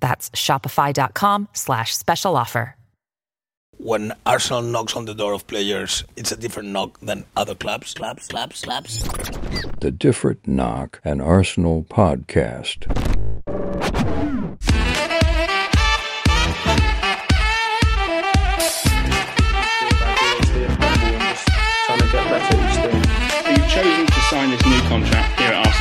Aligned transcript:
That's 0.00 0.30
shopify.com 0.30 1.48
slash 1.52 1.96
special 1.96 2.36
offer. 2.36 2.74
when 3.78 4.12
Arsenal 4.24 4.62
knocks 4.62 4.96
on 4.96 5.04
the 5.04 5.14
door 5.14 5.34
of 5.34 5.46
players, 5.46 6.02
it's 6.16 6.32
a 6.32 6.36
different 6.36 6.70
knock 6.70 6.98
than 7.00 7.24
other 7.36 7.54
clubs. 7.54 7.92
Clubs, 7.92 8.26
clubs, 8.28 8.62
clubs. 8.62 9.02
The 9.80 9.90
Different 9.90 10.48
Knock, 10.48 10.98
an 11.04 11.20
Arsenal 11.20 11.84
podcast. 11.84 12.86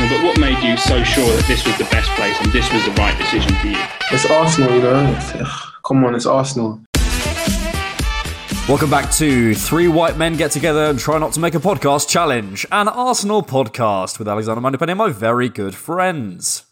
Arsenal, 0.05 0.21
but 0.21 0.25
what 0.25 0.39
made 0.39 0.63
you 0.63 0.77
so 0.77 1.03
sure 1.03 1.35
that 1.35 1.45
this 1.47 1.65
was 1.65 1.77
the 1.77 1.83
best 1.85 2.09
place 2.11 2.39
and 2.41 2.51
this 2.51 2.71
was 2.71 2.85
the 2.85 2.91
right 2.91 3.17
decision 3.17 3.53
for 3.55 3.67
you? 3.67 3.77
It's 4.11 4.25
Arsenal, 4.29 4.75
you 4.75 4.81
know. 4.81 5.13
It's, 5.17 5.33
ugh, 5.33 5.73
come 5.83 6.03
on, 6.03 6.15
it's 6.15 6.25
Arsenal. 6.25 6.81
Welcome 8.67 8.89
back 8.89 9.11
to 9.13 9.55
Three 9.55 9.87
White 9.87 10.17
Men 10.17 10.35
Get 10.35 10.51
Together 10.51 10.85
and 10.85 10.99
Try 10.99 11.17
Not 11.17 11.33
to 11.33 11.39
Make 11.39 11.55
a 11.55 11.59
Podcast 11.59 12.07
Challenge, 12.07 12.65
an 12.71 12.87
Arsenal 12.87 13.41
podcast 13.41 14.19
with 14.19 14.27
Alexander 14.27 14.61
Moneypenny 14.61 14.91
and 14.91 14.99
my 14.99 15.09
very 15.09 15.49
good 15.49 15.75
friends. 15.75 16.65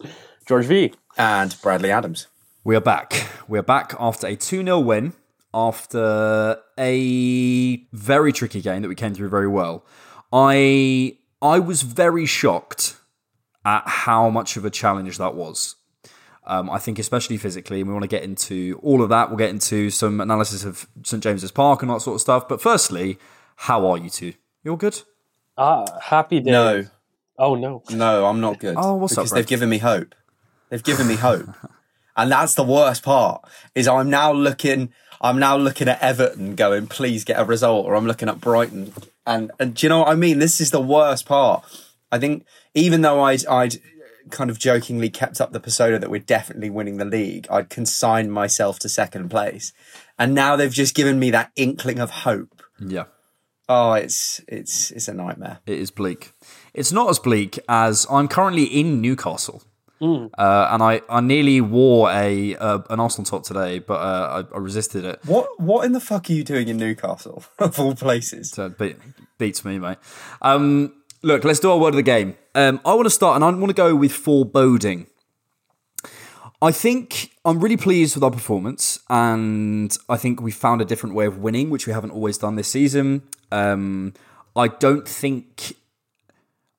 George 0.47 0.65
V. 0.65 0.93
and 1.17 1.55
Bradley 1.61 1.91
Adams. 1.91 2.27
We 2.63 2.75
are 2.75 2.81
back. 2.81 3.29
We 3.47 3.57
are 3.57 3.63
back 3.63 3.95
after 3.99 4.27
a 4.27 4.35
2 4.35 4.63
0 4.63 4.79
win, 4.79 5.13
after 5.53 6.57
a 6.77 7.77
very 7.93 8.31
tricky 8.31 8.61
game 8.61 8.81
that 8.81 8.89
we 8.89 8.95
came 8.95 9.13
through 9.13 9.29
very 9.29 9.47
well. 9.47 9.85
I 10.31 11.17
I 11.41 11.59
was 11.59 11.81
very 11.81 12.25
shocked 12.25 12.97
at 13.65 13.83
how 13.85 14.29
much 14.29 14.57
of 14.57 14.65
a 14.65 14.69
challenge 14.69 15.17
that 15.17 15.35
was. 15.35 15.75
Um, 16.45 16.69
I 16.69 16.77
think, 16.77 16.99
especially 16.99 17.37
physically, 17.37 17.79
and 17.79 17.87
we 17.87 17.93
want 17.93 18.03
to 18.03 18.09
get 18.09 18.23
into 18.23 18.77
all 18.83 19.01
of 19.01 19.09
that. 19.09 19.29
We'll 19.29 19.37
get 19.37 19.49
into 19.49 19.89
some 19.89 20.19
analysis 20.19 20.65
of 20.65 20.87
St 21.03 21.23
James's 21.23 21.51
Park 21.51 21.81
and 21.81 21.89
all 21.89 21.97
that 21.97 22.03
sort 22.03 22.15
of 22.15 22.21
stuff. 22.21 22.49
But 22.49 22.61
firstly, 22.61 23.17
how 23.55 23.87
are 23.87 23.97
you 23.97 24.09
two? 24.09 24.33
You 24.63 24.71
all 24.71 24.77
good? 24.77 25.01
Ah, 25.57 25.85
happy 26.01 26.41
day. 26.41 26.51
No, 26.51 26.85
Oh 27.37 27.55
no. 27.55 27.81
no, 27.91 28.25
I'm 28.25 28.41
not 28.41 28.59
good. 28.59 28.75
Oh, 28.77 28.95
what's 28.95 29.13
up, 29.17 29.23
because 29.23 29.31
they've 29.31 29.47
given 29.47 29.69
me 29.69 29.77
hope. 29.77 30.13
They've 30.69 30.83
given 30.83 31.07
me 31.07 31.15
hope, 31.15 31.47
and 32.17 32.31
that's 32.31 32.55
the 32.55 32.63
worst 32.63 33.03
part. 33.03 33.43
Is 33.73 33.87
I'm 33.87 34.09
now 34.09 34.33
looking. 34.33 34.91
I'm 35.21 35.39
now 35.39 35.55
looking 35.55 35.87
at 35.87 36.01
Everton, 36.01 36.55
going, 36.55 36.87
please 36.87 37.23
get 37.23 37.39
a 37.39 37.45
result, 37.45 37.85
or 37.85 37.95
I'm 37.95 38.05
looking 38.05 38.27
at 38.27 38.41
Brighton, 38.41 38.91
and 39.25 39.51
and 39.59 39.75
do 39.75 39.85
you 39.85 39.89
know 39.89 39.99
what 39.99 40.09
I 40.09 40.15
mean? 40.15 40.39
This 40.39 40.59
is 40.59 40.71
the 40.71 40.81
worst 40.81 41.25
part. 41.25 41.63
I 42.11 42.19
think 42.19 42.45
even 42.73 43.01
though 43.01 43.21
I'd 43.21 43.45
I'd 43.47 43.75
kind 44.29 44.49
of 44.49 44.57
jokingly 44.57 45.09
kept 45.09 45.41
up 45.41 45.51
the 45.51 45.59
persona 45.59 45.99
that 45.99 46.09
we're 46.09 46.19
definitely 46.19 46.69
winning 46.69 46.97
the 46.97 47.05
league, 47.05 47.47
I'd 47.49 47.69
consigned 47.69 48.31
myself 48.31 48.79
to 48.79 48.89
second 48.89 49.29
place, 49.29 49.73
and 50.17 50.33
now 50.33 50.55
they've 50.55 50.71
just 50.71 50.95
given 50.95 51.19
me 51.19 51.31
that 51.31 51.51
inkling 51.55 51.99
of 51.99 52.09
hope. 52.09 52.61
Yeah. 52.79 53.05
Oh, 53.69 53.93
it's 53.93 54.41
it's 54.47 54.91
it's 54.91 55.07
a 55.07 55.13
nightmare. 55.13 55.59
It 55.65 55.79
is 55.79 55.91
bleak. 55.91 56.33
It's 56.73 56.91
not 56.91 57.09
as 57.09 57.19
bleak 57.19 57.59
as 57.69 58.05
I'm 58.09 58.27
currently 58.27 58.63
in 58.65 59.01
Newcastle. 59.01 59.63
Uh, 60.03 60.67
and 60.69 60.83
I, 60.83 61.01
I 61.07 61.21
nearly 61.21 61.61
wore 61.61 62.11
a 62.11 62.57
uh, 62.57 62.79
an 62.89 62.99
Arsenal 62.99 63.25
top 63.25 63.43
today, 63.43 63.79
but 63.79 63.93
uh, 63.93 64.43
I, 64.51 64.55
I 64.55 64.59
resisted 64.59 65.05
it. 65.05 65.19
What 65.25 65.47
what 65.61 65.85
in 65.85 65.93
the 65.93 66.01
fuck 66.01 66.29
are 66.29 66.33
you 66.33 66.43
doing 66.43 66.67
in 66.67 66.75
Newcastle 66.75 67.45
of 67.59 67.79
all 67.79 67.95
places? 67.95 68.49
So 68.49 68.65
it 68.65 68.77
beat, 68.77 68.97
beats 69.37 69.63
me, 69.63 69.79
mate. 69.79 69.97
Um, 70.41 70.93
look, 71.23 71.43
let's 71.43 71.59
do 71.59 71.71
our 71.71 71.77
word 71.77 71.89
of 71.89 71.95
the 71.95 72.03
game. 72.03 72.35
Um, 72.53 72.79
I 72.85 72.93
want 72.93 73.05
to 73.05 73.09
start, 73.09 73.35
and 73.35 73.43
I 73.43 73.49
want 73.49 73.69
to 73.69 73.73
go 73.73 73.95
with 73.95 74.11
foreboding. 74.11 75.07
I 76.61 76.71
think 76.71 77.31
I'm 77.43 77.59
really 77.59 77.77
pleased 77.77 78.15
with 78.15 78.23
our 78.23 78.31
performance, 78.31 78.99
and 79.09 79.97
I 80.07 80.17
think 80.17 80.41
we 80.41 80.51
found 80.51 80.81
a 80.81 80.85
different 80.85 81.15
way 81.15 81.25
of 81.25 81.39
winning, 81.39 81.69
which 81.69 81.87
we 81.87 81.93
haven't 81.93 82.11
always 82.11 82.37
done 82.37 82.55
this 82.55 82.67
season. 82.67 83.23
Um, 83.51 84.13
I 84.55 84.67
don't 84.67 85.07
think. 85.07 85.75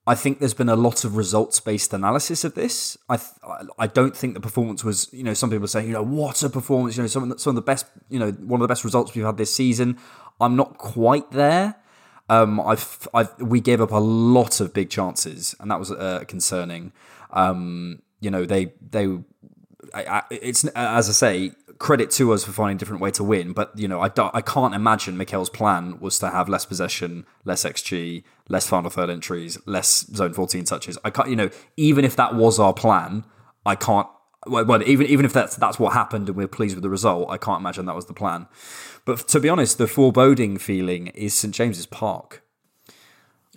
I 0.07 0.15
think 0.15 0.39
there's 0.39 0.55
been 0.55 0.69
a 0.69 0.77
lot 0.77 1.05
of 1.05 1.17
results 1.17 1.61
based 1.61 1.95
analysis 1.95 2.45
of 2.45 2.55
this. 2.55 2.99
I 3.09 3.17
th- 3.17 3.31
I 3.79 3.87
don't 3.87 4.15
think 4.15 4.35
the 4.35 4.41
performance 4.41 4.85
was, 4.85 5.11
you 5.15 5.23
know, 5.23 5.33
some 5.33 5.49
people 5.49 5.67
say, 5.67 5.87
you 5.87 5.95
know, 5.95 6.03
what 6.03 6.43
a 6.43 6.51
performance, 6.51 6.99
you 6.99 7.03
know, 7.03 7.07
some 7.07 7.23
of 7.23 7.29
the, 7.31 7.39
some 7.39 7.53
of 7.53 7.55
the 7.55 7.63
best, 7.63 7.87
you 8.11 8.19
know, 8.19 8.31
one 8.33 8.61
of 8.61 8.65
the 8.65 8.69
best 8.69 8.85
results 8.85 9.15
we've 9.15 9.25
had 9.25 9.39
this 9.39 9.55
season. 9.55 9.97
I'm 10.43 10.57
not 10.57 10.77
quite 10.77 11.31
there. 11.31 11.77
Um, 12.29 12.61
I've, 12.61 13.07
I've, 13.13 13.41
we 13.41 13.61
gave 13.61 13.81
up 13.81 13.91
a 13.91 13.99
lot 13.99 14.61
of 14.61 14.73
big 14.73 14.91
chances, 14.91 15.55
and 15.61 15.71
that 15.71 15.79
was 15.79 15.91
uh, 15.91 16.25
concerning. 16.27 16.93
Um, 17.31 18.03
you 18.21 18.31
know, 18.31 18.45
they, 18.45 18.73
they, 18.91 19.07
I, 19.93 20.05
I, 20.05 20.23
it's 20.31 20.65
as 20.65 21.09
I 21.09 21.13
say, 21.13 21.53
credit 21.79 22.11
to 22.13 22.33
us 22.33 22.45
for 22.45 22.53
finding 22.53 22.77
a 22.77 22.79
different 22.79 23.03
way 23.03 23.11
to 23.13 23.25
win. 23.25 23.53
But 23.53 23.79
you 23.79 23.89
know, 23.89 24.01
I, 24.01 24.11
I 24.33 24.41
can't 24.41 24.75
imagine 24.75 25.17
Mikel's 25.17 25.51
plan 25.51 26.01
was 26.01 26.19
to 26.21 26.31
have 26.31 26.49
less 26.49 26.65
possession, 26.65 27.27
less 27.45 27.65
xG, 27.65 28.23
less 28.49 28.67
final 28.67 28.91
third 28.91 29.11
entries, 29.11 29.59
less 29.67 30.07
zone 30.15 30.33
fourteen 30.33 30.65
touches. 30.65 30.99
I 31.05 31.11
can't, 31.11 31.29
you 31.29 31.37
know, 31.37 31.51
even 31.77 32.05
if 32.05 32.17
that 32.17 32.35
was 32.35 32.59
our 32.59 32.73
plan, 32.73 33.25
I 33.67 33.75
can't. 33.75 34.09
Well, 34.47 34.83
even 34.83 35.07
even 35.07 35.25
if 35.25 35.33
that's 35.33 35.57
that's 35.57 35.79
what 35.79 35.95
happened 35.95 36.29
and 36.29 36.37
we're 36.37 36.49
pleased 36.49 36.75
with 36.75 36.83
the 36.83 36.91
result, 36.91 37.31
I 37.31 37.39
can't 37.39 37.61
imagine 37.61 37.87
that 37.87 37.95
was 37.95 38.07
the 38.07 38.15
plan. 38.15 38.47
But 39.05 39.29
to 39.29 39.41
be 39.41 39.49
honest, 39.49 39.79
the 39.79 39.87
foreboding 39.87 40.59
feeling 40.59 41.09
is 41.09 41.35
St 41.35 41.55
James's 41.55 41.87
Park. 41.87 42.43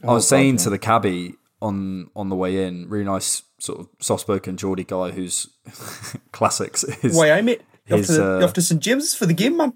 I 0.03 0.13
was 0.13 0.27
saying 0.27 0.57
to 0.57 0.69
the 0.69 0.77
cabbie 0.77 1.35
on 1.61 2.09
on 2.15 2.29
the 2.29 2.35
way 2.35 2.65
in, 2.65 2.87
really 2.89 3.05
nice 3.05 3.43
sort 3.59 3.79
of 3.79 3.87
soft 3.99 4.21
spoken 4.21 4.57
Geordie 4.57 4.83
guy 4.83 5.11
who's 5.11 5.49
classics. 6.31 6.83
Is, 6.83 7.17
Wait, 7.17 7.31
I 7.31 7.41
you 7.41 7.97
his, 7.97 8.07
to, 8.07 8.37
uh, 8.37 8.53
St 8.53 8.81
James's 8.81 9.15
for 9.15 9.25
the 9.25 9.33
game, 9.33 9.57
man. 9.57 9.73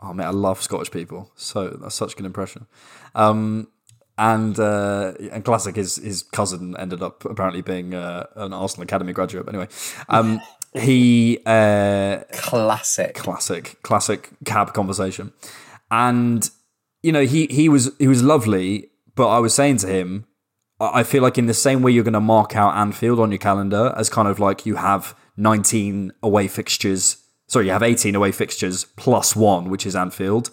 Oh 0.00 0.14
mate, 0.14 0.24
I 0.24 0.30
love 0.30 0.62
Scottish 0.62 0.90
people. 0.90 1.30
So 1.34 1.68
that's 1.68 1.94
such 1.94 2.14
a 2.14 2.16
good 2.16 2.26
impression. 2.26 2.66
Um, 3.14 3.68
and 4.16 4.58
uh, 4.58 5.12
and 5.32 5.44
classic, 5.44 5.76
his 5.76 5.96
his 5.96 6.22
cousin 6.22 6.76
ended 6.78 7.02
up 7.02 7.24
apparently 7.24 7.62
being 7.62 7.94
uh, 7.94 8.26
an 8.36 8.52
Arsenal 8.52 8.84
Academy 8.84 9.12
graduate. 9.12 9.46
But 9.46 9.54
anyway, 9.54 9.68
um, 10.08 10.40
he 10.74 11.40
uh, 11.46 12.18
Classic. 12.32 13.14
classic 13.14 13.82
classic 13.82 14.30
cab 14.44 14.72
conversation, 14.72 15.32
and 15.90 16.48
you 17.02 17.12
know 17.12 17.24
he 17.24 17.46
he 17.46 17.68
was 17.68 17.90
he 17.98 18.06
was 18.08 18.22
lovely. 18.22 18.90
But 19.16 19.28
I 19.28 19.38
was 19.38 19.52
saying 19.52 19.78
to 19.78 19.88
him, 19.88 20.26
I 20.80 21.02
feel 21.02 21.22
like 21.22 21.36
in 21.36 21.46
the 21.46 21.54
same 21.54 21.82
way 21.82 21.90
you're 21.90 22.04
going 22.04 22.14
to 22.14 22.20
mark 22.20 22.56
out 22.56 22.74
Anfield 22.74 23.20
on 23.20 23.30
your 23.30 23.38
calendar 23.38 23.92
as 23.96 24.08
kind 24.08 24.28
of 24.28 24.38
like 24.38 24.64
you 24.64 24.76
have 24.76 25.14
19 25.36 26.12
away 26.22 26.48
fixtures. 26.48 27.18
Sorry, 27.48 27.66
you 27.66 27.72
have 27.72 27.82
18 27.82 28.14
away 28.14 28.32
fixtures 28.32 28.84
plus 28.96 29.34
one, 29.34 29.68
which 29.68 29.84
is 29.84 29.96
Anfield. 29.96 30.50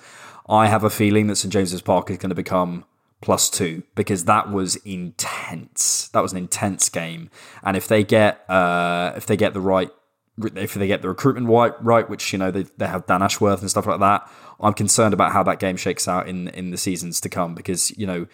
I 0.49 0.67
have 0.67 0.83
a 0.83 0.89
feeling 0.89 1.27
that 1.27 1.35
St 1.35 1.53
James's 1.53 1.81
Park 1.81 2.09
is 2.09 2.17
going 2.17 2.29
to 2.29 2.35
become 2.35 2.85
plus 3.21 3.49
two 3.49 3.83
because 3.95 4.25
that 4.25 4.49
was 4.51 4.75
intense. 4.77 6.09
That 6.09 6.21
was 6.21 6.31
an 6.31 6.37
intense 6.39 6.89
game, 6.89 7.29
and 7.63 7.77
if 7.77 7.87
they 7.87 8.03
get 8.03 8.49
uh, 8.49 9.13
if 9.15 9.25
they 9.25 9.37
get 9.37 9.53
the 9.53 9.61
right 9.61 9.91
if 10.55 10.73
they 10.75 10.87
get 10.87 11.01
the 11.01 11.09
recruitment 11.09 11.47
right, 11.47 11.73
right, 11.83 12.09
which 12.09 12.31
you 12.31 12.39
know 12.39 12.51
they, 12.51 12.63
they 12.77 12.87
have 12.87 13.05
Dan 13.07 13.21
Ashworth 13.21 13.61
and 13.61 13.69
stuff 13.69 13.87
like 13.87 13.99
that, 13.99 14.29
I'm 14.59 14.73
concerned 14.73 15.13
about 15.13 15.31
how 15.31 15.43
that 15.43 15.59
game 15.59 15.77
shakes 15.77 16.07
out 16.07 16.27
in 16.27 16.47
in 16.49 16.71
the 16.71 16.77
seasons 16.77 17.19
to 17.21 17.29
come 17.29 17.55
because 17.55 17.95
you 17.97 18.05
know 18.07 18.27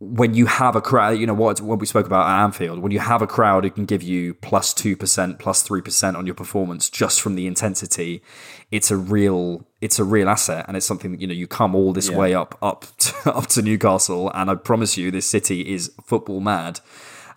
when 0.00 0.32
you 0.32 0.46
have 0.46 0.76
a 0.76 0.80
crowd, 0.80 1.18
you 1.18 1.26
know 1.26 1.34
what 1.34 1.60
what 1.60 1.80
we 1.80 1.86
spoke 1.86 2.06
about 2.06 2.28
at 2.28 2.44
Anfield, 2.44 2.78
when 2.78 2.92
you 2.92 3.00
have 3.00 3.20
a 3.20 3.26
crowd 3.26 3.64
who 3.64 3.70
can 3.70 3.84
give 3.84 4.00
you 4.00 4.34
plus 4.34 4.72
two 4.72 4.96
percent, 4.96 5.40
plus 5.40 5.62
three 5.62 5.80
percent 5.82 6.16
on 6.16 6.24
your 6.24 6.36
performance 6.36 6.88
just 6.88 7.20
from 7.20 7.34
the 7.34 7.48
intensity, 7.48 8.22
it's 8.70 8.92
a 8.92 8.96
real 8.96 9.66
it's 9.80 9.98
a 9.98 10.04
real 10.04 10.28
asset, 10.28 10.64
and 10.68 10.76
it's 10.76 10.86
something 10.86 11.10
that 11.12 11.20
you 11.20 11.26
know 11.26 11.34
you 11.34 11.48
come 11.48 11.74
all 11.74 11.92
this 11.92 12.10
Yeah. 12.10 12.16
way 12.16 12.32
up 12.34 12.56
up 12.62 12.84
to, 12.98 13.30
up 13.34 13.46
to 13.48 13.62
Newcastle, 13.62 14.30
and 14.34 14.48
I 14.50 14.54
promise 14.54 14.96
you, 14.96 15.10
this 15.10 15.28
city 15.28 15.72
is 15.72 15.90
football 16.04 16.38
mad. 16.40 16.78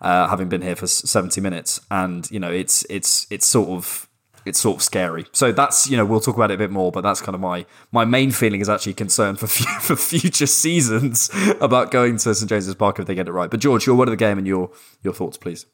Uh, 0.02 0.28
having 0.28 0.48
been 0.48 0.62
here 0.62 0.76
for 0.76 0.86
seventy 0.86 1.40
minutes, 1.40 1.80
and 1.90 2.28
you 2.30 2.40
know 2.40 2.50
it's 2.50 2.84
it's 2.90 3.26
it's 3.30 3.46
sort 3.46 3.68
of 3.68 4.08
it's 4.44 4.58
sort 4.60 4.76
of 4.76 4.82
scary. 4.82 5.26
So 5.32 5.52
that's 5.52 5.88
you 5.88 5.96
know 5.96 6.04
we'll 6.04 6.20
talk 6.20 6.34
about 6.34 6.50
it 6.50 6.54
a 6.54 6.58
bit 6.58 6.70
more, 6.70 6.90
but 6.90 7.02
that's 7.02 7.20
kind 7.20 7.34
of 7.34 7.40
my 7.40 7.64
my 7.92 8.04
main 8.04 8.30
feeling 8.30 8.60
is 8.60 8.68
actually 8.68 8.94
concern 8.94 9.36
for 9.36 9.46
for 9.80 9.96
future 9.96 10.46
seasons 10.46 11.30
about 11.60 11.90
going 11.90 12.16
to 12.18 12.34
St 12.34 12.48
James's 12.48 12.74
Park 12.74 12.98
if 12.98 13.06
they 13.06 13.14
get 13.14 13.28
it 13.28 13.32
right. 13.32 13.50
But 13.50 13.60
George, 13.60 13.86
your 13.86 13.96
word 13.96 14.08
of 14.08 14.12
the 14.12 14.16
game 14.16 14.38
and 14.38 14.46
your 14.46 14.70
your 15.02 15.14
thoughts, 15.14 15.36
please. 15.36 15.66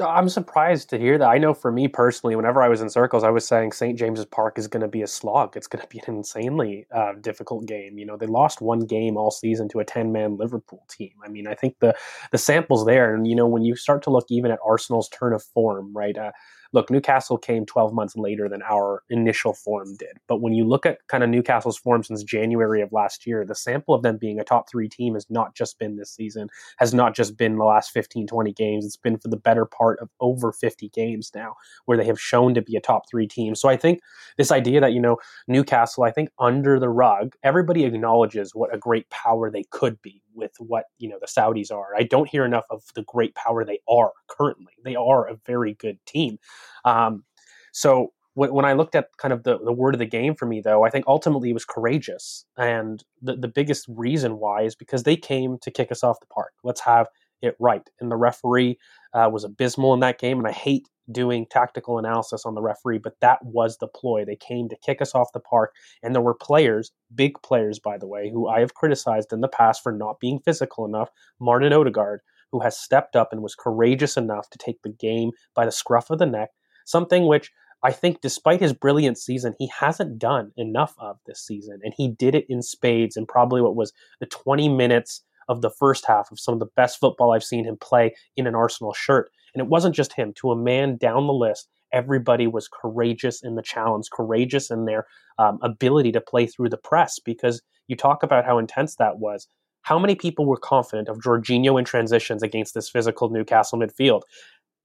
I'm 0.00 0.28
surprised 0.28 0.90
to 0.90 0.98
hear 0.98 1.18
that. 1.18 1.28
I 1.28 1.38
know 1.38 1.54
for 1.54 1.70
me 1.70 1.86
personally, 1.86 2.34
whenever 2.34 2.62
I 2.62 2.68
was 2.68 2.80
in 2.80 2.90
circles, 2.90 3.22
I 3.22 3.30
was 3.30 3.46
saying 3.46 3.72
St. 3.72 3.96
James's 3.96 4.24
Park 4.24 4.58
is 4.58 4.66
going 4.66 4.80
to 4.80 4.88
be 4.88 5.02
a 5.02 5.06
slog. 5.06 5.56
It's 5.56 5.68
going 5.68 5.82
to 5.82 5.88
be 5.88 6.02
an 6.08 6.16
insanely 6.16 6.86
uh, 6.92 7.12
difficult 7.20 7.66
game. 7.66 7.96
You 7.96 8.04
know, 8.04 8.16
they 8.16 8.26
lost 8.26 8.60
one 8.60 8.80
game 8.80 9.16
all 9.16 9.30
season 9.30 9.68
to 9.68 9.78
a 9.78 9.84
10 9.84 10.10
man 10.10 10.36
Liverpool 10.36 10.84
team. 10.88 11.12
I 11.24 11.28
mean, 11.28 11.46
I 11.46 11.54
think 11.54 11.78
the, 11.78 11.94
the 12.32 12.38
sample's 12.38 12.84
there. 12.84 13.14
And, 13.14 13.28
you 13.28 13.36
know, 13.36 13.46
when 13.46 13.62
you 13.62 13.76
start 13.76 14.02
to 14.04 14.10
look 14.10 14.26
even 14.30 14.50
at 14.50 14.58
Arsenal's 14.66 15.08
turn 15.10 15.32
of 15.32 15.44
form, 15.44 15.92
right? 15.96 16.18
Uh, 16.18 16.32
look, 16.74 16.90
Newcastle 16.90 17.38
came 17.38 17.64
12 17.64 17.94
months 17.94 18.16
later 18.16 18.48
than 18.48 18.60
our 18.62 19.02
initial 19.08 19.54
form 19.54 19.96
did. 19.96 20.18
But 20.26 20.42
when 20.42 20.52
you 20.52 20.64
look 20.66 20.84
at 20.84 20.98
kind 21.08 21.22
of 21.22 21.30
Newcastle's 21.30 21.78
form 21.78 22.02
since 22.02 22.24
January 22.24 22.82
of 22.82 22.92
last 22.92 23.26
year, 23.26 23.44
the 23.46 23.54
sample 23.54 23.94
of 23.94 24.02
them 24.02 24.18
being 24.18 24.40
a 24.40 24.44
top 24.44 24.68
three 24.68 24.88
team 24.88 25.14
has 25.14 25.26
not 25.30 25.54
just 25.54 25.78
been 25.78 25.96
this 25.96 26.12
season, 26.12 26.48
has 26.78 26.92
not 26.92 27.14
just 27.14 27.36
been 27.36 27.56
the 27.56 27.64
last 27.64 27.92
15, 27.92 28.26
20 28.26 28.52
games. 28.52 28.84
It's 28.84 28.96
been 28.96 29.18
for 29.18 29.28
the 29.28 29.36
better 29.36 29.64
part 29.64 30.00
of 30.00 30.10
over 30.20 30.52
50 30.52 30.88
games 30.88 31.30
now 31.34 31.54
where 31.86 31.96
they 31.96 32.04
have 32.06 32.20
shown 32.20 32.54
to 32.54 32.62
be 32.62 32.76
a 32.76 32.80
top 32.80 33.08
three 33.08 33.28
team. 33.28 33.54
So 33.54 33.68
I 33.68 33.76
think 33.76 34.00
this 34.36 34.50
idea 34.50 34.80
that, 34.80 34.92
you 34.92 35.00
know, 35.00 35.18
Newcastle, 35.46 36.02
I 36.02 36.10
think 36.10 36.30
under 36.40 36.80
the 36.80 36.88
rug, 36.88 37.36
everybody 37.44 37.84
acknowledges 37.84 38.52
what 38.52 38.74
a 38.74 38.78
great 38.78 39.08
power 39.10 39.48
they 39.48 39.64
could 39.70 40.02
be 40.02 40.23
with 40.34 40.52
what, 40.58 40.84
you 40.98 41.08
know, 41.08 41.18
the 41.20 41.26
Saudis 41.26 41.72
are. 41.72 41.94
I 41.96 42.02
don't 42.02 42.28
hear 42.28 42.44
enough 42.44 42.64
of 42.70 42.82
the 42.94 43.02
great 43.02 43.34
power 43.34 43.64
they 43.64 43.80
are 43.88 44.12
currently. 44.28 44.72
They 44.84 44.96
are 44.96 45.28
a 45.28 45.36
very 45.46 45.74
good 45.74 45.98
team. 46.06 46.38
Um, 46.84 47.24
so 47.72 48.12
when, 48.34 48.64
I 48.64 48.72
looked 48.72 48.96
at 48.96 49.16
kind 49.16 49.32
of 49.32 49.44
the, 49.44 49.58
the 49.58 49.72
word 49.72 49.94
of 49.94 50.00
the 50.00 50.06
game 50.06 50.34
for 50.34 50.46
me, 50.46 50.60
though, 50.60 50.84
I 50.84 50.90
think 50.90 51.04
ultimately 51.06 51.50
it 51.50 51.54
was 51.54 51.64
courageous. 51.64 52.44
And 52.56 53.02
the, 53.22 53.36
the 53.36 53.48
biggest 53.48 53.86
reason 53.88 54.38
why 54.38 54.62
is 54.62 54.74
because 54.74 55.04
they 55.04 55.16
came 55.16 55.58
to 55.62 55.70
kick 55.70 55.92
us 55.92 56.02
off 56.02 56.20
the 56.20 56.26
park. 56.26 56.52
Let's 56.64 56.80
have 56.80 57.06
it 57.44 57.56
right. 57.58 57.88
And 58.00 58.10
the 58.10 58.16
referee 58.16 58.78
uh, 59.12 59.28
was 59.32 59.44
abysmal 59.44 59.94
in 59.94 60.00
that 60.00 60.18
game. 60.18 60.38
And 60.38 60.46
I 60.46 60.52
hate 60.52 60.88
doing 61.12 61.46
tactical 61.50 61.98
analysis 61.98 62.46
on 62.46 62.54
the 62.54 62.62
referee, 62.62 62.98
but 62.98 63.20
that 63.20 63.44
was 63.44 63.78
the 63.78 63.86
ploy. 63.86 64.24
They 64.24 64.36
came 64.36 64.68
to 64.68 64.76
kick 64.84 65.02
us 65.02 65.14
off 65.14 65.32
the 65.32 65.40
park. 65.40 65.74
And 66.02 66.14
there 66.14 66.22
were 66.22 66.34
players, 66.34 66.92
big 67.14 67.34
players, 67.42 67.78
by 67.78 67.98
the 67.98 68.06
way, 68.06 68.30
who 68.30 68.48
I 68.48 68.60
have 68.60 68.74
criticized 68.74 69.32
in 69.32 69.40
the 69.40 69.48
past 69.48 69.82
for 69.82 69.92
not 69.92 70.20
being 70.20 70.40
physical 70.40 70.84
enough. 70.84 71.10
Martin 71.40 71.72
Odegaard, 71.72 72.20
who 72.52 72.60
has 72.60 72.78
stepped 72.78 73.16
up 73.16 73.32
and 73.32 73.42
was 73.42 73.54
courageous 73.54 74.16
enough 74.16 74.48
to 74.50 74.58
take 74.58 74.82
the 74.82 74.90
game 74.90 75.32
by 75.54 75.64
the 75.64 75.72
scruff 75.72 76.10
of 76.10 76.18
the 76.18 76.26
neck, 76.26 76.50
something 76.84 77.26
which 77.26 77.50
I 77.84 77.92
think, 77.92 78.22
despite 78.22 78.60
his 78.60 78.72
brilliant 78.72 79.18
season, 79.18 79.54
he 79.58 79.70
hasn't 79.78 80.18
done 80.18 80.52
enough 80.56 80.94
of 80.98 81.18
this 81.26 81.44
season. 81.44 81.80
And 81.82 81.92
he 81.94 82.08
did 82.08 82.34
it 82.34 82.46
in 82.48 82.62
spades 82.62 83.14
in 83.14 83.26
probably 83.26 83.60
what 83.60 83.76
was 83.76 83.92
the 84.20 84.26
20 84.26 84.70
minutes 84.70 85.22
of 85.48 85.62
the 85.62 85.70
first 85.70 86.06
half 86.06 86.30
of 86.30 86.40
some 86.40 86.54
of 86.54 86.60
the 86.60 86.70
best 86.76 86.98
football 86.98 87.32
I've 87.32 87.44
seen 87.44 87.64
him 87.64 87.76
play 87.80 88.14
in 88.36 88.46
an 88.46 88.54
Arsenal 88.54 88.92
shirt. 88.92 89.30
And 89.54 89.60
it 89.60 89.68
wasn't 89.68 89.94
just 89.94 90.12
him. 90.12 90.32
To 90.36 90.50
a 90.50 90.56
man 90.56 90.96
down 90.96 91.26
the 91.26 91.32
list, 91.32 91.68
everybody 91.92 92.46
was 92.46 92.68
courageous 92.68 93.42
in 93.42 93.54
the 93.54 93.62
challenge, 93.62 94.06
courageous 94.12 94.70
in 94.70 94.84
their 94.84 95.06
um, 95.38 95.58
ability 95.62 96.12
to 96.12 96.20
play 96.20 96.46
through 96.46 96.70
the 96.70 96.76
press. 96.76 97.18
Because 97.18 97.62
you 97.88 97.96
talk 97.96 98.22
about 98.22 98.44
how 98.44 98.58
intense 98.58 98.96
that 98.96 99.18
was. 99.18 99.46
How 99.82 99.98
many 99.98 100.14
people 100.14 100.46
were 100.46 100.56
confident 100.56 101.08
of 101.08 101.18
Jorginho 101.18 101.78
in 101.78 101.84
transitions 101.84 102.42
against 102.42 102.74
this 102.74 102.88
physical 102.88 103.28
Newcastle 103.28 103.78
midfield? 103.78 104.22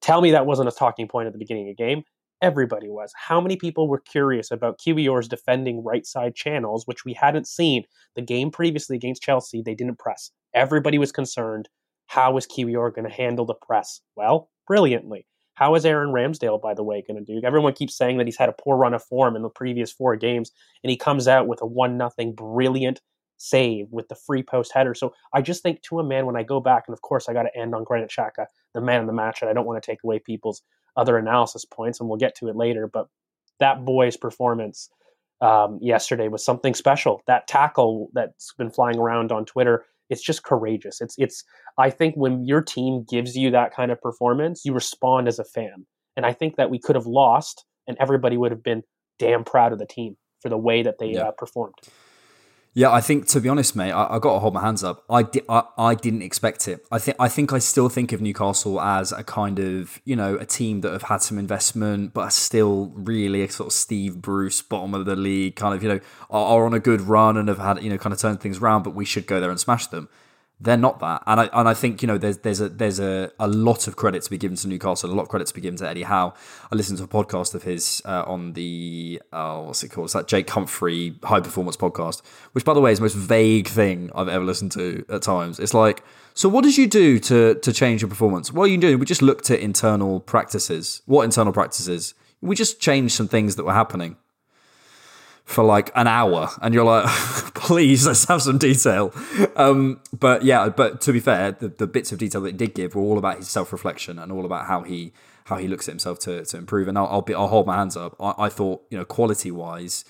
Tell 0.02 0.22
me 0.22 0.32
that 0.32 0.46
wasn't 0.46 0.70
a 0.70 0.74
talking 0.74 1.08
point 1.08 1.28
at 1.28 1.34
the 1.34 1.40
beginning 1.40 1.70
of 1.70 1.78
the 1.78 1.84
game. 1.84 2.04
Everybody 2.42 2.88
was. 2.88 3.12
How 3.18 3.42
many 3.42 3.58
people 3.58 3.90
were 3.90 4.00
curious 4.00 4.50
about 4.50 4.80
Kiwior's 4.80 5.28
defending 5.28 5.84
right 5.84 6.06
side 6.06 6.36
channels, 6.36 6.88
which 6.88 7.04
we 7.04 7.14
hadn't 7.14 7.48
seen 7.48 7.84
the 8.16 8.22
game 8.22 8.50
previously 8.50 8.96
against 8.96 9.22
Chelsea? 9.22 9.62
They 9.62 9.76
didn't 9.76 10.00
press. 10.00 10.32
Everybody 10.54 10.98
was 10.98 11.12
concerned. 11.12 11.68
How 12.08 12.38
is 12.38 12.48
QER 12.48 12.92
going 12.92 13.08
to 13.08 13.14
handle 13.14 13.46
the 13.46 13.56
press? 13.56 14.00
Well, 14.16 14.50
brilliantly. 14.68 15.26
How 15.56 15.76
is 15.76 15.86
Aaron 15.86 16.14
Ramsdale, 16.14 16.62
by 16.62 16.74
the 16.74 16.84
way, 16.84 17.04
going 17.06 17.24
to 17.24 17.34
do? 17.34 17.46
Everyone 17.46 17.74
keeps 17.74 17.98
saying 17.98 18.18
that 18.18 18.28
he's 18.28 18.38
had 18.38 18.48
a 18.48 18.54
poor 18.54 18.78
run 18.78 18.94
of 18.94 19.04
form 19.04 19.36
in 19.36 19.42
the 19.42 19.50
previous 19.50 19.92
four 19.92 20.16
games, 20.16 20.52
and 20.82 20.90
he 20.90 20.96
comes 20.96 21.28
out 21.28 21.48
with 21.48 21.62
a 21.62 21.66
one 21.66 21.98
nothing 21.98 22.34
brilliant 22.34 23.02
save 23.36 23.88
with 23.92 24.08
the 24.08 24.16
free 24.16 24.44
post 24.44 24.72
header. 24.74 24.94
So 24.94 25.14
I 25.34 25.42
just 25.42 25.62
think 25.62 25.82
to 25.84 26.00
a 26.00 26.04
man 26.04 26.26
when 26.26 26.38
I 26.38 26.44
go 26.44 26.62
back, 26.62 26.86
and 26.88 26.94
of 26.94 27.02
course 27.02 27.28
I 27.28 27.34
got 27.34 27.44
to 27.44 27.58
end 27.58 27.76
on 27.76 27.84
Granit 27.84 28.10
Xhaka, 28.10 28.46
the 28.74 28.80
man 28.80 29.02
in 29.02 29.08
the 29.08 29.14
match, 29.14 29.42
and 29.42 29.50
I 29.50 29.54
don't 29.54 29.66
want 29.66 29.82
to 29.82 29.92
take 29.92 30.04
away 30.04 30.20
people's 30.20 30.62
other 31.00 31.18
analysis 31.18 31.66
points, 31.66 32.00
and 32.00 32.10
we'll 32.10 32.18
get 32.18 32.36
to 32.36 32.48
it 32.50 32.56
later. 32.56 32.88
But 32.88 33.08
that 33.60 33.86
boy's 33.86 34.18
performance 34.18 34.90
um, 35.42 35.80
yesterday 35.82 36.28
was 36.28 36.44
something 36.44 36.74
special. 36.74 37.22
That 37.28 37.48
tackle 37.48 38.10
that's 38.14 38.54
been 38.58 38.70
flying 38.72 38.98
around 38.98 39.32
on 39.32 39.46
Twitter, 39.46 39.86
it's 40.10 40.22
just 40.22 40.44
courageous. 40.44 41.02
It's 41.02 41.16
it's. 41.18 41.44
I 41.78 41.90
think 41.90 42.16
when 42.16 42.46
your 42.46 42.62
team 42.62 43.06
gives 43.10 43.36
you 43.38 43.52
that 43.52 43.74
kind 43.74 43.92
of 43.92 44.02
performance, 44.02 44.66
you 44.66 44.74
respond 44.74 45.28
as 45.28 45.40
a 45.40 45.46
fan, 45.46 45.86
and 46.16 46.26
I 46.26 46.34
think 46.34 46.56
that 46.58 46.70
we 46.70 46.80
could 46.80 46.96
have 46.96 47.06
lost, 47.06 47.66
and 47.88 47.96
everybody 48.00 48.38
would 48.38 48.52
have 48.52 48.64
been 48.64 48.84
damn 49.18 49.44
proud 49.44 49.72
of 49.74 49.80
the 49.80 49.86
team 49.86 50.18
for 50.42 50.50
the 50.50 50.58
way 50.58 50.84
that 50.84 50.98
they 51.00 51.12
Yeah. 51.14 51.28
uh, 51.28 51.32
performed. 51.32 51.76
Yeah, 52.80 52.94
I 52.94 53.02
think 53.02 53.28
to 53.28 53.42
be 53.42 53.50
honest, 53.50 53.76
mate, 53.76 53.92
I, 53.92 54.06
I 54.16 54.20
got 54.20 54.36
to 54.36 54.40
hold 54.40 54.54
my 54.54 54.62
hands 54.62 54.86
up. 54.86 55.04
I, 55.10 55.24
di- 55.24 55.42
I 55.50 55.64
I 55.78 55.96
didn't 55.96 56.22
expect 56.22 56.66
it. 56.70 56.88
I 56.90 56.98
think 56.98 57.18
I 57.20 57.28
think 57.28 57.52
I 57.52 57.60
still 57.60 57.90
think 57.90 58.14
of 58.14 58.22
Newcastle 58.22 58.80
as 58.80 59.12
a 59.12 59.22
kind 59.22 59.60
of 59.60 60.00
you 60.06 60.16
know 60.16 60.36
a 60.36 60.46
team 60.46 60.80
that 60.80 60.94
have 60.94 61.04
had 61.04 61.18
some 61.22 61.38
investment, 61.38 62.14
but 62.14 62.22
are 62.22 62.32
still 62.32 62.94
really 62.96 63.44
a 63.44 63.52
sort 63.52 63.68
of 63.68 63.74
Steve 63.74 64.22
Bruce 64.22 64.62
bottom 64.62 64.94
of 64.94 65.06
the 65.06 65.18
league 65.18 65.58
kind 65.58 65.76
of 65.76 65.84
you 65.84 65.90
know 65.90 66.00
are, 66.30 66.58
are 66.62 66.66
on 66.66 66.74
a 66.74 66.80
good 66.80 67.02
run 67.02 67.36
and 67.36 67.50
have 67.50 67.58
had 67.58 67.84
you 67.84 67.90
know 67.90 67.98
kind 67.98 68.14
of 68.14 68.20
turned 68.20 68.40
things 68.40 68.60
around. 68.60 68.84
But 68.84 68.96
we 68.96 69.04
should 69.04 69.28
go 69.28 69.42
there 69.42 69.50
and 69.50 69.60
smash 69.60 69.88
them. 69.88 70.08
They're 70.62 70.76
not 70.76 71.00
that, 71.00 71.24
and 71.26 71.40
I 71.40 71.50
and 71.54 71.70
I 71.70 71.74
think 71.74 72.02
you 72.02 72.08
know 72.08 72.18
there's 72.18 72.40
there's 72.40 72.60
a 72.60 72.68
there's 72.68 73.00
a, 73.00 73.32
a 73.40 73.48
lot 73.48 73.88
of 73.88 73.96
credit 73.96 74.24
to 74.24 74.30
be 74.30 74.38
given 74.38 74.58
to 74.58 74.68
Newcastle, 74.68 75.10
a 75.10 75.14
lot 75.14 75.24
of 75.24 75.30
credit 75.30 75.48
to 75.48 75.54
be 75.54 75.62
given 75.62 75.78
to 75.78 75.88
Eddie 75.88 76.04
Howe. 76.04 76.34
I 76.70 76.76
listened 76.76 76.98
to 76.98 77.06
a 77.06 77.08
podcast 77.08 77.56
of 77.56 77.64
his 77.64 78.02
uh, 78.04 78.26
on 78.28 78.52
the 78.54 79.22
oh 79.32 79.62
what's 79.62 79.84
it 79.84 79.90
called? 79.90 80.08
It's 80.08 80.14
that 80.16 80.28
Jake 80.28 80.50
Humphrey 80.50 81.16
High 81.24 81.40
Performance 81.40 81.78
podcast, 81.78 82.22
which 82.52 82.66
by 82.66 82.74
the 82.74 82.82
way 82.82 82.92
is 82.92 83.00
the 83.00 83.04
most 83.04 83.16
vague 83.16 83.70
thing 83.70 84.12
I've 84.14 84.28
ever 84.28 84.44
listened 84.44 84.74
to 84.74 85.06
at 85.08 85.22
times. 85.22 85.62
It's 85.62 85.74
like, 85.74 86.04
so 86.34 86.50
what 86.50 86.66
did 86.66 86.78
you 86.78 86.88
do 86.88 87.20
to 87.20 87.56
to 87.56 87.72
change 87.72 88.02
your 88.02 88.10
performance? 88.10 88.52
What 88.52 88.64
are 88.66 88.72
you 88.72 88.78
doing? 88.78 89.00
We 89.00 89.06
just 89.06 89.22
looked 89.22 89.50
at 89.50 89.62
internal 89.62 90.20
practices. 90.20 91.04
What 91.06 91.24
internal 91.24 91.54
practices? 91.54 92.16
We 92.42 92.58
just 92.58 92.82
changed 92.82 93.16
some 93.16 93.30
things 93.30 93.56
that 93.56 93.64
were 93.64 93.74
happening 93.74 94.18
for 95.50 95.64
like 95.64 95.92
an 95.96 96.06
hour 96.06 96.48
and 96.62 96.76
you're 96.76 96.86
like 96.86 97.08
please 97.56 98.06
let's 98.06 98.26
have 98.26 98.40
some 98.40 98.60
detail. 98.60 99.12
Um, 99.56 100.00
but 100.18 100.44
yeah 100.44 100.70
but 100.70 101.02
to 101.02 101.12
be 101.12 101.20
fair 101.20 101.54
the, 101.54 101.70
the 101.70 101.88
bits 101.88 102.12
of 102.12 102.20
detail 102.20 102.42
that 102.42 102.52
he 102.52 102.58
did 102.58 102.76
give 102.76 102.94
were 102.94 103.02
all 103.02 103.18
about 103.18 103.38
his 103.38 103.50
self-reflection 103.50 104.20
and 104.20 104.32
all 104.32 104.46
about 104.46 104.68
how 104.68 104.84
he 104.84 105.12
how 105.46 105.58
he 105.58 105.68
looks 105.68 105.88
at 105.88 105.94
himself 105.94 106.20
to, 106.20 106.46
to 106.46 106.58
improve 106.58 106.88
and 106.88 107.00
I'll, 107.00 107.08
I'll 107.08 107.22
be 107.24 107.34
I'll 107.34 107.48
hold 107.48 107.66
my 107.66 107.78
hands 107.78 107.98
up. 107.98 108.16
I, 108.20 108.36
I 108.38 108.50
thought 108.50 108.84
you 108.92 108.98
know 109.00 109.06
quality 109.06 109.50
wise 109.50 110.06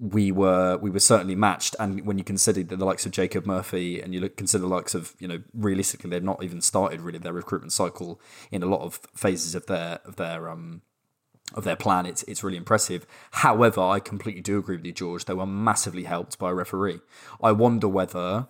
we 0.00 0.32
were 0.32 0.76
we 0.78 0.90
were 0.90 0.98
certainly 0.98 1.36
matched 1.36 1.76
and 1.78 2.04
when 2.04 2.18
you 2.18 2.24
consider 2.24 2.64
the 2.64 2.84
likes 2.84 3.06
of 3.06 3.12
Jacob 3.12 3.46
Murphy 3.46 4.00
and 4.00 4.12
you 4.12 4.18
look 4.18 4.36
consider 4.36 4.62
the 4.62 4.74
likes 4.74 4.96
of 4.96 5.14
you 5.20 5.28
know 5.28 5.40
realistically 5.54 6.10
they've 6.10 6.20
not 6.20 6.42
even 6.42 6.60
started 6.60 7.00
really 7.00 7.20
their 7.20 7.32
recruitment 7.32 7.72
cycle 7.72 8.20
in 8.50 8.64
a 8.64 8.66
lot 8.66 8.80
of 8.80 8.98
phases 9.14 9.54
of 9.54 9.66
their 9.66 10.00
of 10.04 10.16
their 10.16 10.48
um 10.48 10.82
of 11.54 11.64
their 11.64 11.76
plan, 11.76 12.06
it's 12.06 12.22
it's 12.24 12.42
really 12.42 12.56
impressive. 12.56 13.06
However, 13.30 13.80
I 13.80 14.00
completely 14.00 14.40
do 14.40 14.58
agree 14.58 14.76
with 14.76 14.86
you, 14.86 14.92
George. 14.92 15.24
They 15.24 15.34
were 15.34 15.46
massively 15.46 16.04
helped 16.04 16.38
by 16.38 16.50
a 16.50 16.54
referee. 16.54 17.00
I 17.42 17.52
wonder 17.52 17.88
whether, 17.88 18.46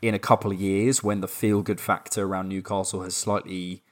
in 0.00 0.14
a 0.14 0.18
couple 0.18 0.52
of 0.52 0.60
years, 0.60 1.02
when 1.02 1.20
the 1.20 1.28
feel 1.28 1.62
good 1.62 1.80
factor 1.80 2.24
around 2.24 2.48
Newcastle 2.48 3.02
has 3.02 3.16
slightly 3.16 3.82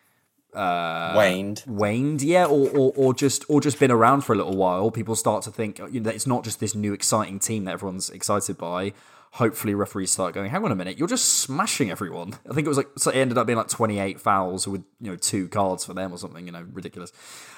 uh, 0.54 1.12
waned, 1.16 1.62
waned, 1.66 2.22
yeah, 2.22 2.44
or, 2.44 2.68
or 2.70 2.92
or 2.96 3.14
just 3.14 3.44
or 3.48 3.60
just 3.60 3.78
been 3.78 3.90
around 3.90 4.22
for 4.22 4.32
a 4.32 4.36
little 4.36 4.56
while, 4.56 4.90
people 4.90 5.14
start 5.14 5.42
to 5.44 5.50
think 5.50 5.78
you 5.78 6.00
know, 6.00 6.04
that 6.04 6.14
it's 6.14 6.26
not 6.26 6.44
just 6.44 6.60
this 6.60 6.74
new 6.74 6.92
exciting 6.92 7.38
team 7.38 7.64
that 7.64 7.72
everyone's 7.72 8.10
excited 8.10 8.58
by. 8.58 8.92
Hopefully, 9.34 9.74
referees 9.74 10.10
start 10.10 10.34
going, 10.34 10.50
"Hang 10.50 10.64
on 10.64 10.72
a 10.72 10.76
minute, 10.76 10.98
you're 10.98 11.08
just 11.08 11.38
smashing 11.38 11.90
everyone." 11.90 12.34
I 12.50 12.52
think 12.52 12.66
it 12.66 12.68
was 12.68 12.76
like 12.76 12.88
so 12.98 13.10
it 13.10 13.16
ended 13.16 13.38
up 13.38 13.46
being 13.46 13.56
like 13.56 13.68
28 13.68 14.20
fouls 14.20 14.66
with 14.66 14.82
you 15.00 15.10
know 15.10 15.16
two 15.16 15.48
cards 15.48 15.84
for 15.84 15.94
them 15.94 16.12
or 16.12 16.18
something, 16.18 16.46
you 16.46 16.52
know, 16.52 16.66
ridiculous. 16.72 17.12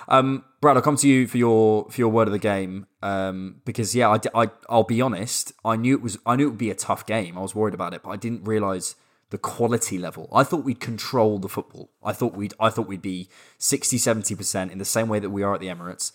Um, 0.09 0.45
Brad, 0.61 0.76
I'll 0.76 0.83
come 0.83 0.97
to 0.97 1.09
you 1.09 1.26
for 1.26 1.38
your 1.38 1.87
for 1.91 2.00
your 2.00 2.11
word 2.11 2.29
of 2.29 2.33
the 2.33 2.38
game 2.38 2.87
um, 3.02 3.62
because 3.64 3.95
yeah, 3.95 4.11
I, 4.11 4.19
I 4.45 4.50
I'll 4.69 4.85
be 4.85 5.00
honest, 5.00 5.52
I 5.64 5.76
knew 5.76 5.95
it 5.95 6.02
was 6.02 6.19
I 6.26 6.37
knew 6.37 6.47
it 6.47 6.50
would 6.50 6.59
be 6.59 6.71
a 6.71 6.75
tough 6.75 7.07
game. 7.07 7.38
I 7.38 7.41
was 7.41 7.55
worried 7.55 7.75
about 7.75 7.95
it, 7.95 8.02
but 8.02 8.11
I 8.11 8.17
didn't 8.17 8.45
realize 8.45 8.95
the 9.33 9.38
quality 9.38 9.99
level. 9.99 10.29
I 10.31 10.45
thought 10.45 10.62
we'd 10.62 10.79
control 10.79 11.38
the 11.38 11.49
football. 11.49 11.91
I 12.05 12.12
thought 12.12 12.35
we'd 12.35 12.52
I 12.61 12.69
thought 12.69 12.87
we'd 12.87 13.00
be 13.00 13.29
60 13.59 13.97
70% 13.97 14.71
in 14.71 14.76
the 14.76 14.85
same 14.85 15.09
way 15.09 15.19
that 15.19 15.31
we 15.31 15.43
are 15.43 15.55
at 15.55 15.61
the 15.61 15.69
Emirates. 15.69 16.12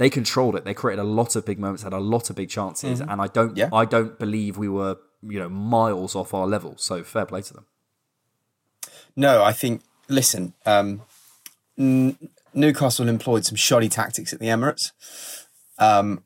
They 0.00 0.08
controlled 0.08 0.56
it. 0.56 0.64
They 0.64 0.72
created 0.72 1.02
a 1.02 1.04
lot 1.04 1.36
of 1.36 1.44
big 1.44 1.58
moments, 1.58 1.82
had 1.82 1.92
a 1.92 1.98
lot 2.00 2.30
of 2.30 2.36
big 2.36 2.48
chances, 2.48 3.00
Mhm. 3.02 3.12
and 3.12 3.20
I 3.20 3.26
don't 3.26 3.54
Yeah. 3.54 3.68
I 3.70 3.84
don't 3.84 4.18
believe 4.18 4.56
we 4.56 4.66
were, 4.66 4.96
you 5.22 5.38
know, 5.38 5.50
miles 5.50 6.14
off 6.16 6.32
our 6.32 6.46
level. 6.46 6.72
So 6.78 7.04
fair 7.04 7.26
play 7.26 7.42
to 7.42 7.52
them. 7.52 7.66
No, 9.14 9.42
I 9.44 9.52
think. 9.52 9.82
Listen, 10.08 10.54
um, 10.64 11.02
N- 11.78 12.16
Newcastle 12.54 13.08
employed 13.08 13.44
some 13.44 13.56
shoddy 13.56 13.90
tactics 13.90 14.32
at 14.32 14.40
the 14.40 14.46
Emirates 14.46 14.90
um, 15.78 16.24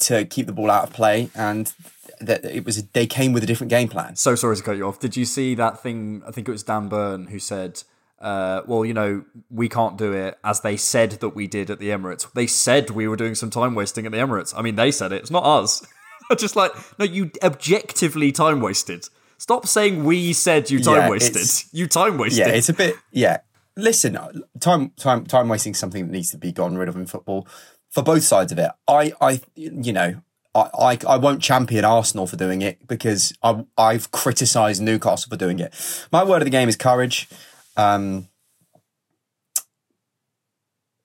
to 0.00 0.24
keep 0.24 0.46
the 0.46 0.52
ball 0.52 0.70
out 0.70 0.84
of 0.88 0.92
play, 0.92 1.30
and 1.34 1.72
that 2.20 2.44
it 2.44 2.64
was 2.64 2.82
they 2.92 3.06
came 3.06 3.32
with 3.32 3.44
a 3.44 3.46
different 3.46 3.70
game 3.70 3.88
plan. 3.88 4.16
So 4.16 4.34
sorry 4.34 4.56
to 4.56 4.62
cut 4.64 4.76
you 4.76 4.86
off. 4.88 4.98
Did 4.98 5.16
you 5.16 5.24
see 5.24 5.54
that 5.54 5.80
thing? 5.80 6.22
I 6.26 6.32
think 6.32 6.48
it 6.48 6.50
was 6.50 6.64
Dan 6.64 6.88
Burn 6.88 7.28
who 7.28 7.38
said, 7.38 7.84
uh, 8.20 8.62
"Well, 8.66 8.84
you 8.84 8.94
know, 8.94 9.24
we 9.50 9.68
can't 9.68 9.96
do 9.96 10.12
it 10.12 10.38
as 10.42 10.60
they 10.60 10.76
said 10.76 11.12
that 11.12 11.30
we 11.30 11.46
did 11.46 11.70
at 11.70 11.78
the 11.78 11.90
Emirates. 11.90 12.30
They 12.32 12.46
said 12.46 12.90
we 12.90 13.08
were 13.08 13.16
doing 13.16 13.34
some 13.34 13.50
time 13.50 13.74
wasting 13.74 14.06
at 14.06 14.12
the 14.12 14.18
Emirates. 14.18 14.54
I 14.56 14.62
mean, 14.62 14.76
they 14.76 14.90
said 14.90 15.12
it. 15.12 15.22
It's 15.22 15.30
not 15.30 15.44
us. 15.44 15.86
I'm 16.30 16.36
just 16.38 16.56
like 16.56 16.72
no, 16.98 17.04
you 17.04 17.30
objectively 17.42 18.32
time 18.32 18.60
wasted. 18.60 19.08
Stop 19.38 19.66
saying 19.66 20.04
we 20.04 20.32
said 20.32 20.70
you 20.70 20.80
time 20.80 20.96
Yeah, 20.96 21.10
wasted. 21.10 21.46
You 21.72 21.86
time 21.86 22.18
wasted. 22.18 22.46
Yeah, 22.46 22.52
it's 22.54 22.68
a 22.68 22.74
bit. 22.74 22.96
Yeah, 23.12 23.38
listen, 23.76 24.18
time 24.60 24.90
time 24.96 25.26
time 25.26 25.48
wasting 25.48 25.72
is 25.72 25.78
something 25.78 26.06
that 26.06 26.12
needs 26.12 26.30
to 26.30 26.38
be 26.38 26.52
gotten 26.52 26.78
rid 26.78 26.88
of 26.88 26.96
in 26.96 27.06
football 27.06 27.46
for 27.90 28.02
both 28.02 28.22
sides 28.24 28.52
of 28.52 28.58
it. 28.58 28.70
I 28.88 29.12
I 29.20 29.40
you 29.54 29.92
know. 29.92 30.22
I, 30.54 30.70
I, 30.78 30.98
I 31.06 31.16
won't 31.18 31.42
champion 31.42 31.84
Arsenal 31.84 32.26
for 32.26 32.36
doing 32.36 32.62
it 32.62 32.88
because 32.88 33.34
I, 33.42 33.66
I've 33.76 34.10
criticised 34.10 34.80
Newcastle 34.80 35.28
for 35.28 35.36
doing 35.36 35.58
it. 35.58 35.74
My 36.10 36.24
word 36.24 36.38
of 36.38 36.44
the 36.44 36.50
game 36.50 36.66
is 36.66 36.76
courage. 36.76 37.28
Um, 37.76 38.28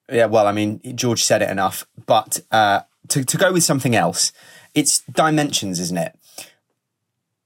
yeah, 0.09 0.25
well, 0.25 0.47
I 0.47 0.51
mean, 0.51 0.81
George 0.95 1.23
said 1.23 1.41
it 1.41 1.49
enough, 1.49 1.85
but 2.05 2.41
uh, 2.51 2.81
to, 3.09 3.23
to 3.23 3.37
go 3.37 3.53
with 3.53 3.63
something 3.63 3.95
else, 3.95 4.31
it's 4.73 4.99
dimensions, 5.01 5.79
isn't 5.79 5.97
it? 5.97 6.17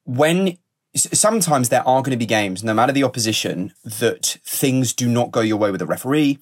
When 0.04 0.58
sometimes 0.96 1.70
there 1.70 1.88
are 1.88 2.02
going 2.02 2.12
to 2.12 2.18
be 2.18 2.26
games, 2.26 2.64
no 2.64 2.74
matter 2.74 2.92
the 2.92 3.04
opposition, 3.04 3.74
that 3.84 4.38
things 4.46 4.94
do 4.94 5.08
not 5.08 5.32
go 5.32 5.42
your 5.42 5.58
way 5.58 5.72
with 5.72 5.82
a 5.82 5.86
referee, 5.86 6.40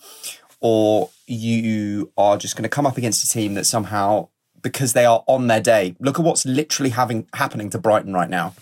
or 0.60 1.10
you 1.28 2.12
are 2.18 2.38
just 2.38 2.56
going 2.56 2.63
to 2.63 2.70
come 2.70 2.86
up 2.86 2.98
against 2.98 3.24
a 3.24 3.30
team 3.30 3.54
that 3.56 3.66
somehow, 3.66 4.30
because 4.62 4.94
they 4.94 5.06
are 5.06 5.24
on 5.28 5.48
their 5.48 5.62
day, 5.62 5.96
look 6.00 6.20
at 6.20 6.25
what's 6.25 6.46
literally 6.46 6.92
having 6.92 7.28
happening 7.34 7.70
to 7.70 7.78
Brighton 7.78 8.13
right 8.13 8.30
now. 8.30 8.54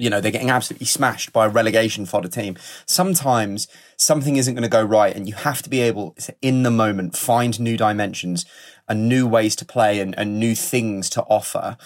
You 0.00 0.08
know, 0.08 0.20
they're 0.20 0.32
getting 0.32 0.50
absolutely 0.50 0.86
smashed 0.86 1.32
by 1.32 1.46
a 1.46 1.50
relegation 1.50 2.06
fodder 2.06 2.28
team. 2.28 2.56
Sometimes 2.86 3.68
something 3.96 4.36
isn't 4.36 4.54
going 4.54 4.62
to 4.62 4.68
go 4.68 4.82
right, 4.82 5.14
and 5.14 5.28
you 5.28 5.34
have 5.34 5.60
to 5.62 5.68
be 5.68 5.80
able 5.80 6.12
to, 6.12 6.34
in 6.40 6.62
the 6.62 6.70
moment, 6.70 7.16
find 7.16 7.60
new 7.60 7.76
dimensions 7.76 8.46
and 8.88 9.08
new 9.08 9.26
ways 9.26 9.54
to 9.56 9.64
play 9.64 10.00
and, 10.00 10.18
and 10.18 10.40
new 10.40 10.54
things 10.54 11.10
to 11.10 11.22
offer. 11.24 11.76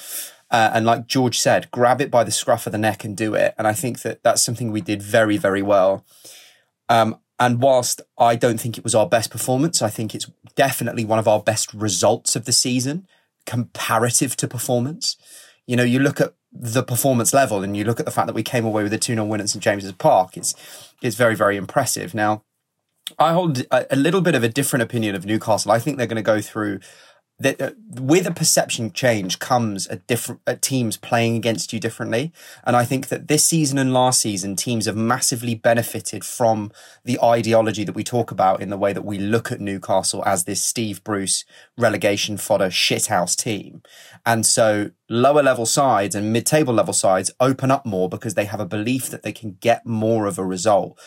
Uh, 0.51 0.71
and 0.73 0.87
like 0.87 1.09
George 1.09 1.39
said, 1.39 1.71
grab 1.73 2.01
it 2.01 2.11
by 2.11 2.23
the 2.23 2.31
scruff 2.31 2.67
of 2.67 2.73
the 2.73 2.79
neck 2.79 3.05
and 3.05 3.17
do 3.17 3.35
it. 3.35 3.55
And 3.59 3.67
I 3.67 3.73
think 3.73 4.03
that 4.03 4.23
that's 4.23 4.43
something 4.43 4.71
we 4.71 4.81
did 4.81 5.03
very, 5.03 5.37
very 5.37 5.63
well. 5.63 6.05
Um, 6.89 7.19
and 7.41 7.61
whilst 7.61 8.01
I 8.17 8.37
don't 8.37 8.61
think 8.61 8.79
it 8.79 8.85
was 8.85 8.95
our 8.95 9.09
best 9.09 9.33
performance, 9.33 9.83
I 9.83 9.91
think 9.91 10.15
it's 10.15 10.31
definitely 10.55 11.05
one 11.05 11.19
of 11.19 11.27
our 11.27 11.43
best 11.43 11.75
results 11.75 12.37
of 12.37 12.45
the 12.45 12.53
season, 12.53 13.09
comparative 13.45 14.37
to 14.37 14.47
performance. 14.47 15.17
You 15.67 15.77
know, 15.77 15.83
you 15.83 15.99
look 15.99 16.21
at 16.21 16.35
the 16.55 16.83
performance 16.83 17.35
level 17.35 17.63
and 17.63 17.77
you 17.77 17.85
look 17.85 17.99
at 17.99 18.07
the 18.07 18.13
fact 18.13 18.27
that 18.29 18.35
we 18.35 18.43
came 18.43 18.65
away 18.65 18.85
with 18.85 18.93
a 18.93 18.99
2 18.99 19.15
0 19.15 19.25
win 19.25 19.41
at 19.41 19.49
St 19.49 19.63
James's 19.63 19.93
Park, 19.93 20.37
it's, 20.37 20.55
it's 21.03 21.17
very, 21.17 21.35
very 21.35 21.57
impressive. 21.57 22.15
Now, 22.15 22.43
I 23.19 23.33
hold 23.33 23.65
a, 23.71 23.93
a 23.93 23.97
little 23.97 24.21
bit 24.21 24.35
of 24.35 24.43
a 24.43 24.49
different 24.49 24.83
opinion 24.83 25.15
of 25.15 25.27
Newcastle. 25.27 25.73
I 25.73 25.79
think 25.79 25.99
they're 25.99 26.07
going 26.07 26.17
to 26.17 26.23
go 26.23 26.41
through 26.41 26.81
that 27.39 27.61
uh, 27.61 27.73
with 27.89 28.27
a 28.27 28.33
perception 28.33 28.93
change 28.93 29.39
comes 29.39 29.89
a 29.89 29.97
different 29.97 30.41
uh, 30.47 30.55
teams 30.61 30.97
playing 30.97 31.37
against 31.37 31.73
you 31.73 31.81
differently. 31.81 32.33
And 32.65 32.77
i 32.77 32.85
think 32.85 33.09
that 33.09 33.29
this 33.29 33.45
season 33.45 33.79
and 33.79 33.93
last 33.93 34.21
season 34.21 34.57
teams 34.57 34.87
have 34.87 34.97
massively 34.97 35.55
benefited 35.55 36.25
from 36.25 36.71
the 37.05 37.21
ideology 37.21 37.85
that 37.85 37.95
we 37.95 38.05
talk 38.05 38.31
about 38.31 38.61
in 38.61 38.71
the 38.71 38.77
way 38.77 38.93
that 38.93 39.05
we 39.05 39.19
look 39.19 39.51
at 39.51 39.61
newcastle 39.61 40.23
as 40.25 40.45
this 40.45 40.63
steve 40.63 41.03
bruce 41.03 41.45
relegation 41.77 42.37
fodder 42.37 42.69
shithouse 42.69 43.37
team. 43.37 43.83
And 44.25 44.47
so 44.47 44.91
lower 45.09 45.43
level 45.43 45.67
sides 45.67 46.15
and 46.15 46.33
mid-table 46.33 46.75
level 46.75 46.95
sides 46.95 47.31
open 47.41 47.71
up 47.71 47.85
more 47.85 48.09
because 48.09 48.35
they 48.35 48.47
have 48.47 48.61
a 48.61 48.67
belief 48.67 49.11
that 49.11 49.23
they 49.23 49.33
can 49.33 49.57
get 49.61 49.85
more 49.85 50.27
of 50.27 50.39
a 50.39 50.45
result. 50.45 50.99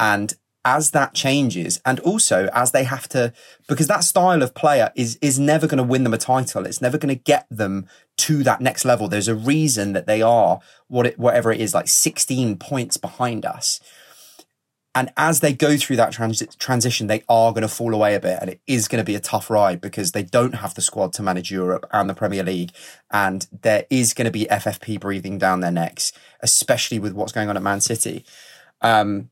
And 0.00 0.34
as 0.64 0.92
that 0.92 1.14
changes 1.14 1.80
and 1.84 2.00
also 2.00 2.48
as 2.52 2.72
they 2.72 2.84
have 2.84 3.08
to 3.08 3.32
because 3.68 3.86
that 3.86 4.02
style 4.02 4.42
of 4.42 4.54
player 4.54 4.90
is 4.96 5.18
is 5.20 5.38
never 5.38 5.66
going 5.66 5.78
to 5.78 5.84
win 5.84 6.04
them 6.04 6.14
a 6.14 6.18
title. 6.18 6.64
It's 6.64 6.80
never 6.80 6.96
going 6.98 7.14
to 7.14 7.22
get 7.22 7.46
them 7.50 7.86
to 8.18 8.42
that 8.44 8.60
next 8.60 8.84
level. 8.84 9.08
There's 9.08 9.28
a 9.28 9.34
reason 9.34 9.92
that 9.92 10.06
they 10.06 10.22
are 10.22 10.60
what 10.88 11.06
it 11.06 11.18
whatever 11.18 11.52
it 11.52 11.60
is 11.60 11.74
like 11.74 11.88
16 11.88 12.56
points 12.56 12.96
behind 12.96 13.44
us. 13.44 13.80
And 14.96 15.12
as 15.16 15.40
they 15.40 15.52
go 15.52 15.76
through 15.76 15.96
that 15.96 16.12
trans- 16.12 16.56
transition 16.56 17.08
they 17.08 17.24
are 17.28 17.52
going 17.52 17.62
to 17.62 17.68
fall 17.68 17.92
away 17.92 18.14
a 18.14 18.20
bit 18.20 18.38
and 18.40 18.48
it 18.48 18.60
is 18.66 18.88
going 18.88 19.02
to 19.02 19.04
be 19.04 19.16
a 19.16 19.20
tough 19.20 19.50
ride 19.50 19.80
because 19.80 20.12
they 20.12 20.22
don't 20.22 20.54
have 20.54 20.74
the 20.74 20.80
squad 20.80 21.12
to 21.14 21.22
manage 21.22 21.50
Europe 21.50 21.84
and 21.92 22.08
the 22.08 22.14
Premier 22.14 22.44
League 22.44 22.70
and 23.10 23.46
there 23.62 23.84
is 23.90 24.14
going 24.14 24.26
to 24.26 24.30
be 24.30 24.46
FFP 24.46 24.98
breathing 25.00 25.36
down 25.36 25.60
their 25.60 25.72
necks 25.72 26.12
especially 26.40 26.98
with 26.98 27.12
what's 27.12 27.32
going 27.32 27.50
on 27.50 27.56
at 27.56 27.62
Man 27.62 27.82
City. 27.82 28.24
Um 28.80 29.30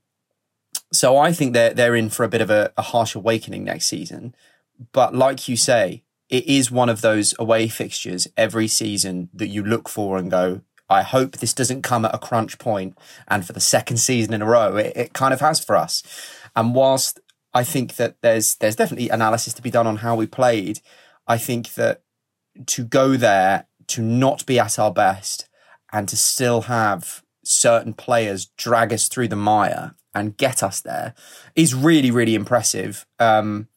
so 0.93 1.17
I 1.17 1.33
think 1.33 1.55
they're 1.55 1.75
they're 1.75 1.97
in 1.97 2.11
for 2.11 2.25
a 2.25 2.29
bit 2.29 2.41
of 2.41 2.51
a, 2.51 2.73
a 2.77 2.83
harsh 2.83 3.15
awakening 3.15 3.65
next 3.65 3.87
season. 3.87 4.35
But 4.93 5.15
like 5.15 5.49
you 5.49 5.57
say, 5.57 6.05
it 6.29 6.47
is 6.47 6.71
one 6.71 6.89
of 6.89 7.01
those 7.01 7.35
away 7.39 7.69
fixtures 7.69 8.29
every 8.37 8.69
season 8.69 9.31
that 9.35 9.49
you 9.49 9.63
look 9.63 9.89
for 9.89 10.19
and 10.19 10.31
go, 10.31 10.63
I 10.89 11.03
hope 11.03 11.37
this 11.37 11.55
doesn't 11.55 11.83
come 11.83 12.05
at 12.05 12.15
a 12.15 12.19
crunch 12.19 12.59
point. 12.59 12.99
And 13.29 13.47
for 13.47 13.53
the 13.53 13.61
second 13.61 13.99
season 13.99 14.35
in 14.35 14.43
a 14.43 14.47
row, 14.47 14.77
it, 14.77 14.93
it 14.97 15.13
kind 15.13 15.33
of 15.33 15.41
has 15.41 15.63
for 15.63 15.77
us. 15.77 16.03
And 16.55 16.75
whilst 16.75 17.21
I 17.55 17.65
think 17.65 17.97
that 17.97 18.17
there's 18.23 18.57
there's 18.57 18.77
definitely 18.77 19.09
analysis 19.09 19.55
to 19.55 19.63
be 19.63 19.71
done 19.71 19.87
on 19.87 19.97
how 19.97 20.15
we 20.15 20.27
played, 20.27 20.81
I 21.27 21.39
think 21.39 21.75
that 21.75 22.03
to 22.67 22.85
go 22.85 23.17
there, 23.17 23.67
to 23.89 24.03
not 24.03 24.45
be 24.45 24.59
at 24.59 24.79
our 24.79 24.93
best, 24.93 25.49
and 25.93 26.09
to 26.09 26.17
still 26.17 26.63
have 26.63 27.23
certain 27.45 27.95
players 27.95 28.47
drag 28.57 28.93
us 28.93 29.09
through 29.09 29.29
the 29.29 29.37
mire 29.37 29.95
and 30.15 30.37
get 30.37 30.63
us 30.63 30.81
there 30.81 31.15
is 31.55 31.75
really, 31.75 32.11
really 32.11 32.35
impressive. 32.35 33.07
Um, 33.19 33.69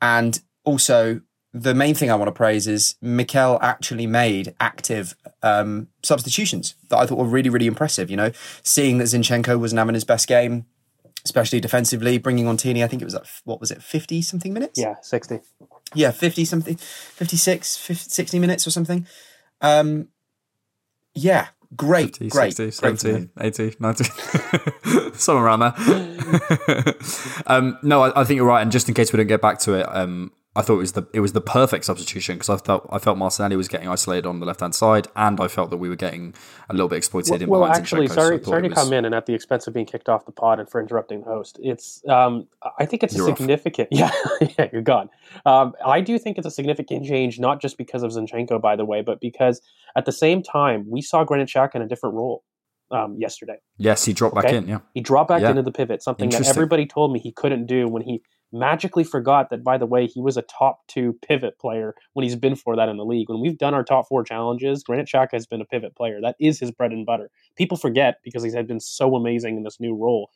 and 0.00 0.40
also, 0.64 1.20
the 1.52 1.74
main 1.74 1.94
thing 1.94 2.10
I 2.10 2.16
want 2.16 2.28
to 2.28 2.32
praise 2.32 2.66
is 2.66 2.96
Mikel 3.00 3.58
actually 3.62 4.06
made 4.06 4.54
active 4.58 5.14
um, 5.42 5.88
substitutions 6.02 6.74
that 6.88 6.98
I 6.98 7.06
thought 7.06 7.18
were 7.18 7.24
really, 7.24 7.48
really 7.48 7.66
impressive. 7.66 8.10
You 8.10 8.16
know, 8.16 8.32
seeing 8.62 8.98
that 8.98 9.04
Zinchenko 9.04 9.58
wasn't 9.58 9.78
having 9.78 9.94
his 9.94 10.04
best 10.04 10.26
game, 10.26 10.66
especially 11.24 11.60
defensively, 11.60 12.18
bringing 12.18 12.48
on 12.48 12.56
Tierney, 12.56 12.82
I 12.82 12.88
think 12.88 13.02
it 13.02 13.04
was 13.04 13.14
at, 13.14 13.26
what 13.44 13.60
was 13.60 13.70
it, 13.70 13.82
50 13.82 14.20
something 14.22 14.52
minutes? 14.52 14.78
Yeah, 14.78 14.96
60. 15.00 15.40
Yeah, 15.94 16.10
50 16.10 16.44
something, 16.44 16.76
56, 16.76 17.76
50, 17.76 18.10
60 18.10 18.38
minutes 18.40 18.66
or 18.66 18.70
something. 18.70 19.06
Um, 19.60 20.08
yeah, 21.14 21.48
great, 21.76 22.16
50, 22.16 22.28
great. 22.28 22.56
60, 22.56 22.86
great 22.86 23.00
70, 23.00 23.30
80, 23.40 23.76
90, 23.78 24.04
somewhere 25.14 25.44
around 25.44 25.60
there. 25.60 26.94
um, 27.46 27.78
no, 27.82 28.02
I, 28.02 28.20
I 28.20 28.24
think 28.24 28.36
you're 28.36 28.46
right. 28.46 28.62
And 28.62 28.72
just 28.72 28.88
in 28.88 28.94
case 28.94 29.12
we 29.12 29.16
don't 29.16 29.26
get 29.26 29.40
back 29.40 29.58
to 29.60 29.74
it, 29.74 29.86
um, 29.90 30.32
I 30.56 30.62
thought 30.62 30.74
it 30.74 30.78
was 30.78 30.92
the 30.92 31.04
it 31.12 31.18
was 31.20 31.32
the 31.32 31.40
perfect 31.40 31.84
substitution 31.84 32.36
because 32.36 32.48
I 32.48 32.56
felt 32.58 32.86
I 32.90 32.98
felt 32.98 33.18
Martinelli 33.18 33.56
was 33.56 33.66
getting 33.66 33.88
isolated 33.88 34.24
on 34.26 34.38
the 34.38 34.46
left 34.46 34.60
hand 34.60 34.72
side, 34.74 35.08
and 35.16 35.40
I 35.40 35.48
felt 35.48 35.70
that 35.70 35.78
we 35.78 35.88
were 35.88 35.96
getting 35.96 36.32
a 36.70 36.72
little 36.72 36.86
bit 36.88 36.96
exploited 36.96 37.42
in 37.42 37.48
well, 37.48 37.62
behind 37.62 37.78
actually, 37.78 38.06
Zinchenko, 38.06 38.14
sorry, 38.14 38.38
thought 38.38 38.46
sorry 38.46 38.62
to 38.62 38.68
was- 38.68 38.78
come 38.78 38.92
in 38.92 39.04
and 39.04 39.14
at 39.16 39.26
the 39.26 39.34
expense 39.34 39.66
of 39.66 39.74
being 39.74 39.86
kicked 39.86 40.08
off 40.08 40.26
the 40.26 40.32
pod 40.32 40.60
and 40.60 40.68
for 40.70 40.80
interrupting 40.80 41.20
the 41.20 41.26
host. 41.26 41.58
It's, 41.62 42.02
um, 42.08 42.46
I 42.78 42.86
think 42.86 43.02
it's 43.02 43.14
a 43.14 43.16
You're 43.16 43.30
off. 43.30 43.36
significant. 43.38 43.88
Yeah, 43.92 44.10
yeah, 44.58 44.68
you're 44.72 44.82
gone. 44.82 45.10
Um, 45.44 45.74
I 45.84 46.00
do 46.00 46.18
think 46.20 46.38
it's 46.38 46.46
a 46.46 46.50
significant 46.52 47.04
change, 47.04 47.40
not 47.40 47.60
just 47.60 47.76
because 47.76 48.02
of 48.04 48.12
Zinchenko, 48.12 48.60
by 48.60 48.76
the 48.76 48.84
way, 48.84 49.02
but 49.02 49.20
because 49.20 49.60
at 49.96 50.04
the 50.04 50.12
same 50.12 50.42
time 50.42 50.86
we 50.88 51.02
saw 51.02 51.24
Granit 51.24 51.48
Xhaka 51.48 51.74
in 51.74 51.82
a 51.82 51.88
different 51.88 52.14
role. 52.14 52.44
um, 52.90 53.16
yesterday. 53.18 53.56
Yes, 53.78 54.04
he 54.04 54.12
dropped 54.12 54.36
back 54.36 54.52
in. 54.52 54.68
Yeah, 54.68 54.78
He 54.92 55.00
dropped 55.00 55.28
back 55.30 55.42
Yeah. 55.42 55.50
into 55.50 55.62
the 55.62 55.72
pivot, 55.72 56.00
something 56.02 56.28
that 56.30 56.46
everybody 56.46 56.86
told 56.86 57.12
me 57.12 57.18
he 57.18 57.32
couldn't 57.32 57.66
do 57.66 57.88
when 57.88 58.02
he 58.02 58.22
magically 58.54 59.04
forgot 59.04 59.50
that, 59.50 59.64
by 59.64 59.76
the 59.76 59.86
way, 59.86 60.06
he 60.06 60.20
was 60.20 60.36
a 60.36 60.42
top 60.42 60.86
two 60.86 61.18
pivot 61.26 61.58
player 61.58 61.94
when 62.12 62.22
he's 62.22 62.36
been 62.36 62.56
for 62.56 62.76
that 62.76 62.88
in 62.88 62.96
the 62.96 63.04
league. 63.04 63.28
When 63.28 63.40
we've 63.40 63.58
done 63.58 63.74
our 63.74 63.84
top 63.84 64.08
four 64.08 64.24
challenges, 64.24 64.82
Granit 64.82 65.08
Xhaka 65.08 65.32
has 65.32 65.46
been 65.46 65.60
a 65.60 65.66
pivot 65.66 65.96
player. 65.96 66.20
That 66.22 66.36
is 66.40 66.60
his 66.60 66.70
bread 66.70 66.92
and 66.92 67.04
butter. 67.04 67.30
People 67.56 67.76
forget 67.76 68.20
because 68.22 68.42
he's 68.42 68.54
had 68.54 68.66
been 68.66 68.80
so 68.80 69.16
amazing 69.16 69.56
in 69.56 69.64
this 69.64 69.80
new 69.80 69.94
role. 69.94 70.30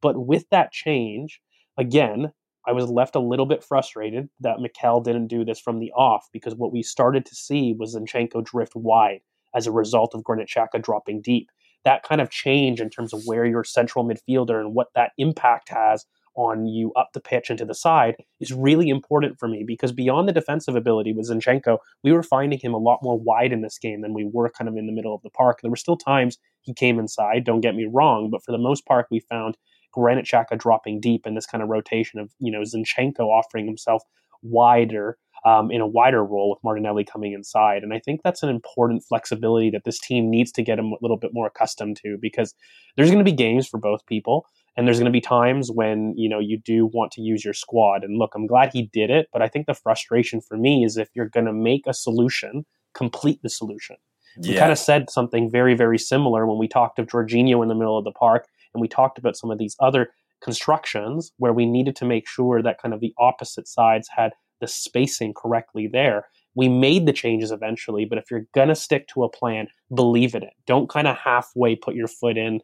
But 0.00 0.26
with 0.26 0.48
that 0.50 0.72
change, 0.72 1.40
again, 1.76 2.32
I 2.66 2.72
was 2.72 2.88
left 2.88 3.16
a 3.16 3.20
little 3.20 3.46
bit 3.46 3.62
frustrated 3.62 4.28
that 4.40 4.60
Mikel 4.60 5.00
didn't 5.00 5.26
do 5.26 5.44
this 5.44 5.60
from 5.60 5.80
the 5.80 5.92
off 5.92 6.28
because 6.32 6.54
what 6.54 6.72
we 6.72 6.82
started 6.82 7.26
to 7.26 7.34
see 7.34 7.74
was 7.78 7.94
Zinchenko 7.94 8.44
drift 8.44 8.74
wide 8.74 9.20
as 9.54 9.66
a 9.66 9.72
result 9.72 10.14
of 10.14 10.24
Granit 10.24 10.48
Xhaka 10.48 10.82
dropping 10.82 11.20
deep. 11.20 11.50
That 11.84 12.02
kind 12.02 12.20
of 12.20 12.30
change 12.30 12.80
in 12.80 12.88
terms 12.88 13.12
of 13.12 13.22
where 13.26 13.44
your 13.44 13.64
central 13.64 14.08
midfielder 14.08 14.58
and 14.58 14.74
what 14.74 14.88
that 14.94 15.12
impact 15.18 15.68
has 15.68 16.06
on 16.36 16.66
you 16.66 16.92
up 16.94 17.10
the 17.12 17.20
pitch 17.20 17.50
and 17.50 17.58
to 17.58 17.64
the 17.64 17.74
side 17.74 18.16
is 18.40 18.52
really 18.52 18.88
important 18.88 19.38
for 19.38 19.48
me 19.48 19.64
because 19.66 19.92
beyond 19.92 20.28
the 20.28 20.32
defensive 20.32 20.74
ability 20.74 21.12
with 21.12 21.28
Zinchenko, 21.28 21.78
we 22.02 22.12
were 22.12 22.22
finding 22.22 22.58
him 22.58 22.74
a 22.74 22.78
lot 22.78 23.00
more 23.02 23.18
wide 23.18 23.52
in 23.52 23.62
this 23.62 23.78
game 23.78 24.00
than 24.00 24.14
we 24.14 24.28
were 24.32 24.50
kind 24.50 24.68
of 24.68 24.76
in 24.76 24.86
the 24.86 24.92
middle 24.92 25.14
of 25.14 25.22
the 25.22 25.30
park. 25.30 25.60
There 25.60 25.70
were 25.70 25.76
still 25.76 25.96
times 25.96 26.38
he 26.62 26.74
came 26.74 26.98
inside, 26.98 27.44
don't 27.44 27.60
get 27.60 27.74
me 27.74 27.88
wrong, 27.90 28.30
but 28.30 28.42
for 28.42 28.52
the 28.52 28.58
most 28.58 28.86
part, 28.86 29.06
we 29.10 29.20
found 29.20 29.56
Granit 29.92 30.26
Xhaka 30.26 30.58
dropping 30.58 31.00
deep 31.00 31.26
in 31.26 31.34
this 31.34 31.46
kind 31.46 31.62
of 31.62 31.68
rotation 31.68 32.18
of, 32.18 32.32
you 32.38 32.50
know, 32.50 32.62
Zinchenko 32.62 33.20
offering 33.20 33.66
himself 33.66 34.02
wider 34.42 35.18
um, 35.44 35.70
in 35.70 35.80
a 35.80 35.86
wider 35.86 36.24
role 36.24 36.50
with 36.50 36.64
Martinelli 36.64 37.04
coming 37.04 37.32
inside. 37.32 37.82
And 37.82 37.92
I 37.92 37.98
think 37.98 38.22
that's 38.22 38.42
an 38.42 38.48
important 38.48 39.04
flexibility 39.04 39.70
that 39.70 39.84
this 39.84 40.00
team 40.00 40.30
needs 40.30 40.50
to 40.52 40.62
get 40.62 40.78
a 40.78 40.90
little 41.02 41.18
bit 41.18 41.30
more 41.34 41.46
accustomed 41.46 41.98
to 42.02 42.16
because 42.20 42.54
there's 42.96 43.10
going 43.10 43.24
to 43.24 43.30
be 43.30 43.36
games 43.36 43.68
for 43.68 43.78
both 43.78 44.06
people. 44.06 44.46
And 44.76 44.86
there's 44.86 44.98
going 44.98 45.06
to 45.06 45.12
be 45.12 45.20
times 45.20 45.70
when, 45.70 46.14
you 46.16 46.28
know, 46.28 46.40
you 46.40 46.58
do 46.58 46.86
want 46.86 47.12
to 47.12 47.20
use 47.20 47.44
your 47.44 47.54
squad. 47.54 48.02
And 48.02 48.18
look, 48.18 48.32
I'm 48.34 48.46
glad 48.46 48.70
he 48.72 48.90
did 48.92 49.08
it. 49.10 49.28
But 49.32 49.40
I 49.40 49.48
think 49.48 49.66
the 49.66 49.74
frustration 49.74 50.40
for 50.40 50.56
me 50.56 50.84
is 50.84 50.96
if 50.96 51.08
you're 51.14 51.28
going 51.28 51.46
to 51.46 51.52
make 51.52 51.86
a 51.86 51.94
solution, 51.94 52.66
complete 52.94 53.40
the 53.42 53.48
solution. 53.48 53.96
We 54.42 54.54
Yeah. 54.54 54.58
kind 54.60 54.72
of 54.72 54.78
said 54.78 55.10
something 55.10 55.48
very, 55.48 55.74
very 55.74 55.98
similar 55.98 56.44
when 56.46 56.58
we 56.58 56.66
talked 56.66 56.98
of 56.98 57.06
Jorginho 57.06 57.62
in 57.62 57.68
the 57.68 57.74
middle 57.74 57.96
of 57.96 58.04
the 58.04 58.12
park 58.12 58.48
and 58.74 58.80
we 58.80 58.88
talked 58.88 59.16
about 59.16 59.36
some 59.36 59.50
of 59.50 59.58
these 59.58 59.76
other 59.78 60.10
constructions 60.42 61.32
where 61.38 61.52
we 61.52 61.66
needed 61.66 61.96
to 61.96 62.04
make 62.04 62.28
sure 62.28 62.60
that 62.62 62.80
kind 62.80 62.92
of 62.92 63.00
the 63.00 63.14
opposite 63.18 63.66
sides 63.68 64.08
had 64.14 64.32
the 64.60 64.66
spacing 64.66 65.32
correctly 65.34 65.88
there. 65.90 66.26
We 66.54 66.68
made 66.68 67.06
the 67.06 67.12
changes 67.12 67.50
eventually, 67.50 68.04
but 68.04 68.18
if 68.18 68.30
you're 68.30 68.46
going 68.54 68.68
to 68.68 68.74
stick 68.74 69.08
to 69.08 69.24
a 69.24 69.28
plan, 69.30 69.68
believe 69.94 70.34
in 70.34 70.42
it. 70.42 70.52
Don't 70.66 70.88
kind 70.88 71.08
of 71.08 71.16
halfway 71.16 71.74
put 71.74 71.94
your 71.94 72.08
foot 72.08 72.36
in 72.36 72.60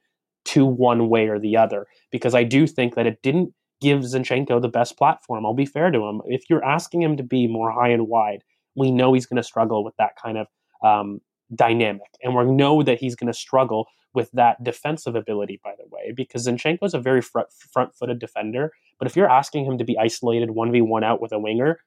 to 0.51 0.67
one 0.67 1.09
way 1.09 1.29
or 1.29 1.39
the 1.39 1.57
other 1.57 1.87
because 2.11 2.35
I 2.35 2.45
do 2.45 2.67
think 2.67 2.95
that 2.95 3.07
it 3.07 3.23
didn't 3.23 3.55
give 3.81 4.01
Zinchenko 4.01 4.61
the 4.61 4.69
best 4.69 4.99
platform. 4.99 5.47
I'll 5.47 5.55
be 5.55 5.67
fair 5.67 5.91
to 5.91 6.07
him. 6.07 6.21
If 6.27 6.51
you're 6.51 6.65
asking 6.65 7.03
him 7.03 7.17
to 7.17 7.23
be 7.23 7.47
more 7.47 7.71
high 7.71 7.89
and 7.89 8.09
wide, 8.09 8.43
we 8.75 8.91
know 8.91 9.13
he's 9.13 9.27
going 9.27 9.37
to 9.37 9.43
struggle 9.43 9.85
with 9.85 9.95
that 9.99 10.17
kind 10.23 10.39
of 10.39 10.47
um, 10.85 11.21
dynamic. 11.55 12.11
And 12.23 12.35
we 12.35 12.45
know 12.45 12.83
that 12.83 12.99
he's 12.99 13.15
going 13.15 13.33
to 13.33 13.39
struggle 13.39 13.87
with 14.13 14.31
that 14.33 14.63
defensive 14.63 15.15
ability, 15.15 15.61
by 15.63 15.75
the 15.79 15.87
way, 15.89 16.13
because 16.15 16.47
Zinchenko 16.47 16.85
is 16.85 16.95
a 16.95 16.99
very 16.99 17.23
front 17.23 17.95
footed 17.95 18.19
defender. 18.19 18.73
But 18.99 19.07
if 19.07 19.17
you're 19.17 19.31
asking 19.31 19.65
him 19.65 19.79
to 19.79 19.85
be 19.85 19.97
isolated 19.99 20.51
1v1 20.51 21.05
out 21.05 21.23
with 21.23 21.33
a 21.33 21.39
winger, 21.39 21.81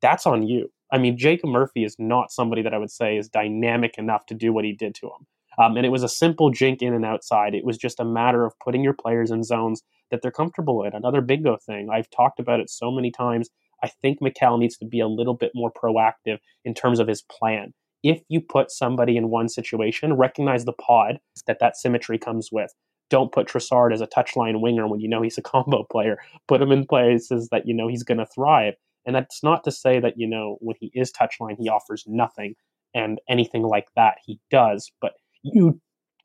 that's 0.00 0.26
on 0.26 0.46
you. 0.46 0.72
I 0.90 0.98
mean, 0.98 1.18
Jacob 1.18 1.50
Murphy 1.50 1.84
is 1.84 1.96
not 1.98 2.32
somebody 2.32 2.62
that 2.62 2.74
I 2.74 2.78
would 2.78 2.90
say 2.90 3.16
is 3.16 3.28
dynamic 3.28 3.98
enough 3.98 4.26
to 4.26 4.34
do 4.34 4.52
what 4.52 4.64
he 4.64 4.72
did 4.72 4.94
to 4.96 5.06
him. 5.06 5.26
Um, 5.60 5.76
and 5.76 5.84
it 5.84 5.90
was 5.90 6.02
a 6.02 6.08
simple 6.08 6.50
jink 6.50 6.80
in 6.80 6.94
and 6.94 7.04
outside. 7.04 7.54
It 7.54 7.64
was 7.64 7.76
just 7.76 8.00
a 8.00 8.04
matter 8.04 8.44
of 8.46 8.58
putting 8.60 8.82
your 8.82 8.94
players 8.94 9.30
in 9.30 9.44
zones 9.44 9.82
that 10.10 10.22
they're 10.22 10.30
comfortable 10.30 10.82
in. 10.84 10.94
Another 10.94 11.20
bingo 11.20 11.56
thing. 11.56 11.88
I've 11.92 12.08
talked 12.10 12.40
about 12.40 12.60
it 12.60 12.70
so 12.70 12.90
many 12.90 13.10
times. 13.10 13.50
I 13.82 13.88
think 13.88 14.20
Mikel 14.20 14.58
needs 14.58 14.76
to 14.78 14.86
be 14.86 15.00
a 15.00 15.06
little 15.06 15.34
bit 15.34 15.52
more 15.54 15.70
proactive 15.72 16.38
in 16.64 16.74
terms 16.74 16.98
of 16.98 17.08
his 17.08 17.22
plan. 17.22 17.72
If 18.02 18.22
you 18.28 18.40
put 18.40 18.70
somebody 18.70 19.16
in 19.16 19.28
one 19.28 19.48
situation, 19.48 20.14
recognize 20.14 20.64
the 20.64 20.72
pod 20.72 21.18
that 21.46 21.58
that 21.60 21.76
symmetry 21.76 22.18
comes 22.18 22.48
with. 22.50 22.72
Don't 23.10 23.32
put 23.32 23.48
Trossard 23.48 23.92
as 23.92 24.00
a 24.00 24.06
touchline 24.06 24.60
winger 24.60 24.86
when 24.86 25.00
you 25.00 25.08
know 25.08 25.20
he's 25.20 25.38
a 25.38 25.42
combo 25.42 25.84
player. 25.90 26.18
Put 26.48 26.62
him 26.62 26.72
in 26.72 26.86
places 26.86 27.48
that 27.50 27.66
you 27.66 27.74
know 27.74 27.88
he's 27.88 28.04
going 28.04 28.18
to 28.18 28.26
thrive. 28.26 28.74
And 29.06 29.14
that's 29.14 29.42
not 29.42 29.64
to 29.64 29.72
say 29.72 29.98
that, 30.00 30.14
you 30.16 30.26
know, 30.26 30.56
when 30.60 30.76
he 30.78 30.90
is 30.94 31.12
touchline, 31.12 31.56
he 31.58 31.68
offers 31.68 32.04
nothing 32.06 32.54
and 32.94 33.18
anything 33.28 33.62
like 33.62 33.88
that 33.96 34.16
he 34.24 34.38
does. 34.50 34.90
But 35.00 35.12
you 35.42 35.80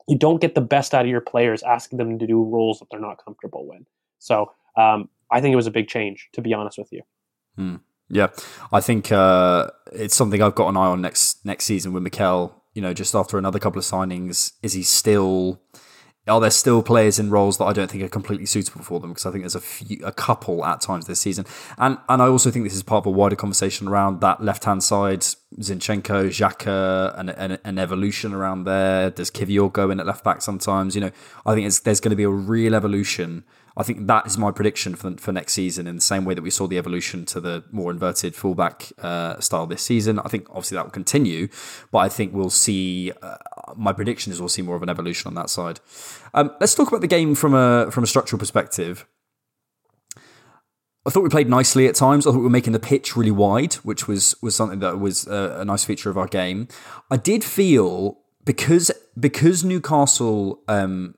you 0.08 0.16
don't 0.16 0.40
get 0.40 0.54
the 0.54 0.60
best 0.60 0.94
out 0.94 1.04
of 1.04 1.10
your 1.10 1.20
players 1.20 1.62
asking 1.62 1.98
them 1.98 2.18
to 2.18 2.26
do 2.26 2.42
roles 2.42 2.78
that 2.78 2.86
they're 2.90 3.00
not 3.00 3.22
comfortable 3.24 3.66
with. 3.66 3.82
So 4.18 4.52
um, 4.76 5.08
I 5.30 5.40
think 5.40 5.52
it 5.52 5.56
was 5.56 5.66
a 5.66 5.72
big 5.72 5.88
change, 5.88 6.28
to 6.34 6.40
be 6.40 6.54
honest 6.54 6.78
with 6.78 6.92
you. 6.92 7.02
Hmm. 7.56 7.76
Yeah, 8.08 8.28
I 8.72 8.80
think 8.80 9.10
uh, 9.10 9.68
it's 9.92 10.14
something 10.14 10.40
I've 10.40 10.54
got 10.54 10.68
an 10.68 10.76
eye 10.76 10.86
on 10.86 11.00
next 11.00 11.44
next 11.44 11.64
season 11.64 11.92
with 11.92 12.04
Mikel. 12.04 12.62
You 12.72 12.82
know, 12.82 12.94
just 12.94 13.14
after 13.14 13.36
another 13.38 13.58
couple 13.58 13.78
of 13.78 13.84
signings, 13.84 14.52
is 14.62 14.74
he 14.74 14.82
still? 14.82 15.60
Are 16.28 16.40
there 16.40 16.50
still 16.50 16.82
players 16.82 17.18
in 17.20 17.30
roles 17.30 17.58
that 17.58 17.66
I 17.66 17.72
don't 17.72 17.88
think 17.88 18.02
are 18.02 18.08
completely 18.08 18.46
suitable 18.46 18.82
for 18.82 18.98
them? 18.98 19.10
Because 19.10 19.26
I 19.26 19.30
think 19.30 19.44
there's 19.44 19.54
a 19.54 19.60
few, 19.60 20.04
a 20.04 20.12
couple 20.12 20.64
at 20.64 20.80
times 20.80 21.06
this 21.06 21.20
season, 21.20 21.46
and 21.78 21.98
and 22.08 22.20
I 22.20 22.26
also 22.26 22.50
think 22.50 22.64
this 22.64 22.74
is 22.74 22.82
part 22.82 23.02
of 23.02 23.06
a 23.06 23.10
wider 23.10 23.36
conversation 23.36 23.86
around 23.86 24.20
that 24.22 24.42
left 24.42 24.64
hand 24.64 24.82
side, 24.82 25.20
Zinchenko, 25.60 26.28
Xhaka, 26.28 27.16
and 27.18 27.58
an, 27.64 27.78
evolution 27.78 28.34
around 28.34 28.64
there. 28.64 29.10
Does 29.10 29.30
Kiwior 29.30 29.72
go 29.72 29.90
in 29.90 30.00
at 30.00 30.06
left 30.06 30.24
back 30.24 30.42
sometimes? 30.42 30.94
You 30.96 31.02
know, 31.02 31.10
I 31.44 31.54
think 31.54 31.72
there's 31.82 32.00
going 32.00 32.10
to 32.10 32.16
be 32.16 32.24
a 32.24 32.30
real 32.30 32.74
evolution. 32.74 33.44
I 33.78 33.82
think 33.82 34.06
that 34.06 34.26
is 34.26 34.38
my 34.38 34.50
prediction 34.50 34.96
for, 34.96 35.14
for 35.18 35.32
next 35.32 35.52
season. 35.52 35.86
In 35.86 35.96
the 35.96 36.02
same 36.02 36.24
way 36.24 36.32
that 36.32 36.42
we 36.42 36.50
saw 36.50 36.66
the 36.66 36.78
evolution 36.78 37.26
to 37.26 37.40
the 37.40 37.62
more 37.70 37.90
inverted 37.90 38.34
fullback 38.34 38.90
uh, 38.98 39.38
style 39.38 39.66
this 39.66 39.82
season, 39.82 40.18
I 40.18 40.28
think 40.28 40.48
obviously 40.48 40.76
that 40.76 40.84
will 40.84 40.92
continue. 40.92 41.48
But 41.90 41.98
I 41.98 42.08
think 42.08 42.32
we'll 42.32 42.48
see. 42.50 43.12
Uh, 43.20 43.36
my 43.76 43.92
prediction 43.92 44.32
is 44.32 44.40
we'll 44.40 44.48
see 44.48 44.62
more 44.62 44.76
of 44.76 44.82
an 44.82 44.88
evolution 44.88 45.28
on 45.28 45.34
that 45.34 45.50
side. 45.50 45.80
Um, 46.32 46.52
let's 46.58 46.74
talk 46.74 46.88
about 46.88 47.02
the 47.02 47.06
game 47.06 47.34
from 47.34 47.54
a 47.54 47.90
from 47.90 48.02
a 48.02 48.06
structural 48.06 48.38
perspective. 48.38 49.06
I 51.06 51.10
thought 51.10 51.22
we 51.22 51.28
played 51.28 51.48
nicely 51.48 51.86
at 51.86 51.94
times. 51.94 52.26
I 52.26 52.30
thought 52.30 52.38
we 52.38 52.44
were 52.44 52.50
making 52.50 52.72
the 52.72 52.80
pitch 52.80 53.14
really 53.14 53.30
wide, 53.30 53.74
which 53.74 54.08
was 54.08 54.34
was 54.42 54.56
something 54.56 54.80
that 54.80 54.98
was 54.98 55.26
a, 55.26 55.58
a 55.60 55.64
nice 55.66 55.84
feature 55.84 56.08
of 56.08 56.16
our 56.16 56.26
game. 56.26 56.66
I 57.10 57.18
did 57.18 57.44
feel 57.44 58.20
because 58.44 58.90
because 59.18 59.62
Newcastle 59.62 60.62
um, 60.66 61.14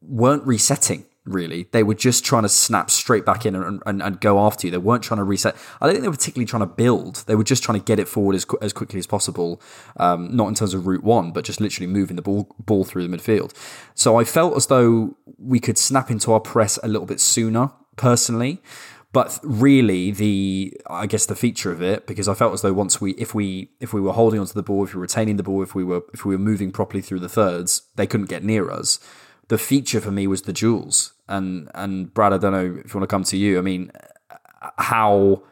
weren't 0.00 0.44
resetting 0.44 1.04
really. 1.28 1.68
They 1.72 1.82
were 1.82 1.94
just 1.94 2.24
trying 2.24 2.42
to 2.42 2.48
snap 2.48 2.90
straight 2.90 3.24
back 3.24 3.46
in 3.46 3.54
and, 3.54 3.82
and, 3.86 4.02
and, 4.02 4.20
go 4.20 4.40
after 4.40 4.66
you. 4.66 4.70
They 4.70 4.78
weren't 4.78 5.02
trying 5.02 5.18
to 5.18 5.24
reset. 5.24 5.56
I 5.80 5.86
don't 5.86 5.94
think 5.94 6.02
they 6.02 6.08
were 6.08 6.16
particularly 6.16 6.46
trying 6.46 6.62
to 6.62 6.66
build. 6.66 7.24
They 7.26 7.34
were 7.34 7.44
just 7.44 7.62
trying 7.62 7.78
to 7.78 7.84
get 7.84 7.98
it 7.98 8.08
forward 8.08 8.34
as, 8.34 8.46
as 8.60 8.72
quickly 8.72 8.98
as 8.98 9.06
possible, 9.06 9.60
um, 9.96 10.34
not 10.34 10.48
in 10.48 10.54
terms 10.54 10.74
of 10.74 10.86
route 10.86 11.04
one, 11.04 11.32
but 11.32 11.44
just 11.44 11.60
literally 11.60 11.86
moving 11.86 12.16
the 12.16 12.22
ball, 12.22 12.54
ball 12.58 12.84
through 12.84 13.06
the 13.06 13.16
midfield. 13.16 13.52
So 13.94 14.18
I 14.18 14.24
felt 14.24 14.56
as 14.56 14.66
though 14.66 15.16
we 15.38 15.60
could 15.60 15.78
snap 15.78 16.10
into 16.10 16.32
our 16.32 16.40
press 16.40 16.78
a 16.82 16.88
little 16.88 17.06
bit 17.06 17.20
sooner, 17.20 17.70
personally. 17.96 18.62
But 19.10 19.38
really, 19.42 20.10
the 20.10 20.78
I 20.86 21.06
guess 21.06 21.24
the 21.24 21.34
feature 21.34 21.72
of 21.72 21.80
it, 21.80 22.06
because 22.06 22.28
I 22.28 22.34
felt 22.34 22.52
as 22.52 22.60
though 22.60 22.74
once 22.74 23.00
we, 23.00 23.12
if 23.12 23.34
we, 23.34 23.70
if 23.80 23.94
we 23.94 24.02
were 24.02 24.12
holding 24.12 24.38
onto 24.38 24.52
the 24.52 24.62
ball, 24.62 24.84
if 24.84 24.92
we 24.92 24.98
were 24.98 25.02
retaining 25.02 25.36
the 25.36 25.42
ball, 25.42 25.62
if 25.62 25.74
we 25.74 25.82
were, 25.82 26.02
if 26.12 26.26
we 26.26 26.34
were 26.34 26.42
moving 26.42 26.70
properly 26.70 27.00
through 27.00 27.20
the 27.20 27.28
thirds, 27.28 27.82
they 27.96 28.06
couldn't 28.06 28.28
get 28.28 28.44
near 28.44 28.70
us 28.70 29.00
the 29.48 29.58
feature 29.58 30.00
for 30.00 30.10
me 30.10 30.26
was 30.26 30.42
the 30.42 30.52
duels. 30.52 31.14
And 31.28 31.70
and 31.74 32.12
Brad, 32.14 32.32
I 32.32 32.38
don't 32.38 32.52
know 32.52 32.80
if 32.84 32.94
you 32.94 33.00
want 33.00 33.08
to 33.08 33.14
come 33.14 33.24
to 33.24 33.36
you. 33.36 33.58
I 33.58 33.62
mean, 33.62 33.90
how 34.78 35.42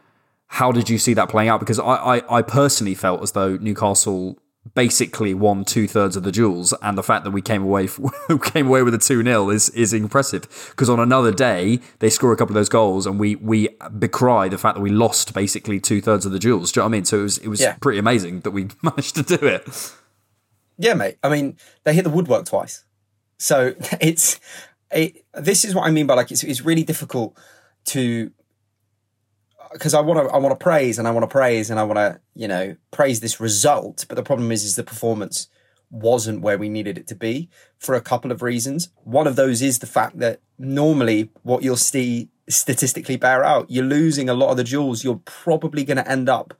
how 0.48 0.72
did 0.72 0.88
you 0.88 0.98
see 0.98 1.14
that 1.14 1.28
playing 1.28 1.48
out? 1.48 1.60
Because 1.60 1.78
I 1.78 1.94
I, 2.18 2.38
I 2.38 2.42
personally 2.42 2.94
felt 2.94 3.22
as 3.22 3.32
though 3.32 3.56
Newcastle 3.56 4.38
basically 4.74 5.32
won 5.32 5.64
two 5.64 5.86
thirds 5.86 6.16
of 6.16 6.22
the 6.24 6.32
duels, 6.32 6.74
and 6.82 6.98
the 6.98 7.02
fact 7.02 7.24
that 7.24 7.30
we 7.30 7.40
came 7.42 7.62
away 7.62 7.88
came 8.42 8.66
away 8.66 8.82
with 8.82 8.94
a 8.94 8.98
two 8.98 9.22
0 9.22 9.50
is 9.50 9.68
is 9.70 9.92
impressive. 9.92 10.42
Because 10.70 10.88
on 10.90 10.98
another 10.98 11.32
day 11.32 11.80
they 11.98 12.10
score 12.10 12.32
a 12.32 12.36
couple 12.36 12.52
of 12.52 12.54
those 12.60 12.68
goals, 12.68 13.06
and 13.06 13.18
we 13.20 13.36
we 13.36 13.68
decry 13.98 14.48
the 14.48 14.58
fact 14.58 14.76
that 14.76 14.82
we 14.82 14.90
lost 14.90 15.34
basically 15.34 15.78
two 15.78 16.00
thirds 16.00 16.24
of 16.26 16.32
the 16.32 16.38
duels. 16.38 16.72
Do 16.72 16.78
you 16.78 16.82
know 16.82 16.86
what 16.86 16.90
I 16.90 16.92
mean? 16.92 17.04
So 17.04 17.18
it 17.18 17.22
was 17.22 17.38
it 17.38 17.48
was 17.48 17.60
Yeah. 17.60 17.76
pretty 17.80 17.98
amazing 17.98 18.40
that 18.40 18.50
we 18.52 18.68
managed 18.82 19.14
to 19.16 19.22
do 19.22 19.46
it. 19.46 19.92
Yeah, 20.78 20.94
mate. 20.94 21.16
I 21.22 21.28
mean, 21.30 21.56
they 21.84 21.94
hit 21.94 22.04
the 22.04 22.10
woodwork 22.10 22.44
twice. 22.46 22.84
So 23.38 23.74
it's 24.00 24.40
it, 24.90 25.24
this 25.34 25.64
is 25.64 25.74
what 25.74 25.86
I 25.86 25.90
mean 25.90 26.06
by 26.06 26.14
like 26.14 26.30
it's, 26.30 26.44
it's 26.44 26.62
really 26.62 26.84
difficult 26.84 27.36
to 27.86 28.30
because 29.72 29.94
I 29.94 30.00
want 30.00 30.28
to 30.28 30.34
I 30.34 30.38
want 30.38 30.58
to 30.58 30.62
praise 30.62 30.98
and 30.98 31.06
I 31.08 31.10
want 31.10 31.24
to 31.24 31.28
praise 31.28 31.70
and 31.70 31.78
I 31.78 31.84
want 31.84 31.98
to 31.98 32.20
you 32.34 32.48
know 32.48 32.76
praise 32.90 33.20
this 33.20 33.40
result, 33.40 34.04
but 34.08 34.14
the 34.14 34.22
problem 34.22 34.52
is 34.52 34.64
is 34.64 34.76
the 34.76 34.84
performance 34.84 35.48
wasn't 35.90 36.40
where 36.40 36.58
we 36.58 36.68
needed 36.68 36.98
it 36.98 37.06
to 37.08 37.14
be 37.14 37.48
for 37.78 37.94
a 37.94 38.00
couple 38.00 38.32
of 38.32 38.42
reasons. 38.42 38.90
One 39.04 39.26
of 39.26 39.36
those 39.36 39.62
is 39.62 39.78
the 39.78 39.86
fact 39.86 40.18
that 40.18 40.40
normally 40.58 41.30
what 41.42 41.62
you'll 41.62 41.76
see 41.76 42.28
statistically 42.48 43.16
bear 43.16 43.44
out, 43.44 43.70
you're 43.70 43.84
losing 43.84 44.28
a 44.28 44.34
lot 44.34 44.50
of 44.50 44.56
the 44.56 44.64
duels. 44.64 45.04
You're 45.04 45.20
probably 45.24 45.84
going 45.84 45.96
to 45.96 46.10
end 46.10 46.28
up 46.28 46.54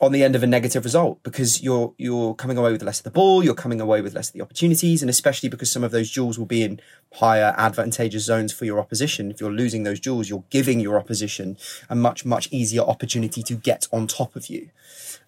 on 0.00 0.12
the 0.12 0.22
end 0.22 0.36
of 0.36 0.42
a 0.42 0.46
negative 0.46 0.84
result 0.84 1.20
because 1.22 1.62
you're 1.62 1.92
you're 1.98 2.34
coming 2.34 2.56
away 2.56 2.70
with 2.70 2.82
less 2.82 3.00
of 3.00 3.04
the 3.04 3.10
ball, 3.10 3.42
you're 3.42 3.54
coming 3.54 3.80
away 3.80 4.00
with 4.00 4.14
less 4.14 4.28
of 4.28 4.34
the 4.34 4.40
opportunities, 4.40 5.02
and 5.02 5.10
especially 5.10 5.48
because 5.48 5.70
some 5.70 5.82
of 5.82 5.90
those 5.90 6.12
duels 6.12 6.38
will 6.38 6.46
be 6.46 6.62
in 6.62 6.80
higher 7.14 7.54
advantageous 7.56 8.24
zones 8.24 8.52
for 8.52 8.64
your 8.64 8.78
opposition. 8.78 9.30
If 9.30 9.40
you're 9.40 9.52
losing 9.52 9.82
those 9.82 9.98
duels, 9.98 10.28
you're 10.28 10.44
giving 10.50 10.78
your 10.78 10.98
opposition 10.98 11.56
a 11.90 11.96
much 11.96 12.24
much 12.24 12.48
easier 12.52 12.82
opportunity 12.82 13.42
to 13.42 13.54
get 13.54 13.88
on 13.92 14.06
top 14.06 14.36
of 14.36 14.46
you, 14.46 14.70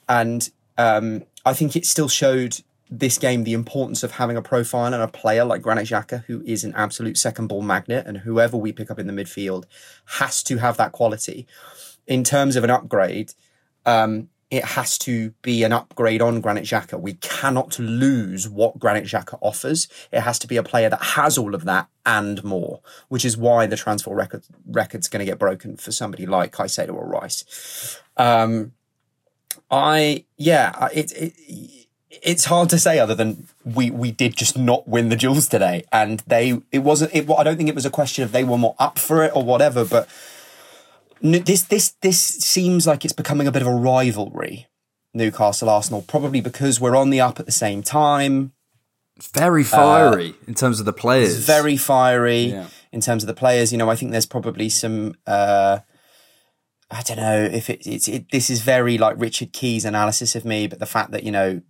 and 0.09 0.49
um, 0.79 1.25
I 1.45 1.53
think 1.53 1.75
it 1.75 1.85
still 1.85 2.09
showed 2.09 2.61
this 2.93 3.19
game 3.19 3.45
the 3.45 3.53
importance 3.53 4.03
of 4.03 4.13
having 4.13 4.37
a 4.37 4.43
profile 4.43 4.93
and 4.93 5.03
a 5.03 5.07
player 5.09 5.45
like 5.45 5.63
Granit 5.63 5.87
Xhaka, 5.87 6.25
who 6.25 6.43
is 6.43 6.65
an 6.65 6.75
absolute 6.77 7.19
second 7.19 7.49
ball 7.49 7.63
magnet, 7.63 8.07
and 8.07 8.19
whoever 8.19 8.57
we 8.57 8.73
pick 8.73 8.91
up 8.91 9.01
in 9.01 9.09
the 9.09 9.13
midfield 9.13 9.65
has 10.19 10.45
to 10.45 10.59
have 10.59 10.77
that 10.77 10.93
quality. 10.93 11.47
In 12.07 12.23
terms 12.23 12.55
of 12.55 12.63
an 12.63 12.71
upgrade. 12.71 13.35
Um, 13.87 14.29
it 14.51 14.65
has 14.65 14.99
to 14.99 15.31
be 15.43 15.63
an 15.63 15.73
upgrade 15.73 16.21
on 16.21 16.41
Granit 16.41 16.65
Xhaka. 16.65 17.01
We 17.01 17.15
cannot 17.15 17.79
lose 17.79 18.49
what 18.49 18.79
Granit 18.79 19.05
Xhaka 19.05 19.39
offers. 19.41 19.87
It 20.11 20.21
has 20.21 20.39
to 20.41 20.49
be 20.49 20.57
a 20.57 20.63
player 20.63 20.89
that 20.89 21.03
has 21.03 21.39
all 21.39 21.55
of 21.55 21.65
that 21.65 21.89
and 22.05 22.43
more, 22.43 22.81
which 23.09 23.25
is 23.25 23.37
why 23.37 23.67
the 23.67 23.77
transfer 23.77 24.15
record 24.15 24.43
record's 24.67 25.09
going 25.09 25.21
to 25.21 25.31
get 25.31 25.39
broken 25.39 25.77
for 25.77 25.93
somebody 25.93 26.27
like 26.27 26.53
Caicedo 26.53 26.95
or 26.95 27.07
Rice. 27.07 28.01
Um, 28.17 28.73
I 29.71 30.25
yeah, 30.37 30.89
it, 30.93 31.13
it 31.13 31.87
it's 32.11 32.47
hard 32.47 32.69
to 32.71 32.79
say 32.79 32.99
other 32.99 33.15
than 33.15 33.47
we 33.65 33.91
we 33.91 34.11
did 34.11 34.37
just 34.37 34.59
not 34.59 34.89
win 34.89 35.11
the 35.11 35.17
duels 35.17 35.49
today, 35.49 35.85
and 35.93 36.25
they 36.27 36.61
it 36.73 36.81
wasn't. 36.81 37.15
It, 37.15 37.31
I 37.31 37.45
don't 37.45 37.57
think 37.57 37.69
it 37.69 37.75
was 37.75 37.87
a 37.87 37.91
question 37.91 38.25
of 38.25 38.33
they 38.33 38.43
were 38.43 38.59
more 38.59 38.75
up 38.81 38.99
for 38.99 39.23
it 39.23 39.33
or 39.35 39.45
whatever, 39.45 39.85
but 39.85 40.09
this 41.23 41.63
this 41.63 41.91
this 42.03 42.21
seems 42.21 42.87
like 42.87 43.05
it's 43.05 43.15
becoming 43.15 43.47
a 43.47 43.53
bit 43.53 43.63
of 43.63 43.69
a 43.69 43.75
rivalry. 43.75 44.67
Newcastle 45.13 45.69
Arsenal, 45.69 46.03
probably 46.03 46.41
because 46.41 46.81
we're 46.81 46.97
on 46.97 47.11
the 47.11 47.21
up 47.21 47.41
at 47.41 47.47
the 47.47 47.53
same 47.53 47.83
time. 47.83 48.53
Very 49.35 49.65
fiery 49.65 50.31
uh, 50.31 50.45
in 50.47 50.55
terms 50.55 50.81
of 50.81 50.87
the 50.87 50.93
players. 50.93 51.45
very 51.45 51.77
fiery 51.77 52.45
yeah. 52.45 52.69
in 52.93 53.01
terms 53.01 53.23
of 53.23 53.27
the 53.27 53.35
players. 53.35 53.73
You 53.73 53.79
know, 53.79 53.91
I 53.91 53.97
think 53.97 54.13
there's 54.13 54.27
probably 54.27 54.69
some. 54.69 55.15
Uh, 55.27 55.81
I 56.91 57.03
don't 57.03 57.19
know 57.19 57.43
if 57.43 57.69
it, 57.69 57.87
it's 57.87 58.09
it, 58.09 58.31
this 58.31 58.51
is 58.51 58.63
very 58.63 58.99
like 58.99 59.17
Richard 59.19 59.53
Keys 59.53 59.85
analysis 59.85 60.35
of 60.35 60.45
me, 60.45 60.67
but 60.69 60.79
the 60.79 60.87
fact 60.87 61.11
that 61.11 61.25
you 61.25 61.33
know 61.33 61.61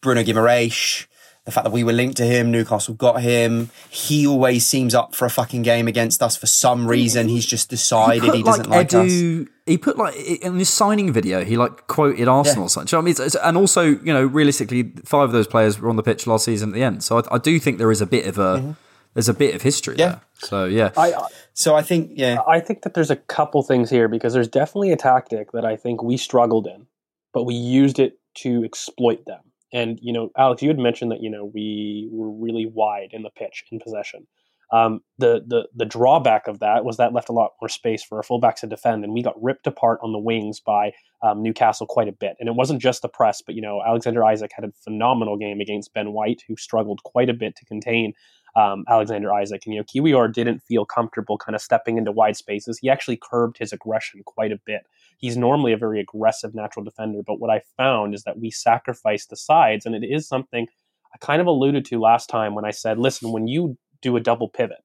Bruno 0.00 0.22
Guimaraes, 0.22 1.06
the 1.44 1.52
fact 1.52 1.64
that 1.64 1.72
we 1.72 1.84
were 1.84 1.92
linked 1.92 2.16
to 2.16 2.24
him, 2.24 2.50
Newcastle 2.50 2.94
got 2.94 3.20
him. 3.20 3.70
He 3.90 4.26
always 4.26 4.64
seems 4.64 4.94
up 4.94 5.14
for 5.14 5.26
a 5.26 5.30
fucking 5.30 5.62
game 5.62 5.86
against 5.88 6.22
us 6.22 6.36
for 6.36 6.46
some 6.46 6.86
reason. 6.86 7.28
He's 7.28 7.44
just 7.44 7.68
decided 7.68 8.22
he, 8.22 8.38
he 8.38 8.42
doesn't 8.42 8.68
like, 8.68 8.92
like 8.92 9.04
Edu, 9.06 9.42
us. 9.42 9.48
He 9.66 9.76
put 9.76 9.98
like 9.98 10.14
in 10.16 10.58
his 10.58 10.70
signing 10.70 11.12
video, 11.12 11.44
he 11.44 11.58
like 11.58 11.86
quoted 11.86 12.28
Arsenal. 12.28 12.64
Yeah. 12.64 12.68
Such. 12.68 12.94
I 12.94 13.00
mean, 13.00 13.10
it's, 13.10 13.20
it's, 13.20 13.34
and 13.34 13.58
also 13.58 13.82
you 13.82 14.12
know, 14.12 14.24
realistically, 14.24 14.92
five 15.04 15.24
of 15.24 15.32
those 15.32 15.46
players 15.46 15.78
were 15.78 15.90
on 15.90 15.96
the 15.96 16.02
pitch 16.02 16.26
last 16.26 16.46
season 16.46 16.70
at 16.70 16.74
the 16.74 16.82
end. 16.82 17.04
So 17.04 17.18
I, 17.18 17.34
I 17.34 17.38
do 17.38 17.58
think 17.58 17.76
there 17.76 17.92
is 17.92 18.00
a 18.00 18.06
bit 18.06 18.26
of 18.26 18.38
a. 18.38 18.58
Mm-hmm. 18.58 18.70
There's 19.12 19.28
a 19.28 19.34
bit 19.34 19.54
of 19.54 19.62
history 19.62 19.94
yeah. 19.96 20.08
there. 20.08 20.20
So 20.38 20.64
yeah. 20.64 20.90
I, 20.96 21.12
so 21.52 21.76
I 21.76 21.82
think 21.82 22.12
yeah. 22.14 22.38
I 22.48 22.58
think 22.58 22.82
that 22.82 22.94
there's 22.94 23.12
a 23.12 23.16
couple 23.16 23.62
things 23.62 23.88
here 23.88 24.08
because 24.08 24.32
there's 24.32 24.48
definitely 24.48 24.90
a 24.90 24.96
tactic 24.96 25.52
that 25.52 25.64
I 25.64 25.76
think 25.76 26.02
we 26.02 26.16
struggled 26.16 26.66
in, 26.66 26.88
but 27.32 27.44
we 27.44 27.54
used 27.54 28.00
it 28.00 28.18
to 28.38 28.64
exploit 28.64 29.24
them. 29.24 29.40
And 29.74 29.98
you 30.00 30.12
know, 30.12 30.30
Alex, 30.38 30.62
you 30.62 30.68
had 30.68 30.78
mentioned 30.78 31.10
that 31.10 31.22
you 31.22 31.28
know 31.28 31.44
we 31.52 32.08
were 32.10 32.30
really 32.30 32.64
wide 32.64 33.10
in 33.12 33.22
the 33.22 33.30
pitch 33.30 33.64
in 33.70 33.80
possession. 33.80 34.26
Um, 34.72 35.00
the 35.18 35.42
the 35.46 35.68
the 35.74 35.84
drawback 35.84 36.46
of 36.46 36.60
that 36.60 36.84
was 36.84 36.96
that 36.96 37.12
left 37.12 37.28
a 37.28 37.32
lot 37.32 37.52
more 37.60 37.68
space 37.68 38.02
for 38.02 38.16
our 38.16 38.22
fullbacks 38.22 38.60
to 38.60 38.66
defend, 38.68 39.04
and 39.04 39.12
we 39.12 39.22
got 39.22 39.40
ripped 39.42 39.66
apart 39.66 39.98
on 40.02 40.12
the 40.12 40.18
wings 40.18 40.60
by 40.60 40.92
um, 41.22 41.42
Newcastle 41.42 41.86
quite 41.86 42.08
a 42.08 42.12
bit. 42.12 42.36
And 42.38 42.48
it 42.48 42.54
wasn't 42.54 42.80
just 42.80 43.02
the 43.02 43.08
press, 43.08 43.42
but 43.44 43.56
you 43.56 43.60
know, 43.60 43.82
Alexander 43.86 44.24
Isak 44.30 44.52
had 44.54 44.64
a 44.64 44.72
phenomenal 44.84 45.36
game 45.36 45.60
against 45.60 45.92
Ben 45.92 46.12
White, 46.12 46.44
who 46.48 46.56
struggled 46.56 47.02
quite 47.02 47.28
a 47.28 47.34
bit 47.34 47.56
to 47.56 47.64
contain 47.66 48.14
um, 48.56 48.84
Alexander 48.88 49.30
Isak 49.40 49.62
And 49.66 49.74
you 49.74 49.80
know, 49.80 49.84
Kiwior 49.84 50.32
didn't 50.32 50.60
feel 50.60 50.84
comfortable 50.84 51.36
kind 51.38 51.56
of 51.56 51.62
stepping 51.62 51.98
into 51.98 52.12
wide 52.12 52.36
spaces. 52.36 52.78
He 52.78 52.88
actually 52.88 53.18
curbed 53.20 53.58
his 53.58 53.72
aggression 53.72 54.22
quite 54.24 54.52
a 54.52 54.60
bit. 54.64 54.82
He's 55.18 55.36
normally 55.36 55.72
a 55.72 55.76
very 55.76 56.00
aggressive 56.00 56.54
natural 56.54 56.84
defender, 56.84 57.20
but 57.26 57.40
what 57.40 57.50
I 57.50 57.62
found 57.76 58.14
is 58.14 58.22
that 58.24 58.38
we 58.38 58.50
sacrificed 58.50 59.30
the 59.30 59.36
sides, 59.36 59.86
and 59.86 59.94
it 59.94 60.04
is 60.04 60.28
something 60.28 60.66
I 61.14 61.18
kind 61.18 61.40
of 61.40 61.46
alluded 61.46 61.84
to 61.86 62.00
last 62.00 62.28
time 62.28 62.54
when 62.54 62.64
I 62.64 62.72
said, 62.72 62.98
listen, 62.98 63.32
when 63.32 63.46
you 63.46 63.78
do 64.02 64.16
a 64.16 64.20
double 64.20 64.48
pivot, 64.48 64.82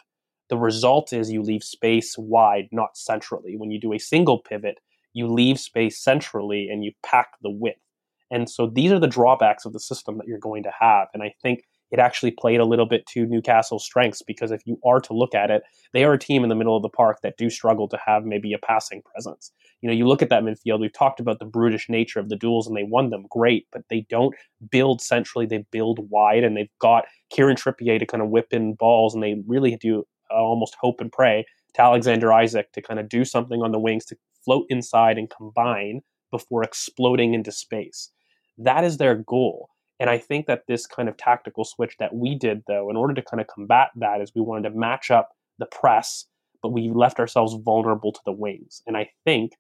the 0.49 0.57
result 0.57 1.11
is 1.11 1.31
you 1.31 1.41
leave 1.41 1.63
space 1.63 2.15
wide, 2.17 2.69
not 2.71 2.97
centrally. 2.97 3.55
When 3.57 3.71
you 3.71 3.79
do 3.79 3.93
a 3.93 3.99
single 3.99 4.39
pivot, 4.39 4.79
you 5.13 5.27
leave 5.27 5.59
space 5.59 5.99
centrally 5.99 6.69
and 6.69 6.83
you 6.83 6.91
pack 7.03 7.29
the 7.41 7.49
width. 7.49 7.79
And 8.31 8.49
so 8.49 8.67
these 8.67 8.91
are 8.91 8.99
the 8.99 9.07
drawbacks 9.07 9.65
of 9.65 9.73
the 9.73 9.79
system 9.79 10.17
that 10.17 10.27
you're 10.27 10.37
going 10.39 10.63
to 10.63 10.71
have. 10.79 11.07
And 11.13 11.23
I 11.23 11.33
think 11.41 11.63
it 11.91 11.99
actually 11.99 12.31
played 12.31 12.59
a 12.59 12.65
little 12.65 12.85
bit 12.85 13.05
to 13.07 13.25
Newcastle's 13.25 13.83
strengths 13.83 14.21
because 14.21 14.51
if 14.51 14.61
you 14.65 14.79
are 14.85 14.99
to 15.01 15.13
look 15.13 15.33
at 15.33 15.49
it, 15.49 15.63
they 15.93 16.03
are 16.03 16.13
a 16.13 16.19
team 16.19 16.43
in 16.43 16.49
the 16.49 16.55
middle 16.55 16.75
of 16.75 16.83
the 16.83 16.89
park 16.89 17.19
that 17.23 17.37
do 17.37 17.49
struggle 17.49 17.87
to 17.87 17.99
have 18.05 18.25
maybe 18.25 18.53
a 18.53 18.59
passing 18.59 19.01
presence. 19.01 19.51
You 19.81 19.89
know, 19.89 19.95
you 19.95 20.07
look 20.07 20.21
at 20.21 20.29
that 20.29 20.43
midfield, 20.43 20.81
we've 20.81 20.93
talked 20.93 21.19
about 21.19 21.39
the 21.39 21.45
brutish 21.45 21.89
nature 21.89 22.19
of 22.19 22.29
the 22.29 22.35
duels 22.35 22.67
and 22.67 22.75
they 22.75 22.83
won 22.83 23.09
them 23.09 23.25
great, 23.29 23.67
but 23.71 23.83
they 23.89 24.05
don't 24.09 24.35
build 24.69 25.01
centrally, 25.01 25.45
they 25.45 25.65
build 25.71 26.09
wide 26.09 26.43
and 26.43 26.55
they've 26.55 26.69
got 26.79 27.05
Kieran 27.31 27.55
Trippier 27.55 27.97
to 27.99 28.05
kind 28.05 28.21
of 28.21 28.29
whip 28.29 28.47
in 28.51 28.73
balls 28.73 29.13
and 29.13 29.23
they 29.23 29.41
really 29.47 29.75
do 29.77 30.05
uh, 30.31 30.35
almost 30.35 30.75
hope 30.79 31.01
and 31.01 31.11
pray 31.11 31.45
to 31.73 31.81
Alexander 31.81 32.31
Isak 32.31 32.71
to 32.73 32.81
kind 32.81 32.99
of 32.99 33.09
do 33.09 33.25
something 33.25 33.61
on 33.61 33.71
the 33.71 33.79
wings 33.79 34.05
to 34.05 34.17
float 34.43 34.65
inside 34.69 35.17
and 35.17 35.29
combine 35.29 36.01
before 36.31 36.63
exploding 36.63 37.33
into 37.33 37.51
space. 37.51 38.11
That 38.57 38.83
is 38.83 38.97
their 38.97 39.15
goal. 39.15 39.69
And 39.99 40.09
I 40.09 40.17
think 40.17 40.45
that 40.47 40.65
this 40.67 40.87
kind 40.87 41.09
of 41.09 41.17
tactical 41.17 41.65
switch 41.65 41.97
that 41.99 42.15
we 42.15 42.35
did, 42.35 42.63
though, 42.67 42.89
in 42.89 42.95
order 42.95 43.13
to 43.13 43.21
kind 43.21 43.41
of 43.41 43.47
combat 43.47 43.89
that, 43.97 44.21
is 44.21 44.31
we 44.33 44.41
wanted 44.41 44.69
to 44.69 44.75
match 44.75 45.11
up 45.11 45.31
the 45.57 45.65
press, 45.65 46.25
but 46.61 46.69
we 46.69 46.89
left 46.89 47.19
ourselves 47.19 47.55
vulnerable 47.63 48.11
to 48.11 48.21
the 48.25 48.31
wings. 48.31 48.81
And 48.87 48.95
I 48.95 49.09
think, 49.25 49.53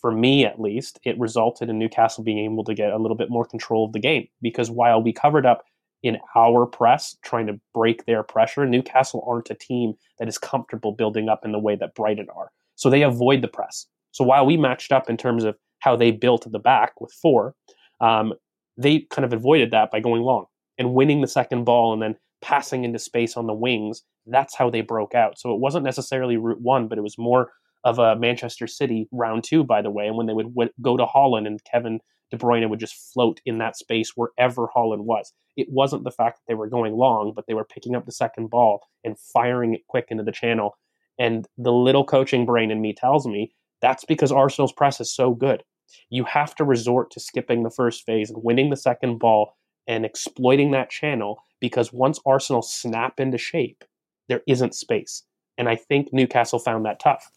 for 0.00 0.12
me 0.12 0.44
at 0.44 0.60
least, 0.60 1.00
it 1.04 1.18
resulted 1.18 1.68
in 1.68 1.78
Newcastle 1.78 2.22
being 2.22 2.38
able 2.38 2.64
to 2.64 2.74
get 2.74 2.92
a 2.92 2.98
little 2.98 3.16
bit 3.16 3.30
more 3.30 3.44
control 3.44 3.86
of 3.86 3.92
the 3.92 3.98
game 3.98 4.28
because 4.42 4.70
while 4.70 5.02
we 5.02 5.12
covered 5.12 5.46
up 5.46 5.64
in 6.02 6.18
our 6.36 6.66
press, 6.66 7.16
trying 7.22 7.46
to 7.48 7.58
break 7.74 8.04
their 8.04 8.22
pressure, 8.22 8.64
Newcastle 8.64 9.24
aren't 9.26 9.50
a 9.50 9.54
team 9.54 9.94
that 10.18 10.28
is 10.28 10.38
comfortable 10.38 10.92
building 10.92 11.28
up 11.28 11.44
in 11.44 11.52
the 11.52 11.58
way 11.58 11.74
that 11.74 11.94
Brighton 11.94 12.28
are. 12.36 12.50
So 12.76 12.88
they 12.88 13.02
avoid 13.02 13.42
the 13.42 13.48
press. 13.48 13.86
So 14.12 14.22
while 14.22 14.46
we 14.46 14.56
matched 14.56 14.92
up 14.92 15.10
in 15.10 15.16
terms 15.16 15.44
of 15.44 15.56
how 15.80 15.96
they 15.96 16.12
built 16.12 16.46
at 16.46 16.52
the 16.52 16.58
back 16.58 17.00
with 17.00 17.12
four, 17.12 17.54
um, 18.00 18.34
they 18.78 19.00
kind 19.10 19.24
of 19.24 19.32
avoided 19.32 19.72
that 19.72 19.90
by 19.90 20.00
going 20.00 20.22
long 20.22 20.46
and 20.78 20.94
winning 20.94 21.20
the 21.20 21.26
second 21.26 21.64
ball 21.64 21.92
and 21.92 22.00
then 22.00 22.16
passing 22.40 22.84
into 22.84 22.98
space 22.98 23.36
on 23.36 23.46
the 23.46 23.52
wings. 23.52 24.02
That's 24.26 24.54
how 24.54 24.70
they 24.70 24.80
broke 24.80 25.14
out. 25.14 25.38
So 25.38 25.52
it 25.52 25.60
wasn't 25.60 25.84
necessarily 25.84 26.36
route 26.36 26.60
one, 26.60 26.88
but 26.88 26.96
it 26.96 27.02
was 27.02 27.18
more 27.18 27.50
of 27.84 27.98
a 27.98 28.16
Manchester 28.16 28.66
City 28.66 29.08
round 29.12 29.44
two, 29.44 29.64
by 29.64 29.82
the 29.82 29.90
way. 29.90 30.06
And 30.06 30.16
when 30.16 30.26
they 30.26 30.32
would 30.32 30.54
w- 30.54 30.72
go 30.80 30.96
to 30.96 31.06
Haaland 31.06 31.46
and 31.46 31.62
Kevin 31.64 32.00
De 32.30 32.36
Bruyne 32.36 32.68
would 32.68 32.80
just 32.80 33.12
float 33.12 33.40
in 33.46 33.58
that 33.58 33.76
space 33.76 34.12
wherever 34.14 34.68
Haaland 34.76 35.04
was. 35.04 35.32
It 35.56 35.68
wasn't 35.70 36.04
the 36.04 36.10
fact 36.10 36.38
that 36.38 36.42
they 36.46 36.54
were 36.54 36.68
going 36.68 36.94
long, 36.94 37.32
but 37.34 37.46
they 37.46 37.54
were 37.54 37.64
picking 37.64 37.96
up 37.96 38.06
the 38.06 38.12
second 38.12 38.50
ball 38.50 38.80
and 39.02 39.18
firing 39.18 39.74
it 39.74 39.86
quick 39.88 40.06
into 40.10 40.22
the 40.22 40.32
channel. 40.32 40.76
And 41.18 41.48
the 41.56 41.72
little 41.72 42.04
coaching 42.04 42.46
brain 42.46 42.70
in 42.70 42.80
me 42.80 42.92
tells 42.92 43.26
me 43.26 43.50
that's 43.80 44.04
because 44.04 44.30
Arsenal's 44.30 44.72
press 44.72 45.00
is 45.00 45.12
so 45.12 45.32
good 45.32 45.62
you 46.10 46.24
have 46.24 46.54
to 46.56 46.64
resort 46.64 47.10
to 47.12 47.20
skipping 47.20 47.62
the 47.62 47.70
first 47.70 48.04
phase 48.04 48.30
and 48.30 48.42
winning 48.42 48.70
the 48.70 48.76
second 48.76 49.18
ball 49.18 49.56
and 49.86 50.04
exploiting 50.04 50.70
that 50.72 50.90
channel 50.90 51.42
because 51.60 51.92
once 51.92 52.20
Arsenal 52.26 52.62
snap 52.62 53.18
into 53.18 53.38
shape, 53.38 53.84
there 54.28 54.42
isn't 54.46 54.74
space. 54.74 55.24
And 55.56 55.68
I 55.68 55.76
think 55.76 56.12
Newcastle 56.12 56.58
found 56.58 56.84
that 56.84 57.00
tough 57.00 57.30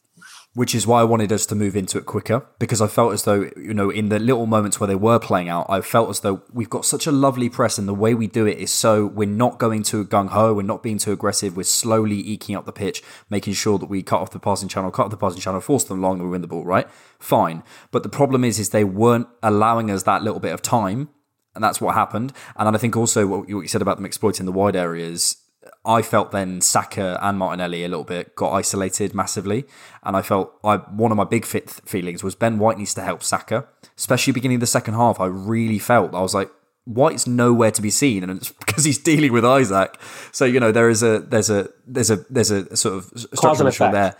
which 0.53 0.75
is 0.75 0.85
why 0.85 1.01
I 1.01 1.03
wanted 1.03 1.31
us 1.31 1.45
to 1.47 1.55
move 1.55 1.75
into 1.75 1.97
it 1.97 2.05
quicker 2.05 2.45
because 2.59 2.81
I 2.81 2.87
felt 2.87 3.13
as 3.13 3.23
though, 3.23 3.49
you 3.55 3.73
know, 3.73 3.89
in 3.89 4.09
the 4.09 4.19
little 4.19 4.45
moments 4.45 4.79
where 4.79 4.87
they 4.87 4.95
were 4.95 5.19
playing 5.19 5.49
out, 5.49 5.65
I 5.69 5.81
felt 5.81 6.09
as 6.09 6.19
though 6.21 6.41
we've 6.51 6.69
got 6.69 6.85
such 6.85 7.07
a 7.07 7.11
lovely 7.11 7.49
press 7.49 7.77
and 7.77 7.87
the 7.87 7.93
way 7.93 8.13
we 8.13 8.27
do 8.27 8.45
it 8.45 8.57
is 8.57 8.71
so 8.71 9.05
we're 9.05 9.27
not 9.27 9.59
going 9.59 9.83
too 9.83 10.05
gung 10.05 10.29
ho, 10.29 10.53
we're 10.53 10.63
not 10.63 10.83
being 10.83 10.97
too 10.97 11.11
aggressive, 11.11 11.55
we're 11.55 11.63
slowly 11.63 12.17
eking 12.17 12.55
up 12.55 12.65
the 12.65 12.73
pitch, 12.73 13.01
making 13.29 13.53
sure 13.53 13.77
that 13.79 13.87
we 13.89 14.03
cut 14.03 14.21
off 14.21 14.31
the 14.31 14.39
passing 14.39 14.69
channel, 14.69 14.91
cut 14.91 15.05
off 15.05 15.11
the 15.11 15.17
passing 15.17 15.41
channel, 15.41 15.61
force 15.61 15.83
them 15.83 15.99
along 15.99 16.19
and 16.19 16.23
we 16.23 16.29
win 16.29 16.41
the 16.41 16.47
ball, 16.47 16.65
right? 16.65 16.89
Fine. 17.19 17.63
But 17.91 18.03
the 18.03 18.09
problem 18.09 18.43
is, 18.43 18.59
is 18.59 18.69
they 18.69 18.83
weren't 18.83 19.27
allowing 19.41 19.89
us 19.89 20.03
that 20.03 20.23
little 20.23 20.39
bit 20.39 20.53
of 20.53 20.61
time 20.61 21.09
and 21.55 21.63
that's 21.63 21.81
what 21.81 21.95
happened. 21.95 22.33
And 22.55 22.67
then 22.67 22.75
I 22.75 22.77
think 22.77 22.95
also 22.95 23.27
what 23.27 23.49
you 23.49 23.67
said 23.67 23.81
about 23.81 23.97
them 23.97 24.05
exploiting 24.05 24.45
the 24.45 24.51
wide 24.51 24.75
areas 24.75 25.37
I 25.83 26.03
felt 26.03 26.31
then 26.31 26.61
Saka 26.61 27.17
and 27.21 27.39
Martinelli 27.39 27.83
a 27.83 27.87
little 27.87 28.03
bit 28.03 28.35
got 28.35 28.53
isolated 28.53 29.15
massively, 29.15 29.65
and 30.03 30.15
I 30.15 30.21
felt 30.21 30.53
I 30.63 30.77
one 30.77 31.11
of 31.11 31.17
my 31.17 31.23
big 31.23 31.45
fit 31.45 31.69
feelings 31.69 32.23
was 32.23 32.35
Ben 32.35 32.59
White 32.59 32.77
needs 32.77 32.93
to 32.95 33.01
help 33.01 33.23
Saka, 33.23 33.67
especially 33.97 34.33
beginning 34.33 34.55
of 34.55 34.61
the 34.61 34.67
second 34.67 34.93
half. 34.93 35.19
I 35.19 35.25
really 35.25 35.79
felt 35.79 36.13
I 36.13 36.21
was 36.21 36.35
like 36.35 36.51
White's 36.85 37.25
nowhere 37.25 37.71
to 37.71 37.81
be 37.81 37.89
seen, 37.89 38.21
and 38.23 38.31
it's 38.31 38.49
because 38.65 38.83
he's 38.83 38.99
dealing 38.99 39.33
with 39.33 39.43
Isak. 39.43 39.99
So 40.31 40.45
you 40.45 40.59
know 40.59 40.71
there 40.71 40.89
is 40.89 41.01
a 41.01 41.19
there's 41.19 41.49
a 41.49 41.69
there's 41.87 42.11
a 42.11 42.17
there's 42.29 42.51
a 42.51 42.75
sort 42.75 42.95
of 42.95 43.19
structural 43.33 43.67
issue 43.67 43.91
there. 43.91 44.15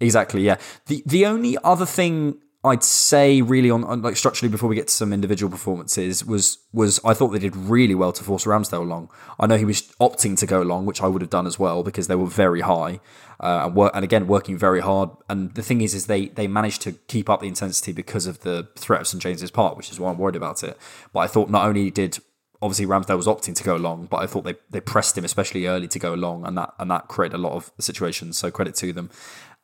Exactly, 0.00 0.42
yeah. 0.42 0.58
The 0.86 1.02
the 1.06 1.24
only 1.24 1.56
other 1.64 1.86
thing 1.86 2.38
I'd 2.64 2.82
say 2.82 3.40
really 3.40 3.70
on, 3.70 3.84
on, 3.84 4.02
like 4.02 4.16
structurally 4.16 4.50
before 4.50 4.68
we 4.68 4.74
get 4.74 4.88
to 4.88 4.94
some 4.94 5.12
individual 5.12 5.48
performances 5.48 6.24
was 6.24 6.58
was 6.72 6.98
I 7.04 7.14
thought 7.14 7.28
they 7.28 7.38
did 7.38 7.54
really 7.54 7.94
well 7.94 8.12
to 8.12 8.24
force 8.24 8.46
Ramsdale 8.46 8.86
long. 8.86 9.10
I 9.38 9.46
know 9.46 9.56
he 9.56 9.64
was 9.64 9.82
opting 10.00 10.36
to 10.38 10.46
go 10.46 10.62
long, 10.62 10.84
which 10.84 11.00
I 11.00 11.06
would 11.06 11.22
have 11.22 11.30
done 11.30 11.46
as 11.46 11.58
well 11.58 11.84
because 11.84 12.08
they 12.08 12.16
were 12.16 12.26
very 12.26 12.62
high 12.62 12.98
uh, 13.38 13.62
and 13.66 13.76
work 13.76 13.92
and 13.94 14.04
again 14.04 14.26
working 14.26 14.58
very 14.58 14.80
hard. 14.80 15.10
And 15.28 15.54
the 15.54 15.62
thing 15.62 15.82
is, 15.82 15.94
is 15.94 16.06
they 16.06 16.26
they 16.26 16.48
managed 16.48 16.82
to 16.82 16.92
keep 16.92 17.30
up 17.30 17.40
the 17.40 17.46
intensity 17.46 17.92
because 17.92 18.26
of 18.26 18.40
the 18.40 18.68
threat 18.74 19.02
of 19.02 19.06
St 19.06 19.22
James's 19.22 19.52
Park, 19.52 19.76
which 19.76 19.92
is 19.92 20.00
why 20.00 20.10
I'm 20.10 20.18
worried 20.18 20.36
about 20.36 20.64
it. 20.64 20.76
But 21.12 21.20
I 21.20 21.26
thought 21.28 21.50
not 21.50 21.64
only 21.64 21.92
did 21.92 22.18
obviously 22.60 22.86
Ramsdale 22.86 23.16
was 23.16 23.28
opting 23.28 23.54
to 23.54 23.62
go 23.62 23.76
long, 23.76 24.06
but 24.06 24.16
I 24.16 24.26
thought 24.26 24.42
they, 24.42 24.56
they 24.68 24.80
pressed 24.80 25.16
him 25.16 25.24
especially 25.24 25.68
early 25.68 25.86
to 25.86 25.98
go 26.00 26.14
long, 26.14 26.44
and 26.44 26.58
that 26.58 26.74
and 26.80 26.90
that 26.90 27.06
created 27.06 27.36
a 27.36 27.38
lot 27.38 27.52
of 27.52 27.70
situations. 27.78 28.36
So 28.36 28.50
credit 28.50 28.74
to 28.76 28.92
them. 28.92 29.10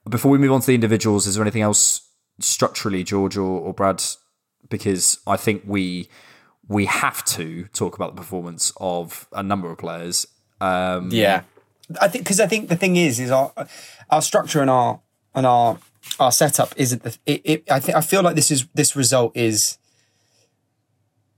Before 0.08 0.30
we 0.30 0.38
move 0.38 0.52
on 0.52 0.60
to 0.60 0.66
the 0.68 0.74
individuals, 0.74 1.26
is 1.26 1.34
there 1.34 1.42
anything 1.42 1.62
else 1.62 2.02
structurally, 2.40 3.04
George 3.04 3.36
or, 3.36 3.60
or 3.60 3.72
Brad, 3.72 4.02
because 4.68 5.18
I 5.26 5.36
think 5.36 5.62
we 5.66 6.08
we 6.68 6.86
have 6.86 7.24
to 7.24 7.64
talk 7.72 7.94
about 7.94 8.14
the 8.14 8.20
performance 8.20 8.72
of 8.78 9.28
a 9.32 9.42
number 9.42 9.70
of 9.70 9.78
players. 9.78 10.26
Um, 10.60 11.10
yeah, 11.10 11.42
I 12.00 12.08
think 12.08 12.24
because 12.24 12.40
I 12.40 12.46
think 12.46 12.68
the 12.68 12.76
thing 12.76 12.96
is 12.96 13.20
is 13.20 13.30
our 13.30 13.52
our 14.10 14.22
structure 14.22 14.60
and 14.60 14.70
our 14.70 15.00
and 15.34 15.46
our 15.46 15.78
our 16.18 16.32
setup 16.32 16.72
isn't 16.76 17.02
the. 17.02 17.16
It, 17.26 17.42
it, 17.44 17.70
I 17.70 17.80
think 17.80 17.96
I 17.96 18.00
feel 18.00 18.22
like 18.22 18.36
this 18.36 18.50
is 18.50 18.66
this 18.74 18.96
result 18.96 19.36
is 19.36 19.78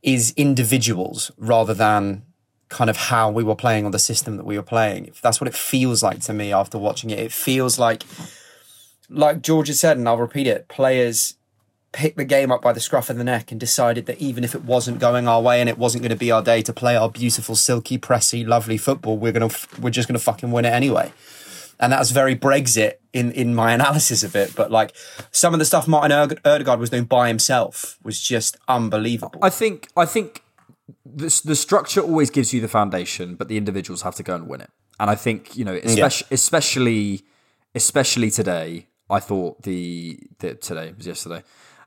is 0.02 0.32
individuals 0.36 1.32
rather 1.36 1.74
than 1.74 2.22
kind 2.68 2.90
of 2.90 2.96
how 2.96 3.30
we 3.30 3.42
were 3.42 3.54
playing 3.54 3.84
on 3.84 3.92
the 3.92 3.98
system 3.98 4.36
that 4.36 4.44
we 4.44 4.56
were 4.56 4.62
playing. 4.62 5.12
That's 5.22 5.40
what 5.40 5.48
it 5.48 5.54
feels 5.54 6.02
like 6.02 6.20
to 6.22 6.32
me 6.32 6.52
after 6.52 6.78
watching 6.78 7.10
it. 7.10 7.18
It 7.18 7.32
feels 7.32 7.78
like 7.78 8.04
like 9.08 9.42
George 9.42 9.68
has 9.68 9.80
said, 9.80 9.96
and 9.96 10.08
I'll 10.08 10.18
repeat 10.18 10.46
it, 10.46 10.68
players 10.68 11.34
picked 11.96 12.18
the 12.18 12.24
game 12.24 12.52
up 12.52 12.60
by 12.60 12.74
the 12.74 12.80
scruff 12.80 13.08
of 13.08 13.16
the 13.16 13.24
neck 13.24 13.50
and 13.50 13.58
decided 13.58 14.04
that 14.04 14.18
even 14.18 14.44
if 14.44 14.54
it 14.54 14.62
wasn't 14.64 14.98
going 14.98 15.26
our 15.26 15.40
way 15.40 15.60
and 15.60 15.68
it 15.68 15.78
wasn't 15.78 16.02
going 16.02 16.10
to 16.10 16.16
be 16.16 16.30
our 16.30 16.42
day 16.42 16.60
to 16.60 16.72
play 16.72 16.94
our 16.94 17.08
beautiful, 17.08 17.56
silky, 17.56 17.96
pressy, 17.96 18.46
lovely 18.46 18.76
football, 18.76 19.16
we're 19.16 19.32
gonna 19.32 19.48
we're 19.80 19.90
just 19.90 20.06
gonna 20.06 20.18
fucking 20.18 20.50
win 20.52 20.66
it 20.66 20.72
anyway. 20.72 21.10
And 21.80 21.92
that's 21.92 22.10
very 22.10 22.36
Brexit 22.36 22.94
in, 23.12 23.32
in 23.32 23.54
my 23.54 23.72
analysis 23.78 24.22
of 24.22 24.36
it. 24.36 24.54
But 24.54 24.70
like 24.70 24.94
some 25.30 25.54
of 25.54 25.58
the 25.58 25.64
stuff 25.64 25.88
Martin 25.88 26.12
Odegaard 26.44 26.78
was 26.78 26.90
doing 26.90 27.04
by 27.04 27.28
himself 27.28 27.98
was 28.02 28.20
just 28.20 28.58
unbelievable. 28.68 29.38
I 29.40 29.50
think 29.50 29.88
I 29.96 30.04
think 30.04 30.42
the, 31.04 31.40
the 31.44 31.56
structure 31.56 32.02
always 32.02 32.28
gives 32.28 32.52
you 32.52 32.60
the 32.60 32.68
foundation, 32.68 33.36
but 33.36 33.48
the 33.48 33.56
individuals 33.56 34.02
have 34.02 34.14
to 34.16 34.22
go 34.22 34.34
and 34.34 34.48
win 34.48 34.60
it. 34.60 34.70
And 35.00 35.08
I 35.08 35.14
think 35.14 35.56
you 35.56 35.64
know, 35.64 35.74
especially 35.82 36.26
yeah. 36.30 36.34
especially 36.34 37.22
especially 37.74 38.30
today, 38.30 38.86
I 39.08 39.20
thought 39.20 39.62
the, 39.62 40.18
the 40.38 40.54
today 40.54 40.92
was 40.96 41.06
yesterday. 41.06 41.42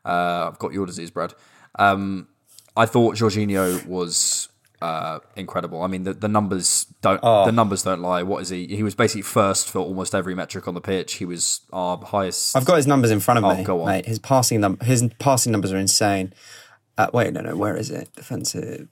Uh, 0.05 0.49
I've 0.51 0.59
got 0.59 0.73
your 0.73 0.85
disease, 0.85 1.11
Brad. 1.11 1.33
Um, 1.77 2.27
I 2.75 2.85
thought 2.85 3.15
Jorginho 3.15 3.85
was 3.85 4.49
uh, 4.81 5.19
incredible. 5.35 5.81
I 5.81 5.87
mean, 5.87 6.03
the, 6.03 6.13
the 6.13 6.27
numbers 6.27 6.85
don't 7.01 7.19
oh. 7.21 7.45
the 7.45 7.51
numbers 7.51 7.83
don't 7.83 8.01
lie. 8.01 8.23
What 8.23 8.41
is 8.41 8.49
he? 8.49 8.67
He 8.67 8.83
was 8.83 8.95
basically 8.95 9.23
first 9.23 9.69
for 9.69 9.79
almost 9.79 10.15
every 10.15 10.35
metric 10.35 10.67
on 10.67 10.73
the 10.73 10.81
pitch. 10.81 11.15
He 11.15 11.25
was 11.25 11.61
our 11.73 11.97
highest. 11.97 12.55
I've 12.55 12.65
got 12.65 12.77
his 12.77 12.87
numbers 12.87 13.11
in 13.11 13.19
front 13.19 13.39
of 13.39 13.43
oh, 13.43 13.55
me. 13.55 13.63
Go 13.63 13.81
on. 13.81 13.87
Mate. 13.87 14.05
His 14.05 14.19
passing 14.19 14.61
num- 14.61 14.79
his 14.79 15.07
passing 15.19 15.51
numbers 15.51 15.73
are 15.73 15.77
insane. 15.77 16.33
Uh, 16.97 17.07
wait, 17.13 17.33
no, 17.33 17.41
no. 17.41 17.55
Where 17.55 17.75
is 17.75 17.89
it? 17.89 18.13
Defensive. 18.15 18.87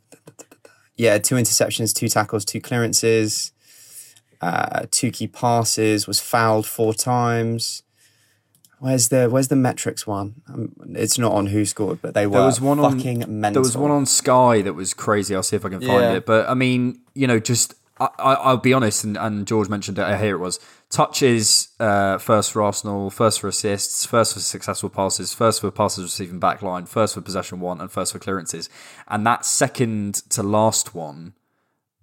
Yeah, 0.95 1.17
two 1.19 1.35
interceptions, 1.35 1.93
two 1.93 2.09
tackles, 2.09 2.43
two 2.43 2.59
clearances, 2.59 3.51
uh, 4.41 4.87
two 4.89 5.11
key 5.11 5.27
passes. 5.27 6.07
Was 6.07 6.19
fouled 6.19 6.65
four 6.65 6.93
times. 6.93 7.83
Where's 8.79 9.09
the 9.09 9.27
Where's 9.27 9.47
the 9.47 9.55
metrics 9.55 10.05
one? 10.05 10.41
Um, 10.47 10.73
it's 10.95 11.17
not 11.17 11.31
on 11.31 11.47
who 11.47 11.65
scored, 11.65 12.01
but 12.01 12.13
they 12.13 12.27
were 12.27 12.37
there 12.37 12.45
was 12.45 12.61
one 12.61 12.77
fucking 12.77 13.23
on, 13.23 13.41
mental. 13.41 13.63
There 13.63 13.67
was 13.67 13.77
one 13.77 13.91
on 13.91 14.05
Sky 14.05 14.61
that 14.61 14.73
was 14.73 14.93
crazy. 14.93 15.35
I'll 15.35 15.43
see 15.43 15.55
if 15.55 15.65
I 15.65 15.69
can 15.69 15.81
find 15.81 16.01
yeah. 16.01 16.13
it. 16.13 16.25
But 16.25 16.47
I 16.47 16.53
mean, 16.53 16.99
you 17.15 17.25
know, 17.25 17.39
just 17.39 17.73
I, 17.99 18.51
will 18.51 18.57
be 18.57 18.73
honest, 18.73 19.03
and, 19.03 19.17
and, 19.17 19.47
George 19.47 19.69
mentioned 19.69 19.97
it. 19.97 20.19
Here 20.19 20.35
it 20.35 20.39
was: 20.39 20.59
touches 20.89 21.69
uh, 21.79 22.19
first 22.19 22.51
for 22.51 22.61
Arsenal, 22.61 23.09
first 23.09 23.39
for 23.39 23.47
assists, 23.47 24.05
first 24.05 24.33
for 24.33 24.39
successful 24.39 24.89
passes, 24.89 25.33
first 25.33 25.61
for 25.61 25.71
passes 25.71 26.03
receiving 26.03 26.39
backline, 26.39 26.87
first 26.87 27.15
for 27.15 27.21
possession 27.21 27.59
one, 27.59 27.81
and 27.81 27.91
first 27.91 28.13
for 28.13 28.19
clearances. 28.19 28.69
And 29.07 29.25
that 29.25 29.45
second 29.45 30.15
to 30.29 30.43
last 30.43 30.93
one 30.93 31.33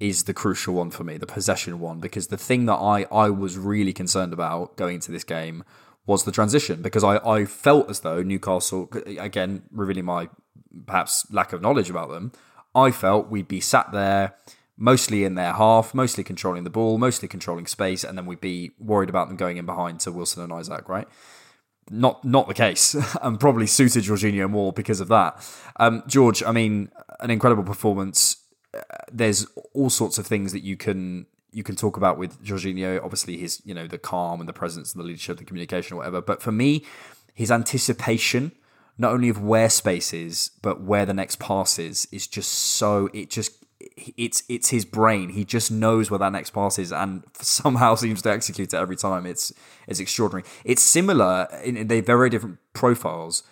is 0.01 0.25
the 0.25 0.35
crucial 0.35 0.75
one 0.75 0.91
for 0.91 1.05
me, 1.05 1.17
the 1.19 1.27
possession 1.27 1.79
one, 1.79 2.01
because 2.01 2.27
the 2.27 2.37
thing 2.37 2.67
that 2.67 2.75
I 2.75 3.07
I 3.13 3.31
was 3.31 3.57
really 3.57 3.93
concerned 3.93 4.33
about 4.33 4.77
going 4.77 4.97
into 4.97 5.13
this 5.13 5.25
game 5.25 5.63
was 6.07 6.25
the 6.25 6.33
transition 6.33 6.83
because 6.83 7.03
I, 7.03 7.17
I 7.19 7.45
felt 7.45 7.89
as 7.89 8.01
though 8.01 8.23
Newcastle, 8.23 8.91
again, 9.07 9.63
revealing 9.71 10.05
my 10.05 10.29
perhaps 10.87 11.27
lack 11.31 11.53
of 11.53 11.63
knowledge 11.63 11.91
about 11.91 12.11
them, 12.11 12.33
I 12.75 12.91
felt 12.91 13.31
we'd 13.31 13.49
be 13.49 13.61
sat 13.61 13.93
there 13.93 14.35
mostly 14.77 15.25
in 15.25 15.35
their 15.35 15.53
half, 15.53 15.95
mostly 15.95 16.25
controlling 16.25 16.65
the 16.65 16.71
ball, 16.71 16.99
mostly 16.99 17.29
controlling 17.29 17.67
space, 17.67 18.05
and 18.05 18.19
then 18.19 18.27
we'd 18.27 18.41
be 18.41 18.73
worried 18.79 19.09
about 19.09 19.29
them 19.29 19.37
going 19.37 19.57
in 19.57 19.67
behind 19.67 20.01
to 20.01 20.13
Wilson 20.13 20.43
and 20.43 20.61
Isak, 20.61 20.89
right? 20.89 21.09
Not 21.91 22.25
not 22.25 22.49
the 22.49 22.55
case, 22.55 22.97
and 23.23 23.39
probably 23.39 23.67
suited 23.67 24.05
Jorginho 24.05 24.51
more 24.51 24.73
because 24.73 25.01
of 25.01 25.09
that. 25.09 25.37
Um, 25.77 26.03
George, 26.07 26.43
I 26.43 26.53
mean, 26.53 26.91
an 27.21 27.31
incredible 27.31 27.65
performance. 27.65 28.37
There's 29.13 29.47
all 29.73 29.91
sorts 29.91 30.19
of 30.19 30.27
things 30.27 30.53
that 30.53 30.65
you 30.65 30.77
can 30.77 31.27
you 31.55 31.63
can 31.63 31.77
talk 31.77 31.97
about 31.97 32.19
with 32.19 32.43
Jorginho, 32.45 33.03
obviously 33.03 33.37
his, 33.37 33.63
you 33.65 33.75
know, 33.75 33.87
the 33.87 33.99
calm 33.99 34.41
and 34.41 34.49
the 34.49 34.53
presence 34.53 34.93
and 34.93 35.03
the 35.03 35.07
leadership, 35.07 35.39
the 35.39 35.45
communication 35.45 35.95
or 35.95 35.99
whatever. 35.99 36.21
But 36.21 36.43
for 36.43 36.53
me, 36.53 36.85
his 37.33 37.51
anticipation, 37.51 38.53
not 38.99 39.13
only 39.13 39.29
of 39.29 39.43
where 39.43 39.71
space 39.71 40.13
is, 40.13 40.51
but 40.63 40.81
where 40.81 41.07
the 41.07 41.15
next 41.15 41.39
pass 41.39 41.79
is, 41.79 42.09
is 42.13 42.27
just 42.27 42.51
so 42.51 43.09
it 43.13 43.31
just 43.31 43.65
it's 43.97 44.43
it's 44.49 44.71
his 44.71 44.85
brain. 44.85 45.31
He 45.31 45.45
just 45.45 45.71
knows 45.71 46.11
where 46.11 46.19
that 46.19 46.33
next 46.33 46.51
pass 46.51 46.79
is, 46.79 46.93
and 46.93 47.25
somehow 47.41 47.95
seems 47.97 48.23
to 48.23 48.31
execute 48.31 48.73
it 48.73 48.77
every 48.77 48.97
time. 48.97 49.27
It's 49.27 49.53
it's 49.87 50.01
extraordinary. 50.01 50.45
It's 50.65 50.83
similar 50.83 51.49
in 51.63 51.87
they 51.89 52.01
very 52.01 52.31
different 52.31 52.59
profiles. 52.73 53.43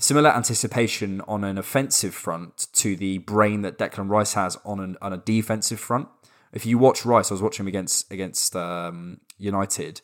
Similar 0.00 0.30
anticipation 0.30 1.22
on 1.26 1.42
an 1.42 1.58
offensive 1.58 2.14
front 2.14 2.68
to 2.74 2.94
the 2.94 3.18
brain 3.18 3.62
that 3.62 3.78
Declan 3.78 4.08
Rice 4.08 4.34
has 4.34 4.56
on 4.64 4.78
an, 4.78 4.96
on 5.02 5.12
a 5.12 5.16
defensive 5.16 5.80
front 5.80 6.06
if 6.52 6.66
you 6.66 6.78
watch 6.78 7.04
Rice, 7.04 7.30
I 7.30 7.34
was 7.34 7.42
watching 7.42 7.64
him 7.64 7.68
against 7.68 8.10
against 8.12 8.56
um, 8.56 9.20
United. 9.38 10.00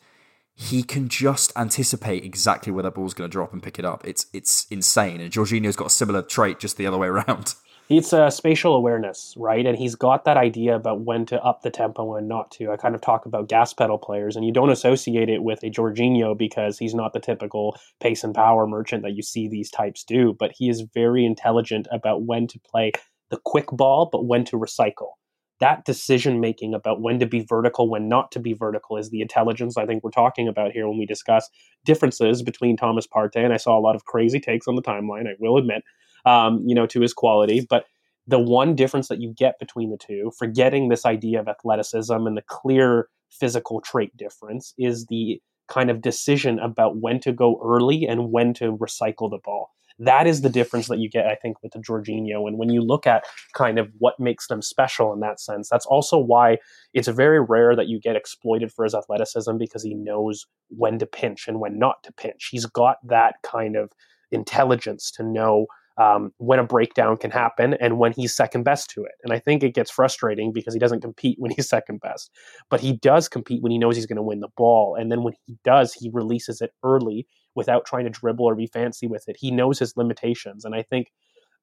He 0.57 0.83
can 0.83 1.09
just 1.09 1.51
anticipate 1.57 2.23
exactly 2.23 2.71
where 2.71 2.83
that 2.83 2.95
ball's 2.95 3.13
going 3.13 3.29
to 3.29 3.31
drop 3.31 3.51
and 3.51 3.61
pick 3.61 3.77
it 3.77 3.85
up. 3.85 4.05
It's 4.05 4.27
it's 4.33 4.65
insane. 4.69 5.19
And 5.21 5.31
Jorginho's 5.31 5.75
got 5.75 5.87
a 5.87 5.91
similar 5.91 6.21
trait, 6.21 6.59
just 6.59 6.77
the 6.77 6.87
other 6.87 6.97
way 6.97 7.07
around. 7.15 7.55
It's 7.87 8.13
a 8.13 8.31
spatial 8.31 8.75
awareness, 8.75 9.35
right? 9.37 9.63
And 9.63 9.77
he's 9.77 9.93
got 9.93 10.25
that 10.25 10.37
idea 10.37 10.75
about 10.75 11.01
when 11.01 11.27
to 11.27 11.39
up 11.43 11.61
the 11.61 11.69
tempo 11.69 12.15
and 12.15 12.27
not 12.27 12.49
to. 12.51 12.71
I 12.71 12.77
kind 12.77 12.95
of 12.95 13.01
talk 13.01 13.27
about 13.27 13.47
gas 13.47 13.73
pedal 13.75 13.99
players, 13.99 14.35
and 14.35 14.43
you 14.43 14.51
don't 14.51 14.71
associate 14.71 15.29
it 15.29 15.43
with 15.43 15.61
a 15.61 15.69
Jorginho 15.69 16.35
because 16.35 16.79
he's 16.79 16.95
not 16.95 17.13
the 17.13 17.19
typical 17.19 17.77
pace 17.99 18.23
and 18.23 18.33
power 18.33 18.65
merchant 18.65 19.03
that 19.03 19.13
you 19.13 19.21
see 19.21 19.47
these 19.47 19.69
types 19.69 20.03
do. 20.03 20.33
But 20.33 20.53
he 20.57 20.67
is 20.67 20.81
very 20.95 21.25
intelligent 21.25 21.87
about 21.91 22.23
when 22.23 22.47
to 22.47 22.59
play 22.59 22.91
the 23.29 23.39
quick 23.45 23.67
ball, 23.67 24.09
but 24.11 24.25
when 24.25 24.45
to 24.45 24.57
recycle 24.57 25.11
that 25.59 25.85
decision 25.85 26.39
making 26.39 26.73
about 26.73 27.01
when 27.01 27.19
to 27.19 27.25
be 27.25 27.39
vertical, 27.39 27.89
when 27.89 28.09
not 28.09 28.31
to 28.31 28.39
be 28.39 28.53
vertical 28.53 28.97
is 28.97 29.09
the 29.09 29.21
intelligence 29.21 29.77
I 29.77 29.85
think 29.85 30.03
we're 30.03 30.11
talking 30.11 30.47
about 30.47 30.71
here 30.71 30.87
when 30.87 30.97
we 30.97 31.05
discuss 31.05 31.49
differences 31.85 32.41
between 32.43 32.75
Thomas 32.75 33.07
Partey. 33.07 33.43
And 33.43 33.53
I 33.53 33.57
saw 33.57 33.77
a 33.77 33.81
lot 33.81 33.95
of 33.95 34.05
crazy 34.05 34.39
takes 34.39 34.67
on 34.67 34.75
the 34.75 34.81
timeline, 34.81 35.27
I 35.27 35.35
will 35.39 35.57
admit, 35.57 35.83
um, 36.25 36.63
you 36.65 36.75
know, 36.75 36.85
to 36.87 37.01
his 37.01 37.13
quality. 37.13 37.65
But 37.69 37.85
the 38.27 38.39
one 38.39 38.75
difference 38.75 39.07
that 39.07 39.21
you 39.21 39.33
get 39.37 39.59
between 39.59 39.91
the 39.91 39.97
two, 39.97 40.31
forgetting 40.37 40.89
this 40.89 41.05
idea 41.05 41.39
of 41.39 41.47
athleticism 41.47 42.13
and 42.13 42.35
the 42.35 42.43
clear 42.47 43.07
physical 43.29 43.81
trait 43.81 44.15
difference, 44.17 44.73
is 44.77 45.05
the 45.05 45.41
kind 45.67 45.89
of 45.89 46.01
decision 46.01 46.59
about 46.59 46.97
when 46.97 47.19
to 47.19 47.31
go 47.31 47.59
early 47.63 48.05
and 48.07 48.31
when 48.31 48.53
to 48.55 48.77
recycle 48.77 49.29
the 49.29 49.39
ball. 49.43 49.74
That 49.99 50.27
is 50.27 50.41
the 50.41 50.49
difference 50.49 50.87
that 50.87 50.99
you 50.99 51.09
get, 51.09 51.25
I 51.25 51.35
think, 51.35 51.61
with 51.63 51.71
the 51.71 51.79
Jorginho. 51.79 52.47
And 52.47 52.57
when 52.57 52.69
you 52.69 52.81
look 52.81 53.07
at 53.07 53.23
kind 53.53 53.79
of 53.79 53.89
what 53.99 54.19
makes 54.19 54.47
them 54.47 54.61
special 54.61 55.13
in 55.13 55.21
that 55.21 55.39
sense, 55.39 55.69
that's 55.69 55.85
also 55.85 56.17
why 56.17 56.57
it's 56.93 57.07
very 57.07 57.39
rare 57.39 57.75
that 57.75 57.87
you 57.87 57.99
get 57.99 58.15
exploited 58.15 58.71
for 58.71 58.83
his 58.83 58.93
athleticism 58.93 59.57
because 59.57 59.83
he 59.83 59.93
knows 59.93 60.45
when 60.69 60.99
to 60.99 61.05
pinch 61.05 61.47
and 61.47 61.59
when 61.59 61.79
not 61.79 62.03
to 62.03 62.13
pinch. 62.13 62.49
He's 62.51 62.65
got 62.65 62.97
that 63.07 63.35
kind 63.43 63.75
of 63.77 63.91
intelligence 64.31 65.11
to 65.11 65.23
know 65.23 65.67
um, 65.97 66.33
when 66.37 66.59
a 66.59 66.63
breakdown 66.63 67.17
can 67.17 67.31
happen 67.31 67.75
and 67.75 67.97
when 67.97 68.11
he's 68.11 68.35
second 68.35 68.63
best 68.63 68.89
to 68.91 69.03
it. 69.03 69.13
And 69.23 69.31
I 69.31 69.39
think 69.39 69.63
it 69.63 69.73
gets 69.73 69.89
frustrating 69.89 70.51
because 70.51 70.73
he 70.73 70.79
doesn't 70.79 71.01
compete 71.01 71.37
when 71.39 71.51
he's 71.51 71.69
second 71.75 72.01
best, 72.01 72.31
but 72.69 72.81
he 72.81 72.93
does 72.97 73.29
compete 73.29 73.63
when 73.63 73.71
he 73.71 73.77
knows 73.77 73.95
he's 73.95 74.05
going 74.05 74.17
to 74.17 74.21
win 74.21 74.41
the 74.41 74.49
ball. 74.57 74.95
And 74.99 75.11
then 75.11 75.23
when 75.23 75.33
he 75.45 75.55
does, 75.63 75.93
he 75.93 76.09
releases 76.13 76.61
it 76.61 76.71
early 76.83 77.27
without 77.55 77.85
trying 77.85 78.03
to 78.03 78.09
dribble 78.09 78.45
or 78.45 78.55
be 78.55 78.67
fancy 78.67 79.07
with 79.07 79.27
it. 79.27 79.37
He 79.39 79.51
knows 79.51 79.79
his 79.79 79.97
limitations. 79.97 80.65
And 80.65 80.75
I 80.75 80.83
think 80.83 81.11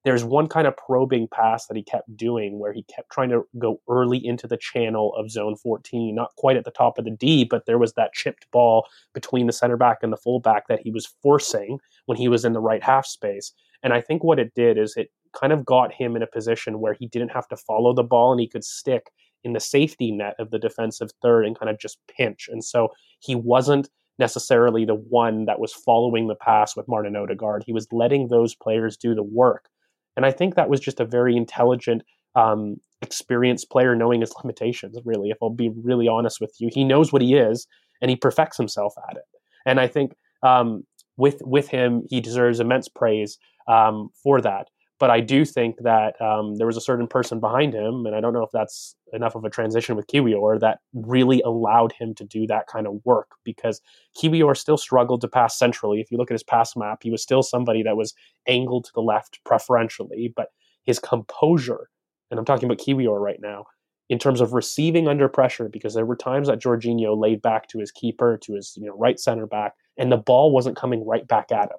there's 0.04 0.24
one 0.24 0.48
kind 0.48 0.66
of 0.66 0.76
probing 0.76 1.28
pass 1.28 1.66
that 1.66 1.76
he 1.76 1.82
kept 1.82 2.16
doing 2.16 2.58
where 2.58 2.72
he 2.72 2.82
kept 2.84 3.10
trying 3.10 3.30
to 3.30 3.46
go 3.58 3.80
early 3.88 4.24
into 4.24 4.48
the 4.48 4.56
channel 4.56 5.14
of 5.14 5.30
zone 5.30 5.54
14, 5.56 6.14
not 6.14 6.34
quite 6.36 6.56
at 6.56 6.64
the 6.64 6.72
top 6.72 6.98
of 6.98 7.04
the 7.04 7.10
D, 7.10 7.44
but 7.44 7.66
there 7.66 7.78
was 7.78 7.92
that 7.92 8.12
chipped 8.12 8.50
ball 8.50 8.86
between 9.14 9.46
the 9.46 9.52
center 9.52 9.76
back 9.76 9.98
and 10.02 10.12
the 10.12 10.16
fullback 10.16 10.66
that 10.66 10.80
he 10.80 10.90
was 10.90 11.14
forcing 11.22 11.78
when 12.06 12.18
he 12.18 12.26
was 12.26 12.44
in 12.44 12.52
the 12.52 12.60
right 12.60 12.82
half 12.82 13.06
space. 13.06 13.52
And 13.82 13.92
I 13.92 14.00
think 14.00 14.24
what 14.24 14.40
it 14.40 14.54
did 14.54 14.76
is 14.76 14.96
it 14.96 15.10
kind 15.32 15.52
of 15.52 15.64
got 15.64 15.92
him 15.92 16.16
in 16.16 16.22
a 16.22 16.26
position 16.26 16.80
where 16.80 16.94
he 16.94 17.06
didn't 17.06 17.30
have 17.30 17.48
to 17.48 17.56
follow 17.56 17.94
the 17.94 18.02
ball 18.02 18.32
and 18.32 18.40
he 18.40 18.48
could 18.48 18.64
stick 18.64 19.10
in 19.44 19.52
the 19.52 19.60
safety 19.60 20.12
net 20.12 20.34
of 20.38 20.50
the 20.50 20.58
defensive 20.58 21.10
third 21.22 21.46
and 21.46 21.58
kind 21.58 21.70
of 21.70 21.78
just 21.78 21.98
pinch. 22.16 22.48
And 22.50 22.64
so 22.64 22.88
he 23.20 23.34
wasn't 23.34 23.88
necessarily 24.18 24.84
the 24.84 24.94
one 24.94 25.46
that 25.46 25.60
was 25.60 25.72
following 25.72 26.28
the 26.28 26.34
pass 26.34 26.76
with 26.76 26.88
Martin 26.88 27.16
Odegaard. 27.16 27.64
He 27.66 27.72
was 27.72 27.86
letting 27.92 28.28
those 28.28 28.54
players 28.54 28.96
do 28.96 29.14
the 29.14 29.22
work. 29.22 29.68
And 30.16 30.26
I 30.26 30.30
think 30.30 30.54
that 30.54 30.68
was 30.68 30.80
just 30.80 31.00
a 31.00 31.04
very 31.04 31.36
intelligent, 31.36 32.02
um, 32.34 32.76
experienced 33.00 33.70
player 33.70 33.96
knowing 33.96 34.20
his 34.20 34.34
limitations, 34.42 34.98
really, 35.04 35.30
if 35.30 35.38
I'll 35.42 35.50
be 35.50 35.70
really 35.82 36.08
honest 36.08 36.40
with 36.40 36.54
you. 36.58 36.68
He 36.72 36.84
knows 36.84 37.12
what 37.12 37.22
he 37.22 37.34
is 37.34 37.66
and 38.00 38.10
he 38.10 38.16
perfects 38.16 38.56
himself 38.56 38.94
at 39.08 39.16
it. 39.16 39.24
And 39.64 39.80
I 39.80 39.86
think 39.86 40.14
um, 40.42 40.84
with 41.16 41.40
with 41.42 41.68
him, 41.68 42.02
he 42.10 42.20
deserves 42.20 42.60
immense 42.60 42.88
praise 42.88 43.38
um, 43.68 44.10
for 44.22 44.40
that. 44.40 44.68
But 45.02 45.10
I 45.10 45.18
do 45.18 45.44
think 45.44 45.78
that 45.78 46.14
um, 46.22 46.54
there 46.54 46.66
was 46.68 46.76
a 46.76 46.80
certain 46.80 47.08
person 47.08 47.40
behind 47.40 47.74
him, 47.74 48.06
and 48.06 48.14
I 48.14 48.20
don't 48.20 48.32
know 48.32 48.44
if 48.44 48.52
that's 48.52 48.94
enough 49.12 49.34
of 49.34 49.44
a 49.44 49.50
transition 49.50 49.96
with 49.96 50.06
Kiwior 50.06 50.60
that 50.60 50.78
really 50.94 51.42
allowed 51.42 51.90
him 51.90 52.14
to 52.14 52.24
do 52.24 52.46
that 52.46 52.68
kind 52.68 52.86
of 52.86 53.00
work 53.04 53.32
because 53.42 53.80
Kiwior 54.16 54.56
still 54.56 54.76
struggled 54.76 55.20
to 55.22 55.26
pass 55.26 55.58
centrally. 55.58 56.00
If 56.00 56.12
you 56.12 56.18
look 56.18 56.30
at 56.30 56.36
his 56.36 56.44
pass 56.44 56.76
map, 56.76 57.02
he 57.02 57.10
was 57.10 57.20
still 57.20 57.42
somebody 57.42 57.82
that 57.82 57.96
was 57.96 58.14
angled 58.46 58.84
to 58.84 58.92
the 58.94 59.02
left 59.02 59.40
preferentially, 59.44 60.32
but 60.36 60.52
his 60.84 61.00
composure, 61.00 61.90
and 62.30 62.38
I'm 62.38 62.46
talking 62.46 62.66
about 62.66 62.78
Kiwior 62.78 63.20
right 63.20 63.40
now, 63.40 63.64
in 64.08 64.20
terms 64.20 64.40
of 64.40 64.52
receiving 64.52 65.08
under 65.08 65.28
pressure, 65.28 65.68
because 65.68 65.94
there 65.94 66.06
were 66.06 66.14
times 66.14 66.46
that 66.46 66.60
Jorginho 66.60 67.20
laid 67.20 67.42
back 67.42 67.66
to 67.70 67.80
his 67.80 67.90
keeper, 67.90 68.38
to 68.44 68.54
his 68.54 68.74
you 68.76 68.86
know 68.86 68.96
right 68.96 69.18
center 69.18 69.48
back, 69.48 69.74
and 69.98 70.12
the 70.12 70.16
ball 70.16 70.52
wasn't 70.52 70.76
coming 70.76 71.04
right 71.04 71.26
back 71.26 71.50
at 71.50 71.72
him. 71.72 71.78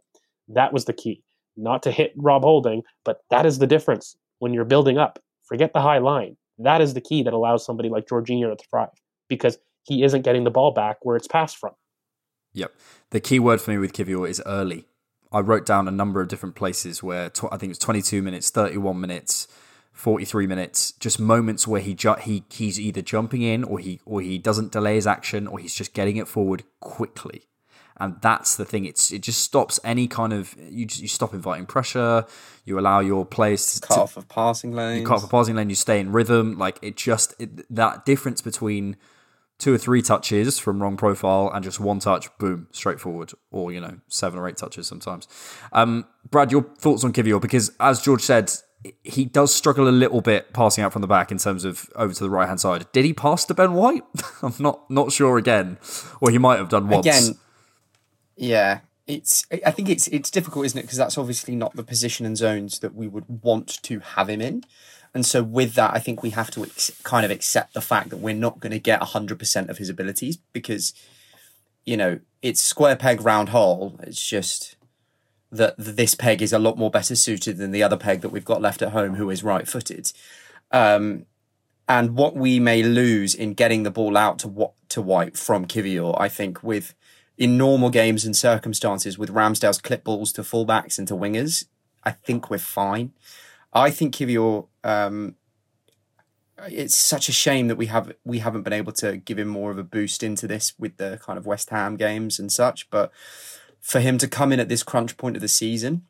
That 0.50 0.74
was 0.74 0.84
the 0.84 0.92
key 0.92 1.24
not 1.56 1.84
to 1.84 1.92
hit 1.92 2.14
Rob 2.16 2.44
Holding, 2.44 2.84
but 3.04 3.22
that 3.30 3.46
is 3.46 3.60
the 3.60 3.68
difference 3.68 4.16
when 4.40 4.54
you're 4.54 4.66
building 4.66 4.98
up. 4.98 5.20
Forget 5.44 5.74
the 5.74 5.82
high 5.82 6.00
line. 6.00 6.38
That 6.60 6.82
is 6.82 6.94
the 6.94 7.02
key 7.02 7.24
that 7.24 7.34
allows 7.34 7.66
somebody 7.66 7.90
like 7.90 8.08
Jorginho 8.08 8.58
to 8.58 8.64
thrive 8.70 8.90
because 9.28 9.58
he 9.84 10.04
isn't 10.04 10.22
getting 10.22 10.44
the 10.44 10.52
ball 10.52 10.72
back 10.72 10.98
where 11.02 11.16
it's 11.16 11.28
passed 11.28 11.58
from. 11.58 11.74
Yep. 12.54 12.74
The 13.10 13.20
key 13.20 13.40
word 13.40 13.62
for 13.62 13.72
me 13.72 13.78
with 13.78 13.94
Kiwior 13.94 14.30
is 14.30 14.42
early. 14.46 14.88
I 15.32 15.40
wrote 15.40 15.66
down 15.66 15.88
a 15.88 15.92
number 15.92 16.22
of 16.22 16.28
different 16.28 16.56
places 16.56 17.02
where 17.02 17.30
tw- 17.30 17.52
I 17.52 17.58
think 17.58 17.72
it's 17.72 17.80
22 17.80 18.22
minutes, 18.22 18.52
31 18.52 19.02
minutes, 19.02 19.48
43 19.92 20.46
minutes, 20.46 20.92
just 20.92 21.20
moments 21.20 21.68
where 21.68 21.82
he 21.82 21.96
ju- 21.96 22.16
he 22.22 22.44
he's 22.52 22.80
either 22.80 23.02
jumping 23.02 23.42
in 23.42 23.64
or 23.64 23.80
he 23.80 24.00
or 24.06 24.22
he 24.22 24.38
doesn't 24.38 24.72
delay 24.72 24.96
his 24.96 25.08
action 25.08 25.48
or 25.48 25.58
he's 25.58 25.74
just 25.74 25.94
getting 25.94 26.18
it 26.18 26.28
forward 26.28 26.64
quickly 26.80 27.48
and 27.98 28.16
that's 28.22 28.56
the 28.56 28.66
thing. 28.66 28.86
It's 28.86 29.12
it 29.12 29.22
just 29.22 29.42
stops 29.42 29.80
any 29.84 30.08
kind 30.08 30.34
of 30.34 30.56
you 30.58 30.88
you 30.90 31.08
stop 31.08 31.34
inviting 31.34 31.66
pressure. 31.66 32.26
You 32.66 32.80
allow 32.80 33.00
your 33.00 33.26
players 33.26 33.80
to 33.80 33.88
cut 33.88 33.98
off 33.98 34.18
of 34.18 34.28
passing 34.28 34.72
lanes. 34.72 35.02
You 35.02 35.08
cut 35.08 35.18
off 35.18 35.26
a 35.26 35.28
passing 35.28 35.56
lane. 35.56 35.70
You 35.70 35.76
stay 35.76 36.00
in 36.00 36.12
rhythm. 36.12 36.58
Like 36.58 36.80
it 36.82 36.98
just 36.98 37.36
it, 37.40 37.74
that 37.74 38.06
difference 38.06 38.42
between 38.42 38.98
two 39.60 39.74
or 39.74 39.78
three 39.78 40.02
touches 40.02 40.60
from 40.60 40.82
wrong 40.82 40.98
profile 40.98 41.50
and 41.54 41.64
just 41.64 41.80
one 41.80 42.00
touch, 42.00 42.28
boom, 42.38 42.68
straightforward, 42.72 43.32
or 43.52 43.72
you 43.72 43.80
know 43.80 43.98
seven 44.08 44.40
or 44.40 44.48
eight 44.48 44.58
touches 44.58 44.88
sometimes. 44.88 45.28
Um, 45.72 46.06
Brad, 46.30 46.52
your 46.52 46.64
thoughts 46.78 47.04
on 47.04 47.14
Kiwior? 47.14 47.42
Because 47.42 47.72
as 47.80 48.02
George 48.02 48.22
said, 48.22 48.52
he 49.04 49.26
does 49.26 49.54
struggle 49.54 49.88
a 49.88 49.92
little 49.92 50.22
bit 50.22 50.54
passing 50.54 50.84
out 50.84 50.92
from 50.92 51.02
the 51.02 51.08
back 51.08 51.32
in 51.32 51.38
terms 51.38 51.64
of 51.64 51.90
over 51.96 52.14
to 52.14 52.24
the 52.24 52.30
right 52.30 52.48
hand 52.48 52.60
side. 52.60 52.86
Did 52.92 53.06
he 53.06 53.14
pass 53.14 53.46
to 53.46 53.54
Ben 53.54 53.74
White? 53.74 54.04
I'm 54.42 54.54
not 54.60 54.90
not 54.90 55.12
sure 55.12 55.38
again, 55.38 55.78
or 56.20 56.30
he 56.30 56.38
might 56.38 56.58
have 56.58 56.70
done 56.70 56.90
once. 56.90 57.06
Again, 57.06 57.38
yeah, 58.36 58.80
it's. 59.08 59.46
I 59.52 59.72
think 59.72 59.90
it's 59.90 60.08
it's 60.08 60.32
difficult, 60.32 60.66
isn't 60.66 60.80
it? 60.80 60.84
Because 60.84 60.98
that's 60.98 61.18
obviously 61.18 61.56
not 61.56 61.76
the 61.76 61.84
position 61.84 62.26
and 62.26 62.38
zones 62.38 62.80
that 62.80 62.96
we 62.96 63.08
would 63.08 63.26
want 63.44 63.82
to 63.84 64.00
have 64.00 64.30
him 64.30 64.42
in. 64.42 64.64
And 65.14 65.26
so, 65.26 65.44
with 65.44 65.76
that, 65.76 65.94
I 65.94 66.00
think 66.00 66.24
we 66.24 66.32
have 66.32 66.50
to 66.52 66.64
ex- 66.64 66.92
kind 67.04 67.24
of 67.24 67.32
accept 67.32 67.74
the 67.74 67.82
fact 67.82 68.10
that 68.10 68.18
we're 68.18 68.34
not 68.34 68.60
going 68.60 68.72
to 68.72 68.80
get 68.80 69.00
100% 69.00 69.70
of 69.70 69.78
his 69.78 69.88
abilities 69.90 70.38
because, 70.54 70.92
you 71.86 71.96
know, 71.96 72.20
it's 72.42 72.62
square 72.62 72.96
peg, 72.96 73.22
round 73.22 73.50
hole. 73.50 74.00
It's 74.02 74.28
just 74.28 74.76
that 75.52 75.76
this 75.78 76.16
peg 76.16 76.42
is 76.42 76.52
a 76.52 76.58
lot 76.58 76.80
more 76.80 76.90
better 76.90 77.16
suited 77.16 77.58
than 77.58 77.70
the 77.70 77.84
other 77.84 77.96
peg 77.96 78.22
that 78.22 78.30
we've 78.30 78.44
got 78.44 78.62
left 78.62 78.82
at 78.82 78.92
home, 78.92 79.16
who 79.16 79.30
is 79.30 79.44
right 79.44 79.68
footed. 79.68 80.12
Um, 80.72 81.28
and 81.88 82.16
what 82.16 82.36
we 82.36 82.60
may 82.60 82.82
lose 82.82 83.36
in 83.36 83.54
getting 83.54 83.84
the 83.84 83.92
ball 83.92 84.18
out 84.18 84.40
to 84.40 84.48
what 84.48 84.72
to 84.90 85.02
White 85.02 85.38
from 85.38 85.66
Kiwior, 85.66 86.20
I 86.20 86.28
think, 86.28 86.64
with 86.64 86.96
in 87.38 87.58
normal 87.58 87.90
games 87.90 88.26
and 88.26 88.36
circumstances 88.36 89.18
with 89.18 89.34
Ramsdale's 89.34 89.82
clip 89.82 90.04
balls 90.04 90.32
to 90.34 90.42
fullbacks 90.42 90.98
and 91.00 91.08
to 91.08 91.16
wingers, 91.16 91.66
I 92.04 92.12
think 92.12 92.50
we're 92.50 92.60
fine. 92.60 93.14
I 93.74 93.90
think 93.90 94.16
Kiwior, 94.16 94.68
um, 94.84 95.36
it's 96.68 96.96
such 96.96 97.28
a 97.28 97.34
shame 97.34 97.68
that 97.68 97.76
we 97.76 97.88
have 97.88 98.14
we 98.24 98.40
haven't 98.40 98.64
been 98.64 98.74
able 98.74 98.92
to 98.94 99.18
give 99.18 99.40
him 99.40 99.48
more 99.48 99.72
of 99.72 99.78
a 99.78 99.84
boost 99.84 100.22
into 100.22 100.48
this 100.48 100.74
with 100.78 100.98
the 100.98 101.20
kind 101.22 101.38
of 101.38 101.46
West 101.46 101.72
Ham 101.72 101.96
games 101.96 102.40
and 102.40 102.52
such. 102.52 102.90
But 102.90 103.12
for 103.82 104.00
him 104.00 104.18
to 104.20 104.28
come 104.28 104.54
in 104.54 104.60
at 104.60 104.70
this 104.70 104.84
crunch 104.84 105.18
point 105.18 105.36
of 105.36 105.42
the 105.42 105.48
season 105.48 106.06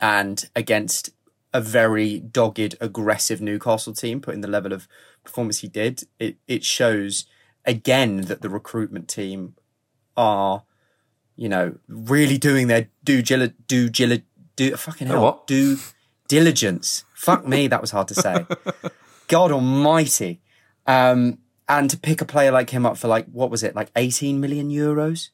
and 0.00 0.48
against 0.54 1.10
a 1.52 1.60
very 1.60 2.20
dogged, 2.20 2.76
aggressive 2.80 3.40
Newcastle 3.40 3.92
team, 3.92 4.20
putting 4.20 4.42
the 4.42 4.48
level 4.48 4.72
of 4.72 4.86
performance 5.24 5.58
he 5.58 5.68
did, 5.68 6.04
it 6.18 6.36
it 6.46 6.64
shows 6.64 7.26
again 7.64 8.22
that 8.22 8.42
the 8.42 8.48
recruitment 8.48 9.08
team 9.08 9.54
are, 10.18 10.64
you 11.36 11.48
know, 11.48 11.76
really 11.88 12.36
doing 12.36 12.66
their 12.66 12.88
due 13.04 13.22
due 13.22 13.48
due 13.66 14.22
do 14.56 14.76
fucking 14.76 15.06
hell 15.06 15.22
what? 15.22 15.46
due 15.46 15.78
diligence. 16.26 17.04
Fuck 17.14 17.46
me, 17.46 17.68
that 17.68 17.80
was 17.80 17.92
hard 17.92 18.08
to 18.08 18.14
say. 18.14 18.44
God 19.28 19.52
Almighty, 19.52 20.40
um, 20.86 21.38
and 21.68 21.88
to 21.90 21.96
pick 21.96 22.20
a 22.20 22.24
player 22.24 22.50
like 22.50 22.70
him 22.70 22.84
up 22.84 22.98
for 22.98 23.08
like 23.08 23.26
what 23.26 23.50
was 23.50 23.62
it, 23.62 23.74
like 23.74 23.90
eighteen 23.96 24.40
million 24.40 24.68
euros, 24.70 25.30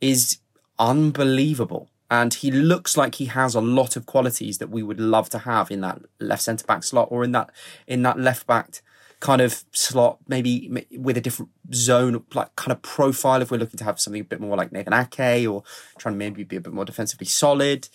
is 0.00 0.38
unbelievable. 0.78 1.88
And 2.10 2.34
he 2.34 2.50
looks 2.50 2.96
like 2.96 3.16
he 3.16 3.26
has 3.26 3.54
a 3.54 3.60
lot 3.60 3.96
of 3.96 4.06
qualities 4.06 4.58
that 4.58 4.70
we 4.70 4.82
would 4.82 5.00
love 5.00 5.30
to 5.30 5.38
have 5.38 5.70
in 5.70 5.80
that 5.80 6.00
left 6.20 6.42
centre 6.42 6.66
back 6.66 6.84
slot 6.84 7.08
or 7.10 7.24
in 7.24 7.32
that 7.32 7.50
in 7.86 8.02
that 8.02 8.18
left 8.18 8.46
back 8.46 8.82
kind 9.24 9.40
of 9.40 9.64
slot, 9.72 10.18
maybe 10.28 10.84
with 10.98 11.16
a 11.16 11.20
different 11.20 11.50
zone, 11.72 12.22
like 12.34 12.54
kind 12.56 12.72
of 12.72 12.82
profile. 12.82 13.40
If 13.40 13.50
we're 13.50 13.56
looking 13.56 13.78
to 13.78 13.84
have 13.84 13.98
something 13.98 14.20
a 14.20 14.24
bit 14.24 14.38
more 14.38 14.54
like 14.54 14.70
Nathan 14.70 14.92
Ake, 14.92 15.48
or 15.48 15.62
trying 15.96 16.14
to 16.14 16.18
maybe 16.18 16.44
be 16.44 16.56
a 16.56 16.60
bit 16.60 16.74
more 16.74 16.84
defensively 16.84 17.26
solid. 17.26 17.88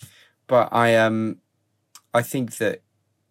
But 0.48 0.70
I 0.72 0.96
um, 0.96 1.36
I 2.12 2.22
think 2.22 2.56
that 2.56 2.82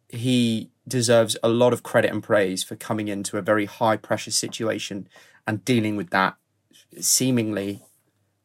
he 0.07 0.71
deserves 0.87 1.35
a 1.43 1.49
lot 1.49 1.73
of 1.73 1.83
credit 1.83 2.11
and 2.13 2.23
praise 2.23 2.63
for 2.63 2.77
coming 2.77 3.09
into 3.09 3.37
a 3.37 3.41
very 3.41 3.65
high 3.65 3.97
pressure 3.97 4.31
situation 4.31 5.09
and 5.45 5.65
dealing 5.65 5.97
with 5.97 6.09
that 6.11 6.37
seemingly 7.01 7.81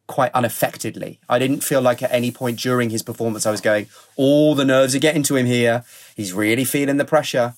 quite 0.09 0.33
unaffectedly. 0.35 1.21
I 1.29 1.39
didn't 1.39 1.63
feel 1.63 1.81
like 1.81 2.03
at 2.03 2.13
any 2.13 2.33
point 2.33 2.59
during 2.59 2.91
his 2.91 3.05
performance 3.05 3.47
I 3.47 3.53
was 3.53 3.61
going, 3.61 3.87
all 4.17 4.57
the 4.57 4.65
nerves 4.65 4.97
are 4.97 4.99
getting 4.99 5.23
to 5.23 5.37
him 5.37 5.47
here. 5.47 5.85
He's 6.17 6.33
really 6.33 6.65
feeling 6.65 6.97
the 6.97 7.05
pressure. 7.05 7.55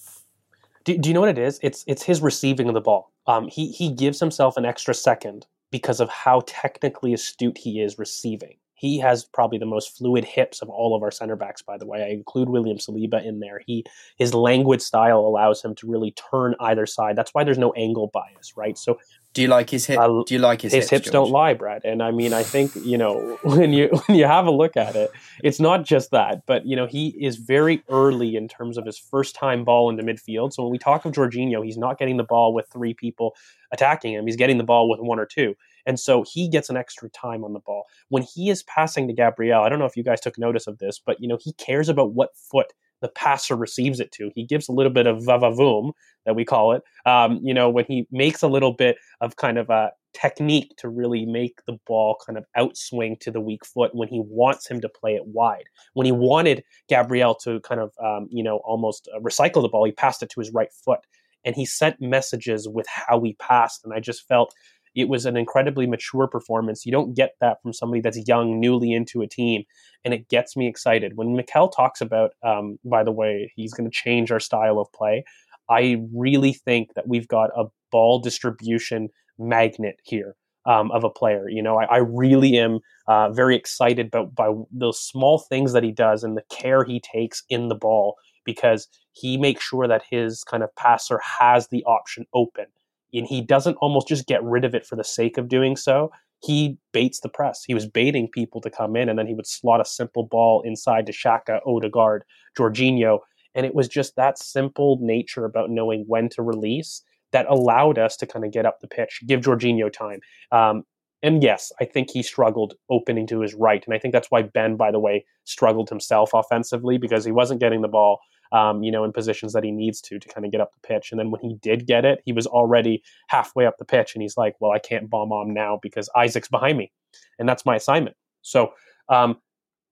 Do, 0.87 0.97
do 0.97 1.11
you 1.11 1.15
know 1.15 1.21
what 1.21 1.31
it 1.31 1.39
is? 1.39 1.61
It's 1.63 1.85
it's 1.89 2.05
his 2.05 2.23
receiving 2.23 2.69
of 2.69 2.75
the 2.75 2.81
ball. 2.81 3.13
Um, 3.27 3.49
he 3.49 3.73
he 3.73 3.91
gives 3.91 4.21
himself 4.21 4.57
an 4.57 4.65
extra 4.65 4.95
second 4.95 5.47
because 5.73 6.01
of 6.01 6.09
how 6.09 6.43
technically 6.47 7.15
astute 7.15 7.59
he 7.59 7.83
is 7.83 7.99
receiving. 7.99 8.57
He 8.77 8.99
has 8.99 9.25
probably 9.25 9.59
the 9.59 9.67
most 9.67 9.97
fluid 9.97 10.25
hips 10.25 10.61
of 10.61 10.69
all 10.69 10.95
of 10.95 11.03
our 11.03 11.11
center 11.11 11.35
backs. 11.35 11.63
By 11.63 11.79
the 11.79 11.87
way, 11.87 12.03
I 12.05 12.09
include 12.09 12.51
William 12.51 12.77
Saliba 12.77 13.25
in 13.25 13.41
there. 13.41 13.61
He 13.67 13.85
his 14.17 14.35
languid 14.35 14.83
style 14.83 15.21
allows 15.21 15.65
him 15.65 15.75
to 15.77 15.91
really 15.91 16.13
turn 16.13 16.55
either 16.61 16.87
side. 16.87 17.17
That's 17.17 17.33
why 17.33 17.43
there's 17.43 17.59
no 17.59 17.73
angle 17.73 18.11
bias, 18.13 18.53
right? 18.57 18.77
So 18.77 18.99
do 19.37 19.43
you 19.43 19.49
like 19.49 19.69
his 19.69 19.85
hip? 19.85 19.99
Uh, 19.99 20.23
do 20.27 20.35
you 20.35 20.39
like 20.41 20.63
his, 20.63 20.73
hips? 20.73 20.85
his 20.85 20.91
hips? 20.91 21.05
hips 21.05 21.13
George? 21.13 21.13
don't 21.13 21.31
lie, 21.31 21.53
Brad. 21.53 21.85
And 21.85 22.03
I 22.03 22.11
mean, 22.11 22.33
I 22.33 22.43
think 22.43 22.75
you 22.75 22.97
know 22.97 23.39
when 23.45 23.73
you 23.73 23.89
when 24.07 24.17
you 24.19 24.25
have 24.25 24.47
a 24.47 24.51
look 24.51 24.77
at 24.77 24.97
it, 24.97 25.11
it's 25.43 25.61
not 25.61 25.85
just 25.85 26.11
that, 26.13 26.47
but 26.47 26.67
you 26.67 26.75
know 26.75 26.87
he 26.87 27.09
is 27.09 27.37
very 27.37 27.83
early 27.91 28.37
in 28.37 28.49
terms 28.49 28.79
of 28.79 28.87
his 28.87 28.99
first 28.99 29.35
time 29.35 29.63
ball 29.63 29.91
into 29.91 30.03
midfield. 30.03 30.55
So 30.55 30.63
when 30.63 30.73
we 30.73 30.79
talk 30.79 31.05
of 31.05 31.13
Jorginho, 31.13 31.65
he's 31.65 31.77
not 31.77 31.99
getting 31.99 32.17
the 32.17 32.25
ball 32.25 32.55
with 32.55 32.67
three 32.73 32.95
people 32.95 33.35
attacking 33.73 34.15
him; 34.15 34.27
he's 34.27 34.37
getting 34.37 34.57
the 34.57 34.65
ball 34.65 34.89
with 34.89 35.01
one 35.01 35.19
or 35.19 35.27
two. 35.27 35.55
And 35.87 35.99
so 35.99 36.25
he 36.31 36.49
gets 36.49 36.69
an 36.69 36.77
extra 36.77 37.09
time 37.11 37.45
on 37.45 37.53
the 37.53 37.61
ball. 37.61 37.85
When 38.09 38.23
he 38.23 38.51
is 38.51 38.63
passing 38.65 39.07
to 39.07 39.15
Gabriel, 39.15 39.63
I 39.63 39.69
don't 39.69 39.79
know 39.79 39.87
if 39.87 39.97
you 39.97 40.03
guys 40.03 40.21
took 40.21 40.39
notice 40.39 40.67
of 40.67 40.79
this, 40.79 41.01
but 41.05 41.21
you 41.21 41.29
know, 41.29 41.39
he 41.41 41.53
cares 41.55 41.89
about 41.89 42.13
what 42.13 42.37
foot 42.37 42.73
the 43.03 43.09
passer 43.09 43.57
receives 43.57 44.01
it 44.01 44.11
to. 44.13 44.31
He 44.35 44.45
gives 44.45 44.69
a 44.69 44.73
little 44.73 44.93
bit 44.93 45.07
of 45.07 45.19
vavavoom 45.19 45.93
that 46.25 46.35
we 46.35 46.45
call 46.45 46.73
it. 46.73 46.83
Um, 47.05 47.41
you 47.43 47.53
know, 47.53 47.69
when 47.69 47.85
he 47.85 48.07
makes 48.11 48.43
a 48.43 48.49
little 48.49 48.73
bit 48.73 48.97
of 49.21 49.37
kind 49.37 49.59
of 49.59 49.71
a 49.71 49.93
technique 50.15 50.75
to 50.79 50.89
really 50.89 51.27
make 51.27 51.65
the 51.67 51.79
ball 51.87 52.17
kind 52.25 52.39
of 52.39 52.45
outswing 52.57 53.21
to 53.21 53.31
the 53.31 53.41
weak 53.41 53.65
foot 53.67 53.95
when 53.95 54.09
he 54.09 54.21
wants 54.25 54.67
him 54.67 54.81
to 54.81 54.89
play 54.89 55.15
it 55.15 55.27
wide. 55.27 55.65
When 55.93 56.07
he 56.07 56.13
wanted 56.13 56.65
Gabriel 56.89 57.35
to 57.37 57.61
kind 57.61 57.81
of, 57.81 57.93
um, 58.03 58.29
you 58.31 58.43
know, 58.43 58.59
almost 58.65 59.09
uh, 59.15 59.21
recycle 59.21 59.63
the 59.63 59.69
ball, 59.69 59.85
he 59.85 59.93
passed 59.93 60.23
it 60.23 60.31
to 60.31 60.41
his 60.41 60.51
right 60.53 60.73
foot. 60.73 61.01
And 61.45 61.55
he 61.55 61.65
sent 61.65 62.01
messages 62.01 62.67
with 62.67 62.87
how 62.89 63.21
he 63.21 63.35
passed. 63.35 63.85
And 63.85 63.95
I 63.95 64.01
just 64.01 64.27
felt 64.27 64.53
it 64.97 65.11
was 65.11 65.27
an 65.27 65.37
incredibly 65.37 65.87
mature 65.87 66.27
performance. 66.27 66.87
You 66.87 66.91
don't 66.91 67.15
get 67.15 67.35
that 67.43 67.63
from 67.63 67.75
somebody 67.75 68.01
that's 68.01 68.27
young, 68.27 68.59
newly 68.59 68.93
into 68.93 69.21
a 69.21 69.29
team. 69.29 69.65
And 70.05 70.15
it 70.15 70.29
gets 70.31 70.57
me 70.57 70.67
excited. 70.67 71.13
When 71.17 71.37
Mikel 71.37 71.69
talks 71.69 72.01
about, 72.01 72.31
um, 72.43 72.79
by 72.83 73.05
the 73.05 73.13
way, 73.13 73.53
he's 73.55 73.75
going 73.75 73.89
to 73.89 73.95
change 73.95 74.33
our 74.33 74.41
style 74.41 74.79
of 74.79 74.91
play, 74.93 75.25
I 75.69 75.99
really 76.15 76.55
think 76.55 76.95
that 76.95 77.07
we've 77.07 77.29
got 77.29 77.51
a 77.57 77.65
ball 77.93 78.21
distribution 78.21 79.11
magnet 79.39 79.97
here 80.03 80.35
um, 80.65 80.91
of 80.93 81.05
a 81.05 81.11
player. 81.11 81.47
You 81.47 81.63
know, 81.63 81.77
I, 81.79 81.85
I 81.85 81.97
really 81.99 82.57
am 82.57 82.81
uh, 83.07 83.31
very 83.33 83.55
excited 83.55 84.07
about 84.07 84.35
by 84.35 84.51
those 84.73 84.99
small 84.99 85.39
things 85.39 85.75
that 85.75 85.83
he 85.83 85.93
does 85.93 86.25
and 86.25 86.39
the 86.39 86.45
care 86.51 86.85
he 86.85 87.01
takes 87.01 87.43
in 87.51 87.69
the 87.69 87.75
ball 87.75 88.15
because 88.47 88.89
he 89.13 89.37
makes 89.37 89.63
sure 89.63 89.87
that 89.87 90.05
his 90.09 90.43
kind 90.43 90.63
of 90.63 90.75
passer 90.75 91.21
has 91.39 91.69
the 91.69 91.85
option 91.85 92.25
open 92.33 92.67
and 93.13 93.27
he 93.27 93.41
doesn't 93.41 93.77
almost 93.77 94.09
just 94.09 94.27
get 94.27 94.43
rid 94.43 94.65
of 94.65 94.75
it 94.75 94.87
for 94.87 94.97
the 94.97 95.05
sake 95.05 95.39
of 95.39 95.49
doing 95.49 95.77
so. 95.77 96.11
He 96.43 96.77
baits 96.93 97.21
the 97.21 97.29
press. 97.29 97.65
He 97.65 97.75
was 97.75 97.87
baiting 97.87 98.29
people 98.29 98.61
to 98.61 98.71
come 98.71 98.95
in, 98.97 99.09
and 99.09 99.19
then 99.19 99.27
he 99.27 99.35
would 99.35 99.47
slot 99.47 99.81
a 99.81 99.85
simple 99.85 100.25
ball 100.25 100.63
inside 100.65 101.07
to 101.07 101.13
Xhaka, 101.13 101.61
Odegaard, 101.67 102.25
Jorginho, 102.59 103.21
and 103.55 103.65
it 103.65 103.75
was 103.75 103.89
just 103.89 104.17
that 104.17 104.39
simple 104.39 104.99
nature 105.01 105.45
about 105.45 105.71
knowing 105.71 106.05
when 106.07 106.29
to 106.31 106.43
release 106.43 107.03
that 107.33 107.47
allowed 107.49 107.99
us 107.99 108.17
to 108.19 108.27
kind 108.27 108.45
of 108.45 108.53
get 108.53 108.67
up 108.67 108.81
the 108.81 108.87
pitch, 108.87 109.21
give 109.27 109.41
Jorginho 109.41 109.93
time. 109.93 110.21
Um, 110.53 110.85
and 111.23 111.43
yes, 111.43 111.73
I 111.81 111.85
think 111.85 112.11
he 112.11 112.23
struggled 112.23 112.75
opening 112.91 113.27
to 113.29 113.41
his 113.41 113.55
right. 113.55 113.83
And 113.85 113.95
I 113.95 113.99
think 113.99 114.13
that's 114.13 114.31
why 114.31 114.43
Ben, 114.43 114.77
by 114.77 114.91
the 114.91 115.01
way, 115.01 115.25
struggled 115.45 115.89
himself 115.89 116.31
offensively 116.35 116.99
because 116.99 117.25
he 117.25 117.33
wasn't 117.33 117.61
getting 117.61 117.81
the 117.81 117.89
ball, 117.89 118.21
um, 118.53 118.83
you 118.83 118.91
know, 118.91 119.05
in 119.05 119.13
positions 119.13 119.53
that 119.53 119.65
he 119.65 119.71
needs 119.71 120.01
to 120.03 120.19
to 120.19 120.29
kind 120.29 120.45
of 120.45 120.53
get 120.53 120.61
up 120.61 120.73
the 120.73 120.87
pitch. 120.87 121.11
And 121.11 121.19
then 121.19 121.31
when 121.31 121.41
he 121.41 121.55
did 121.55 121.87
get 121.87 122.05
it, 122.05 122.21
he 122.25 122.33
was 122.33 122.47
already 122.47 123.03
halfway 123.29 123.67
up 123.67 123.79
the 123.79 123.85
pitch. 123.85 124.15
And 124.15 124.23
he's 124.23 124.37
like, 124.37 124.57
well, 124.61 124.73
I 124.73 124.79
can't 124.79 125.11
bomb 125.11 125.33
on 125.33 125.55
now 125.55 125.79
because 125.83 126.09
Isak's 126.17 126.49
behind 126.49 126.79
me. 126.79 126.93
And 127.39 127.49
that's 127.49 127.65
my 127.67 127.77
assignment. 127.77 128.17
So 128.43 128.73
um, 129.09 129.39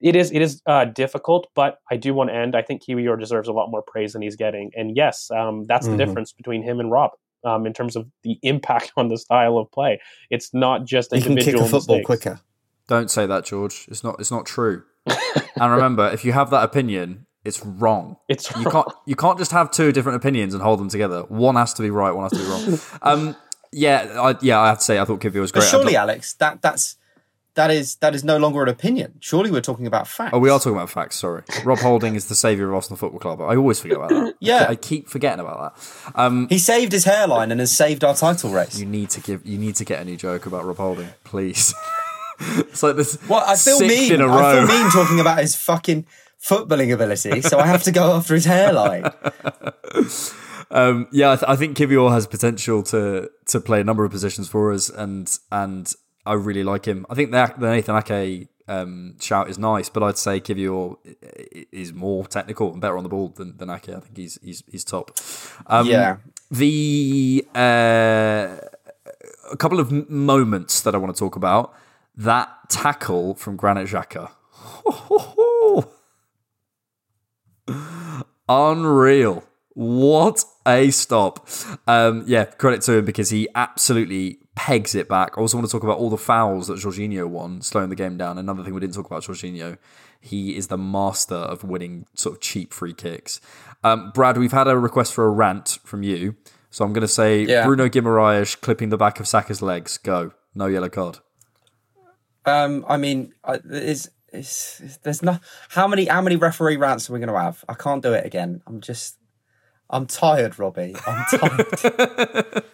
it 0.00 0.16
is 0.16 0.30
it 0.32 0.42
is 0.42 0.62
uh, 0.66 0.84
difficult, 0.86 1.48
but 1.54 1.78
I 1.90 1.96
do 1.96 2.14
want 2.14 2.30
to 2.30 2.36
end. 2.36 2.54
I 2.54 2.62
think 2.62 2.82
Kiwior 2.82 3.18
deserves 3.18 3.48
a 3.48 3.52
lot 3.52 3.70
more 3.70 3.82
praise 3.82 4.12
than 4.12 4.22
he's 4.22 4.36
getting. 4.36 4.70
And 4.76 4.96
yes, 4.96 5.30
um, 5.30 5.64
that's 5.64 5.86
mm-hmm. 5.86 5.96
the 5.96 6.04
difference 6.04 6.32
between 6.32 6.62
him 6.62 6.80
and 6.80 6.90
Rob 6.90 7.12
um, 7.44 7.66
in 7.66 7.72
terms 7.72 7.96
of 7.96 8.06
the 8.22 8.38
impact 8.42 8.92
on 8.96 9.08
the 9.08 9.18
style 9.18 9.58
of 9.58 9.70
play. 9.70 10.00
It's 10.30 10.52
not 10.52 10.84
just 10.84 11.12
he 11.12 11.18
individual. 11.18 11.44
can 11.44 11.52
kick 11.52 11.60
a 11.60 11.70
football 11.70 11.96
mistakes. 11.98 12.06
quicker. 12.06 12.40
Don't 12.86 13.10
say 13.10 13.26
that, 13.26 13.44
George. 13.44 13.86
It's 13.88 14.04
not. 14.04 14.16
It's 14.20 14.30
not 14.30 14.46
true. 14.46 14.82
and 15.06 15.72
remember, 15.72 16.10
if 16.10 16.24
you 16.24 16.32
have 16.32 16.50
that 16.50 16.64
opinion, 16.64 17.26
it's 17.44 17.64
wrong. 17.64 18.16
It's 18.28 18.54
wrong. 18.54 18.64
you 18.64 18.70
can't. 18.70 18.88
You 19.06 19.16
can't 19.16 19.38
just 19.38 19.52
have 19.52 19.70
two 19.70 19.92
different 19.92 20.16
opinions 20.16 20.54
and 20.54 20.62
hold 20.62 20.78
them 20.80 20.88
together. 20.88 21.22
One 21.28 21.56
has 21.56 21.74
to 21.74 21.82
be 21.82 21.90
right. 21.90 22.10
One 22.12 22.24
has 22.30 22.32
to 22.32 22.38
be 22.38 22.44
wrong. 22.72 22.80
um, 23.02 23.36
yeah, 23.72 24.20
I, 24.20 24.36
yeah. 24.40 24.60
I 24.60 24.68
have 24.68 24.78
to 24.78 24.84
say, 24.84 24.98
I 24.98 25.04
thought 25.04 25.20
Kiwior 25.20 25.40
was 25.40 25.52
But 25.52 25.62
surely, 25.64 25.96
Alex, 25.96 26.34
that 26.34 26.62
that's 26.62 26.96
that 27.54 27.70
is 27.70 27.96
that 27.96 28.14
is 28.14 28.24
no 28.24 28.36
longer 28.36 28.62
an 28.62 28.68
opinion. 28.68 29.14
Surely, 29.20 29.50
we're 29.50 29.60
talking 29.60 29.86
about 29.86 30.08
facts. 30.08 30.30
Oh, 30.32 30.38
we 30.38 30.48
are 30.50 30.58
talking 30.58 30.72
about 30.76 30.90
facts. 30.90 31.16
Sorry, 31.16 31.42
Rob 31.64 31.78
Holding 31.78 32.14
is 32.14 32.28
the 32.28 32.34
savior 32.34 32.68
of 32.68 32.74
Arsenal 32.74 32.96
Football 32.96 33.20
Club. 33.20 33.40
I 33.40 33.56
always 33.56 33.80
forget 33.80 33.96
about 33.96 34.10
that. 34.10 34.34
Yeah. 34.40 34.66
I 34.68 34.76
keep 34.76 35.08
forgetting 35.08 35.40
about 35.40 35.76
that. 35.76 36.12
Um, 36.18 36.48
He 36.48 36.58
saved 36.58 36.92
his 36.92 37.04
hairline 37.04 37.50
and 37.50 37.60
has 37.60 37.70
saved 37.72 38.04
our 38.04 38.14
title 38.14 38.50
race. 38.50 38.78
you 38.78 38.86
need 38.86 39.10
to 39.10 39.20
give. 39.20 39.44
You 39.46 39.58
need 39.58 39.76
to 39.76 39.84
get 39.84 40.00
a 40.00 40.04
new 40.04 40.16
joke 40.16 40.46
about 40.46 40.64
Rob 40.64 40.78
Holding, 40.78 41.08
please. 41.24 41.74
it's 42.40 42.82
like 42.82 42.96
this. 42.96 43.16
What 43.28 43.48
I 43.48 43.56
feel 43.56 43.80
mean. 43.80 44.12
in 44.14 44.20
a 44.20 44.26
I 44.28 44.56
row. 44.60 44.66
feel 44.66 44.76
mean 44.82 44.90
talking 44.90 45.20
about 45.20 45.38
his 45.38 45.54
fucking 45.54 46.06
footballing 46.44 46.92
ability, 46.92 47.40
so 47.42 47.58
I 47.58 47.66
have 47.66 47.82
to 47.84 47.92
go 47.92 48.12
after 48.12 48.34
his 48.34 48.44
hairline. 48.44 49.10
Um, 50.70 51.06
yeah, 51.12 51.32
I, 51.32 51.36
th- 51.36 51.48
I 51.48 51.56
think 51.56 51.76
Kiwior 51.76 52.10
has 52.10 52.26
potential 52.26 52.82
to 52.84 53.30
to 53.46 53.60
play 53.60 53.80
a 53.80 53.84
number 53.84 54.04
of 54.04 54.10
positions 54.10 54.48
for 54.48 54.72
us, 54.72 54.88
and 54.90 55.30
and 55.52 55.92
I 56.26 56.32
really 56.32 56.64
like 56.64 56.86
him. 56.86 57.06
I 57.08 57.14
think 57.14 57.30
the, 57.30 57.54
the 57.58 57.70
Nathan 57.70 57.96
Ake 57.96 58.48
um, 58.66 59.14
shout 59.20 59.48
is 59.48 59.58
nice, 59.58 59.88
but 59.88 60.02
I'd 60.02 60.18
say 60.18 60.40
Kiwior 60.40 60.96
is 61.70 61.92
more 61.92 62.26
technical 62.26 62.72
and 62.72 62.80
better 62.80 62.96
on 62.96 63.04
the 63.04 63.08
ball 63.08 63.28
than, 63.28 63.56
than 63.56 63.70
Ake. 63.70 63.90
I 63.90 64.00
think 64.00 64.16
he's 64.16 64.38
he's 64.42 64.64
he's 64.66 64.84
top. 64.84 65.12
Um, 65.66 65.86
Yeah. 65.86 66.16
The 66.50 67.46
uh, 67.54 68.56
a 69.52 69.56
couple 69.58 69.78
of 69.78 69.92
moments 70.10 70.80
that 70.80 70.94
I 70.94 70.98
want 70.98 71.14
to 71.14 71.18
talk 71.18 71.36
about. 71.36 71.72
That 72.16 72.48
tackle 72.68 73.34
from 73.34 73.56
Granit 73.56 73.86
Xhaka. 73.88 74.30
Unreal. 78.48 79.44
What 79.74 80.44
a 80.66 80.90
stop. 80.90 81.48
Um, 81.86 82.24
yeah, 82.26 82.44
credit 82.44 82.82
to 82.82 82.98
him 82.98 83.04
because 83.04 83.30
he 83.30 83.48
absolutely 83.54 84.38
pegs 84.54 84.94
it 84.94 85.08
back. 85.08 85.32
I 85.36 85.40
also 85.40 85.56
want 85.56 85.66
to 85.68 85.72
talk 85.72 85.82
about 85.82 85.98
all 85.98 86.10
the 86.10 86.16
fouls 86.16 86.68
that 86.68 86.78
Jorginho 86.78 87.26
won, 87.26 87.60
slowing 87.60 87.88
the 87.90 87.96
game 87.96 88.16
down. 88.16 88.38
Another 88.38 88.62
thing 88.62 88.72
we 88.72 88.80
didn't 88.80 88.94
talk 88.94 89.06
about 89.06 89.22
Jorginho. 89.24 89.78
He 90.20 90.56
is 90.56 90.68
the 90.68 90.78
master 90.78 91.34
of 91.34 91.64
winning 91.64 92.06
sort 92.14 92.36
of 92.36 92.40
cheap 92.40 92.72
free 92.72 92.94
kicks. 92.94 93.40
Um, 93.82 94.12
Brad, 94.14 94.38
we've 94.38 94.52
had 94.52 94.68
a 94.68 94.78
request 94.78 95.12
for 95.12 95.24
a 95.26 95.30
rant 95.30 95.78
from 95.84 96.02
you. 96.02 96.36
So 96.70 96.84
I'm 96.84 96.92
going 96.92 97.02
to 97.02 97.08
say 97.08 97.42
Yeah. 97.42 97.64
Bruno 97.66 97.88
Guimaraes 97.88 98.60
clipping 98.60 98.88
the 98.90 98.96
back 98.96 99.20
of 99.20 99.26
Saka's 99.28 99.60
legs. 99.60 99.98
Go. 99.98 100.32
No 100.54 100.66
yellow 100.66 100.88
card. 100.88 101.18
Um, 102.46 102.84
I 102.88 102.96
mean, 102.96 103.32
I- 103.44 103.60
is 104.34 104.80
is 104.84 104.98
there's 105.02 105.22
no 105.22 105.38
how 105.70 105.86
many 105.86 106.06
how 106.06 106.20
many 106.20 106.36
referee 106.36 106.76
rants 106.76 107.08
are 107.08 107.12
we 107.12 107.18
going 107.18 107.28
to 107.28 107.38
have? 107.38 107.64
I 107.68 107.74
can't 107.74 108.02
do 108.02 108.12
it 108.12 108.26
again. 108.26 108.62
I'm 108.66 108.80
just 108.80 109.16
I'm 109.90 110.06
tired, 110.06 110.58
Robbie. 110.58 110.96
I'm 111.06 111.24
tired. 111.38 112.64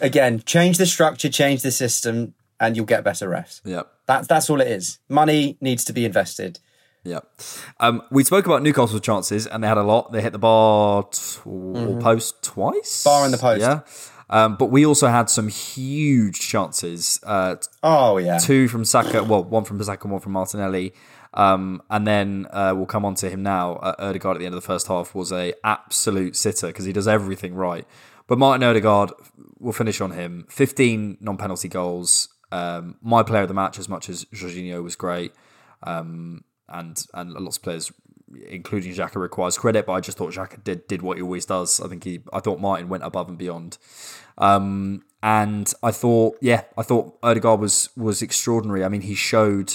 again, 0.00 0.42
change 0.44 0.78
the 0.78 0.86
structure, 0.86 1.28
change 1.28 1.62
the 1.62 1.70
system, 1.70 2.34
and 2.60 2.76
you'll 2.76 2.86
get 2.86 3.04
better 3.04 3.28
refs. 3.28 3.60
Yep. 3.64 3.90
That's 4.06 4.28
that's 4.28 4.50
all 4.50 4.60
it 4.60 4.68
is. 4.68 4.98
Money 5.08 5.56
needs 5.60 5.84
to 5.86 5.92
be 5.92 6.04
invested. 6.04 6.60
Yeah. 7.04 7.20
Um, 7.78 8.02
we 8.10 8.24
spoke 8.24 8.46
about 8.46 8.62
Newcastle's 8.62 9.00
chances, 9.00 9.46
and 9.46 9.62
they 9.62 9.68
had 9.68 9.78
a 9.78 9.84
lot. 9.84 10.12
They 10.12 10.20
hit 10.20 10.32
the 10.32 10.40
bar 10.40 11.04
t- 11.04 11.40
or 11.44 12.00
post 12.00 12.42
twice. 12.42 13.04
Mm-hmm. 13.04 13.08
Bar 13.08 13.24
in 13.26 13.30
the 13.30 13.38
post. 13.38 13.60
Yeah. 13.60 13.80
Um, 14.28 14.56
but 14.56 14.66
we 14.66 14.84
also 14.84 15.06
had 15.08 15.30
some 15.30 15.48
huge 15.48 16.40
chances. 16.40 17.20
Uh, 17.22 17.56
Oh 17.82 18.18
yeah. 18.18 18.38
two 18.38 18.66
from 18.68 18.84
Saka, 18.84 19.22
well, 19.22 19.44
one 19.44 19.64
from 19.64 19.82
Saka, 19.82 20.08
one 20.08 20.20
from 20.20 20.32
Martinelli. 20.32 20.92
Um, 21.34 21.82
and 21.90 22.06
then 22.06 22.46
uh, 22.50 22.72
we'll 22.74 22.86
come 22.86 23.04
on 23.04 23.14
to 23.16 23.28
him 23.30 23.42
now. 23.42 23.74
Uh, 23.76 23.94
Odegaard 23.98 24.36
at 24.36 24.40
the 24.40 24.46
end 24.46 24.54
of 24.54 24.60
the 24.60 24.66
first 24.66 24.86
half 24.88 25.14
was 25.14 25.30
a 25.32 25.52
absolute 25.64 26.34
sitter 26.34 26.68
because 26.68 26.86
he 26.86 26.92
does 26.92 27.06
everything 27.06 27.54
right. 27.54 27.86
But 28.26 28.38
Martin 28.38 28.64
Odegaard, 28.66 29.12
we'll 29.58 29.72
finish 29.74 30.00
on 30.00 30.12
him. 30.12 30.46
15 30.48 31.18
non-penalty 31.20 31.68
goals. 31.68 32.28
Um, 32.50 32.96
my 33.02 33.22
player 33.22 33.42
of 33.42 33.48
the 33.48 33.54
match, 33.54 33.78
as 33.78 33.88
much 33.88 34.08
as 34.08 34.24
Jorginho 34.26 34.82
was 34.82 34.96
great, 34.96 35.32
um, 35.82 36.42
and 36.68 37.04
and 37.14 37.32
lots 37.32 37.56
of 37.58 37.62
players, 37.62 37.92
including 38.48 38.92
Xhaka, 38.92 39.16
requires 39.16 39.58
credit. 39.58 39.86
But 39.86 39.92
I 39.92 40.00
just 40.00 40.18
thought 40.18 40.32
Xhaka 40.32 40.62
did 40.62 40.86
did 40.86 41.02
what 41.02 41.16
he 41.16 41.22
always 41.22 41.46
does. 41.46 41.80
I 41.80 41.88
think 41.88 42.04
he, 42.04 42.20
I 42.32 42.40
thought 42.40 42.60
Martin 42.60 42.88
went 42.88 43.04
above 43.04 43.28
and 43.28 43.38
beyond. 43.38 43.78
Um, 44.38 45.04
and 45.22 45.72
I 45.82 45.90
thought, 45.90 46.36
yeah, 46.40 46.62
I 46.76 46.82
thought 46.82 47.18
Odegaard 47.22 47.60
was 47.60 47.90
was 47.96 48.22
extraordinary. 48.22 48.84
I 48.84 48.88
mean, 48.88 49.02
he 49.02 49.14
showed. 49.14 49.74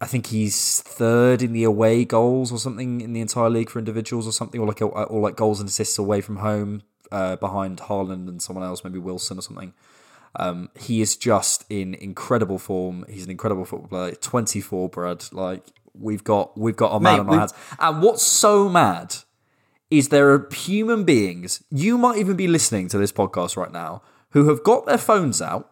I 0.00 0.06
think 0.06 0.26
he's 0.26 0.80
third 0.82 1.40
in 1.40 1.52
the 1.52 1.62
away 1.62 2.04
goals 2.04 2.50
or 2.50 2.58
something 2.58 3.00
in 3.00 3.12
the 3.12 3.20
entire 3.20 3.48
league 3.48 3.70
for 3.70 3.78
individuals 3.78 4.26
or 4.26 4.32
something, 4.32 4.60
or 4.60 4.66
like 4.66 4.82
or 4.82 5.20
like 5.20 5.36
goals 5.36 5.60
and 5.60 5.68
assists 5.68 5.98
away 5.98 6.20
from 6.20 6.36
home, 6.38 6.82
uh, 7.12 7.36
behind 7.36 7.78
Haaland 7.78 8.28
and 8.28 8.42
someone 8.42 8.64
else, 8.64 8.82
maybe 8.82 8.98
Wilson 8.98 9.38
or 9.38 9.42
something. 9.42 9.72
Um, 10.36 10.68
he 10.78 11.00
is 11.00 11.16
just 11.16 11.64
in 11.70 11.94
incredible 11.94 12.58
form. 12.58 13.04
He's 13.08 13.24
an 13.24 13.30
incredible 13.30 13.64
football 13.64 13.88
player. 13.88 14.14
Twenty 14.16 14.60
four, 14.60 14.88
Brad. 14.88 15.24
Like 15.32 15.64
we've 16.00 16.24
got 16.24 16.56
we've 16.58 16.76
got 16.76 16.94
a 16.94 17.00
man 17.00 17.14
Mate, 17.14 17.20
on 17.20 17.28
our 17.28 17.38
hands. 17.38 17.54
And 17.78 18.02
what's 18.02 18.22
so 18.22 18.68
mad 18.68 19.16
is 19.90 20.08
there 20.08 20.30
are 20.32 20.48
human 20.52 21.04
beings. 21.04 21.62
You 21.70 21.98
might 21.98 22.18
even 22.18 22.36
be 22.36 22.46
listening 22.46 22.88
to 22.88 22.98
this 22.98 23.12
podcast 23.12 23.56
right 23.56 23.72
now 23.72 24.02
who 24.30 24.48
have 24.48 24.62
got 24.62 24.86
their 24.86 24.98
phones 24.98 25.40
out 25.40 25.70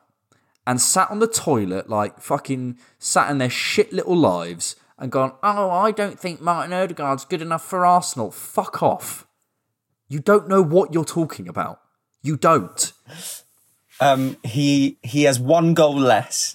and 0.67 0.81
sat 0.81 1.11
on 1.11 1.19
the 1.19 1.29
toilet 1.29 1.89
like 1.89 2.21
fucking 2.21 2.79
sat 2.99 3.31
in 3.31 3.39
their 3.39 3.51
shit 3.51 3.93
little 3.93 4.17
lives 4.17 4.77
and 4.99 5.13
gone, 5.13 5.33
oh, 5.43 5.71
I 5.71 5.91
don't 5.91 6.19
think 6.19 6.41
Martin 6.41 6.73
Odegaard's 6.73 7.25
good 7.25 7.43
enough 7.43 7.65
for 7.65 7.85
Arsenal. 7.85 8.31
Fuck 8.31 8.83
off. 8.83 9.27
You 10.09 10.21
don't 10.21 10.49
know 10.49 10.63
what 10.63 10.95
you're 10.95 11.05
talking 11.05 11.49
about. 11.49 11.81
You 12.23 12.37
don't. 12.37 12.93
Um, 14.01 14.37
he 14.43 14.99
he 15.03 15.23
has 15.25 15.39
one 15.39 15.75
goal 15.75 15.97
less 15.97 16.55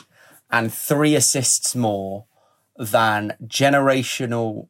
and 0.50 0.74
three 0.74 1.16
assists 1.16 1.76
more 1.76 2.26
than 2.82 3.36
generational 3.46 4.68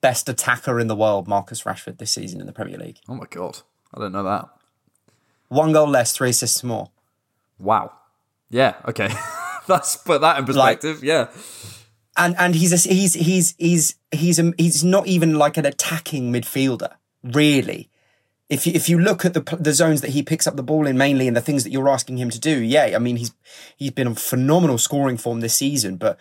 best 0.00 0.28
attacker 0.28 0.80
in 0.80 0.86
the 0.86 0.96
world, 0.96 1.28
Marcus 1.28 1.62
Rashford, 1.64 1.98
this 1.98 2.10
season 2.10 2.40
in 2.40 2.46
the 2.46 2.52
Premier 2.52 2.78
League. 2.78 2.98
Oh 3.08 3.14
my 3.14 3.26
god, 3.28 3.60
I 3.94 4.00
don't 4.00 4.12
know 4.12 4.24
that. 4.24 4.48
One 5.48 5.72
goal 5.72 5.88
less, 5.88 6.12
three 6.12 6.30
assists 6.30 6.64
more. 6.64 6.90
Wow. 7.58 7.92
Yeah. 8.48 8.76
Okay. 8.88 9.10
Let's 9.68 9.96
put 9.96 10.22
that 10.22 10.38
in 10.38 10.46
perspective. 10.46 10.96
Like, 10.96 11.04
yeah. 11.04 11.28
And 12.16 12.34
and 12.38 12.54
he's 12.54 12.72
a, 12.72 12.88
he's 12.88 13.14
he's 13.14 13.54
he's 13.58 13.94
he's 14.10 14.38
a, 14.38 14.52
he's 14.56 14.82
not 14.82 15.06
even 15.06 15.34
like 15.34 15.56
an 15.56 15.66
attacking 15.66 16.32
midfielder, 16.32 16.94
really. 17.22 17.88
If 18.48 18.66
you, 18.66 18.72
if 18.74 18.88
you 18.88 18.98
look 18.98 19.24
at 19.24 19.34
the 19.34 19.42
the 19.60 19.72
zones 19.72 20.00
that 20.00 20.10
he 20.10 20.22
picks 20.22 20.46
up 20.46 20.56
the 20.56 20.62
ball 20.62 20.86
in 20.86 20.98
mainly 20.98 21.28
and 21.28 21.36
the 21.36 21.40
things 21.40 21.62
that 21.64 21.70
you're 21.70 21.88
asking 21.88 22.16
him 22.16 22.30
to 22.30 22.40
do, 22.40 22.58
yeah, 22.58 22.92
I 22.96 22.98
mean 22.98 23.16
he's 23.16 23.32
he's 23.76 23.92
been 23.92 24.08
a 24.08 24.14
phenomenal 24.14 24.78
scoring 24.78 25.18
form 25.18 25.40
this 25.40 25.54
season, 25.54 25.96
but 25.96 26.18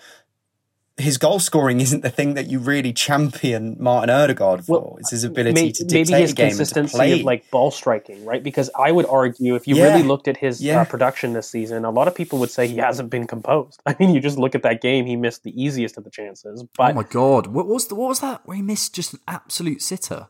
his 0.99 1.17
goal 1.17 1.39
scoring 1.39 1.81
isn't 1.81 2.01
the 2.01 2.09
thing 2.09 2.33
that 2.33 2.47
you 2.47 2.59
really 2.59 2.93
champion 2.93 3.75
Martin 3.79 4.09
Odegaard 4.09 4.65
for. 4.65 4.81
Well, 4.81 4.97
it's 4.99 5.11
his 5.11 5.23
ability 5.23 5.53
may, 5.53 5.71
to 5.71 5.83
dictate 5.83 6.09
maybe 6.09 6.21
his 6.21 6.33
game 6.33 6.47
consistency 6.49 6.79
and 6.79 6.89
to 6.91 6.97
play. 6.97 7.19
of 7.19 7.25
like 7.25 7.49
ball 7.51 7.71
striking, 7.71 8.25
right? 8.25 8.43
Because 8.43 8.69
I 8.77 8.91
would 8.91 9.05
argue 9.05 9.55
if 9.55 9.67
you 9.67 9.75
yeah. 9.75 9.85
really 9.85 10.03
looked 10.03 10.27
at 10.27 10.37
his 10.37 10.61
uh, 10.61 10.65
yeah. 10.65 10.81
uh, 10.81 10.85
production 10.85 11.33
this 11.33 11.49
season, 11.49 11.85
a 11.85 11.91
lot 11.91 12.07
of 12.07 12.15
people 12.15 12.39
would 12.39 12.51
say 12.51 12.67
he 12.67 12.77
hasn't 12.77 13.09
been 13.09 13.27
composed. 13.27 13.81
I 13.85 13.95
mean, 13.99 14.13
you 14.13 14.19
just 14.19 14.37
look 14.37 14.55
at 14.55 14.63
that 14.63 14.81
game; 14.81 15.05
he 15.05 15.15
missed 15.15 15.43
the 15.43 15.61
easiest 15.61 15.97
of 15.97 16.03
the 16.03 16.11
chances. 16.11 16.63
But 16.77 16.91
oh 16.91 16.95
my 16.95 17.03
god, 17.03 17.47
what 17.47 17.67
was 17.67 17.87
the, 17.87 17.95
what 17.95 18.09
was 18.09 18.19
that? 18.19 18.41
Where 18.45 18.57
he 18.57 18.63
missed 18.63 18.93
just 18.93 19.13
an 19.13 19.19
absolute 19.27 19.81
sitter. 19.81 20.27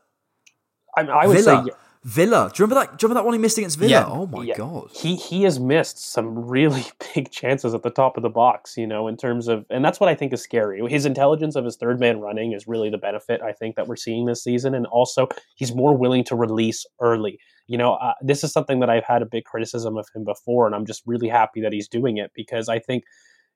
I, 0.96 1.02
I 1.02 1.28
would 1.28 1.44
Villa. 1.44 1.66
say 1.66 1.72
Villa. 2.04 2.50
Do 2.54 2.62
you 2.62 2.66
remember 2.66 2.76
that? 2.86 2.98
Do 2.98 3.04
you 3.04 3.10
remember 3.10 3.22
that 3.22 3.26
one 3.26 3.34
he 3.34 3.40
missed 3.40 3.58
against 3.58 3.78
Villa? 3.78 3.92
Yeah. 3.92 4.06
Oh 4.08 4.26
my 4.26 4.44
yeah. 4.44 4.56
god. 4.56 4.90
He 4.94 5.16
he 5.16 5.44
has 5.44 5.60
missed 5.60 6.00
some 6.00 6.48
really 6.48 6.86
big 7.14 7.30
chances 7.30 7.74
at 7.74 7.84
the 7.84 7.90
top 7.90 8.16
of 8.16 8.24
the 8.24 8.30
box. 8.30 8.78
You 8.78 8.88
know, 8.88 9.10
in 9.10 9.18
terms 9.18 9.50
of, 9.50 9.66
and 9.70 9.84
that's 9.84 10.00
what 10.00 10.08
I 10.08 10.16
think 10.16 10.32
is 10.32 10.42
scary. 10.42 10.82
His 10.90 11.06
intelligence 11.06 11.58
of 11.58 11.66
his 11.66 11.76
third 11.76 12.00
man 12.00 12.22
running 12.22 12.54
is 12.54 12.68
really 12.68 12.90
the 12.90 12.98
benefit 12.98 13.42
I 13.42 13.52
think 13.52 13.76
that 13.76 13.88
we're 13.88 13.98
seeing 13.98 14.26
this 14.26 14.42
season, 14.42 14.74
and 14.74 14.86
also 14.88 15.28
he's 15.56 15.76
more 15.76 15.96
willing 15.96 16.24
to 16.26 16.36
release 16.36 16.86
early. 17.02 17.38
You 17.68 17.78
know, 17.78 17.96
uh, 17.96 18.14
this 18.22 18.46
is 18.46 18.54
something 18.54 18.80
that 18.80 18.90
I've 18.90 19.04
had 19.04 19.22
a 19.22 19.26
big 19.26 19.44
criticism 19.44 19.98
of 19.98 20.08
him 20.16 20.24
before, 20.24 20.68
and 20.68 20.76
I'm 20.76 20.86
just 20.86 21.04
really 21.06 21.28
happy 21.28 21.60
that 21.62 21.74
he's 21.74 21.90
doing 21.90 22.18
it 22.18 22.32
because 22.34 22.70
I 22.70 22.80
think 22.80 23.04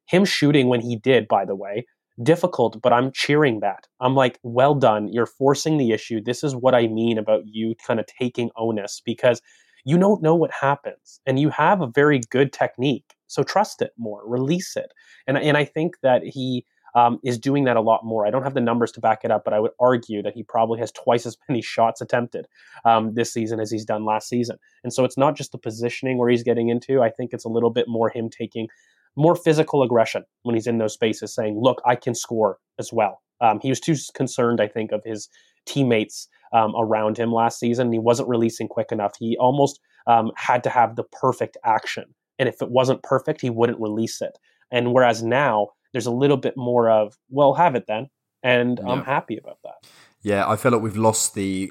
him 0.05 0.25
shooting 0.25 0.67
when 0.67 0.81
he 0.81 0.97
did, 0.97 1.29
by 1.29 1.45
the 1.45 1.55
way, 1.55 1.85
difficult, 2.21 2.81
but 2.81 2.93
I'm 2.93 3.11
cheering 3.11 3.61
that. 3.61 3.87
I'm 3.99 4.15
like, 4.15 4.39
well 4.43 4.75
done. 4.75 5.11
You're 5.11 5.25
forcing 5.25 5.77
the 5.77 5.91
issue. 5.91 6.21
This 6.21 6.43
is 6.43 6.55
what 6.55 6.75
I 6.75 6.87
mean 6.87 7.17
about 7.17 7.43
you 7.45 7.75
kind 7.85 7.99
of 7.99 8.05
taking 8.05 8.51
onus 8.55 9.01
because 9.03 9.41
you 9.85 9.97
don't 9.97 10.21
know 10.21 10.35
what 10.35 10.51
happens 10.51 11.19
and 11.25 11.39
you 11.39 11.49
have 11.49 11.81
a 11.81 11.87
very 11.87 12.21
good 12.29 12.53
technique. 12.53 13.15
So 13.27 13.43
trust 13.43 13.81
it 13.81 13.91
more, 13.97 14.21
release 14.25 14.75
it. 14.75 14.93
And, 15.27 15.37
and 15.37 15.57
I 15.57 15.65
think 15.65 15.95
that 16.03 16.23
he 16.23 16.65
um, 16.95 17.19
is 17.23 17.39
doing 17.39 17.63
that 17.63 17.77
a 17.77 17.81
lot 17.81 18.05
more. 18.05 18.25
I 18.25 18.29
don't 18.29 18.43
have 18.43 18.53
the 18.53 18.61
numbers 18.61 18.91
to 18.93 19.01
back 19.01 19.21
it 19.23 19.31
up, 19.31 19.43
but 19.43 19.53
I 19.53 19.59
would 19.59 19.71
argue 19.79 20.21
that 20.21 20.33
he 20.33 20.43
probably 20.43 20.79
has 20.79 20.91
twice 21.03 21.25
as 21.25 21.37
many 21.49 21.61
shots 21.61 22.01
attempted 22.01 22.47
um, 22.85 23.13
this 23.15 23.33
season 23.33 23.59
as 23.59 23.71
he's 23.71 23.85
done 23.85 24.05
last 24.05 24.29
season. 24.29 24.57
And 24.83 24.93
so 24.93 25.03
it's 25.03 25.17
not 25.17 25.35
just 25.35 25.51
the 25.51 25.57
positioning 25.57 26.17
where 26.17 26.29
he's 26.29 26.43
getting 26.43 26.69
into. 26.69 27.01
I 27.01 27.09
think 27.09 27.33
it's 27.33 27.45
a 27.45 27.49
little 27.49 27.71
bit 27.71 27.87
more 27.87 28.09
him 28.09 28.29
taking 28.29 28.67
more 29.15 29.35
physical 29.35 29.83
aggression 29.83 30.23
when 30.43 30.55
he's 30.55 30.67
in 30.67 30.77
those 30.77 30.93
spaces, 30.93 31.33
saying, 31.33 31.59
"Look, 31.59 31.81
I 31.85 31.95
can 31.95 32.15
score 32.15 32.59
as 32.79 32.91
well." 32.91 33.21
Um, 33.41 33.59
he 33.61 33.69
was 33.69 33.79
too 33.79 33.95
concerned, 34.13 34.61
I 34.61 34.67
think, 34.67 34.91
of 34.91 35.03
his 35.03 35.29
teammates 35.65 36.27
um, 36.53 36.73
around 36.77 37.17
him 37.17 37.31
last 37.31 37.59
season. 37.59 37.91
He 37.91 37.99
wasn't 37.99 38.29
releasing 38.29 38.67
quick 38.67 38.91
enough. 38.91 39.13
He 39.17 39.37
almost 39.37 39.79
um, 40.07 40.31
had 40.35 40.63
to 40.63 40.69
have 40.69 40.95
the 40.95 41.03
perfect 41.03 41.57
action, 41.63 42.05
and 42.39 42.49
if 42.49 42.61
it 42.61 42.69
wasn't 42.69 43.03
perfect, 43.03 43.41
he 43.41 43.49
wouldn't 43.49 43.79
release 43.79 44.21
it. 44.21 44.37
And 44.71 44.93
whereas 44.93 45.23
now 45.23 45.69
there's 45.91 46.07
a 46.07 46.11
little 46.11 46.37
bit 46.37 46.55
more 46.57 46.89
of, 46.89 47.17
"Well, 47.29 47.53
have 47.53 47.75
it 47.75 47.85
then," 47.87 48.09
and 48.41 48.79
yeah. 48.81 48.89
I'm 48.89 49.03
happy 49.03 49.37
about 49.37 49.59
that. 49.63 49.87
Yeah, 50.23 50.49
I 50.49 50.55
feel 50.55 50.71
like 50.71 50.81
we've 50.81 50.95
lost 50.95 51.35
the 51.35 51.69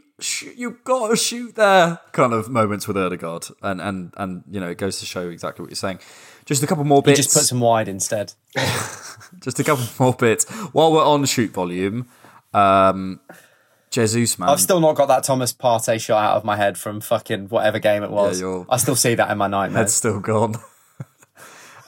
"you've 0.57 0.85
got 0.85 1.09
to 1.09 1.17
shoot 1.17 1.55
there" 1.55 2.01
kind 2.13 2.35
of 2.35 2.51
moments 2.51 2.87
with 2.87 2.99
Odegaard, 2.99 3.47
and 3.63 3.81
and 3.81 4.13
and 4.19 4.45
you 4.51 4.61
know 4.61 4.69
it 4.69 4.77
goes 4.77 5.01
to 5.01 5.07
show 5.07 5.31
exactly 5.31 5.63
what 5.63 5.71
you're 5.71 5.77
saying. 5.77 6.01
Just 6.45 6.63
a 6.63 6.67
couple 6.67 6.85
more 6.85 7.03
bits. 7.03 7.19
You 7.19 7.25
just 7.25 7.37
put 7.37 7.45
some 7.45 7.61
wide 7.61 7.89
instead. 7.89 8.35
just 9.41 9.59
a 9.59 9.65
couple 9.65 9.87
more 9.99 10.13
bits. 10.13 10.45
While 10.73 10.93
we're 10.93 11.05
on 11.05 11.25
shoot 11.25 11.51
volume, 11.51 12.09
um, 12.53 13.21
Jesus, 13.91 14.39
man. 14.39 14.51
I've 14.51 14.61
still 14.61 14.81
not 14.81 14.97
got 14.97 15.07
that 15.07 15.25
Thomas 15.25 15.55
Partey 15.55 15.99
shot 15.99 16.23
out 16.23 16.37
of 16.37 16.45
my 16.45 16.57
head 16.57 16.77
from 16.77 17.01
fucking 17.01 17.49
whatever 17.49 17.79
game 17.79 18.03
it 18.03 18.11
was. 18.11 18.41
Yeah, 18.41 18.65
I 18.69 18.77
still 18.77 18.97
see 18.97 19.15
that 19.15 19.31
in 19.31 19.39
my 19.39 19.49
nightmares. 19.49 19.79
Head's 19.79 19.95
still 19.95 20.21
gone. 20.21 20.57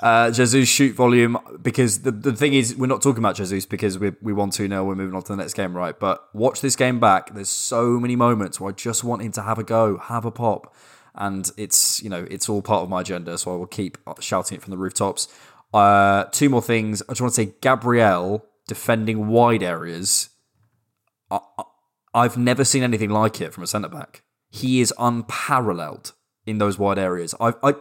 Uh, 0.05 0.30
Jesus 0.30 0.68
shoot 0.68 0.94
volume 0.94 1.38
because 1.62 2.02
the, 2.02 2.11
the 2.11 2.34
thing 2.34 2.52
is 2.52 2.76
we're 2.76 2.86
not 2.86 3.00
talking 3.00 3.20
about 3.20 3.36
Jesus 3.36 3.64
because 3.64 3.98
we 3.98 4.12
we 4.20 4.34
want 4.34 4.52
to 4.52 4.68
know 4.68 4.84
we're 4.84 4.94
moving 4.94 5.16
on 5.16 5.22
to 5.22 5.32
the 5.32 5.36
next 5.36 5.55
game 5.55 5.74
right 5.74 5.98
but 5.98 6.28
watch 6.34 6.61
this 6.61 6.76
game 6.76 7.00
back 7.00 7.32
there's 7.34 7.48
so 7.48 7.98
many 7.98 8.14
moments 8.14 8.61
where 8.61 8.68
I 8.68 8.74
just 8.74 9.02
want 9.02 9.22
him 9.22 9.32
to 9.32 9.42
have 9.42 9.59
a 9.59 9.64
go 9.64 9.96
have 9.96 10.26
a 10.26 10.30
pop 10.30 10.74
and 11.14 11.50
it's 11.57 12.02
you 12.02 12.11
know 12.11 12.26
it's 12.30 12.48
all 12.48 12.62
part 12.62 12.82
of 12.82 12.88
my 12.88 13.00
agenda, 13.00 13.38
so 13.38 13.52
I 13.52 13.57
will 13.57 13.66
keep 13.66 13.98
shouting 14.20 14.57
it 14.57 14.62
from 14.62 14.72
the 14.72 14.76
rooftops. 14.76 15.28
Uh, 15.72 16.24
two 16.24 16.48
more 16.48 16.62
things. 16.62 17.02
I 17.02 17.12
just 17.12 17.20
want 17.20 17.34
to 17.34 17.42
say 17.42 17.55
Gabriel 17.61 18.44
defending 18.66 19.28
wide 19.28 19.62
areas. 19.62 20.30
I, 21.30 21.40
I've 22.12 22.36
never 22.36 22.64
seen 22.64 22.82
anything 22.82 23.11
like 23.11 23.40
it 23.40 23.52
from 23.52 23.64
a 23.64 23.66
centre 23.66 23.88
back. 23.88 24.22
He 24.50 24.80
is 24.80 24.94
unparalleled 24.98 26.12
in 26.46 26.59
those 26.59 26.78
wide 26.78 26.98
areas. 26.98 27.34
I, 27.40 27.55
I 27.62 27.74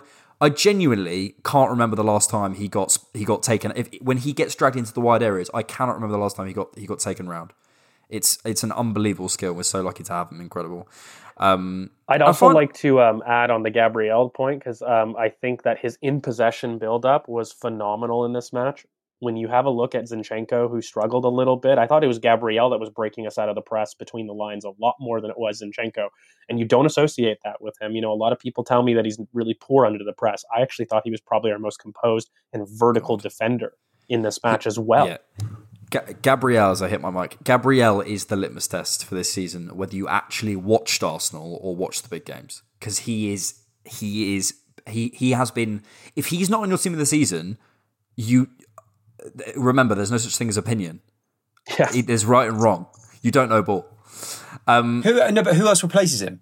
I 0.43 0.49
genuinely 0.49 1.35
can't 1.45 1.69
remember 1.69 1.95
the 1.95 2.03
last 2.03 2.29
time 2.29 2.55
he 2.55 2.67
got 2.67 2.97
he 3.13 3.23
got 3.23 3.43
taken. 3.43 3.71
If 3.77 3.87
when 4.01 4.17
he 4.17 4.33
gets 4.33 4.55
dragged 4.55 4.75
into 4.75 4.93
the 4.93 4.99
wide 4.99 5.23
areas, 5.23 5.49
I 5.53 5.63
cannot 5.63 5.93
remember 5.93 6.11
the 6.11 6.21
last 6.21 6.35
time 6.35 6.47
he 6.47 6.53
got 6.53 6.77
he 6.77 6.85
got 6.85 6.99
taken 6.99 7.29
round. 7.29 7.53
It's 8.09 8.39
it's 8.43 8.61
an 8.61 8.73
unbelievable 8.73 9.29
skill. 9.29 9.53
We're 9.53 9.63
so 9.63 9.81
lucky 9.81 10.03
to 10.03 10.11
have 10.11 10.29
him. 10.29 10.41
Incredible. 10.41 10.89
Um, 11.37 11.91
I'd 12.09 12.21
also 12.21 12.47
find... 12.47 12.55
like 12.55 12.73
to 12.73 13.01
um, 13.01 13.23
add 13.25 13.51
on 13.51 13.63
the 13.63 13.69
Gabriel 13.69 14.29
point 14.29 14.59
because 14.59 14.81
um, 14.81 15.15
I 15.15 15.29
think 15.29 15.63
that 15.63 15.79
his 15.79 15.97
in 16.01 16.19
possession 16.19 16.77
buildup 16.77 17.29
was 17.29 17.53
phenomenal 17.53 18.25
in 18.25 18.33
this 18.33 18.51
match. 18.51 18.85
When 19.23 19.37
you 19.37 19.47
have 19.47 19.65
a 19.65 19.69
look 19.69 19.95
at 19.95 20.03
Zinchenko, 20.03 20.69
who 20.69 20.81
struggled 20.81 21.23
a 21.23 21.29
little 21.29 21.55
bit, 21.55 21.77
I 21.77 21.87
thought 21.87 22.03
it 22.03 22.07
was 22.07 22.19
Gabriel 22.19 22.69
that 22.71 22.79
was 22.79 22.89
breaking 22.89 23.25
us 23.25 23.37
out 23.37 23.47
of 23.47 23.55
the 23.55 23.61
press 23.61 23.93
between 23.93 24.27
the 24.27 24.33
lines 24.33 24.65
a 24.65 24.71
lot 24.81 24.95
more 24.99 25.21
than 25.21 25.31
it 25.31 25.37
was 25.37 25.61
Zinchenko. 25.61 26.09
And 26.49 26.59
you 26.59 26.65
don't 26.65 26.85
associate 26.85 27.37
that 27.45 27.61
with 27.61 27.75
him. 27.81 27.93
You 27.93 28.01
know, 28.01 28.11
a 28.11 28.15
lot 28.15 28.33
of 28.33 28.39
people 28.39 28.65
tell 28.65 28.83
me 28.83 28.93
that 28.95 29.05
he's 29.05 29.17
really 29.31 29.53
poor 29.53 29.85
under 29.85 30.03
the 30.03 30.11
press. 30.11 30.43
I 30.53 30.61
actually 30.61 30.85
thought 30.85 31.03
he 31.05 31.11
was 31.11 31.21
probably 31.21 31.51
our 31.53 31.59
most 31.59 31.79
composed 31.79 32.31
and 32.51 32.67
vertical 32.67 33.15
defender 33.15 33.73
in 34.09 34.23
this 34.23 34.43
match 34.43 34.67
as 34.67 34.77
well. 34.77 35.07
Yeah. 35.07 35.17
Gabriel, 36.21 36.71
as 36.71 36.81
I 36.81 36.89
hit 36.89 37.01
my 37.01 37.11
mic, 37.11 37.37
Gabriel 37.43 38.01
is 38.01 38.25
the 38.25 38.35
litmus 38.35 38.67
test 38.67 39.05
for 39.05 39.15
this 39.15 39.31
season, 39.31 39.69
whether 39.77 39.95
you 39.95 40.07
actually 40.07 40.55
watched 40.55 41.01
Arsenal 41.01 41.59
or 41.61 41.75
watched 41.75 42.03
the 42.03 42.09
big 42.09 42.25
games. 42.25 42.63
Because 42.79 42.99
he 42.99 43.31
is, 43.31 43.61
he 43.85 44.35
is, 44.35 44.55
he 44.87 45.09
he 45.15 45.31
has 45.31 45.51
been. 45.51 45.81
If 46.15 46.27
he's 46.27 46.49
not 46.49 46.61
on 46.61 46.69
your 46.69 46.77
team 46.77 46.93
of 46.93 46.99
the 46.99 47.05
season, 47.05 47.57
you 48.15 48.49
remember 49.55 49.95
there's 49.95 50.11
no 50.11 50.17
such 50.17 50.37
thing 50.37 50.49
as 50.49 50.57
opinion. 50.57 51.01
Yeah. 51.79 51.91
There's 52.05 52.25
right 52.25 52.47
and 52.47 52.61
wrong. 52.61 52.87
You 53.21 53.31
don't 53.31 53.49
know 53.49 53.61
ball. 53.63 53.87
Um, 54.67 55.01
who 55.03 55.13
no, 55.31 55.43
but 55.43 55.55
who 55.55 55.67
else 55.67 55.83
replaces 55.83 56.21
him? 56.21 56.41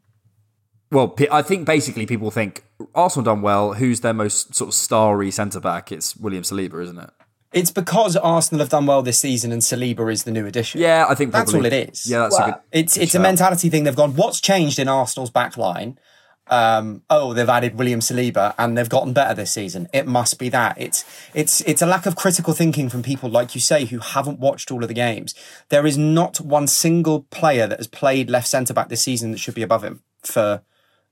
Well, 0.92 1.16
I 1.32 1.42
think 1.42 1.66
basically 1.66 2.06
people 2.06 2.32
think 2.32 2.66
Arsenal 2.94 3.24
done 3.24 3.42
well. 3.42 3.74
Who's 3.74 4.02
their 4.02 4.14
most 4.14 4.56
sort 4.56 4.70
of 4.70 4.74
starry 4.74 5.32
centre 5.32 5.60
back? 5.60 5.92
It's 5.92 6.18
William 6.18 6.44
Saliba, 6.44 6.84
isn't 6.84 7.00
it? 7.00 7.10
It's 7.54 7.72
because 7.72 8.16
Arsenal 8.18 8.60
have 8.60 8.70
done 8.70 8.86
well 8.86 9.02
this 9.02 9.20
season 9.20 9.52
and 9.52 9.62
Saliba 9.62 10.12
is 10.12 10.24
the 10.24 10.32
new 10.32 10.46
addition. 10.46 10.82
Yeah, 10.82 11.06
I 11.08 11.16
think 11.16 11.32
that's 11.32 11.54
all 11.54 11.66
it 11.66 11.74
is. 11.74 12.10
Yeah, 12.10 12.20
that's 12.20 12.38
well, 12.38 12.48
a 12.48 12.52
good. 12.52 12.62
It's 12.72 12.98
it's 12.98 13.16
a 13.16 13.20
mentality 13.20 13.70
thing. 13.70 13.84
They've 13.84 13.96
gone. 13.96 14.16
What's 14.16 14.42
changed 14.42 14.80
in 14.80 14.88
Arsenal's 14.88 15.30
back 15.30 15.58
line? 15.58 16.00
Um, 16.48 17.04
oh, 17.10 17.34
they've 17.34 17.48
added 17.48 17.78
William 17.78 18.02
Saliba 18.02 18.54
and 18.58 18.78
they've 18.78 18.90
gotten 18.90 19.14
better 19.14 19.34
this 19.34 19.52
season. 19.52 19.88
It 19.94 20.06
must 20.06 20.38
be 20.38 20.50
that. 20.50 20.76
It's 20.80 21.06
it's 21.34 21.62
it's 21.62 21.82
a 21.82 21.86
lack 21.86 22.06
of 22.06 22.16
critical 22.16 22.54
thinking 22.54 22.90
from 22.90 23.04
people 23.04 23.30
like 23.30 23.56
you 23.56 23.62
say 23.62 23.86
who 23.86 24.00
haven't 24.00 24.40
watched 24.40 24.72
all 24.72 24.82
of 24.84 24.88
the 24.88 24.94
games. 24.94 25.34
There 25.70 25.86
is 25.86 25.98
not 25.98 26.42
one 26.42 26.68
single 26.68 27.22
player 27.24 27.68
that 27.68 27.80
has 27.80 27.88
played 27.88 28.30
left 28.30 28.48
centre 28.48 28.74
back 28.74 28.90
this 28.90 29.02
season 29.04 29.32
that 29.32 29.40
should 29.40 29.56
be 29.56 29.64
above 29.64 29.84
him 29.84 30.04
for 30.24 30.62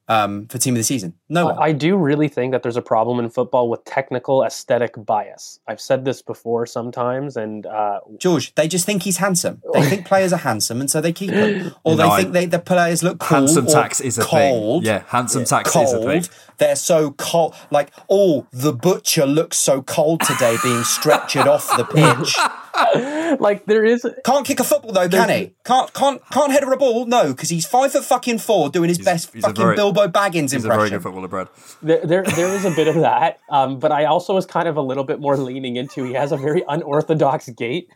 um, 0.09 0.47
for 0.47 0.57
team 0.57 0.73
of 0.73 0.79
the 0.79 0.83
season. 0.83 1.13
No 1.29 1.45
one. 1.45 1.57
I 1.59 1.71
do 1.71 1.95
really 1.95 2.27
think 2.27 2.51
that 2.51 2.63
there's 2.63 2.75
a 2.75 2.81
problem 2.81 3.19
in 3.19 3.29
football 3.29 3.69
with 3.69 3.85
technical 3.85 4.43
aesthetic 4.43 4.93
bias. 4.97 5.59
I've 5.67 5.79
said 5.79 6.03
this 6.03 6.23
before 6.23 6.65
sometimes, 6.65 7.37
and 7.37 7.67
uh, 7.67 7.99
George, 8.17 8.53
they 8.55 8.67
just 8.67 8.87
think 8.87 9.03
he's 9.03 9.17
handsome. 9.17 9.61
They 9.73 9.85
think 9.85 10.07
players 10.11 10.33
are 10.33 10.37
handsome, 10.37 10.81
and 10.81 10.89
so 10.89 10.99
they 10.99 11.13
keep 11.13 11.29
them, 11.29 11.75
or 11.83 11.95
no, 11.95 12.09
they 12.09 12.23
think 12.23 12.33
they, 12.33 12.45
the 12.47 12.59
players 12.59 13.03
look 13.03 13.19
cool. 13.19 13.37
Handsome 13.37 13.67
tax 13.67 14.01
is 14.01 14.17
a 14.17 14.23
cold. 14.23 14.83
thing. 14.83 14.91
Yeah, 14.91 15.03
handsome 15.07 15.45
tax 15.45 15.71
cold. 15.71 15.85
is 15.85 15.93
a 15.93 16.01
thing. 16.03 16.23
They're 16.57 16.75
so 16.75 17.11
cold. 17.11 17.55
Like, 17.69 17.91
oh, 18.09 18.47
the 18.51 18.73
butcher 18.73 19.27
looks 19.27 19.57
so 19.57 19.83
cold 19.83 20.21
today, 20.21 20.57
being 20.63 20.81
stretchered 20.81 21.45
off 21.45 21.69
the 21.77 21.83
pitch. 21.85 22.35
like 23.39 23.65
there 23.65 23.83
is 23.83 24.05
can't 24.25 24.45
kick 24.45 24.59
a 24.59 24.63
football 24.63 24.91
though, 24.91 25.09
can 25.09 25.29
he? 25.29 25.53
Can't 25.63 25.93
can't 25.93 26.21
can't 26.31 26.51
header 26.51 26.71
a 26.71 26.77
ball, 26.77 27.05
no, 27.05 27.31
because 27.31 27.49
he's 27.49 27.65
five 27.65 27.91
foot 27.91 28.03
fucking 28.03 28.39
four, 28.39 28.69
doing 28.69 28.89
his 28.89 28.97
he's, 28.97 29.05
best 29.05 29.33
he's 29.33 29.43
fucking 29.43 29.63
very, 29.63 29.75
Bilbo 29.75 30.07
Baggins 30.07 30.51
he's 30.51 30.53
impression. 30.53 30.61
He's 30.61 30.65
a 30.65 30.77
very 30.77 30.89
good 30.89 31.03
footballer, 31.03 31.27
Brad. 31.27 31.47
There, 31.81 32.05
there, 32.05 32.23
there 32.23 32.53
is 32.53 32.65
a 32.65 32.71
bit 32.71 32.87
of 32.87 32.95
that, 32.95 33.39
um, 33.49 33.79
but 33.79 33.91
I 33.91 34.05
also 34.05 34.33
was 34.33 34.45
kind 34.45 34.67
of 34.67 34.77
a 34.77 34.81
little 34.81 35.03
bit 35.03 35.19
more 35.19 35.37
leaning 35.37 35.75
into. 35.75 36.03
He 36.03 36.13
has 36.13 36.31
a 36.31 36.37
very 36.37 36.63
unorthodox 36.67 37.49
gait 37.49 37.89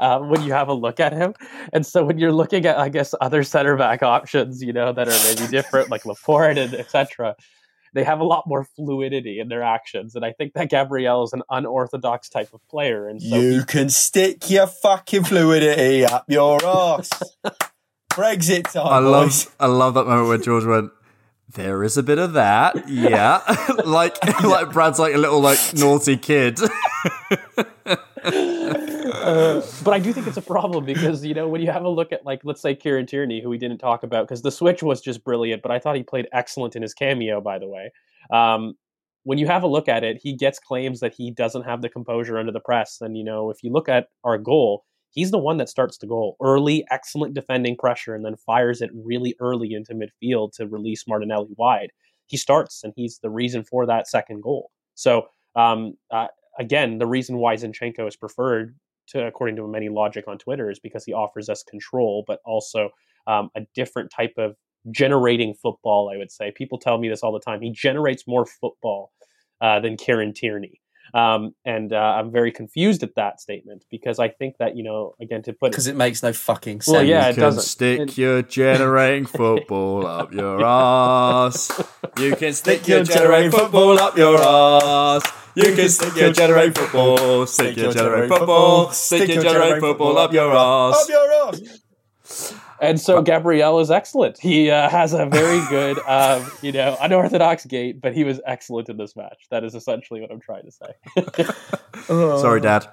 um, 0.00 0.28
when 0.28 0.42
you 0.42 0.52
have 0.52 0.68
a 0.68 0.74
look 0.74 1.00
at 1.00 1.12
him, 1.12 1.34
and 1.72 1.86
so 1.86 2.04
when 2.04 2.18
you're 2.18 2.32
looking 2.32 2.66
at, 2.66 2.78
I 2.78 2.88
guess, 2.88 3.14
other 3.20 3.42
center 3.42 3.76
back 3.76 4.02
options, 4.02 4.62
you 4.62 4.72
know, 4.72 4.92
that 4.92 5.08
are 5.08 5.34
maybe 5.34 5.50
different, 5.50 5.90
like 5.90 6.04
Laporte 6.06 6.58
and 6.58 6.74
etc 6.74 7.36
they 7.94 8.04
have 8.04 8.20
a 8.20 8.24
lot 8.24 8.44
more 8.46 8.64
fluidity 8.64 9.40
in 9.40 9.48
their 9.48 9.62
actions, 9.62 10.14
and 10.14 10.24
I 10.24 10.32
think 10.32 10.52
that 10.54 10.70
Gabriel 10.70 11.24
is 11.24 11.32
an 11.32 11.42
unorthodox 11.50 12.28
type 12.28 12.52
of 12.52 12.66
player. 12.68 13.08
And 13.08 13.22
so 13.22 13.36
you 13.36 13.64
can 13.64 13.88
stick 13.88 14.50
your 14.50 14.66
fucking 14.66 15.24
fluidity 15.24 16.04
up 16.04 16.24
your 16.28 16.64
ass. 16.64 17.10
Brexit 18.10 18.72
time. 18.72 18.86
I 18.86 18.98
love. 18.98 19.54
I 19.60 19.66
love 19.66 19.94
that 19.94 20.04
moment 20.04 20.28
where 20.28 20.38
George 20.38 20.64
went. 20.64 20.90
There 21.54 21.82
is 21.82 21.96
a 21.96 22.02
bit 22.02 22.18
of 22.18 22.34
that, 22.34 22.88
yeah. 22.88 23.40
like 23.84 24.22
like 24.42 24.70
Brad's 24.72 24.98
like 24.98 25.14
a 25.14 25.18
little 25.18 25.40
like 25.40 25.58
naughty 25.74 26.16
kid. 26.16 26.60
Uh, 29.28 29.62
but 29.84 29.92
I 29.92 29.98
do 29.98 30.12
think 30.12 30.26
it's 30.26 30.36
a 30.36 30.42
problem 30.42 30.84
because 30.84 31.24
you 31.24 31.34
know 31.34 31.48
when 31.48 31.60
you 31.60 31.70
have 31.70 31.82
a 31.82 31.88
look 31.88 32.12
at 32.12 32.24
like 32.24 32.40
let's 32.44 32.62
say 32.62 32.74
Kieran 32.74 33.04
Tierney, 33.04 33.42
who 33.42 33.50
we 33.50 33.58
didn't 33.58 33.78
talk 33.78 34.02
about 34.02 34.26
because 34.26 34.42
the 34.42 34.50
switch 34.50 34.82
was 34.82 35.00
just 35.00 35.22
brilliant, 35.24 35.60
but 35.60 35.70
I 35.70 35.78
thought 35.78 35.96
he 35.96 36.02
played 36.02 36.28
excellent 36.32 36.76
in 36.76 36.82
his 36.82 36.94
cameo. 36.94 37.40
By 37.40 37.58
the 37.58 37.68
way, 37.68 37.92
um, 38.32 38.74
when 39.24 39.38
you 39.38 39.46
have 39.46 39.62
a 39.62 39.66
look 39.66 39.88
at 39.88 40.04
it, 40.04 40.18
he 40.22 40.34
gets 40.34 40.58
claims 40.58 41.00
that 41.00 41.14
he 41.14 41.30
doesn't 41.30 41.64
have 41.64 41.82
the 41.82 41.88
composure 41.88 42.38
under 42.38 42.52
the 42.52 42.60
press, 42.60 42.98
and 43.00 43.16
you 43.16 43.24
know 43.24 43.50
if 43.50 43.62
you 43.62 43.70
look 43.70 43.88
at 43.88 44.08
our 44.24 44.38
goal, 44.38 44.84
he's 45.10 45.30
the 45.30 45.38
one 45.38 45.56
that 45.58 45.68
starts 45.68 45.98
the 45.98 46.06
goal 46.06 46.36
early, 46.42 46.84
excellent 46.90 47.34
defending 47.34 47.76
pressure, 47.76 48.14
and 48.14 48.24
then 48.24 48.36
fires 48.36 48.80
it 48.80 48.90
really 48.94 49.34
early 49.40 49.74
into 49.74 49.94
midfield 49.94 50.52
to 50.54 50.66
release 50.66 51.06
Martinelli 51.06 51.54
wide. 51.56 51.90
He 52.26 52.36
starts, 52.36 52.84
and 52.84 52.92
he's 52.96 53.18
the 53.20 53.30
reason 53.30 53.64
for 53.64 53.86
that 53.86 54.08
second 54.08 54.42
goal. 54.42 54.70
So 54.94 55.28
um, 55.56 55.94
uh, 56.10 56.28
again, 56.58 56.98
the 56.98 57.06
reason 57.06 57.38
why 57.38 57.56
Zinchenko 57.56 58.06
is 58.06 58.16
preferred 58.16 58.74
to 59.08 59.26
according 59.26 59.56
to 59.56 59.66
many 59.66 59.88
logic 59.88 60.26
on 60.28 60.38
Twitter 60.38 60.70
is 60.70 60.78
because 60.78 61.04
he 61.04 61.12
offers 61.12 61.48
us 61.48 61.62
control, 61.62 62.24
but 62.26 62.40
also 62.44 62.90
um, 63.26 63.50
a 63.56 63.62
different 63.74 64.10
type 64.10 64.34
of 64.36 64.56
generating 64.90 65.54
football. 65.54 66.10
I 66.12 66.16
would 66.16 66.30
say 66.30 66.52
people 66.54 66.78
tell 66.78 66.98
me 66.98 67.08
this 67.08 67.22
all 67.22 67.32
the 67.32 67.40
time. 67.40 67.60
He 67.60 67.70
generates 67.70 68.26
more 68.26 68.46
football 68.46 69.12
uh, 69.60 69.80
than 69.80 69.96
Kieran 69.96 70.32
Tierney, 70.32 70.80
um, 71.14 71.54
and 71.64 71.92
uh, 71.92 71.96
I'm 71.96 72.30
very 72.30 72.52
confused 72.52 73.02
at 73.02 73.14
that 73.16 73.40
statement 73.40 73.84
because 73.90 74.18
I 74.18 74.28
think 74.28 74.56
that 74.58 74.76
you 74.76 74.82
know 74.84 75.14
again 75.20 75.42
to 75.42 75.52
put 75.52 75.70
because 75.72 75.86
it 75.86 75.96
makes 75.96 76.22
no 76.22 76.32
fucking 76.32 76.80
sense. 76.80 76.92
Well, 76.94 77.04
yeah, 77.04 77.24
you 77.26 77.30
it 77.30 77.34
can 77.34 77.42
doesn't. 77.42 77.62
stick 77.62 78.00
It- 78.00 78.18
your 78.18 78.42
generating 78.58 79.26
football 79.26 80.06
up 80.06 80.32
your 80.32 80.64
ass. 80.64 81.70
You 82.18 82.34
can 82.36 82.52
stick 82.52 82.86
your 82.88 82.98
your 82.98 83.04
generating 83.04 83.50
football 83.50 83.98
up 83.98 84.16
your 84.16 84.38
ass. 84.38 85.22
You 85.54 85.74
can 85.74 85.88
stick 85.88 86.14
your 86.16 86.32
generating 86.32 86.72
football, 86.74 87.46
stick 87.46 87.76
your 87.76 87.92
generating 87.92 88.28
football, 88.28 88.90
stick 88.92 89.28
your 89.28 89.42
generating 89.42 89.80
football 89.80 90.16
up 90.18 90.32
your 90.32 90.54
ass. 90.54 91.02
Up 91.02 91.08
your 91.08 91.32
ass. 91.32 92.54
And 92.80 93.00
so 93.00 93.22
Gabriel 93.22 93.80
is 93.80 93.90
excellent. 93.90 94.38
He 94.38 94.70
uh, 94.70 94.88
has 94.88 95.12
a 95.12 95.26
very 95.26 95.60
good, 95.68 95.98
um, 96.06 96.48
you 96.62 96.70
know, 96.72 96.96
unorthodox 97.00 97.66
gait, 97.66 98.00
but 98.00 98.14
he 98.14 98.24
was 98.24 98.40
excellent 98.46 98.88
in 98.88 98.96
this 98.96 99.16
match. 99.16 99.46
That 99.50 99.64
is 99.64 99.74
essentially 99.74 100.20
what 100.20 100.30
I'm 100.30 100.40
trying 100.40 100.64
to 100.64 100.70
say. 100.70 101.44
Sorry, 102.06 102.60
Dad. 102.60 102.86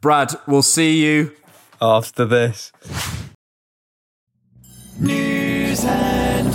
Brad, 0.00 0.34
we'll 0.46 0.62
see 0.62 1.04
you. 1.04 1.32
After 1.80 2.24
this. 2.24 2.72
Welcome 5.00 6.50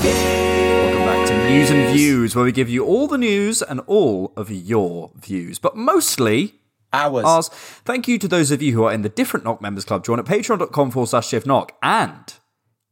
back 1.05 1.27
to 1.27 1.47
News 1.47 1.69
and 1.69 1.93
Views, 1.93 2.35
where 2.35 2.43
we 2.43 2.51
give 2.51 2.67
you 2.69 2.83
all 2.83 3.07
the 3.07 3.17
news 3.17 3.61
and 3.61 3.79
all 3.87 4.33
of 4.35 4.51
your 4.51 5.11
views, 5.15 5.59
but 5.59 5.77
mostly 5.77 6.55
Hours. 6.91 7.23
ours. 7.25 7.47
Thank 7.85 8.07
you 8.09 8.17
to 8.19 8.27
those 8.27 8.51
of 8.51 8.61
you 8.61 8.73
who 8.73 8.83
are 8.83 8.91
in 8.93 9.01
the 9.01 9.07
different 9.09 9.45
Knock 9.45 9.61
Members 9.61 9.85
Club. 9.85 10.03
Join 10.03 10.19
at 10.19 10.25
patreon.com 10.25 10.91
forward 10.91 11.07
slash 11.07 11.29
diffknock 11.29 11.69
and 11.81 12.33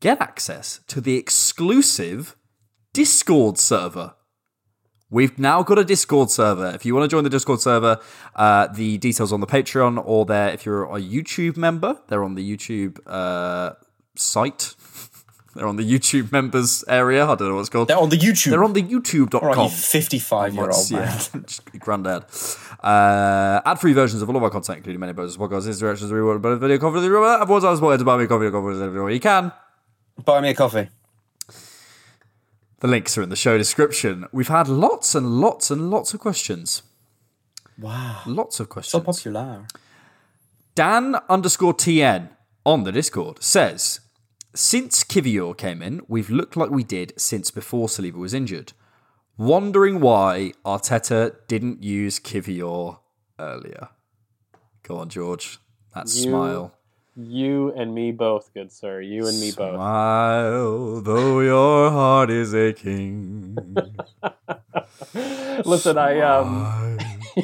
get 0.02 0.20
access 0.20 0.82
to 0.88 1.00
the 1.00 1.16
exclusive 1.16 2.36
Discord 2.92 3.58
server. 3.58 4.16
We've 5.10 5.38
now 5.38 5.62
got 5.64 5.78
a 5.78 5.84
Discord 5.84 6.30
server. 6.32 6.72
If 6.74 6.86
you 6.86 6.96
want 6.96 7.10
to 7.10 7.14
join 7.14 7.24
the 7.24 7.30
Discord 7.30 7.62
server, 7.62 8.00
uh, 8.36 8.68
the 8.68 8.98
details 8.98 9.32
on 9.32 9.40
the 9.40 9.48
Patreon 9.48 10.02
or 10.06 10.26
there. 10.26 10.50
If 10.50 10.66
you're 10.66 10.84
a 10.84 11.00
YouTube 11.00 11.58
member, 11.58 12.00
they're 12.08 12.24
on 12.24 12.36
the 12.36 12.58
YouTube 12.58 13.00
uh, 13.06 13.74
site. 14.16 14.76
they're 15.56 15.68
on 15.68 15.76
the 15.76 15.84
YouTube 15.84 16.32
members 16.32 16.86
area. 16.88 17.26
I 17.26 17.36
don't 17.36 17.50
know 17.50 17.56
what 17.56 17.62
it's 17.62 17.70
called. 17.70 17.90
They're 17.90 17.98
on 17.98 18.10
the 18.10 18.18
YouTube. 18.18 18.52
They're 18.52 18.64
on 18.64 18.74
the 18.74 18.84
YouTube.com. 18.84 19.48
Right, 19.48 19.64
you 19.64 19.70
55 19.70 20.54
year 20.54 20.70
old 20.70 20.92
man. 20.92 21.20
Yeah, 21.34 21.40
granddad. 21.80 22.24
Uh, 22.82 23.62
ad-free 23.66 23.94
versions 23.94 24.22
of 24.22 24.30
all 24.30 24.38
of 24.38 24.44
our 24.44 24.50
content, 24.50 24.78
including 24.78 25.02
many 25.02 25.14
bonus 25.14 25.36
podcasts, 25.36 25.68
interactions, 25.68 26.10
reward, 26.12 26.42
video 26.42 26.78
conference, 26.78 27.06
reward. 27.06 27.42
I've 27.42 27.50
always 27.50 27.66
asked 27.66 27.82
to 27.82 28.04
buy 28.06 28.18
me 28.18 28.28
coffee, 28.28 28.46
everywhere 28.46 29.12
you 29.12 29.20
can. 29.20 29.52
Buy 30.24 30.42
me 30.42 30.50
a 30.50 30.54
coffee. 30.54 30.90
The 32.80 32.88
links 32.88 33.18
are 33.18 33.22
in 33.24 33.30
the 33.30 33.36
show 33.36 33.58
description. 33.58 34.26
We've 34.32 34.48
had 34.48 34.68
lots 34.68 35.14
and 35.14 35.40
lots 35.40 35.70
and 35.70 35.90
lots 35.92 36.14
of 36.14 36.20
questions. 36.20 36.82
Wow. 37.78 38.22
Lots 38.26 38.60
of 38.60 38.66
So 38.66 38.72
questions. 38.72 39.04
popular. 39.04 39.66
Dan 40.76 41.16
underscore 41.30 41.74
TN 41.74 42.30
on 42.66 42.84
the 42.84 42.92
Discord 42.92 43.44
says, 43.44 44.00
Since 44.56 45.04
Kiwior 45.04 45.56
came 45.58 45.82
in, 45.82 46.02
we've 46.08 46.30
looked 46.30 46.56
like 46.58 46.70
we 46.72 46.84
did 46.84 47.14
since 47.18 47.52
before 47.52 47.88
Saliba 47.88 48.16
was 48.16 48.34
injured. 48.34 48.74
Wondering 49.38 50.00
why 50.02 50.54
Arteta 50.66 51.36
didn't 51.48 51.84
use 51.84 52.20
Kiwior 52.20 53.00
earlier. 53.40 53.90
Go 54.84 54.98
on, 54.98 55.10
George. 55.10 55.60
That 55.94 56.06
You- 56.08 56.24
smile. 56.24 56.74
You 57.28 57.72
and 57.74 57.94
me 57.94 58.12
both, 58.12 58.54
good 58.54 58.72
sir. 58.72 59.02
You 59.02 59.28
and 59.28 59.40
me 59.40 59.52
both. 59.52 59.76
Smile, 59.76 61.02
though 61.02 61.40
your 61.40 61.92
heart 61.92 62.30
is 62.30 62.54
aching. 62.54 63.58
Listen, 65.66 65.98
I 65.98 66.20
um, 66.20 67.00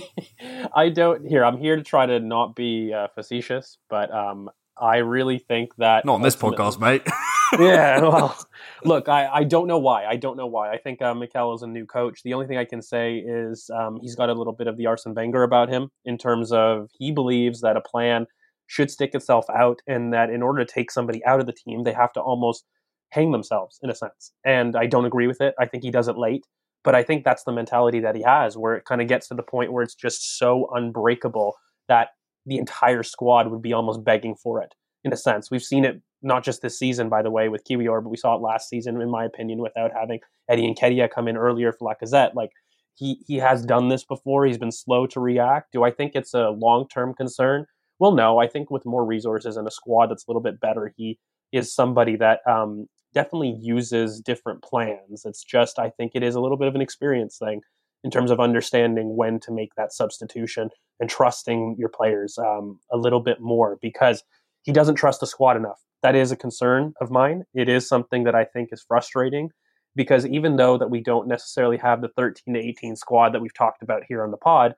I 0.73 0.89
don't 0.89 1.27
here. 1.27 1.43
I'm 1.43 1.57
here 1.57 1.75
to 1.75 1.83
try 1.83 2.05
to 2.05 2.19
not 2.19 2.55
be 2.55 2.93
uh, 2.93 3.07
facetious, 3.13 3.77
but 3.89 4.13
um, 4.13 4.49
I 4.79 4.97
really 4.97 5.39
think 5.39 5.75
that 5.77 6.05
Not 6.05 6.15
on 6.15 6.21
this 6.21 6.35
podcast, 6.35 6.79
mate. 6.79 7.03
yeah, 7.59 8.01
well, 8.01 8.37
look, 8.83 9.09
I, 9.09 9.27
I 9.27 9.43
don't 9.43 9.67
know 9.67 9.77
why. 9.77 10.05
I 10.05 10.15
don't 10.15 10.37
know 10.37 10.47
why. 10.47 10.71
I 10.71 10.77
think 10.77 11.01
uh, 11.01 11.13
Mikel 11.13 11.53
is 11.55 11.61
a 11.61 11.67
new 11.67 11.85
coach. 11.85 12.23
The 12.23 12.33
only 12.33 12.47
thing 12.47 12.57
I 12.57 12.65
can 12.65 12.81
say 12.81 13.17
is 13.17 13.69
um, 13.69 13.99
he's 14.01 14.15
got 14.15 14.29
a 14.29 14.33
little 14.33 14.53
bit 14.53 14.67
of 14.67 14.77
the 14.77 14.87
Arsene 14.87 15.13
Wenger 15.13 15.43
about 15.43 15.69
him 15.69 15.89
in 16.05 16.17
terms 16.17 16.51
of 16.51 16.89
he 16.97 17.11
believes 17.11 17.61
that 17.61 17.77
a 17.77 17.81
plan 17.81 18.27
should 18.67 18.91
stick 18.91 19.15
itself 19.15 19.45
out, 19.49 19.81
and 19.87 20.13
that 20.13 20.29
in 20.29 20.43
order 20.43 20.63
to 20.63 20.71
take 20.71 20.91
somebody 20.91 21.25
out 21.25 21.39
of 21.39 21.45
the 21.45 21.53
team, 21.53 21.83
they 21.83 21.93
have 21.93 22.13
to 22.13 22.21
almost 22.21 22.65
hang 23.11 23.31
themselves 23.31 23.79
in 23.81 23.89
a 23.89 23.95
sense. 23.95 24.33
And 24.45 24.75
I 24.75 24.85
don't 24.85 25.05
agree 25.05 25.27
with 25.27 25.41
it. 25.41 25.55
I 25.59 25.65
think 25.65 25.83
he 25.83 25.91
does 25.91 26.07
it 26.07 26.17
late, 26.17 26.45
but 26.83 26.93
I 26.93 27.03
think 27.03 27.23
that's 27.23 27.43
the 27.43 27.53
mentality 27.53 27.99
that 28.01 28.15
he 28.15 28.23
has, 28.23 28.57
where 28.57 28.75
it 28.75 28.85
kind 28.85 29.01
of 29.01 29.07
gets 29.07 29.29
to 29.29 29.35
the 29.35 29.43
point 29.43 29.71
where 29.71 29.83
it's 29.83 29.95
just 29.95 30.37
so 30.37 30.69
unbreakable 30.73 31.55
that 31.87 32.09
the 32.45 32.57
entire 32.57 33.03
squad 33.03 33.49
would 33.49 33.61
be 33.61 33.73
almost 33.73 34.03
begging 34.03 34.35
for 34.35 34.61
it. 34.61 34.73
In 35.03 35.13
a 35.13 35.17
sense, 35.17 35.49
we've 35.49 35.63
seen 35.63 35.85
it 35.85 36.01
not 36.21 36.43
just 36.43 36.61
this 36.61 36.77
season, 36.77 37.07
by 37.07 37.21
the 37.21 37.31
way, 37.31 37.49
with 37.49 37.63
Kiwior, 37.63 38.03
but 38.03 38.09
we 38.09 38.17
saw 38.17 38.35
it 38.35 38.41
last 38.41 38.67
season, 38.67 38.99
in 38.99 39.09
my 39.09 39.23
opinion, 39.23 39.61
without 39.61 39.91
having 39.93 40.19
Eddie 40.49 40.73
Nketiah 40.73 41.09
come 41.09 41.27
in 41.27 41.37
earlier 41.37 41.71
for 41.71 41.87
Lacazette. 41.87 42.35
Like 42.35 42.49
he 42.95 43.23
he 43.25 43.35
has 43.37 43.63
done 43.63 43.89
this 43.89 44.03
before. 44.03 44.45
He's 44.45 44.57
been 44.57 44.71
slow 44.71 45.05
to 45.07 45.19
react. 45.19 45.71
Do 45.71 45.83
I 45.83 45.91
think 45.91 46.13
it's 46.15 46.33
a 46.33 46.49
long 46.49 46.87
term 46.87 47.13
concern? 47.13 47.67
Well, 47.99 48.11
no. 48.11 48.39
I 48.39 48.47
think 48.47 48.69
with 48.69 48.85
more 48.85 49.05
resources 49.05 49.57
and 49.57 49.67
a 49.67 49.71
squad 49.71 50.07
that's 50.07 50.25
a 50.27 50.31
little 50.31 50.41
bit 50.41 50.59
better, 50.59 50.93
he 50.95 51.19
is 51.51 51.73
somebody 51.73 52.15
that 52.17 52.39
um, 52.49 52.87
definitely 53.13 53.57
uses 53.59 54.21
different 54.21 54.61
plans. 54.61 55.23
It's 55.25 55.43
just 55.43 55.79
I 55.79 55.89
think 55.89 56.11
it 56.13 56.23
is 56.23 56.35
a 56.35 56.41
little 56.41 56.57
bit 56.57 56.67
of 56.67 56.75
an 56.75 56.81
experience 56.81 57.37
thing 57.37 57.61
in 58.03 58.11
terms 58.11 58.31
of 58.31 58.39
understanding 58.39 59.15
when 59.15 59.39
to 59.41 59.51
make 59.51 59.73
that 59.75 59.91
substitution 59.91 60.69
and 60.99 61.09
trusting 61.09 61.75
your 61.77 61.89
players 61.89 62.37
um, 62.37 62.79
a 62.91 62.97
little 62.97 63.19
bit 63.19 63.39
more 63.39 63.77
because 63.81 64.23
he 64.63 64.71
doesn't 64.71 64.95
trust 64.95 65.19
the 65.19 65.27
squad 65.27 65.57
enough. 65.57 65.81
That 66.03 66.15
is 66.15 66.31
a 66.31 66.35
concern 66.35 66.93
of 67.01 67.09
mine. 67.09 67.43
It 67.53 67.69
is 67.69 67.87
something 67.87 68.23
that 68.25 68.35
I 68.35 68.45
think 68.45 68.69
is 68.71 68.85
frustrating 68.87 69.49
because 69.95 70.27
even 70.27 70.57
though 70.57 70.77
that 70.77 70.91
we 70.91 71.01
don't 71.01 71.27
necessarily 71.27 71.77
have 71.77 72.01
the 72.01 72.09
13 72.09 72.53
to 72.53 72.59
18 72.59 72.95
squad 72.95 73.33
that 73.33 73.41
we've 73.41 73.53
talked 73.53 73.81
about 73.81 74.03
here 74.07 74.23
on 74.23 74.31
the 74.31 74.37
pod, 74.37 74.75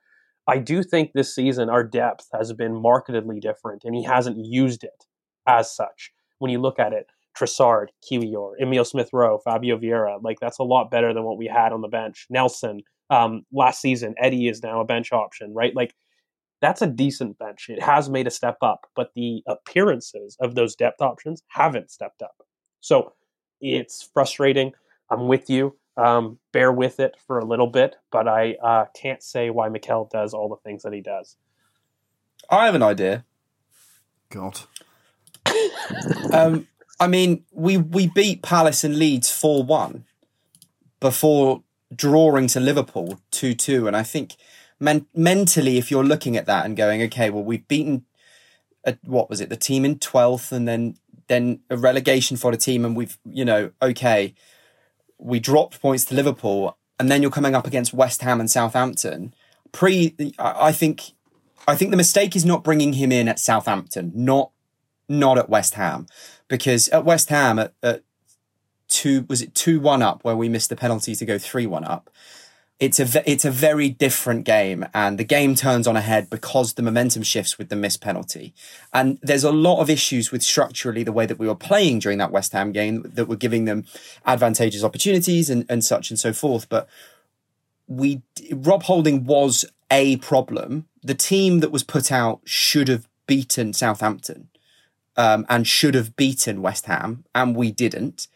I 0.49 0.57
do 0.57 0.83
think 0.83 1.13
this 1.13 1.33
season 1.33 1.69
our 1.69 1.83
depth 1.83 2.27
has 2.33 2.51
been 2.53 2.81
markedly 2.81 3.39
different 3.39 3.83
and 3.83 3.95
he 3.95 4.03
hasn't 4.03 4.43
used 4.43 4.83
it 4.83 5.05
as 5.47 5.73
such. 5.73 6.11
When 6.39 6.51
you 6.51 6.59
look 6.59 6.79
at 6.79 6.91
it, 6.91 7.07
Trossard, 7.37 7.87
Kiwior, 8.09 8.53
Emil 8.59 8.83
Smith 8.83 9.09
Rowe, 9.13 9.37
Fabio 9.37 9.77
Vieira, 9.77 10.19
like 10.23 10.39
that's 10.39 10.59
a 10.59 10.63
lot 10.63 10.89
better 10.89 11.13
than 11.13 11.23
what 11.23 11.37
we 11.37 11.45
had 11.45 11.71
on 11.71 11.81
the 11.81 11.87
bench. 11.87 12.25
Nelson, 12.29 12.81
um, 13.09 13.45
last 13.53 13.79
season, 13.81 14.15
Eddie 14.17 14.47
is 14.47 14.63
now 14.63 14.81
a 14.81 14.85
bench 14.85 15.11
option, 15.11 15.53
right? 15.53 15.75
Like 15.75 15.93
that's 16.61 16.81
a 16.81 16.87
decent 16.87 17.37
bench. 17.37 17.67
It 17.69 17.81
has 17.81 18.09
made 18.09 18.27
a 18.27 18.31
step 18.31 18.57
up, 18.61 18.87
but 18.95 19.11
the 19.15 19.43
appearances 19.47 20.35
of 20.41 20.55
those 20.55 20.75
depth 20.75 21.01
options 21.01 21.43
haven't 21.49 21.91
stepped 21.91 22.21
up. 22.21 22.43
So 22.81 23.13
it's 23.61 24.09
frustrating. 24.13 24.73
I'm 25.11 25.27
with 25.27 25.49
you. 25.49 25.75
Um, 25.99 26.39
bear 26.51 26.71
with 26.71 26.99
it 26.99 27.15
for 27.27 27.39
a 27.39 27.45
little 27.45 27.67
bit, 27.67 27.95
but 28.11 28.27
I 28.27 28.55
uh, 28.63 28.85
can't 28.95 29.21
say 29.21 29.49
why 29.49 29.69
Mikel 29.69 30.09
does 30.11 30.33
all 30.33 30.47
the 30.47 30.55
things 30.57 30.83
that 30.83 30.93
he 30.93 31.01
does. 31.01 31.35
I 32.49 32.65
have 32.65 32.75
an 32.75 32.83
idea. 32.83 33.25
God. 34.29 34.61
Um, 36.31 36.67
I 36.99 37.07
mean, 37.07 37.43
we 37.51 37.77
we 37.77 38.07
beat 38.07 38.41
Palace 38.41 38.83
and 38.83 38.97
Leeds 38.97 39.31
four 39.31 39.63
one 39.63 40.05
before 40.99 41.63
drawing 41.95 42.47
to 42.47 42.59
Liverpool 42.59 43.19
2 43.31 43.53
2. 43.55 43.87
And 43.87 43.95
I 43.95 44.03
think 44.03 44.35
men- 44.79 45.07
mentally, 45.13 45.77
if 45.77 45.89
you're 45.89 46.03
looking 46.03 46.37
at 46.37 46.45
that 46.45 46.65
and 46.65 46.77
going, 46.77 47.01
okay, 47.03 47.29
well, 47.29 47.43
we've 47.43 47.67
beaten, 47.67 48.05
a, 48.83 48.97
what 49.03 49.29
was 49.29 49.41
it, 49.41 49.49
the 49.49 49.57
team 49.57 49.85
in 49.85 49.97
12th 49.97 50.51
and 50.51 50.67
then 50.67 50.95
then 51.27 51.59
a 51.69 51.77
relegation 51.77 52.37
for 52.37 52.49
the 52.49 52.57
team, 52.57 52.83
and 52.83 52.95
we've, 52.95 53.19
you 53.23 53.45
know, 53.45 53.69
okay, 53.83 54.33
we 55.19 55.39
dropped 55.39 55.81
points 55.81 56.05
to 56.05 56.15
Liverpool, 56.15 56.77
and 56.99 57.11
then 57.11 57.21
you're 57.21 57.31
coming 57.31 57.55
up 57.55 57.67
against 57.67 57.93
West 57.93 58.21
Ham 58.21 58.39
and 58.39 58.49
Southampton. 58.49 59.33
Pre, 59.71 60.15
I 60.39 60.71
think, 60.71 61.11
I 61.67 61.75
think 61.75 61.91
the 61.91 61.97
mistake 61.97 62.35
is 62.35 62.45
not 62.45 62.63
bringing 62.63 62.93
him 62.93 63.11
in 63.11 63.27
at 63.27 63.39
Southampton, 63.39 64.11
not 64.15 64.51
not 65.07 65.39
at 65.39 65.49
West 65.49 65.73
Ham, 65.73 66.05
because 66.47 66.87
at 66.89 67.03
West 67.03 67.29
Ham 67.29 67.57
at, 67.59 67.73
at 67.81 68.03
two 68.87 69.25
was 69.27 69.41
it 69.41 69.53
two 69.53 69.79
one 69.79 70.01
up 70.01 70.23
where 70.23 70.35
we 70.35 70.49
missed 70.49 70.69
the 70.69 70.75
penalty 70.75 71.15
to 71.15 71.25
go 71.25 71.37
three 71.37 71.67
one 71.67 71.83
up. 71.83 72.09
It's 72.79 72.97
a 72.97 73.29
it's 73.29 73.43
a 73.43 73.51
very 73.51 73.89
different 73.89 74.45
game, 74.45 74.85
and 74.93 75.17
the 75.17 75.25
game 75.25 75.55
turns 75.55 75.85
on 75.85 75.97
a 75.97 76.01
head 76.01 76.29
because 76.29 76.73
the 76.73 76.81
momentum 76.81 77.23
shifts 77.23 77.57
with 77.57 77.67
the 77.67 77.75
missed 77.75 77.99
penalty. 77.99 78.53
And 78.93 79.19
there's 79.21 79.43
a 79.43 79.51
lot 79.51 79.81
of 79.81 79.89
issues 79.89 80.31
with 80.31 80.41
structurally 80.41 81.03
the 81.03 81.11
way 81.11 81.25
that 81.25 81.37
we 81.37 81.47
were 81.47 81.55
playing 81.55 81.99
during 81.99 82.19
that 82.19 82.31
West 82.31 82.53
Ham 82.53 82.71
game 82.71 83.03
that 83.03 83.25
were 83.25 83.35
giving 83.35 83.65
them 83.65 83.85
advantageous 84.25 84.83
opportunities 84.83 85.49
and, 85.49 85.65
and 85.67 85.83
such 85.83 86.09
and 86.09 86.17
so 86.17 86.31
forth. 86.31 86.69
But 86.69 86.87
we 87.85 88.21
Rob 88.53 88.83
Holding 88.83 89.25
was 89.25 89.65
a 89.91 90.15
problem. 90.17 90.87
The 91.03 91.15
team 91.15 91.59
that 91.59 91.71
was 91.71 91.83
put 91.83 92.13
out 92.13 92.39
should 92.45 92.87
have 92.87 93.09
beaten 93.27 93.73
Southampton 93.73 94.49
um, 95.17 95.45
and 95.49 95.67
should 95.67 95.95
have 95.95 96.15
beaten 96.15 96.61
West 96.61 96.85
Ham, 96.85 97.25
and 97.35 97.57
we 97.57 97.73
didn't. 97.73 98.27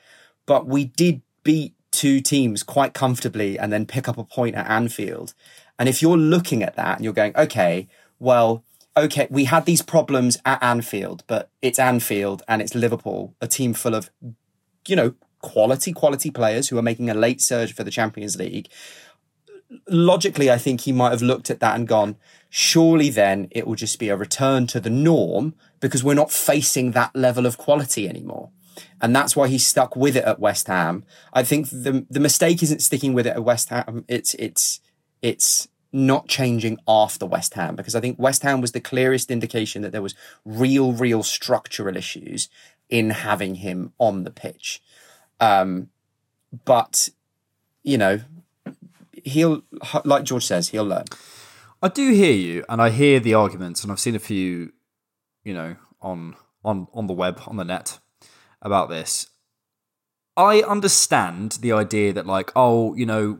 But 0.45 0.67
we 0.67 0.83
did 0.83 1.21
beat 1.43 1.73
two 1.93 2.19
teams 2.19 2.63
quite 2.63 2.93
comfortably 2.93 3.57
and 3.57 3.71
then 3.71 3.85
pick 3.85 4.09
up 4.09 4.17
a 4.17 4.23
point 4.23 4.55
at 4.55 4.69
Anfield. 4.69 5.33
And 5.79 5.87
if 5.87 6.01
you're 6.01 6.17
looking 6.17 6.63
at 6.63 6.75
that 6.75 6.97
and 6.97 7.05
you're 7.05 7.13
going, 7.13 7.35
okay, 7.37 7.87
well, 8.19 8.63
okay, 8.97 9.27
we 9.29 9.45
had 9.45 9.65
these 9.65 9.81
problems 9.81 10.37
at 10.43 10.61
Anfield, 10.61 11.23
but 11.27 11.49
it's 11.61 11.79
Anfield 11.79 12.43
and 12.47 12.61
it's 12.61 12.75
Liverpool, 12.75 13.35
a 13.39 13.47
team 13.47 13.73
full 13.73 13.95
of, 13.95 14.09
you 14.87 14.95
know, 14.95 15.13
quality, 15.41 15.93
quality 15.93 16.31
players 16.31 16.69
who 16.69 16.77
are 16.77 16.83
making 16.83 17.09
a 17.09 17.13
late 17.13 17.41
surge 17.41 17.73
for 17.73 17.83
the 17.83 17.91
Champions 17.91 18.37
League. 18.37 18.69
Logically, 19.87 20.51
I 20.51 20.57
think 20.57 20.81
he 20.81 20.91
might 20.91 21.11
have 21.11 21.21
looked 21.21 21.49
at 21.49 21.59
that 21.59 21.75
and 21.75 21.87
gone, 21.87 22.17
surely 22.49 23.09
then 23.09 23.47
it 23.51 23.65
will 23.65 23.75
just 23.75 23.99
be 23.99 24.09
a 24.09 24.17
return 24.17 24.67
to 24.67 24.79
the 24.79 24.89
norm 24.89 25.53
because 25.79 26.03
we're 26.03 26.13
not 26.13 26.31
facing 26.31 26.91
that 26.91 27.15
level 27.15 27.45
of 27.45 27.57
quality 27.57 28.07
anymore 28.07 28.51
and 29.01 29.15
that's 29.15 29.35
why 29.35 29.47
he 29.47 29.57
stuck 29.57 29.95
with 29.95 30.15
it 30.15 30.23
at 30.23 30.39
West 30.39 30.67
Ham. 30.67 31.03
I 31.33 31.43
think 31.43 31.69
the 31.69 32.05
the 32.09 32.19
mistake 32.19 32.63
isn't 32.63 32.81
sticking 32.81 33.13
with 33.13 33.27
it 33.27 33.31
at 33.35 33.43
West 33.43 33.69
Ham. 33.69 34.05
It's 34.07 34.33
it's 34.35 34.81
it's 35.21 35.67
not 35.91 36.27
changing 36.27 36.79
after 36.87 37.25
West 37.25 37.53
Ham 37.53 37.75
because 37.75 37.95
I 37.95 38.01
think 38.01 38.17
West 38.17 38.41
Ham 38.43 38.61
was 38.61 38.71
the 38.71 38.81
clearest 38.81 39.29
indication 39.29 39.83
that 39.83 39.91
there 39.91 40.01
was 40.01 40.15
real 40.43 40.91
real 40.93 41.23
structural 41.23 41.95
issues 41.95 42.49
in 42.89 43.11
having 43.11 43.55
him 43.55 43.93
on 43.99 44.23
the 44.23 44.31
pitch. 44.31 44.81
Um, 45.39 45.89
but 46.65 47.09
you 47.83 47.97
know, 47.97 48.21
he'll 49.23 49.63
like 50.03 50.23
George 50.23 50.45
says, 50.45 50.69
he'll 50.69 50.85
learn. 50.85 51.05
I 51.81 51.89
do 51.89 52.13
hear 52.13 52.31
you, 52.33 52.63
and 52.69 52.81
I 52.81 52.89
hear 52.89 53.19
the 53.19 53.33
arguments, 53.33 53.83
and 53.83 53.91
I've 53.91 53.99
seen 53.99 54.15
a 54.15 54.19
few, 54.19 54.71
you 55.43 55.53
know, 55.53 55.75
on 56.01 56.35
on 56.63 56.87
on 56.93 57.07
the 57.07 57.13
web 57.13 57.41
on 57.45 57.57
the 57.57 57.65
net 57.65 57.99
about 58.63 58.89
this. 58.89 59.27
I 60.35 60.61
understand 60.61 61.59
the 61.61 61.71
idea 61.73 62.11
that, 62.13 62.25
like, 62.25 62.51
oh, 62.55 62.95
you 62.95 63.05
know, 63.05 63.37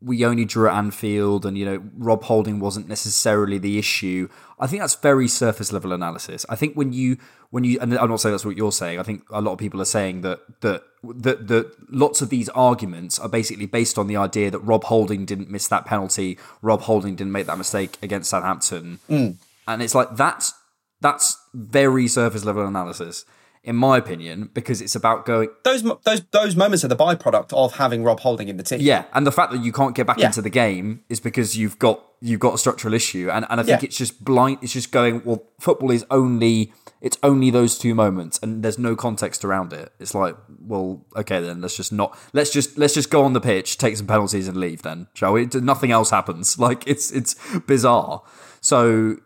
we 0.00 0.24
only 0.24 0.44
drew 0.44 0.68
at 0.68 0.74
Anfield 0.74 1.44
and, 1.44 1.56
you 1.58 1.64
know, 1.64 1.82
Rob 1.96 2.22
Holding 2.24 2.60
wasn't 2.60 2.88
necessarily 2.88 3.58
the 3.58 3.78
issue. 3.78 4.28
I 4.58 4.66
think 4.66 4.80
that's 4.80 4.94
very 4.94 5.28
surface 5.28 5.72
level 5.72 5.92
analysis. 5.92 6.46
I 6.48 6.56
think 6.56 6.74
when 6.74 6.92
you, 6.92 7.18
when 7.50 7.64
you, 7.64 7.78
and 7.80 7.92
I'm 7.98 8.08
not 8.08 8.20
saying 8.20 8.32
that's 8.32 8.44
what 8.44 8.56
you're 8.56 8.72
saying, 8.72 8.98
I 8.98 9.02
think 9.02 9.24
a 9.30 9.40
lot 9.40 9.52
of 9.52 9.58
people 9.58 9.80
are 9.80 9.86
saying 9.86 10.20
that, 10.22 10.40
that, 10.60 10.82
that, 11.02 11.48
that 11.48 11.92
lots 11.92 12.22
of 12.22 12.30
these 12.30 12.48
arguments 12.50 13.18
are 13.18 13.28
basically 13.28 13.66
based 13.66 13.98
on 13.98 14.06
the 14.06 14.16
idea 14.16 14.50
that 14.50 14.60
Rob 14.60 14.84
Holding 14.84 15.24
didn't 15.24 15.50
miss 15.50 15.68
that 15.68 15.86
penalty, 15.86 16.38
Rob 16.62 16.82
Holding 16.82 17.16
didn't 17.16 17.32
make 17.32 17.46
that 17.46 17.58
mistake 17.58 17.98
against 18.02 18.30
Southampton. 18.30 19.00
Mm. 19.08 19.36
And 19.66 19.82
it's 19.82 19.94
like, 19.94 20.16
that's, 20.16 20.54
that's 21.00 21.36
very 21.52 22.06
surface 22.06 22.44
level 22.44 22.66
analysis 22.66 23.24
in 23.62 23.76
my 23.76 23.98
opinion, 23.98 24.48
because 24.54 24.80
it's 24.80 24.94
about 24.94 25.26
going. 25.26 25.50
Those 25.64 25.82
those 26.04 26.22
those 26.30 26.56
moments 26.56 26.84
are 26.84 26.88
the 26.88 26.96
byproduct 26.96 27.52
of 27.52 27.76
having 27.76 28.02
Rob 28.02 28.20
Holding 28.20 28.48
in 28.48 28.56
the 28.56 28.62
team. 28.62 28.80
Yeah, 28.80 29.04
and 29.12 29.26
the 29.26 29.32
fact 29.32 29.52
that 29.52 29.62
you 29.62 29.72
can't 29.72 29.94
get 29.94 30.06
back 30.06 30.18
Yeah. 30.18 30.26
into 30.26 30.40
the 30.42 30.50
game 30.50 31.02
is 31.08 31.20
because 31.20 31.56
you've 31.58 31.78
got 31.78 32.00
you've 32.22 32.40
got 32.40 32.54
a 32.54 32.58
structural 32.58 32.94
issue, 32.94 33.28
and 33.30 33.44
and 33.50 33.60
I 33.60 33.64
think 33.64 33.82
Yeah. 33.82 33.86
it's 33.86 33.96
just 33.98 34.24
blind. 34.24 34.58
It's 34.62 34.72
just 34.72 34.90
going. 34.92 35.22
Well, 35.24 35.42
football 35.58 35.90
is 35.90 36.04
only 36.10 36.72
it's 37.02 37.16
only 37.22 37.50
those 37.50 37.78
two 37.78 37.94
moments, 37.94 38.38
and 38.42 38.62
there's 38.62 38.78
no 38.78 38.94
context 38.96 39.42
around 39.44 39.72
it. 39.72 39.90
It's 39.98 40.14
like, 40.14 40.36
well, 40.58 41.04
okay, 41.16 41.40
then 41.40 41.60
let's 41.60 41.76
just 41.76 41.92
not 41.92 42.16
let's 42.32 42.50
just 42.50 42.78
let's 42.78 42.94
just 42.94 43.10
go 43.10 43.24
on 43.24 43.34
the 43.34 43.40
pitch, 43.40 43.76
take 43.78 43.96
some 43.96 44.06
penalties, 44.06 44.48
and 44.48 44.56
leave. 44.56 44.82
Then 44.82 45.06
shall 45.14 45.32
we? 45.34 45.46
Nothing 45.54 45.90
else 45.92 46.10
happens. 46.10 46.58
Like 46.58 46.86
it's 46.86 47.10
it's 47.10 47.34
bizarre. 47.66 48.22
So, 48.60 49.16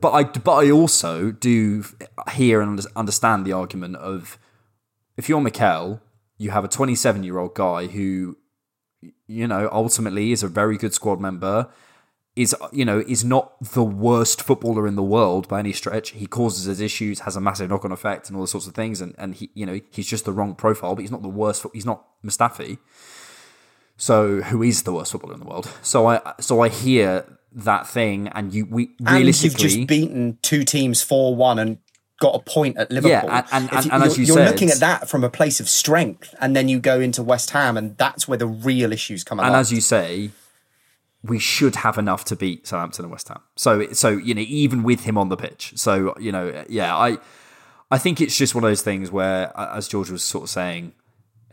but 0.00 0.10
I 0.10 0.24
but 0.24 0.54
I 0.54 0.70
also 0.70 1.30
do 1.30 1.84
hear 2.32 2.60
and 2.60 2.84
understand 2.96 3.44
the 3.44 3.52
argument 3.52 3.96
of 3.96 4.38
if 5.16 5.28
you're 5.28 5.40
Mikel, 5.40 6.00
you 6.38 6.50
have 6.50 6.64
a 6.64 6.68
27 6.68 7.22
year 7.22 7.38
old 7.38 7.54
guy 7.54 7.86
who, 7.86 8.36
you 9.26 9.46
know, 9.46 9.68
ultimately 9.70 10.32
is 10.32 10.42
a 10.42 10.48
very 10.48 10.76
good 10.76 10.92
squad 10.92 11.20
member, 11.20 11.68
is 12.34 12.56
you 12.72 12.84
know 12.84 13.04
is 13.06 13.24
not 13.24 13.60
the 13.60 13.84
worst 13.84 14.42
footballer 14.42 14.88
in 14.88 14.96
the 14.96 15.02
world 15.02 15.46
by 15.46 15.60
any 15.60 15.72
stretch. 15.72 16.10
He 16.10 16.26
causes 16.26 16.64
his 16.64 16.80
issues, 16.80 17.20
has 17.20 17.36
a 17.36 17.40
massive 17.40 17.70
knock 17.70 17.84
on 17.84 17.92
effect, 17.92 18.28
and 18.28 18.36
all 18.36 18.42
those 18.42 18.50
sorts 18.50 18.66
of 18.66 18.74
things. 18.74 19.00
And 19.00 19.14
and 19.16 19.34
he, 19.36 19.50
you 19.54 19.64
know, 19.64 19.80
he's 19.90 20.06
just 20.06 20.24
the 20.24 20.32
wrong 20.32 20.56
profile, 20.56 20.96
but 20.96 21.02
he's 21.02 21.10
not 21.12 21.22
the 21.22 21.28
worst. 21.28 21.64
He's 21.72 21.86
not 21.86 22.04
Mustafi. 22.24 22.78
So 23.96 24.40
who 24.40 24.62
is 24.62 24.82
the 24.82 24.92
worst 24.92 25.12
footballer 25.12 25.34
in 25.34 25.40
the 25.40 25.46
world? 25.46 25.70
So 25.82 26.08
I 26.08 26.34
so 26.40 26.60
I 26.60 26.68
hear 26.68 27.38
that 27.54 27.86
thing, 27.86 28.28
and 28.28 28.52
you 28.52 28.66
we 28.66 28.90
and 29.06 29.24
you've 29.26 29.56
just 29.56 29.86
beaten 29.86 30.38
two 30.42 30.64
teams 30.64 31.02
four 31.02 31.34
one 31.36 31.58
and 31.58 31.78
got 32.20 32.34
a 32.34 32.38
point 32.38 32.76
at 32.76 32.90
Liverpool. 32.92 33.10
Yeah, 33.28 33.46
and- 33.50 33.68
and- 33.72 33.86
If 33.86 33.92
and- 33.92 34.02
as 34.04 34.16
you 34.16 34.24
you're 34.26 34.36
said- 34.36 34.50
looking 34.50 34.70
at 34.70 34.78
that 34.78 35.08
from 35.08 35.24
a 35.24 35.28
place 35.30 35.58
of 35.58 35.68
strength, 35.68 36.34
and 36.40 36.54
then 36.54 36.68
you 36.68 36.78
go 36.78 37.00
into 37.00 37.22
West 37.22 37.50
Ham, 37.50 37.76
and 37.76 37.96
that's 37.98 38.28
where 38.28 38.38
the 38.38 38.46
real 38.46 38.92
issues 38.92 39.24
come. 39.24 39.40
And 39.40 39.54
as 39.56 39.72
you 39.72 39.80
say, 39.80 40.30
we 41.24 41.38
should 41.38 41.76
have 41.76 41.98
enough 41.98 42.24
to 42.26 42.36
beat 42.36 42.66
Southampton 42.66 43.04
and 43.04 43.12
West 43.12 43.28
Ham. 43.28 43.40
So, 43.56 43.92
so 43.92 44.10
you 44.10 44.34
know, 44.34 44.42
even 44.46 44.82
with 44.82 45.00
him 45.04 45.18
on 45.18 45.28
the 45.30 45.36
pitch. 45.36 45.72
So, 45.76 46.14
you 46.18 46.30
know, 46.32 46.64
yeah, 46.68 46.96
I, 46.96 47.18
I 47.90 47.98
think 47.98 48.20
it's 48.20 48.36
just 48.36 48.54
one 48.54 48.62
of 48.64 48.70
those 48.70 48.82
things 48.82 49.10
where, 49.10 49.52
as 49.58 49.88
George 49.88 50.10
was 50.10 50.22
sort 50.24 50.44
of 50.44 50.50
saying, 50.50 50.92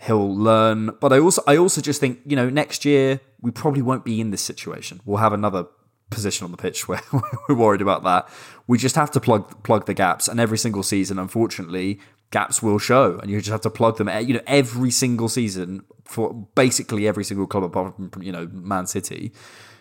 he'll 0.02 0.34
learn. 0.36 0.92
But 1.02 1.14
I 1.14 1.20
also, 1.20 1.42
I 1.48 1.58
also 1.58 1.82
just 1.82 2.00
think, 2.00 2.20
you 2.26 2.36
know, 2.36 2.50
next 2.50 2.86
year 2.86 3.22
we 3.42 3.52
probably 3.52 3.82
won't 3.82 4.06
be 4.06 4.22
in 4.22 4.32
this 4.32 4.42
situation. 4.42 5.02
We'll 5.06 5.18
have 5.18 5.34
another 5.34 5.66
position 6.10 6.46
on 6.46 6.52
the 6.52 6.58
pitch 6.58 6.88
where 6.88 7.02
we're 7.50 7.56
worried 7.56 7.82
about 7.82 8.04
that. 8.04 8.30
We 8.68 8.78
just 8.78 8.96
have 8.96 9.12
to 9.12 9.20
plug 9.20 9.64
plug 9.64 9.86
the 9.86 9.94
gaps, 9.94 10.28
and 10.28 10.40
every 10.40 10.58
single 10.58 10.84
season, 10.84 11.20
unfortunately, 11.20 12.00
gaps 12.32 12.62
will 12.62 12.80
show, 12.80 13.20
and 13.20 13.32
you 13.32 13.40
just 13.40 13.52
have 13.52 13.62
to 13.62 13.70
plug 13.70 13.98
them. 13.98 14.08
Eh, 14.08 14.20
you 14.20 14.34
know, 14.34 14.42
every 14.48 14.92
single 14.92 15.30
season 15.30 15.84
for 16.06 16.34
basically 16.56 17.08
every 17.08 17.24
single 17.24 17.48
club 17.48 17.64
apart 17.64 17.96
from 17.96 18.22
you 18.22 18.32
know 18.32 18.48
Man 18.52 18.88
City, 18.88 19.32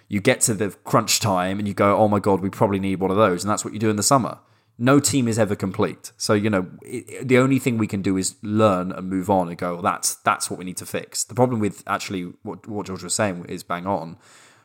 you 0.09 0.21
get 0.21 0.41
to 0.43 0.55
the 0.55 0.71
crunch 0.85 1.21
time 1.21 1.59
and 1.59 1.69
you 1.69 1.75
go, 1.75 1.97
oh 1.97 2.09
my 2.09 2.19
god, 2.19 2.41
we 2.41 2.51
probably 2.51 2.79
need 2.79 3.01
one 3.01 3.11
of 3.11 3.17
those, 3.17 3.45
and 3.45 3.51
that's 3.51 3.65
what 3.65 3.75
you 3.75 3.81
do 3.81 3.91
in 3.91 3.97
the 3.97 4.03
summer. 4.03 4.39
No 4.81 5.01
team 5.01 5.27
is 5.27 5.41
ever 5.41 5.57
complete, 5.57 6.13
so 6.17 6.35
you 6.35 6.49
know 6.49 6.69
it, 6.83 7.27
the 7.27 7.39
only 7.39 7.59
thing 7.59 7.79
we 7.79 7.89
can 7.89 8.01
do 8.01 8.17
is 8.17 8.37
learn 8.43 8.93
and 8.93 9.09
move 9.09 9.29
on 9.29 9.49
and 9.49 9.59
go. 9.59 9.75
Well, 9.75 9.83
that's 9.83 10.15
that's 10.17 10.51
what 10.51 10.59
we 10.59 10.65
need 10.65 10.77
to 10.77 10.87
fix. 10.87 11.25
The 11.25 11.35
problem 11.35 11.61
with 11.61 11.83
actually 11.87 12.33
what 12.43 12.69
what 12.69 12.87
George 12.87 13.03
was 13.03 13.15
saying 13.15 13.45
is 13.49 13.63
bang 13.65 13.87
on 13.87 14.19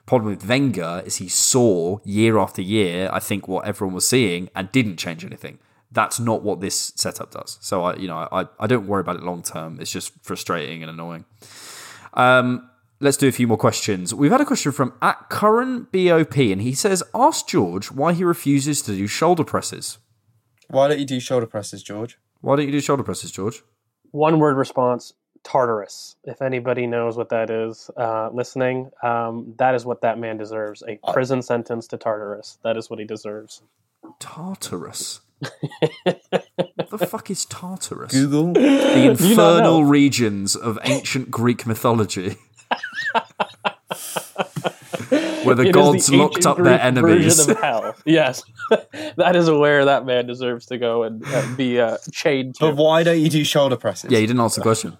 problem 0.06 0.32
with 0.32 0.48
Wenger 0.48 1.02
is 1.06 1.18
he 1.18 1.30
saw 1.30 2.00
year 2.04 2.38
after 2.38 2.62
year, 2.62 3.10
I 3.12 3.20
think, 3.20 3.48
what 3.48 3.66
everyone 3.66 3.96
was 3.96 4.08
seeing 4.08 4.50
and 4.56 4.72
didn't 4.72 4.98
change 4.98 5.24
anything. 5.24 5.60
That's 5.92 6.20
not 6.20 6.44
what 6.44 6.60
this 6.60 6.92
setup 6.96 7.32
does. 7.32 7.58
So 7.62 7.84
I, 7.84 7.96
you 7.96 8.08
know, 8.08 8.28
I, 8.32 8.48
I 8.60 8.68
don't 8.68 8.88
worry 8.88 9.02
about 9.02 9.16
it 9.16 9.24
long 9.24 9.44
term. 9.44 9.80
It's 9.80 9.92
just 9.92 10.12
frustrating 10.24 10.82
and 10.82 10.90
annoying. 10.90 11.26
Um, 12.16 12.70
let's 13.00 13.18
do 13.18 13.28
a 13.28 13.32
few 13.32 13.48
more 13.48 13.58
questions. 13.58 14.14
We've 14.14 14.32
had 14.32 14.42
a 14.42 14.46
question 14.46 14.72
from 14.72 14.94
at 15.02 15.30
current 15.30 15.92
BOP, 15.92 16.38
and 16.38 16.62
he 16.62 16.74
says, 16.74 17.04
"Ask 17.14 17.48
George 17.48 17.92
why 17.92 18.14
he 18.14 18.24
refuses 18.24 18.82
to 18.84 18.96
do 18.96 19.06
shoulder 19.06 19.44
presses. 19.44 20.00
Why 20.68 20.88
don't 20.88 21.00
you 21.00 21.06
do 21.06 21.20
shoulder 21.20 21.46
presses, 21.46 21.84
George? 21.84 22.18
Why 22.42 22.56
don't 22.56 22.66
you 22.66 22.72
do 22.72 22.80
shoulder 22.80 23.04
presses, 23.04 23.32
George? 23.32 23.62
One 24.12 24.40
word 24.40 24.58
response 24.58 25.14
Tartarus. 25.44 26.16
If 26.24 26.42
anybody 26.42 26.88
knows 26.88 27.18
what 27.18 27.30
that 27.30 27.50
is, 27.50 27.90
uh, 27.98 28.30
listening, 28.34 28.92
um, 29.04 29.54
that 29.58 29.76
is 29.76 29.86
what 29.86 30.02
that 30.02 30.18
man 30.18 30.38
deserves 30.38 30.84
a 30.88 31.00
prison 31.12 31.42
sentence 31.42 31.88
to 31.88 31.98
Tartarus. 31.98 32.58
That 32.64 32.78
is 32.78 32.90
what 32.90 33.00
he 33.00 33.06
deserves. 33.06 33.62
Tartarus. 34.20 35.20
what 35.40 36.90
the 36.90 37.08
fuck 37.08 37.30
is 37.30 37.46
Tartarus? 37.46 38.12
Google. 38.12 38.54
The 38.54 38.62
Do 38.62 38.70
you 38.70 38.76
not 39.10 39.20
know? 39.20 39.28
infernal 39.32 39.86
regions 39.86 40.56
of 40.56 40.80
ancient 40.84 41.30
Greek 41.32 41.66
mythology. 41.68 42.36
Where 45.44 45.56
the 45.56 45.64
It 45.64 45.68
is 45.70 45.74
gods 45.74 46.08
the 46.08 46.18
locked 46.18 46.38
ancient 46.38 46.46
up 46.48 46.56
their 46.58 46.66
Greek 46.66 46.82
enemies. 46.86 47.36
version 47.38 47.52
of 47.52 47.62
hell. 47.62 47.96
Yes, 48.06 48.44
that 49.18 49.36
is 49.36 49.50
where 49.52 49.84
that 49.86 50.06
man 50.06 50.26
deserves 50.26 50.66
to 50.68 50.78
go 50.78 51.04
and 51.04 51.22
uh, 51.28 51.56
be 51.58 51.80
uh, 51.82 51.98
chained 52.14 52.56
to. 52.56 52.60
But 52.68 52.78
why 52.78 53.04
don't 53.04 53.20
you 53.20 53.30
do 53.30 53.44
shoulder 53.44 53.76
presses? 53.76 54.10
Yeah, 54.10 54.20
you 54.20 54.28
didn't 54.28 54.40
answer 54.40 54.62
the 54.62 54.64
question. 54.64 54.98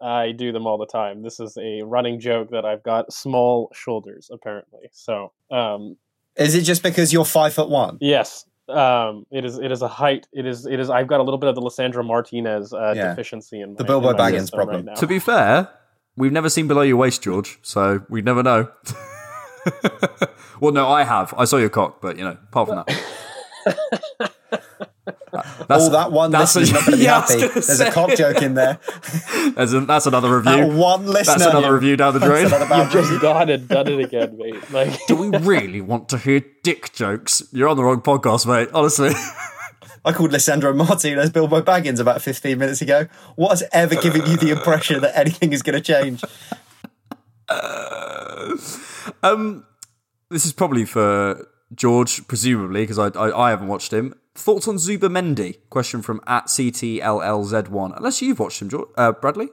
I 0.00 0.32
do 0.32 0.52
them 0.52 0.66
all 0.66 0.78
the 0.78 0.86
time. 0.86 1.22
This 1.22 1.40
is 1.40 1.56
a 1.58 1.82
running 1.82 2.20
joke 2.20 2.50
that 2.50 2.64
I've 2.64 2.82
got 2.82 3.12
small 3.12 3.70
shoulders, 3.74 4.30
apparently. 4.32 4.88
So, 4.92 5.32
um, 5.50 5.96
Is 6.36 6.54
it 6.54 6.62
just 6.62 6.82
because 6.82 7.12
you're 7.12 7.24
five 7.24 7.52
foot 7.54 7.68
one? 7.68 7.98
yes, 8.00 8.46
um, 8.68 9.26
it 9.30 9.44
is. 9.44 9.58
It 9.58 9.72
is 9.72 9.82
a 9.82 9.88
height. 9.88 10.26
It 10.32 10.46
is. 10.46 10.64
It 10.64 10.78
is. 10.80 10.90
I've 10.90 11.08
got 11.08 11.20
a 11.20 11.22
little 11.24 11.38
bit 11.38 11.48
of 11.48 11.54
the 11.56 11.60
Lisandro 11.60 12.04
Martinez 12.06 12.72
uh, 12.72 12.92
Yeah. 12.96 13.08
deficiency 13.08 13.60
in 13.60 13.74
The 13.74 13.82
my, 13.84 13.88
Bilbo 13.88 14.10
in 14.10 14.16
my 14.16 14.30
Baggins 14.30 14.52
problem. 14.52 14.86
Right. 14.86 14.96
To 14.96 15.06
be 15.06 15.18
fair, 15.18 15.68
we've 16.16 16.32
never 16.32 16.48
seen 16.48 16.68
below 16.68 16.82
your 16.82 16.96
waist, 16.96 17.22
George, 17.22 17.58
so 17.62 18.02
we'd 18.08 18.24
never 18.24 18.42
know. 18.42 18.70
well, 20.60 20.72
no, 20.72 20.88
I 20.88 21.02
have. 21.04 21.34
I 21.36 21.44
saw 21.44 21.56
your 21.56 21.68
cock, 21.68 22.00
but 22.00 22.16
you 22.16 22.24
know, 22.24 22.36
apart 22.48 22.68
from 22.68 22.84
that. 22.86 24.29
oh, 25.32 25.90
that 25.90 26.12
one 26.12 26.30
that's 26.30 26.56
listener's 26.56 26.70
a- 26.70 26.72
not 26.74 26.86
going 26.86 26.92
to 26.92 26.96
be 26.98 27.04
Yeah, 27.04 27.20
happy. 27.20 27.38
There's 27.48 27.78
say. 27.78 27.88
a 27.88 27.92
cock 27.92 28.14
joke 28.16 28.42
in 28.42 28.54
there. 28.54 28.78
That's, 29.54 29.72
a, 29.72 29.80
that's 29.80 30.06
another 30.06 30.36
review. 30.36 30.52
That 30.52 30.72
one 30.72 31.06
listener. 31.06 31.38
That's 31.38 31.50
another 31.50 31.74
review 31.74 31.96
down 31.96 32.14
the 32.14 32.20
drain. 32.20 32.48
That's 32.48 32.54
another 32.54 32.68
bad 32.68 32.94
You've 32.94 33.04
just 33.08 33.20
gone 33.20 33.50
and 33.50 33.68
done 33.68 33.88
it 33.88 33.98
again, 34.00 34.38
mate. 34.38 34.54
Like, 34.70 35.06
Do 35.06 35.16
we 35.16 35.28
really 35.38 35.80
want 35.80 36.08
to 36.10 36.18
hear 36.18 36.42
dick 36.62 36.92
jokes? 36.92 37.42
You're 37.52 37.68
on 37.68 37.76
the 37.76 37.82
wrong 37.84 38.00
podcast, 38.00 38.46
mate. 38.46 38.68
Honestly. 38.72 39.10
I 40.04 40.12
called 40.12 40.30
Lisandro 40.30 40.74
Martinez 40.74 41.30
Bilbo 41.30 41.60
Baggins 41.62 41.98
about 42.00 42.22
15 42.22 42.56
minutes 42.58 42.80
ago. 42.80 43.06
What 43.36 43.50
has 43.50 43.64
ever 43.72 43.96
given 43.96 44.24
you 44.26 44.36
the 44.36 44.50
impression 44.50 45.00
that 45.02 45.18
anything 45.18 45.52
is 45.52 45.62
going 45.62 45.80
to 45.80 45.82
change? 45.82 46.22
Um, 49.22 49.64
this 50.30 50.46
is 50.46 50.52
probably 50.52 50.84
for 50.84 51.46
George, 51.74 52.26
presumably, 52.26 52.82
because 52.82 52.98
I, 52.98 53.08
I 53.08 53.46
I 53.46 53.50
haven't 53.50 53.68
watched 53.68 53.92
him. 53.92 54.14
Thoughts 54.34 54.66
on 54.68 54.76
Zubimendi? 54.76 55.58
Question 55.70 56.02
from 56.02 56.20
at 56.26 56.46
CTLLZ1. 56.46 57.96
Unless 57.96 58.22
you've 58.22 58.38
watched 58.38 58.62
him, 58.62 58.68
George, 58.68 58.88
uh, 58.96 59.12
Bradley. 59.12 59.48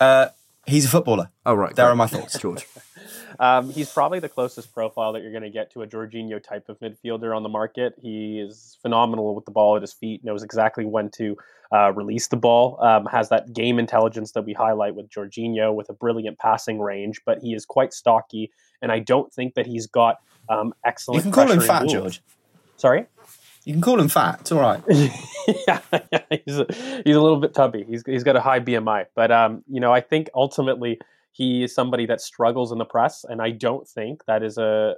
Uh, 0.00 0.28
he's 0.66 0.84
a 0.86 0.88
footballer. 0.88 1.30
Oh 1.46 1.54
right, 1.54 1.74
There 1.74 1.86
great. 1.86 1.92
are 1.92 1.96
my 1.96 2.06
thoughts. 2.06 2.38
George. 2.38 2.66
Um, 3.40 3.70
he's 3.70 3.90
probably 3.90 4.20
the 4.20 4.28
closest 4.28 4.72
profile 4.72 5.12
that 5.12 5.22
you're 5.22 5.32
going 5.32 5.42
to 5.42 5.50
get 5.50 5.72
to 5.72 5.82
a 5.82 5.88
Jorginho 5.88 6.40
type 6.40 6.68
of 6.68 6.78
midfielder 6.78 7.36
on 7.36 7.42
the 7.42 7.48
market. 7.48 7.94
He 8.00 8.38
is 8.38 8.78
phenomenal 8.80 9.34
with 9.34 9.44
the 9.44 9.50
ball 9.50 9.74
at 9.74 9.82
his 9.82 9.92
feet, 9.92 10.24
knows 10.24 10.44
exactly 10.44 10.84
when 10.84 11.10
to 11.16 11.36
uh, 11.74 11.92
release 11.92 12.28
the 12.28 12.36
ball, 12.36 12.80
um, 12.80 13.06
has 13.06 13.30
that 13.30 13.52
game 13.52 13.80
intelligence 13.80 14.30
that 14.32 14.42
we 14.44 14.52
highlight 14.52 14.94
with 14.94 15.10
Jorginho 15.10 15.74
with 15.74 15.88
a 15.88 15.92
brilliant 15.92 16.38
passing 16.38 16.78
range, 16.78 17.20
but 17.26 17.38
he 17.40 17.54
is 17.54 17.66
quite 17.66 17.92
stocky, 17.92 18.52
and 18.84 18.92
I 18.92 19.00
don't 19.00 19.32
think 19.32 19.54
that 19.54 19.66
he's 19.66 19.86
got 19.86 20.18
um, 20.48 20.74
excellent. 20.84 21.16
You 21.16 21.22
can 21.22 21.32
call 21.32 21.50
him 21.50 21.60
fat. 21.60 21.88
George. 21.88 22.22
Sorry? 22.76 23.06
You 23.64 23.72
can 23.72 23.80
call 23.80 23.98
him 23.98 24.08
fat. 24.08 24.42
It's 24.42 24.52
all 24.52 24.60
right. 24.60 24.82
yeah, 24.88 25.80
yeah, 26.12 26.18
he's 26.44 26.58
a, 26.58 26.66
he's 27.04 27.16
a 27.16 27.20
little 27.20 27.40
bit 27.40 27.54
tubby. 27.54 27.84
He's 27.88 28.02
he's 28.06 28.22
got 28.22 28.36
a 28.36 28.40
high 28.40 28.60
BMI, 28.60 29.06
but 29.16 29.32
um, 29.32 29.64
you 29.66 29.80
know, 29.80 29.92
I 29.92 30.02
think 30.02 30.28
ultimately 30.34 31.00
he 31.32 31.64
is 31.64 31.74
somebody 31.74 32.04
that 32.06 32.20
struggles 32.20 32.72
in 32.72 32.78
the 32.78 32.84
press, 32.84 33.24
and 33.26 33.40
I 33.40 33.50
don't 33.50 33.88
think 33.88 34.24
that 34.26 34.42
is 34.42 34.58
a 34.58 34.96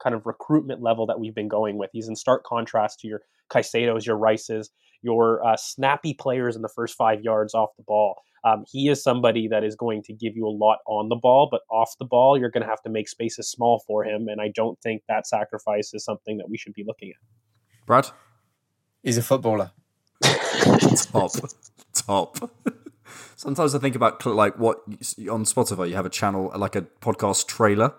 kind 0.00 0.14
of 0.14 0.24
recruitment 0.24 0.82
level 0.82 1.06
that 1.06 1.18
we've 1.18 1.34
been 1.34 1.48
going 1.48 1.78
with. 1.78 1.90
He's 1.92 2.08
in 2.08 2.14
stark 2.14 2.44
contrast 2.44 3.00
to 3.00 3.08
your 3.08 3.22
Caicedos, 3.50 4.06
your 4.06 4.16
Rices, 4.16 4.70
your 5.02 5.44
uh, 5.44 5.56
snappy 5.56 6.14
players 6.14 6.54
in 6.54 6.62
the 6.62 6.68
first 6.68 6.96
five 6.96 7.22
yards 7.22 7.54
off 7.54 7.70
the 7.76 7.82
ball. 7.82 8.22
Um, 8.46 8.64
he 8.70 8.88
is 8.88 9.02
somebody 9.02 9.48
that 9.48 9.64
is 9.64 9.74
going 9.74 10.04
to 10.04 10.12
give 10.12 10.36
you 10.36 10.46
a 10.46 10.54
lot 10.56 10.78
on 10.86 11.08
the 11.08 11.16
ball, 11.16 11.48
but 11.50 11.62
off 11.68 11.96
the 11.98 12.04
ball, 12.04 12.38
you're 12.38 12.50
going 12.50 12.62
to 12.62 12.68
have 12.68 12.80
to 12.82 12.88
make 12.88 13.08
spaces 13.08 13.50
small 13.50 13.82
for 13.84 14.04
him, 14.04 14.28
and 14.28 14.40
I 14.40 14.52
don't 14.54 14.80
think 14.80 15.02
that 15.08 15.26
sacrifice 15.26 15.92
is 15.92 16.04
something 16.04 16.36
that 16.36 16.48
we 16.48 16.56
should 16.56 16.72
be 16.72 16.84
looking 16.86 17.08
at. 17.10 17.86
Brad. 17.86 18.10
He's 19.02 19.18
a 19.18 19.22
footballer. 19.22 19.72
top, 20.22 21.32
top. 21.92 22.50
Sometimes 23.36 23.74
I 23.74 23.78
think 23.78 23.96
about 23.96 24.24
like 24.24 24.58
what 24.58 24.78
on 24.86 25.44
Spotify 25.44 25.88
you 25.88 25.96
have 25.96 26.06
a 26.06 26.10
channel 26.10 26.52
like 26.56 26.76
a 26.76 26.82
podcast 26.82 27.46
trailer, 27.46 27.94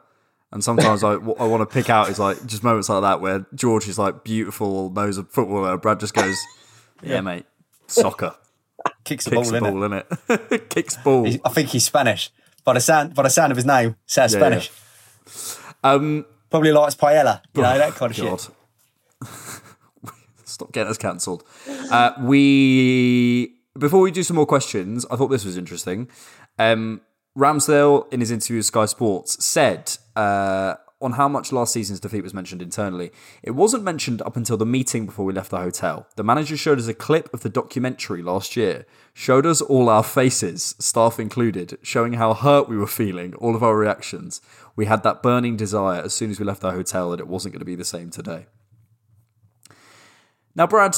and 0.51 0.63
sometimes 0.63 1.03
I 1.03 1.15
what 1.15 1.39
I 1.39 1.45
want 1.45 1.61
to 1.61 1.73
pick 1.73 1.89
out 1.89 2.09
is 2.09 2.19
like 2.19 2.45
just 2.45 2.63
moments 2.63 2.89
like 2.89 3.01
that 3.01 3.21
where 3.21 3.45
George 3.53 3.87
is 3.87 3.97
like 3.97 4.23
beautiful, 4.23 4.89
knows 4.89 5.17
a 5.17 5.23
footballer. 5.23 5.77
Brad 5.77 5.99
just 5.99 6.13
goes, 6.13 6.37
"Yeah, 7.01 7.21
mate, 7.21 7.45
soccer." 7.87 8.35
Kicks 9.07 9.25
the 9.25 9.31
Kicks 9.31 9.49
ball, 9.51 9.59
the 9.61 9.67
in 9.67 9.73
ball, 9.79 9.89
innit? 9.89 10.69
Kicks 10.69 10.97
ball. 10.97 11.23
He's- 11.25 11.39
I 11.45 11.49
think 11.49 11.69
he's 11.69 11.85
Spanish. 11.85 12.29
By 12.63 12.73
the 12.73 12.81
sound, 12.81 13.15
by 13.15 13.23
the 13.23 13.29
sound 13.29 13.51
of 13.51 13.55
his 13.55 13.65
name, 13.65 13.95
says 14.05 14.33
Yeah, 14.33 14.39
Spanish. 14.39 14.71
Um, 15.83 16.25
Probably 16.49 16.71
likes 16.73 16.95
paella. 16.95 17.41
You 17.55 17.61
know 17.61 17.77
that 17.77 17.93
kind 17.95 18.11
of 18.11 18.17
God. 18.17 18.41
shit. 18.41 18.51
Stop 20.45 20.71
getting 20.71 20.89
us 20.89 20.97
cancelled. 20.97 21.43
Uh, 21.91 22.11
we 22.21 23.53
before 23.77 24.01
we 24.01 24.11
do 24.11 24.23
some 24.23 24.35
more 24.35 24.45
questions, 24.45 25.05
I 25.11 25.15
thought 25.15 25.27
this 25.27 25.45
was 25.45 25.55
interesting. 25.57 26.09
Um, 26.59 27.01
Ramsdale, 27.37 28.11
in 28.11 28.19
his 28.19 28.31
interview 28.31 28.57
with 28.57 28.65
Sky 28.65 28.85
Sports, 28.85 29.43
said 29.45 29.95
uh, 30.15 30.75
on 30.99 31.13
how 31.13 31.27
much 31.27 31.51
last 31.51 31.73
season's 31.73 31.99
defeat 31.99 32.23
was 32.23 32.33
mentioned 32.33 32.61
internally. 32.61 33.11
It 33.43 33.51
wasn't 33.51 33.83
mentioned 33.83 34.21
up 34.23 34.35
until 34.35 34.57
the 34.57 34.65
meeting 34.65 35.05
before 35.05 35.25
we 35.25 35.33
left 35.33 35.51
the 35.51 35.59
hotel. 35.59 36.07
The 36.15 36.23
manager 36.23 36.57
showed 36.57 36.79
us 36.79 36.87
a 36.87 36.93
clip 36.93 37.31
of 37.33 37.41
the 37.41 37.49
documentary 37.49 38.23
last 38.23 38.55
year, 38.55 38.85
showed 39.13 39.45
us 39.45 39.61
all 39.61 39.89
our 39.89 40.03
faces, 40.03 40.75
staff 40.79 41.19
included, 41.19 41.77
showing 41.83 42.13
how 42.13 42.33
hurt 42.33 42.67
we 42.67 42.77
were 42.77 42.87
feeling, 42.87 43.35
all 43.35 43.55
of 43.55 43.63
our 43.63 43.77
reactions. 43.77 44.41
We 44.75 44.85
had 44.85 45.03
that 45.03 45.21
burning 45.21 45.55
desire 45.55 46.01
as 46.01 46.13
soon 46.13 46.31
as 46.31 46.39
we 46.39 46.45
left 46.45 46.61
the 46.61 46.71
hotel 46.71 47.11
that 47.11 47.19
it 47.19 47.27
wasn't 47.27 47.53
going 47.53 47.59
to 47.59 47.65
be 47.65 47.75
the 47.75 47.85
same 47.85 48.09
today. 48.09 48.47
Now, 50.55 50.65
Brad, 50.65 50.95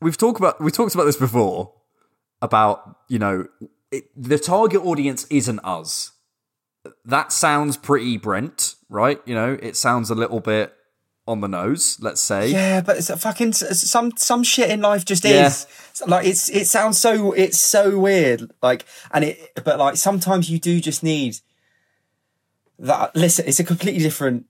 we've 0.00 0.16
talked 0.16 0.40
about 0.40 0.60
we 0.60 0.72
talked 0.72 0.94
about 0.94 1.04
this 1.04 1.16
before 1.16 1.72
about 2.42 2.98
you 3.08 3.20
know 3.20 3.46
it, 3.92 4.06
the 4.16 4.38
target 4.38 4.84
audience 4.84 5.26
isn't 5.30 5.60
us. 5.60 6.10
That 7.04 7.32
sounds 7.32 7.76
pretty 7.76 8.16
Brent, 8.16 8.74
right? 8.88 9.20
You 9.24 9.34
know, 9.34 9.58
it 9.62 9.76
sounds 9.76 10.10
a 10.10 10.14
little 10.14 10.40
bit 10.40 10.74
on 11.28 11.40
the 11.40 11.46
nose. 11.48 11.98
Let's 12.00 12.20
say, 12.20 12.48
Yeah, 12.50 12.80
but 12.80 12.96
it's 12.96 13.08
a 13.10 13.16
fucking 13.16 13.52
some 13.52 14.12
some 14.16 14.42
shit 14.42 14.70
in 14.70 14.80
life 14.80 15.04
just 15.04 15.24
Yeah. 15.24 15.46
is 15.46 15.66
like 16.06 16.26
it's 16.26 16.48
it 16.48 16.66
sounds 16.66 16.98
so 16.98 17.32
it's 17.32 17.60
so 17.60 17.98
weird 17.98 18.50
like 18.62 18.84
and 19.12 19.24
it 19.24 19.60
but 19.64 19.78
like 19.78 19.96
sometimes 19.96 20.50
you 20.50 20.58
do 20.58 20.80
just 20.80 21.02
need 21.04 21.36
that 22.78 23.14
listen 23.14 23.44
it's 23.46 23.60
a 23.60 23.64
completely 23.64 24.02
different 24.02 24.46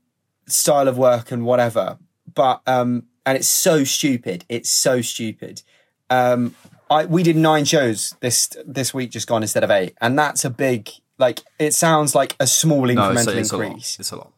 style 0.46 0.88
of 0.88 0.96
work 0.96 1.30
and 1.30 1.44
whatever 1.44 1.98
but 2.32 2.62
um 2.66 3.04
and 3.26 3.36
it's 3.36 3.48
so 3.48 3.84
stupid 3.84 4.44
it's 4.48 4.70
so 4.70 5.00
stupid 5.02 5.62
um 6.10 6.54
I 6.90 7.04
we 7.04 7.22
did 7.22 7.36
nine 7.36 7.64
shows 7.64 8.14
this 8.20 8.48
this 8.64 8.94
week 8.94 9.10
just 9.10 9.28
gone 9.28 9.42
instead 9.42 9.64
of 9.64 9.70
eight 9.70 9.94
and 10.00 10.18
that's 10.18 10.44
a 10.44 10.50
big 10.50 10.88
like 11.18 11.40
it 11.58 11.74
sounds 11.74 12.14
like 12.14 12.34
a 12.40 12.46
small 12.46 12.86
no, 12.86 12.94
incremental 12.94 13.28
it's, 13.36 13.50
it's 13.50 13.52
a 13.52 13.56
lot. 13.56 13.64
increase 13.66 13.98
It's 14.00 14.12
a 14.12 14.16
lot. 14.16 14.32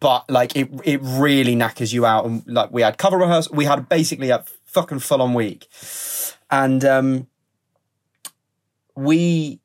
but 0.00 0.30
like 0.30 0.54
it 0.56 0.68
it 0.84 1.00
really 1.02 1.54
knackers 1.54 1.92
you 1.92 2.06
out 2.06 2.24
and 2.24 2.42
like 2.46 2.70
we 2.70 2.82
had 2.82 2.98
cover 2.98 3.16
rehearsal 3.18 3.54
we 3.56 3.64
had 3.64 3.88
basically 3.88 4.30
a 4.30 4.44
fucking 4.64 4.98
full 5.00 5.20
on 5.22 5.34
week 5.34 5.66
and 6.50 6.84
um 6.84 7.26
we 8.94 9.60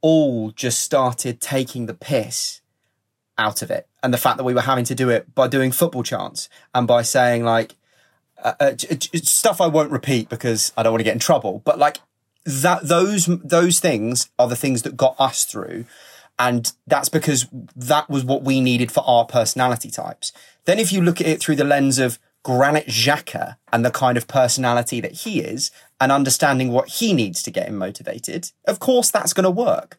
all 0.00 0.50
just 0.52 0.80
started 0.80 1.40
taking 1.40 1.86
the 1.86 1.94
piss 1.94 2.60
out 3.38 3.60
of 3.60 3.70
it 3.70 3.86
and 4.02 4.14
the 4.14 4.18
fact 4.18 4.36
that 4.38 4.44
we 4.44 4.54
were 4.54 4.60
having 4.62 4.84
to 4.84 4.94
do 4.94 5.10
it 5.10 5.34
by 5.34 5.46
doing 5.48 5.70
football 5.72 6.02
chants 6.02 6.48
and 6.74 6.86
by 6.86 7.02
saying 7.02 7.44
like 7.44 7.74
uh, 8.42 8.54
uh, 8.60 8.72
stuff 9.24 9.60
I 9.60 9.66
won't 9.66 9.90
repeat 9.90 10.28
because 10.28 10.72
I 10.76 10.82
don't 10.82 10.92
want 10.92 11.00
to 11.00 11.04
get 11.04 11.14
in 11.14 11.18
trouble 11.18 11.60
but 11.64 11.78
like 11.78 11.98
that 12.46 12.86
those 12.86 13.26
those 13.26 13.80
things 13.80 14.30
are 14.38 14.48
the 14.48 14.56
things 14.56 14.82
that 14.82 14.96
got 14.96 15.16
us 15.18 15.44
through 15.44 15.84
and 16.38 16.72
that's 16.86 17.08
because 17.08 17.46
that 17.74 18.08
was 18.08 18.24
what 18.24 18.42
we 18.42 18.60
needed 18.60 18.92
for 18.92 19.02
our 19.06 19.24
personality 19.24 19.90
types. 19.90 20.32
Then 20.64 20.78
if 20.78 20.92
you 20.92 21.00
look 21.00 21.20
at 21.20 21.26
it 21.26 21.40
through 21.40 21.56
the 21.56 21.64
lens 21.64 21.98
of 21.98 22.18
Granit 22.42 22.86
Xhaka 22.86 23.56
and 23.72 23.84
the 23.84 23.90
kind 23.90 24.16
of 24.16 24.28
personality 24.28 25.00
that 25.00 25.12
he 25.12 25.40
is 25.40 25.70
and 26.00 26.12
understanding 26.12 26.70
what 26.70 26.88
he 26.88 27.12
needs 27.12 27.42
to 27.42 27.50
get 27.50 27.68
him 27.68 27.76
motivated, 27.76 28.50
of 28.66 28.78
course 28.78 29.10
that's 29.10 29.32
going 29.32 29.44
to 29.44 29.50
work. 29.50 29.98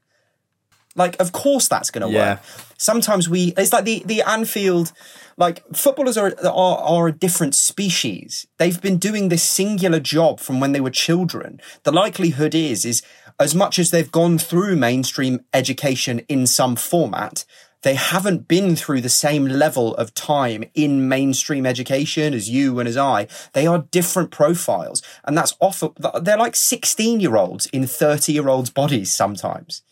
Like, 0.97 1.15
of 1.21 1.31
course 1.31 1.67
that's 1.69 1.91
going 1.91 2.05
to 2.05 2.13
Yeah. 2.13 2.33
work. 2.33 2.39
Sometimes 2.77 3.29
we, 3.29 3.53
it's 3.57 3.71
like 3.71 3.85
the, 3.85 4.03
the 4.05 4.21
Anfield, 4.23 4.91
like 5.37 5.63
footballers 5.73 6.17
are, 6.17 6.33
are, 6.45 6.77
are 6.77 7.07
a 7.07 7.11
different 7.11 7.55
species. 7.55 8.45
They've 8.57 8.81
been 8.81 8.97
doing 8.97 9.29
this 9.29 9.43
singular 9.43 9.99
job 9.99 10.39
from 10.39 10.59
when 10.59 10.73
they 10.73 10.81
were 10.81 10.89
children. 10.91 11.61
The 11.83 11.91
likelihood 11.91 12.53
is, 12.53 12.83
is 12.85 13.01
as 13.39 13.55
much 13.55 13.79
as 13.79 13.91
they've 13.91 14.11
gone 14.11 14.37
through 14.37 14.75
mainstream 14.75 15.41
education 15.53 16.19
in 16.27 16.47
some 16.47 16.75
format, 16.75 17.45
they 17.83 17.93
haven't 17.93 18.47
been 18.47 18.75
through 18.75 19.01
the 19.01 19.09
same 19.09 19.45
level 19.45 19.95
of 19.95 20.13
time 20.15 20.63
in 20.73 21.07
mainstream 21.07 21.65
education 21.65 22.33
as 22.33 22.49
you 22.49 22.79
and 22.79 22.89
as 22.89 22.97
I. 22.97 23.27
They 23.53 23.67
are 23.67 23.85
different 23.91 24.31
profiles. 24.31 25.03
And 25.23 25.37
that's 25.37 25.55
often, 25.59 25.91
they're 26.21 26.37
like 26.39 26.55
16 26.55 27.19
year 27.19 27.37
olds 27.37 27.67
in 27.67 27.85
30 27.85 28.33
year 28.33 28.49
olds' 28.49 28.71
bodies 28.71 29.13
sometimes. 29.13 29.83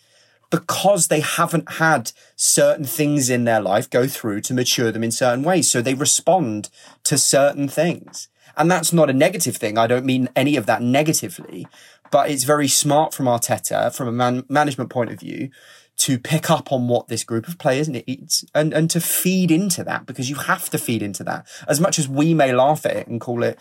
Because 0.56 1.10
they 1.10 1.20
haven't 1.20 1.74
had 1.74 2.14
certain 2.38 2.86
things 2.86 3.30
in 3.30 3.44
their 3.44 3.60
life 3.60 3.90
go 3.90 4.08
through 4.08 4.40
to 4.40 4.54
mature 4.54 4.90
them 4.90 5.04
in 5.04 5.12
certain 5.12 5.44
ways. 5.44 5.70
So 5.70 5.82
they 5.82 5.94
respond 5.94 6.70
to 7.04 7.18
certain 7.18 7.68
things. 7.68 8.30
And 8.56 8.72
that's 8.72 8.94
not 8.94 9.10
a 9.10 9.14
negative 9.14 9.58
thing. 9.58 9.78
I 9.78 9.86
don't 9.86 10.06
mean 10.06 10.30
any 10.34 10.56
of 10.56 10.66
that 10.68 10.82
negatively, 10.82 11.68
but 12.10 12.30
it's 12.30 12.46
very 12.46 12.70
smart 12.70 13.14
from 13.14 13.26
Arteta, 13.26 13.94
from 13.94 14.08
a 14.08 14.14
man- 14.14 14.46
management 14.48 14.90
point 14.90 15.12
of 15.12 15.20
view, 15.20 15.50
to 15.98 16.18
pick 16.18 16.50
up 16.50 16.72
on 16.72 16.88
what 16.88 17.10
this 17.10 17.26
group 17.26 17.50
of 17.50 17.58
players 17.58 17.90
needs 17.90 18.46
and, 18.56 18.74
and 18.74 18.90
to 18.92 19.02
feed 19.02 19.52
into 19.52 19.84
that 19.84 20.06
because 20.06 20.30
you 20.30 20.38
have 20.38 20.70
to 20.70 20.78
feed 20.78 21.02
into 21.02 21.26
that. 21.26 21.46
As 21.68 21.82
much 21.82 22.00
as 22.00 22.08
we 22.08 22.34
may 22.34 22.54
laugh 22.54 22.86
at 22.86 22.96
it 22.96 23.08
and 23.08 23.20
call 23.20 23.44
it, 23.44 23.60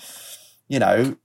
you 0.69 0.79
know, 0.79 1.17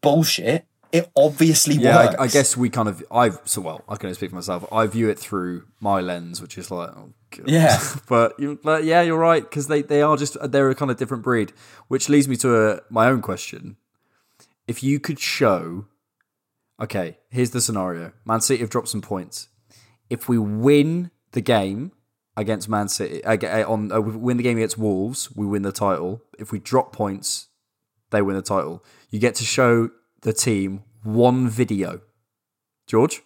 bullshit, 0.00 0.64
it 0.92 1.10
obviously 1.16 1.76
yeah, 1.76 2.06
works. 2.06 2.16
I, 2.18 2.22
I, 2.24 2.26
guess 2.28 2.56
we 2.56 2.70
kind 2.70 2.88
of 2.88 3.04
I 3.10 3.30
so 3.44 3.60
well 3.60 3.84
I 3.88 3.96
can 3.96 4.06
only 4.06 4.14
speak 4.14 4.30
for 4.30 4.36
myself. 4.36 4.66
I 4.72 4.86
view 4.86 5.08
it 5.08 5.18
through 5.18 5.64
my 5.80 6.00
lens, 6.00 6.40
which 6.40 6.56
is 6.58 6.70
like 6.70 6.90
oh, 6.90 7.12
yeah, 7.44 7.78
but 8.08 8.38
you, 8.38 8.58
but 8.62 8.84
yeah, 8.84 9.02
you're 9.02 9.18
right 9.18 9.42
because 9.42 9.68
they 9.68 9.82
they 9.82 10.02
are 10.02 10.16
just 10.16 10.36
they're 10.50 10.70
a 10.70 10.74
kind 10.74 10.90
of 10.90 10.96
different 10.96 11.22
breed, 11.22 11.52
which 11.88 12.08
leads 12.08 12.28
me 12.28 12.36
to 12.36 12.56
a, 12.56 12.80
my 12.90 13.08
own 13.08 13.22
question. 13.22 13.76
If 14.66 14.82
you 14.82 14.98
could 14.98 15.20
show, 15.20 15.86
okay, 16.80 17.18
here's 17.30 17.50
the 17.50 17.60
scenario: 17.60 18.12
Man 18.24 18.40
City 18.40 18.60
have 18.60 18.70
dropped 18.70 18.88
some 18.88 19.02
points. 19.02 19.48
If 20.08 20.28
we 20.28 20.38
win 20.38 21.10
the 21.32 21.40
game 21.40 21.92
against 22.36 22.68
Man 22.68 22.88
City, 22.88 23.24
uh, 23.24 23.70
on 23.70 23.90
uh, 23.92 24.00
win 24.00 24.36
the 24.36 24.42
game 24.42 24.56
against 24.56 24.78
Wolves, 24.78 25.34
we 25.34 25.46
win 25.46 25.62
the 25.62 25.72
title. 25.72 26.22
If 26.38 26.52
we 26.52 26.58
drop 26.58 26.92
points, 26.92 27.48
they 28.10 28.22
win 28.22 28.36
the 28.36 28.42
title. 28.42 28.84
You 29.10 29.18
get 29.18 29.34
to 29.36 29.44
show 29.44 29.90
the 30.26 30.32
team 30.32 30.82
one 31.04 31.48
video. 31.48 32.00
George? 32.88 33.22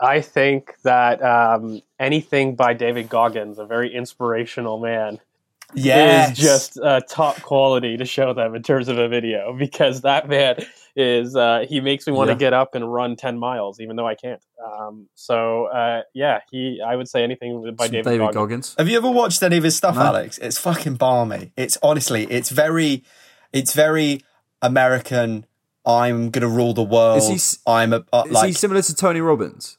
I 0.00 0.20
think 0.20 0.76
that 0.84 1.20
um, 1.20 1.82
anything 1.98 2.54
by 2.54 2.74
David 2.74 3.08
Goggins, 3.08 3.58
a 3.58 3.66
very 3.66 3.92
inspirational 3.92 4.78
man, 4.78 5.18
yes. 5.74 6.30
is 6.30 6.38
just 6.38 6.78
uh, 6.78 7.00
top 7.08 7.42
quality 7.42 7.96
to 7.96 8.04
show 8.04 8.32
them 8.32 8.54
in 8.54 8.62
terms 8.62 8.86
of 8.86 8.98
a 8.98 9.08
video 9.08 9.52
because 9.58 10.02
that 10.02 10.28
man 10.28 10.64
is 10.94 11.34
uh, 11.34 11.64
he 11.68 11.80
makes 11.80 12.06
me 12.06 12.12
want 12.12 12.28
to 12.28 12.34
yeah. 12.34 12.38
get 12.38 12.52
up 12.52 12.76
and 12.76 12.90
run 12.92 13.16
10 13.16 13.36
miles 13.36 13.80
even 13.80 13.96
though 13.96 14.06
I 14.06 14.14
can't. 14.14 14.40
Um, 14.64 15.08
so 15.16 15.66
uh, 15.66 16.02
yeah, 16.14 16.40
he 16.52 16.80
I 16.86 16.94
would 16.94 17.08
say 17.08 17.24
anything 17.24 17.74
by 17.76 17.88
David, 17.88 18.04
David 18.04 18.18
Goggins. 18.18 18.34
Goggins. 18.34 18.74
Have 18.78 18.88
you 18.88 18.96
ever 18.96 19.10
watched 19.10 19.42
any 19.42 19.56
of 19.56 19.64
his 19.64 19.76
stuff, 19.76 19.96
no. 19.96 20.02
Alex? 20.02 20.38
It's 20.38 20.56
fucking 20.56 20.94
balmy. 20.94 21.52
It's 21.56 21.78
honestly, 21.82 22.26
it's 22.30 22.50
very 22.50 23.02
it's 23.52 23.72
very 23.72 24.22
American 24.62 25.46
I'm 25.84 26.30
going 26.30 26.42
to 26.42 26.48
rule 26.48 26.74
the 26.74 26.82
world. 26.82 27.18
Is 27.18 27.54
he, 27.54 27.70
I'm 27.70 27.92
a, 27.92 28.04
uh, 28.12 28.24
is 28.26 28.32
like, 28.32 28.46
he 28.48 28.52
similar 28.52 28.82
to 28.82 28.94
Tony 28.94 29.20
Robbins? 29.20 29.78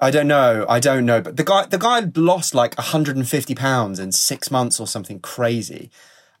I 0.00 0.10
don't 0.10 0.28
know. 0.28 0.66
I 0.68 0.80
don't 0.80 1.06
know. 1.06 1.20
But 1.20 1.36
the 1.36 1.44
guy, 1.44 1.66
the 1.66 1.78
guy 1.78 2.02
lost 2.16 2.54
like 2.54 2.76
150 2.76 3.54
pounds 3.54 3.98
in 3.98 4.12
six 4.12 4.50
months 4.50 4.78
or 4.78 4.86
something 4.86 5.20
crazy, 5.20 5.90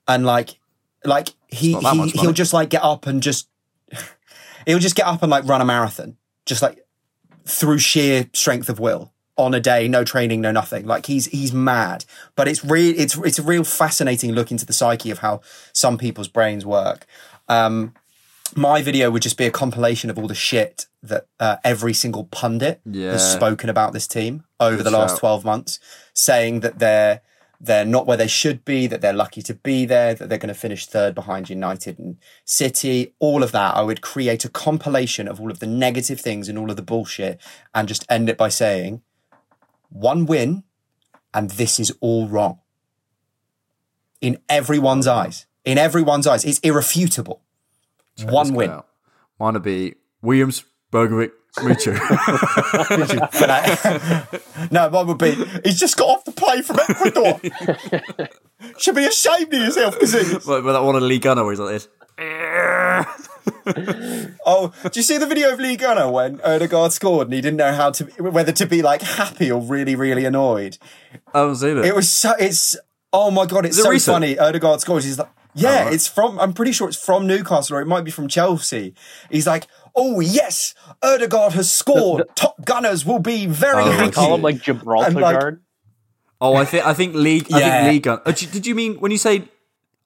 and 0.06 0.26
like, 0.26 0.58
like 1.04 1.30
he 1.48 1.74
he 1.74 2.08
he'll 2.10 2.32
just 2.32 2.52
like 2.52 2.68
get 2.68 2.82
up 2.82 3.06
and 3.06 3.22
just 3.22 3.48
he'll 4.66 4.78
just 4.78 4.94
get 4.94 5.06
up 5.06 5.22
and 5.22 5.30
like 5.30 5.46
run 5.46 5.62
a 5.62 5.64
marathon, 5.64 6.18
just 6.44 6.60
like 6.60 6.84
through 7.46 7.78
sheer 7.78 8.28
strength 8.34 8.68
of 8.68 8.78
will 8.78 9.12
on 9.38 9.54
a 9.54 9.60
day, 9.60 9.86
no 9.86 10.04
training, 10.04 10.40
no 10.40 10.50
nothing. 10.50 10.86
Like 10.86 11.06
he's 11.06 11.26
he's 11.26 11.52
mad. 11.52 12.04
But 12.34 12.48
it's 12.48 12.64
real. 12.64 12.94
It's 12.98 13.16
it's 13.18 13.38
a 13.38 13.42
real 13.42 13.64
fascinating 13.64 14.32
look 14.32 14.50
into 14.50 14.66
the 14.66 14.72
psyche 14.72 15.10
of 15.10 15.18
how 15.18 15.40
some 15.72 15.98
people's 15.98 16.28
brains 16.28 16.64
work. 16.64 17.06
Um, 17.48 17.94
my 18.54 18.82
video 18.82 19.10
would 19.10 19.22
just 19.22 19.38
be 19.38 19.46
a 19.46 19.50
compilation 19.50 20.10
of 20.10 20.18
all 20.18 20.28
the 20.28 20.34
shit 20.34 20.86
that 21.02 21.26
uh, 21.40 21.56
every 21.64 21.92
single 21.92 22.24
pundit 22.24 22.80
yeah. 22.84 23.12
has 23.12 23.32
spoken 23.32 23.70
about 23.70 23.92
this 23.92 24.06
team 24.06 24.44
over 24.60 24.76
Good 24.76 24.86
the 24.86 24.90
last 24.90 25.12
shout. 25.12 25.20
12 25.20 25.44
months, 25.44 25.80
saying 26.12 26.60
that 26.60 26.78
they're 26.78 27.22
they're 27.58 27.86
not 27.86 28.06
where 28.06 28.18
they 28.18 28.26
should 28.26 28.64
be, 28.66 28.86
that 28.86 29.00
they're 29.00 29.14
lucky 29.14 29.40
to 29.42 29.54
be 29.54 29.86
there, 29.86 30.14
that 30.14 30.28
they're 30.28 30.36
going 30.36 30.48
to 30.48 30.54
finish 30.54 30.86
third 30.86 31.14
behind 31.14 31.48
United 31.48 31.98
and 31.98 32.18
City, 32.44 33.14
all 33.18 33.42
of 33.42 33.52
that. 33.52 33.74
I 33.74 33.82
would 33.82 34.02
create 34.02 34.44
a 34.44 34.50
compilation 34.50 35.26
of 35.26 35.40
all 35.40 35.50
of 35.50 35.58
the 35.58 35.66
negative 35.66 36.20
things 36.20 36.50
and 36.50 36.58
all 36.58 36.70
of 36.70 36.76
the 36.76 36.82
bullshit 36.82 37.40
and 37.74 37.88
just 37.88 38.04
end 38.10 38.28
it 38.28 38.36
by 38.36 38.50
saying, 38.50 39.00
one 39.88 40.26
win 40.26 40.64
and 41.32 41.50
this 41.52 41.80
is 41.80 41.96
all 42.00 42.28
wrong. 42.28 42.60
In 44.20 44.38
everyone's 44.48 45.06
eyes. 45.06 45.46
In 45.64 45.78
everyone's 45.78 46.26
eyes. 46.26 46.44
It's 46.44 46.58
irrefutable. 46.60 47.42
Check 48.16 48.30
One 48.30 48.54
win. 48.54 48.70
Out. 48.70 48.86
Mine 49.38 49.54
would 49.54 49.62
be 49.62 49.94
Williams, 50.22 50.64
Bergovic, 50.92 51.30
Mutu. 51.56 51.92
no, 54.70 54.90
mine 54.90 55.06
would 55.06 55.18
be 55.18 55.32
he's 55.64 55.78
just 55.78 55.96
got 55.96 56.08
off 56.08 56.24
the 56.24 56.32
play 56.32 56.62
from 56.62 56.78
Ecuador. 56.88 57.40
Should 58.78 58.94
be 58.94 59.04
ashamed 59.04 59.52
of 59.52 59.60
yourself, 59.60 60.00
because 60.00 60.14
But, 60.46 60.62
but 60.62 60.72
that 60.72 60.82
one 60.82 60.96
of 60.96 61.02
Lee 61.02 61.18
Gunner 61.18 61.44
where 61.44 61.52
he's 61.52 61.60
like 61.60 61.72
this. 61.72 61.88
oh, 64.46 64.72
do 64.84 64.98
you 64.98 65.02
see 65.02 65.18
the 65.18 65.26
video 65.26 65.52
of 65.52 65.60
Lee 65.60 65.76
Gunner 65.76 66.10
when 66.10 66.40
Odegaard 66.40 66.92
scored 66.92 67.26
and 67.26 67.34
he 67.34 67.42
didn't 67.42 67.58
know 67.58 67.72
how 67.72 67.90
to 67.90 68.04
whether 68.22 68.52
to 68.52 68.66
be 68.66 68.80
like 68.80 69.02
happy 69.02 69.50
or 69.50 69.60
really, 69.60 69.94
really 69.94 70.24
annoyed? 70.24 70.78
I 71.34 71.40
haven't 71.40 71.56
seen 71.56 71.76
it. 71.78 71.84
It 71.84 71.94
was 71.94 72.10
so 72.10 72.32
it's 72.38 72.76
oh 73.12 73.30
my 73.30 73.44
god, 73.44 73.66
it's 73.66 73.76
Is 73.76 73.84
so 73.84 73.90
it 73.90 74.00
funny. 74.02 74.38
Odegaard 74.38 74.80
scores. 74.80 75.04
He's 75.04 75.18
like 75.18 75.28
yeah, 75.56 75.84
right. 75.84 75.92
it's 75.92 76.06
from. 76.06 76.38
I'm 76.38 76.52
pretty 76.52 76.72
sure 76.72 76.88
it's 76.88 77.02
from 77.02 77.26
Newcastle, 77.26 77.76
or 77.76 77.80
it 77.80 77.86
might 77.86 78.04
be 78.04 78.10
from 78.10 78.28
Chelsea. 78.28 78.94
He's 79.30 79.46
like, 79.46 79.66
"Oh 79.94 80.20
yes, 80.20 80.74
Odegaard 81.02 81.54
has 81.54 81.70
scored. 81.70 82.20
The, 82.20 82.24
the, 82.24 82.32
Top 82.34 82.64
Gunners 82.64 83.04
will 83.04 83.18
be 83.18 83.46
very 83.46 83.82
oh, 83.82 83.90
happy." 83.90 84.12
Call 84.12 84.34
him 84.34 84.42
like 84.42 84.60
Gibraltar 84.60 85.20
like, 85.20 85.54
Oh, 86.40 86.54
I 86.54 86.64
think 86.64 86.86
I 86.86 86.94
think 86.94 87.14
League. 87.14 87.46
Yeah. 87.48 87.56
I 87.56 87.60
think 87.60 87.92
Lee 87.92 87.98
Gunner. 88.00 88.22
Oh, 88.26 88.32
did 88.32 88.66
you 88.66 88.74
mean 88.74 88.96
when 88.96 89.10
you 89.10 89.18
say? 89.18 89.48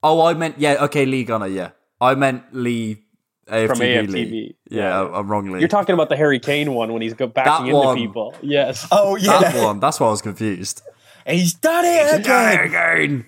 Oh, 0.03 0.25
I 0.25 0.35
meant 0.35 0.59
yeah. 0.59 0.85
Okay, 0.85 1.05
Lee 1.05 1.25
Gunner. 1.25 1.47
Yeah, 1.47 1.71
I 2.01 2.15
meant 2.15 2.45
Lee. 2.53 3.05
AFTV 3.49 3.67
from 3.67 3.79
AFTV. 3.79 4.13
Lee. 4.13 4.57
Yeah, 4.71 5.03
yeah, 5.03 5.11
I'm 5.13 5.29
wrongly. 5.29 5.59
You're 5.59 5.69
talking 5.69 5.95
about 5.95 6.09
the 6.09 6.17
Harry 6.17 6.39
Kane 6.39 6.73
one 6.73 6.93
when 6.93 7.03
he's 7.03 7.15
backing 7.15 7.33
that 7.35 7.63
into 7.63 7.75
one. 7.75 7.97
people. 7.97 8.37
Yes. 8.43 8.87
Oh 8.93 9.17
yeah, 9.17 9.41
that 9.41 9.65
one. 9.65 9.81
That's 9.81 9.99
why 9.99 10.07
I 10.07 10.11
was 10.11 10.23
confused. 10.23 10.83
He's 11.31 11.55
done 11.55 11.85
it 11.85 12.07
He's 12.07 12.15
again. 12.15 12.61
again. 12.67 13.25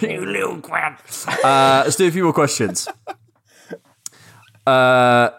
you 0.10 0.26
little 0.26 0.60
quack. 0.60 1.04
Uh, 1.42 1.82
let's 1.84 1.96
do 1.96 2.06
a 2.06 2.10
few 2.10 2.24
more 2.24 2.32
questions. 2.32 2.88
Uh, 4.66 5.30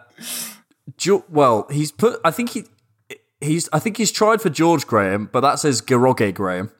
jo- 0.97 1.25
well, 1.29 1.67
he's 1.71 1.91
put. 1.91 2.19
I 2.25 2.31
think 2.31 2.49
he. 2.51 2.63
He's. 3.41 3.69
I 3.71 3.79
think 3.79 3.97
he's 3.97 4.11
tried 4.11 4.41
for 4.41 4.49
George 4.49 4.87
Graham, 4.87 5.29
but 5.31 5.41
that 5.41 5.59
says 5.59 5.81
Giroge 5.81 6.33
Graham. 6.33 6.71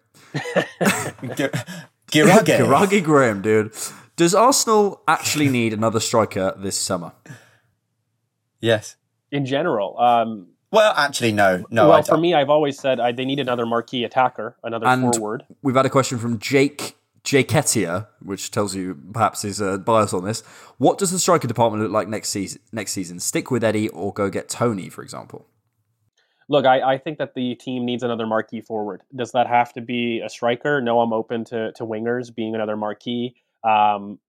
Girage. 2.11 2.45
Girage 2.57 3.03
Graham, 3.03 3.41
dude. 3.41 3.73
Does 4.15 4.35
Arsenal 4.35 5.01
actually 5.07 5.47
need 5.47 5.73
another 5.73 5.99
striker 5.99 6.53
this 6.57 6.77
summer? 6.77 7.13
Yes. 8.59 8.95
In 9.31 9.45
general, 9.45 9.97
um, 9.99 10.47
well, 10.72 10.93
actually, 10.95 11.32
no, 11.32 11.65
no. 11.70 11.89
Well, 11.89 12.03
for 12.03 12.17
me, 12.17 12.34
I've 12.34 12.49
always 12.49 12.80
said 12.80 12.99
I, 12.99 13.11
they 13.11 13.26
need 13.26 13.39
another 13.39 13.65
marquee 13.65 14.03
attacker, 14.03 14.57
another 14.63 14.88
and 14.88 15.13
forward. 15.15 15.45
We've 15.61 15.76
had 15.76 15.86
a 15.86 15.89
question 15.89 16.17
from 16.20 16.39
Jake 16.39 16.95
Jaketia, 17.24 18.07
which 18.22 18.51
tells 18.51 18.76
you 18.76 18.97
perhaps 19.13 19.41
his 19.41 19.61
uh, 19.61 19.78
bias 19.78 20.13
on 20.13 20.26
this. 20.26 20.41
What 20.78 20.97
does 20.97 21.11
the 21.11 21.20
striker 21.20 21.47
department 21.47 21.84
look 21.84 21.91
like 21.91 22.07
next 22.07 22.30
season? 22.30 22.61
Next 22.72 22.91
season, 22.91 23.20
stick 23.20 23.51
with 23.51 23.63
Eddie 23.63 23.89
or 23.89 24.13
go 24.13 24.30
get 24.30 24.49
Tony, 24.49 24.89
for 24.89 25.03
example. 25.03 25.45
Look, 26.47 26.65
I, 26.65 26.93
I 26.93 26.97
think 26.97 27.20
that 27.20 27.36
the 27.36 27.53
team 27.55 27.86
needs 27.86 28.01
another 28.01 28.26
marquee 28.26 28.61
forward. 28.61 29.03
Does 29.15 29.34
that 29.34 29.45
have 29.45 29.72
to 29.74 29.82
be 29.82 30.22
a 30.22 30.30
striker? 30.30 30.82
No, 30.82 30.99
I'm 31.01 31.13
open 31.13 31.45
to 31.45 31.72
to 31.74 31.86
wingers 31.86 32.34
being 32.34 32.55
another 32.55 32.76
marquee. 32.76 33.36
Um, 33.63 34.20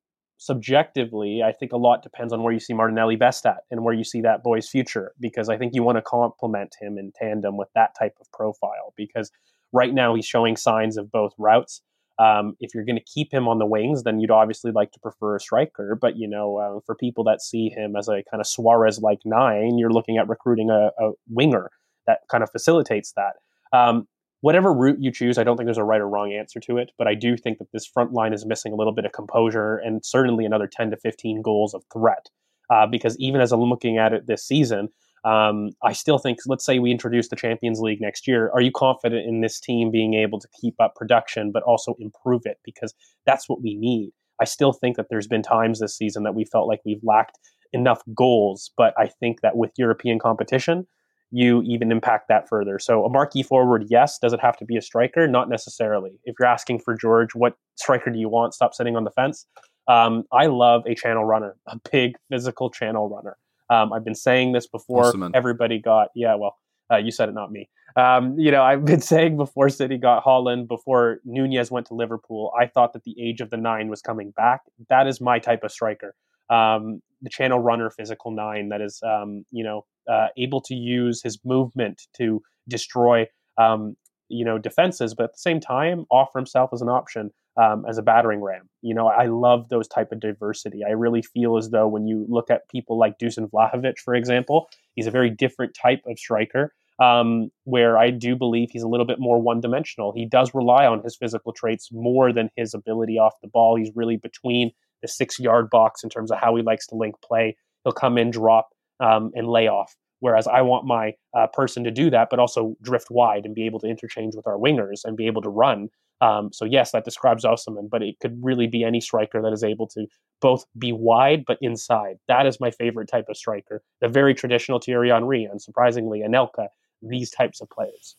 subjectively, 0.40 1.42
I 1.42 1.52
think 1.52 1.72
a 1.72 1.76
lot 1.76 2.02
depends 2.02 2.32
on 2.32 2.42
where 2.42 2.52
you 2.52 2.60
see 2.60 2.72
Martinelli 2.72 3.14
best 3.14 3.44
at 3.44 3.58
and 3.70 3.84
where 3.84 3.92
you 3.92 4.04
see 4.04 4.22
that 4.22 4.42
boy's 4.42 4.68
future. 4.68 5.12
Because 5.20 5.50
I 5.50 5.58
think 5.58 5.74
you 5.74 5.82
want 5.82 5.98
to 5.98 6.02
complement 6.02 6.76
him 6.80 6.96
in 6.96 7.12
tandem 7.14 7.58
with 7.58 7.68
that 7.74 7.94
type 7.96 8.16
of 8.20 8.32
profile. 8.32 8.94
Because 8.96 9.30
right 9.72 9.92
now 9.92 10.14
he's 10.14 10.24
showing 10.24 10.56
signs 10.56 10.96
of 10.96 11.12
both 11.12 11.34
routes. 11.38 11.82
Um, 12.18 12.56
if 12.58 12.74
you're 12.74 12.84
going 12.84 12.98
to 12.98 13.04
keep 13.04 13.32
him 13.32 13.48
on 13.48 13.58
the 13.58 13.66
wings, 13.66 14.02
then 14.02 14.18
you'd 14.18 14.30
obviously 14.30 14.72
like 14.72 14.92
to 14.92 15.00
prefer 15.00 15.36
a 15.36 15.40
striker. 15.40 15.96
But 16.00 16.16
you 16.16 16.26
know, 16.26 16.56
uh, 16.56 16.80
for 16.86 16.94
people 16.94 17.22
that 17.24 17.42
see 17.42 17.68
him 17.68 17.94
as 17.94 18.08
a 18.08 18.22
kind 18.30 18.40
of 18.40 18.46
Suarez-like 18.46 19.20
nine, 19.26 19.76
you're 19.78 19.92
looking 19.92 20.16
at 20.16 20.26
recruiting 20.26 20.70
a, 20.70 20.90
a 20.98 21.12
winger 21.28 21.70
that 22.06 22.20
kind 22.30 22.42
of 22.42 22.50
facilitates 22.50 23.12
that. 23.12 23.34
Um, 23.78 24.08
whatever 24.40 24.72
route 24.72 24.98
you 25.00 25.12
choose, 25.12 25.38
I 25.38 25.44
don't 25.44 25.56
think 25.56 25.66
there's 25.66 25.78
a 25.78 25.84
right 25.84 26.00
or 26.00 26.08
wrong 26.08 26.32
answer 26.32 26.60
to 26.60 26.78
it, 26.78 26.92
but 26.98 27.06
I 27.06 27.14
do 27.14 27.36
think 27.36 27.58
that 27.58 27.72
this 27.72 27.86
front 27.86 28.12
line 28.12 28.32
is 28.32 28.46
missing 28.46 28.72
a 28.72 28.76
little 28.76 28.94
bit 28.94 29.04
of 29.04 29.12
composure 29.12 29.76
and 29.76 30.04
certainly 30.04 30.44
another 30.44 30.68
10 30.70 30.90
to 30.90 30.96
15 30.96 31.42
goals 31.42 31.74
of 31.74 31.82
threat. 31.92 32.30
Uh, 32.72 32.86
because 32.86 33.16
even 33.18 33.40
as 33.40 33.52
I'm 33.52 33.60
looking 33.60 33.98
at 33.98 34.12
it 34.12 34.26
this 34.26 34.46
season, 34.46 34.88
um, 35.24 35.70
I 35.82 35.92
still 35.92 36.18
think, 36.18 36.38
let's 36.46 36.64
say 36.64 36.78
we 36.78 36.90
introduce 36.90 37.28
the 37.28 37.36
Champions 37.36 37.80
League 37.80 38.00
next 38.00 38.26
year. 38.26 38.50
Are 38.54 38.60
you 38.60 38.70
confident 38.74 39.28
in 39.28 39.40
this 39.40 39.60
team 39.60 39.90
being 39.90 40.14
able 40.14 40.38
to 40.40 40.48
keep 40.60 40.74
up 40.80 40.94
production, 40.94 41.50
but 41.52 41.62
also 41.64 41.94
improve 41.98 42.42
it? 42.44 42.58
Because 42.64 42.94
that's 43.26 43.48
what 43.48 43.60
we 43.60 43.74
need. 43.74 44.12
I 44.40 44.44
still 44.44 44.72
think 44.72 44.96
that 44.96 45.06
there's 45.10 45.26
been 45.26 45.42
times 45.42 45.80
this 45.80 45.96
season 45.96 46.22
that 46.22 46.34
we 46.34 46.44
felt 46.44 46.68
like 46.68 46.80
we've 46.86 47.02
lacked 47.02 47.38
enough 47.72 48.02
goals, 48.14 48.70
but 48.76 48.94
I 48.98 49.08
think 49.08 49.42
that 49.42 49.56
with 49.56 49.72
European 49.76 50.18
competition, 50.18 50.86
you 51.30 51.62
even 51.62 51.92
impact 51.92 52.28
that 52.28 52.48
further. 52.48 52.78
So 52.78 53.04
a 53.04 53.08
marquee 53.08 53.42
forward, 53.42 53.86
yes. 53.88 54.18
Does 54.18 54.32
it 54.32 54.40
have 54.40 54.56
to 54.58 54.64
be 54.64 54.76
a 54.76 54.82
striker? 54.82 55.28
Not 55.28 55.48
necessarily. 55.48 56.18
If 56.24 56.36
you're 56.38 56.48
asking 56.48 56.80
for 56.80 56.94
George, 56.94 57.34
what 57.34 57.56
striker 57.76 58.10
do 58.10 58.18
you 58.18 58.28
want? 58.28 58.54
Stop 58.54 58.74
sitting 58.74 58.96
on 58.96 59.04
the 59.04 59.10
fence. 59.10 59.46
Um, 59.88 60.24
I 60.32 60.46
love 60.46 60.82
a 60.86 60.94
channel 60.94 61.24
runner, 61.24 61.56
a 61.66 61.78
big 61.90 62.16
physical 62.30 62.70
channel 62.70 63.08
runner. 63.08 63.36
Um, 63.70 63.92
I've 63.92 64.04
been 64.04 64.14
saying 64.14 64.52
this 64.52 64.66
before. 64.66 65.06
Awesome, 65.06 65.30
Everybody 65.34 65.78
got 65.78 66.08
yeah. 66.14 66.34
Well, 66.34 66.56
uh, 66.92 66.96
you 66.96 67.10
said 67.10 67.28
it, 67.28 67.32
not 67.32 67.52
me. 67.52 67.68
Um, 67.96 68.38
you 68.38 68.50
know, 68.50 68.62
I've 68.62 68.84
been 68.84 69.00
saying 69.12 69.36
before 69.36 69.68
City 69.68 69.96
got 69.96 70.24
Haaland, 70.24 70.68
before 70.68 71.20
Nunez 71.24 71.70
went 71.70 71.86
to 71.86 71.94
Liverpool, 71.94 72.52
I 72.58 72.66
thought 72.66 72.92
that 72.92 73.04
the 73.04 73.14
age 73.20 73.40
of 73.40 73.50
the 73.50 73.56
nine 73.56 73.88
was 73.88 74.02
coming 74.02 74.32
back. 74.32 74.62
That 74.88 75.06
is 75.06 75.20
my 75.20 75.38
type 75.38 75.62
of 75.64 75.72
striker. 75.72 76.14
Um, 76.50 77.00
the 77.22 77.30
channel 77.30 77.60
runner, 77.60 77.90
physical 77.90 78.32
nine 78.32 78.70
that 78.70 78.80
is, 78.80 79.00
um, 79.04 79.44
you 79.52 79.62
know, 79.62 79.84
uh, 80.10 80.28
able 80.36 80.60
to 80.62 80.74
use 80.74 81.22
his 81.22 81.38
movement 81.44 82.02
to 82.16 82.42
destroy, 82.68 83.26
um, 83.58 83.96
you 84.28 84.44
know, 84.44 84.58
defenses, 84.58 85.14
but 85.14 85.24
at 85.24 85.32
the 85.32 85.38
same 85.38 85.60
time 85.60 86.04
offer 86.10 86.38
himself 86.38 86.70
as 86.72 86.82
an 86.82 86.88
option 86.88 87.30
um, 87.56 87.84
as 87.88 87.98
a 87.98 88.02
battering 88.02 88.40
ram. 88.40 88.68
You 88.82 88.94
know, 88.94 89.08
I 89.08 89.26
love 89.26 89.68
those 89.68 89.88
type 89.88 90.12
of 90.12 90.20
diversity. 90.20 90.80
I 90.86 90.92
really 90.92 91.22
feel 91.22 91.56
as 91.56 91.70
though 91.70 91.88
when 91.88 92.06
you 92.06 92.26
look 92.28 92.50
at 92.50 92.68
people 92.70 92.98
like 92.98 93.18
Dusan 93.18 93.50
Vlahovic, 93.50 93.98
for 93.98 94.14
example, 94.14 94.68
he's 94.94 95.06
a 95.06 95.10
very 95.10 95.30
different 95.30 95.74
type 95.80 96.02
of 96.06 96.18
striker. 96.18 96.72
Um, 96.98 97.48
where 97.64 97.96
I 97.96 98.10
do 98.10 98.36
believe 98.36 98.68
he's 98.70 98.82
a 98.82 98.88
little 98.88 99.06
bit 99.06 99.18
more 99.18 99.40
one 99.40 99.62
dimensional. 99.62 100.12
He 100.12 100.26
does 100.26 100.52
rely 100.52 100.84
on 100.84 101.02
his 101.02 101.16
physical 101.16 101.50
traits 101.50 101.88
more 101.90 102.30
than 102.30 102.50
his 102.56 102.74
ability 102.74 103.16
off 103.18 103.32
the 103.40 103.48
ball. 103.48 103.74
He's 103.74 103.90
really 103.94 104.18
between 104.18 104.70
the 105.00 105.08
six 105.08 105.38
yard 105.38 105.70
box 105.70 106.04
in 106.04 106.10
terms 106.10 106.30
of 106.30 106.36
how 106.36 106.54
he 106.56 106.62
likes 106.62 106.86
to 106.88 106.96
link 106.96 107.14
play. 107.24 107.56
He'll 107.84 107.94
come 107.94 108.18
in, 108.18 108.30
drop, 108.30 108.68
um, 109.00 109.32
and 109.34 109.48
lay 109.48 109.68
off. 109.68 109.94
Whereas 110.20 110.46
I 110.46 110.60
want 110.60 110.86
my 110.86 111.14
uh, 111.34 111.46
person 111.46 111.82
to 111.84 111.90
do 111.90 112.10
that, 112.10 112.28
but 112.30 112.38
also 112.38 112.76
drift 112.82 113.10
wide 113.10 113.46
and 113.46 113.54
be 113.54 113.64
able 113.64 113.80
to 113.80 113.86
interchange 113.86 114.34
with 114.36 114.46
our 114.46 114.58
wingers 114.58 115.00
and 115.04 115.16
be 115.16 115.26
able 115.26 115.42
to 115.42 115.48
run. 115.48 115.88
Um, 116.20 116.52
so 116.52 116.66
yes, 116.66 116.92
that 116.92 117.06
describes 117.06 117.44
Osimhen, 117.44 117.88
but 117.88 118.02
it 118.02 118.20
could 118.20 118.38
really 118.42 118.66
be 118.66 118.84
any 118.84 119.00
striker 119.00 119.40
that 119.40 119.52
is 119.52 119.64
able 119.64 119.86
to 119.88 120.06
both 120.40 120.66
be 120.76 120.92
wide 120.92 121.44
but 121.46 121.56
inside. 121.62 122.18
That 122.28 122.46
is 122.46 122.60
my 122.60 122.70
favorite 122.70 123.08
type 123.08 123.26
of 123.30 123.36
striker. 123.38 123.82
The 124.02 124.08
very 124.08 124.34
traditional 124.34 124.78
Thierry 124.78 125.08
Henry, 125.08 125.44
and 125.44 125.60
surprisingly, 125.60 126.20
Anelka. 126.20 126.68
These 127.02 127.30
types 127.30 127.62
of 127.62 127.70
players. 127.70 128.16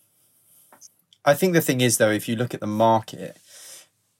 I 1.23 1.35
think 1.35 1.53
the 1.53 1.61
thing 1.61 1.81
is, 1.81 1.97
though, 1.99 2.09
if 2.09 2.27
you 2.27 2.35
look 2.35 2.55
at 2.55 2.61
the 2.61 2.65
market, 2.65 3.37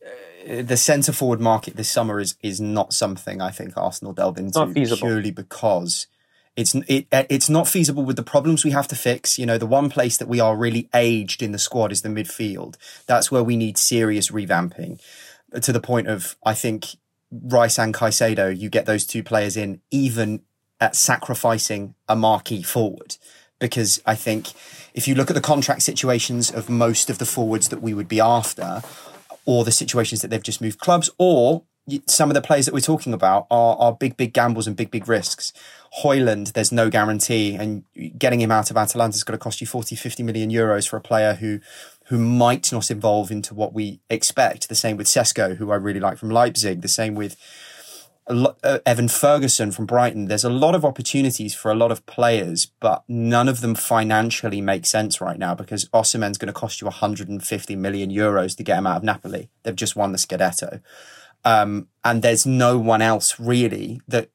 uh, 0.05 0.61
the 0.61 0.77
centre 0.77 1.11
forward 1.11 1.41
market 1.41 1.75
this 1.75 1.89
summer 1.89 2.19
is 2.19 2.35
is 2.43 2.61
not 2.61 2.93
something 2.93 3.41
I 3.41 3.49
think 3.49 3.75
Arsenal 3.75 4.13
delve 4.13 4.37
into 4.37 4.67
purely 4.97 5.31
because 5.31 6.05
it's 6.55 6.75
it, 6.75 7.07
uh, 7.11 7.23
it's 7.29 7.49
not 7.49 7.67
feasible 7.67 8.03
with 8.03 8.17
the 8.17 8.23
problems 8.23 8.63
we 8.63 8.71
have 8.71 8.87
to 8.89 8.95
fix. 8.95 9.39
You 9.39 9.45
know, 9.45 9.57
the 9.57 9.65
one 9.65 9.89
place 9.89 10.17
that 10.17 10.27
we 10.27 10.39
are 10.39 10.57
really 10.57 10.89
aged 10.93 11.41
in 11.41 11.51
the 11.51 11.59
squad 11.59 11.91
is 11.91 12.01
the 12.01 12.09
midfield. 12.09 12.75
That's 13.07 13.31
where 13.31 13.43
we 13.43 13.55
need 13.55 13.77
serious 13.77 14.31
revamping. 14.31 15.01
To 15.61 15.71
the 15.71 15.81
point 15.81 16.07
of, 16.07 16.37
I 16.45 16.53
think 16.53 16.87
Rice 17.31 17.79
and 17.79 17.93
Caicedo, 17.93 18.57
you 18.57 18.69
get 18.69 18.85
those 18.85 19.05
two 19.05 19.23
players 19.23 19.55
in, 19.57 19.81
even 19.91 20.41
at 20.79 20.95
sacrificing 20.95 21.95
a 22.07 22.15
marquee 22.15 22.63
forward. 22.63 23.17
Because 23.59 24.01
I 24.05 24.15
think 24.15 24.53
if 24.93 25.07
you 25.07 25.15
look 25.15 25.29
at 25.29 25.35
the 25.35 25.41
contract 25.41 25.83
situations 25.83 26.51
of 26.51 26.69
most 26.69 27.09
of 27.09 27.19
the 27.19 27.25
forwards 27.25 27.69
that 27.69 27.81
we 27.81 27.93
would 27.93 28.07
be 28.07 28.19
after, 28.19 28.81
or 29.45 29.63
the 29.63 29.71
situations 29.71 30.21
that 30.21 30.29
they've 30.29 30.41
just 30.41 30.61
moved 30.61 30.79
clubs, 30.79 31.09
or 31.17 31.63
some 32.07 32.29
of 32.29 32.33
the 32.33 32.41
players 32.41 32.65
that 32.65 32.73
we're 32.73 32.79
talking 32.79 33.13
about 33.13 33.47
are, 33.51 33.75
are 33.77 33.93
big, 33.93 34.17
big 34.17 34.33
gambles 34.33 34.67
and 34.67 34.75
big, 34.75 34.91
big 34.91 35.07
risks. 35.07 35.53
Højlund, 35.99 36.53
there's 36.53 36.71
no 36.71 36.89
guarantee, 36.89 37.55
and 37.55 37.83
getting 38.17 38.39
him 38.39 38.51
out 38.51 38.71
of 38.71 38.77
Atalanta 38.77 39.15
is 39.15 39.23
going 39.25 39.37
to 39.37 39.43
cost 39.43 39.59
you 39.59 39.67
40, 39.67 39.95
50 39.95 40.23
million 40.23 40.49
euros 40.49 40.87
for 40.87 40.97
a 40.97 41.01
player 41.01 41.35
who 41.35 41.59
who 42.05 42.17
might 42.17 42.71
not 42.71 42.91
evolve 42.91 43.31
into 43.31 43.53
what 43.53 43.73
we 43.73 44.01
expect. 44.09 44.67
The 44.67 44.75
same 44.75 44.97
with 44.97 45.07
Sesko, 45.07 45.55
who 45.55 45.71
I 45.71 45.75
really 45.75 45.99
like 45.99 46.17
from 46.17 46.29
Leipzig. 46.29 46.81
The 46.81 46.89
same 46.89 47.15
with 47.15 47.37
uh, 48.27 48.79
Evan 48.85 49.07
Ferguson 49.07 49.71
from 49.71 49.85
Brighton. 49.85 50.25
There's 50.25 50.43
a 50.43 50.49
lot 50.49 50.75
of 50.75 50.85
opportunities 50.85 51.53
for 51.53 51.71
a 51.71 51.75
lot 51.75 51.91
of 51.91 52.05
players, 52.05 52.67
but 52.79 53.03
none 53.07 53.47
of 53.47 53.61
them 53.61 53.75
financially 53.75 54.61
make 54.61 54.85
sense 54.85 55.21
right 55.21 55.37
now 55.37 55.55
because 55.55 55.85
Osimhen's 55.89 56.37
going 56.37 56.47
to 56.47 56.53
cost 56.53 56.81
you 56.81 56.85
150 56.85 57.75
million 57.75 58.11
euros 58.11 58.55
to 58.57 58.63
get 58.63 58.77
him 58.77 58.87
out 58.87 58.97
of 58.97 59.03
Napoli. 59.03 59.49
They've 59.63 59.75
just 59.75 59.95
won 59.95 60.11
the 60.11 60.17
Scudetto. 60.17 60.81
Um, 61.43 61.87
and 62.03 62.21
there's 62.21 62.45
no 62.45 62.77
one 62.77 63.01
else 63.01 63.39
really 63.39 64.01
that 64.07 64.29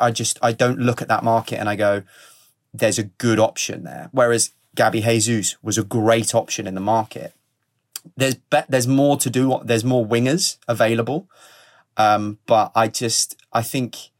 I 0.00 0.10
just 0.10 0.38
I 0.42 0.52
don't 0.52 0.78
look 0.78 1.00
at 1.02 1.08
that 1.08 1.22
market 1.22 1.58
and 1.58 1.68
I 1.68 1.76
go, 1.76 2.02
there's 2.72 2.98
a 2.98 3.04
good 3.04 3.38
option 3.38 3.84
there. 3.84 4.08
Whereas 4.12 4.52
Gabby 4.74 5.02
Jesus 5.02 5.56
was 5.62 5.78
a 5.78 5.84
great 5.84 6.34
option 6.34 6.66
in 6.66 6.74
the 6.74 6.80
market. 6.80 7.34
There's 8.16 8.34
be- 8.34 8.62
there's 8.68 8.86
more 8.86 9.16
to 9.18 9.30
do. 9.30 9.60
There's 9.64 9.84
more 9.84 10.06
wingers 10.06 10.58
available, 10.66 11.28
um, 11.96 12.38
but 12.46 12.72
I 12.74 12.88
just 12.88 13.36
I 13.52 13.62
think 13.62 14.10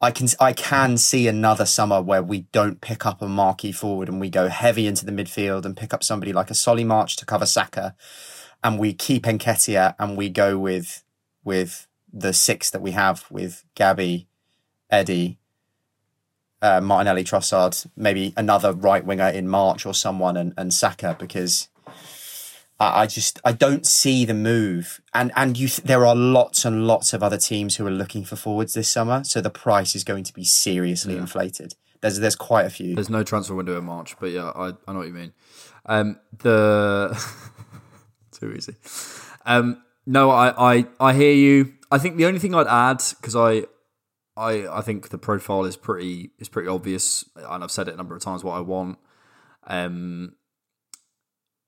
I 0.00 0.10
can 0.10 0.28
I 0.38 0.52
can 0.52 0.96
see 0.98 1.26
another 1.26 1.64
summer 1.66 2.00
where 2.02 2.22
we 2.22 2.42
don't 2.52 2.80
pick 2.80 3.06
up 3.06 3.22
a 3.22 3.28
marquee 3.28 3.72
forward 3.72 4.08
and 4.08 4.20
we 4.20 4.28
go 4.28 4.48
heavy 4.48 4.86
into 4.86 5.06
the 5.06 5.12
midfield 5.12 5.64
and 5.64 5.76
pick 5.76 5.94
up 5.94 6.04
somebody 6.04 6.32
like 6.32 6.50
a 6.50 6.54
Solly 6.54 6.84
March 6.84 7.16
to 7.16 7.26
cover 7.26 7.46
Saka, 7.46 7.96
and 8.62 8.78
we 8.78 8.92
keep 8.92 9.24
Nketiah 9.24 9.94
and 9.98 10.16
we 10.16 10.28
go 10.28 10.58
with 10.58 11.03
with 11.44 11.86
the 12.12 12.32
six 12.32 12.70
that 12.70 12.82
we 12.82 12.92
have 12.92 13.24
with 13.30 13.64
Gabby, 13.74 14.26
Eddie, 14.90 15.38
uh, 16.62 16.80
Martinelli, 16.80 17.24
Trossard, 17.24 17.86
maybe 17.96 18.32
another 18.36 18.72
right 18.72 19.04
winger 19.04 19.28
in 19.28 19.48
March 19.48 19.84
or 19.84 19.92
someone, 19.92 20.36
and, 20.36 20.54
and 20.56 20.72
Saka 20.72 21.16
because 21.18 21.68
I, 22.80 23.02
I 23.02 23.06
just 23.06 23.40
I 23.44 23.52
don't 23.52 23.86
see 23.86 24.24
the 24.24 24.34
move, 24.34 25.00
and 25.12 25.30
and 25.36 25.58
you 25.58 25.68
th- 25.68 25.86
there 25.86 26.06
are 26.06 26.16
lots 26.16 26.64
and 26.64 26.86
lots 26.86 27.12
of 27.12 27.22
other 27.22 27.36
teams 27.36 27.76
who 27.76 27.86
are 27.86 27.90
looking 27.90 28.24
for 28.24 28.36
forwards 28.36 28.74
this 28.74 28.88
summer, 28.88 29.24
so 29.24 29.40
the 29.40 29.50
price 29.50 29.94
is 29.94 30.04
going 30.04 30.24
to 30.24 30.32
be 30.32 30.44
seriously 30.44 31.14
yeah. 31.14 31.20
inflated. 31.20 31.74
There's 32.00 32.18
there's 32.18 32.36
quite 32.36 32.66
a 32.66 32.70
few. 32.70 32.94
There's 32.94 33.10
no 33.10 33.22
transfer 33.22 33.54
window 33.54 33.78
in 33.78 33.84
March, 33.84 34.16
but 34.18 34.30
yeah, 34.30 34.50
I, 34.54 34.72
I 34.88 34.92
know 34.92 35.00
what 35.00 35.08
you 35.08 35.14
mean. 35.14 35.32
Um, 35.86 36.18
the 36.38 37.22
too 38.32 38.52
easy. 38.52 38.74
Um, 39.46 39.83
no, 40.06 40.30
I, 40.30 40.76
I, 40.76 40.86
I 41.00 41.14
hear 41.14 41.32
you. 41.32 41.74
I 41.90 41.98
think 41.98 42.16
the 42.16 42.26
only 42.26 42.38
thing 42.38 42.54
I'd 42.54 42.66
add 42.66 43.02
because 43.20 43.36
I, 43.36 43.64
I, 44.36 44.78
I 44.78 44.80
think 44.80 45.10
the 45.10 45.18
profile 45.18 45.64
is 45.64 45.76
pretty 45.76 46.30
is 46.38 46.48
pretty 46.48 46.68
obvious, 46.68 47.24
and 47.36 47.62
I've 47.62 47.70
said 47.70 47.88
it 47.88 47.94
a 47.94 47.96
number 47.96 48.16
of 48.16 48.22
times 48.22 48.42
what 48.42 48.54
I 48.54 48.60
want. 48.60 48.98
Um, 49.66 50.34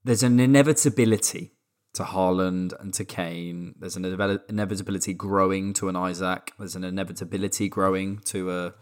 there's 0.04 0.22
an 0.22 0.38
inevitability 0.38 1.52
to 1.94 2.02
Haaland 2.02 2.78
and 2.80 2.92
to 2.94 3.04
Kane. 3.04 3.74
There's 3.78 3.96
an 3.96 4.04
inevitability 4.48 5.14
growing 5.14 5.72
to 5.74 5.88
an 5.88 5.96
Isak. 5.96 6.52
There's 6.58 6.76
an 6.76 6.84
inevitability 6.84 7.68
growing 7.68 8.18
to 8.26 8.50
a. 8.50 8.74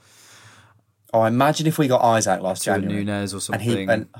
Oh, 1.13 1.25
imagine 1.25 1.67
if 1.67 1.79
we 1.79 1.87
got 1.87 2.19
Isak 2.19 2.41
last 2.41 2.63
to 2.63 2.71
January. 2.73 3.05
Nunez 3.05 3.35
or 3.35 3.41
something. 3.41 3.89
And, 3.89 4.07
he, 4.07 4.11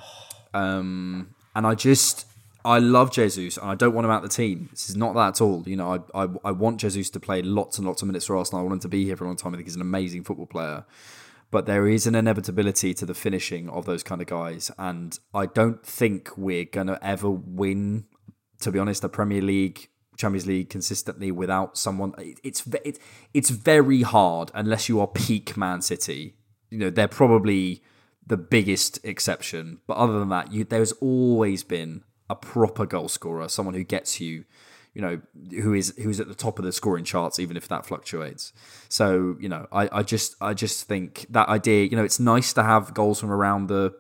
and, 0.55 0.63
um, 0.63 1.35
and 1.57 1.67
I 1.67 1.75
just 1.75 2.27
I 2.65 2.79
love 2.79 3.11
Jesus 3.11 3.59
and 3.59 3.71
I 3.71 3.75
don't 3.75 3.93
want 3.93 4.07
him 4.07 4.11
out 4.11 4.23
the 4.23 4.29
team. 4.29 4.69
This 4.71 4.89
is 4.89 4.97
not 4.97 5.15
that 5.15 5.29
at 5.29 5.41
all. 5.41 5.63
You 5.67 5.77
know, 5.77 6.03
I, 6.15 6.25
I, 6.25 6.29
I 6.47 6.51
want 6.53 6.81
Jesus 6.81 7.11
to 7.11 7.21
play 7.21 7.43
lots 7.43 7.77
and 7.77 7.87
lots 7.87 8.01
of 8.01 8.09
minutes 8.09 8.27
for 8.27 8.37
Arsenal. 8.37 8.61
I 8.61 8.63
want 8.63 8.75
him 8.75 8.81
to 8.81 8.89
be 8.89 9.05
here 9.05 9.17
for 9.17 9.25
a 9.25 9.27
long 9.27 9.37
time. 9.37 9.53
I 9.53 9.57
think 9.57 9.67
he's 9.67 9.77
an 9.77 9.83
amazing 9.83 10.25
football 10.25 10.47
player. 10.47 10.87
But 11.51 11.67
there 11.67 11.87
is 11.87 12.07
an 12.07 12.15
inevitability 12.15 12.95
to 12.95 13.07
the 13.07 13.15
finishing 13.15 13.69
of 13.69 13.85
those 13.85 14.03
kind 14.03 14.23
of 14.23 14.27
guys. 14.27 14.71
And 14.79 15.19
I 15.35 15.47
don't 15.47 15.85
think 15.85 16.37
we're 16.39 16.65
going 16.65 16.87
to 16.87 16.99
ever 17.07 17.31
win, 17.31 18.07
to 18.61 18.73
be 18.73 18.79
honest, 18.79 19.03
the 19.03 19.11
Premier 19.11 19.43
League, 19.43 19.89
Champions 20.17 20.47
League 20.47 20.71
consistently 20.71 21.31
without 21.31 21.77
someone. 21.77 22.15
It's, 22.43 22.67
it's, 22.83 22.99
it's 23.35 23.51
very 23.51 24.03
hard 24.03 24.51
unless 24.55 24.89
you 24.89 25.01
are 25.01 25.07
peak 25.07 25.57
Man 25.57 25.83
City. 25.83 26.35
You 26.71 26.79
know, 26.79 26.91
they're 26.91 27.09
probably 27.09 27.83
the 28.27 28.39
biggest 28.39 29.05
exception. 29.05 29.81
But 29.87 29.99
other 29.99 30.19
than 30.19 30.31
that, 30.31 30.51
you, 30.51 30.65
there's 30.65 30.93
always 30.93 31.63
been 31.63 32.05
a 32.31 32.35
proper 32.35 32.87
goal 32.87 33.09
scorer, 33.09 33.49
someone 33.49 33.75
who 33.75 33.85
gets 33.85 34.21
you, 34.21 34.45
you 34.95 35.03
know, 35.03 35.21
who 35.51 35.75
is 35.75 35.95
who's 35.99 36.21
at 36.21 36.29
the 36.29 36.35
top 36.35 36.59
of 36.59 36.65
the 36.65 36.73
scoring 36.73 37.05
charts, 37.05 37.39
even 37.39 37.57
if 37.57 37.69
that 37.69 37.85
fluctuates. 37.85 38.53
So, 38.89 39.37
you 39.41 39.49
know, 39.49 39.67
I, 39.73 39.89
I 39.93 40.03
just 40.03 40.37
I 40.41 40.55
just 40.55 40.87
think 40.87 41.27
that 41.31 41.49
idea, 41.49 41.85
you 41.85 41.97
know, 41.97 42.05
it's 42.05 42.21
nice 42.21 42.53
to 42.55 42.63
have 42.63 42.95
goals 42.95 43.21
from 43.21 43.31
around 43.31 43.69
the 43.69 43.95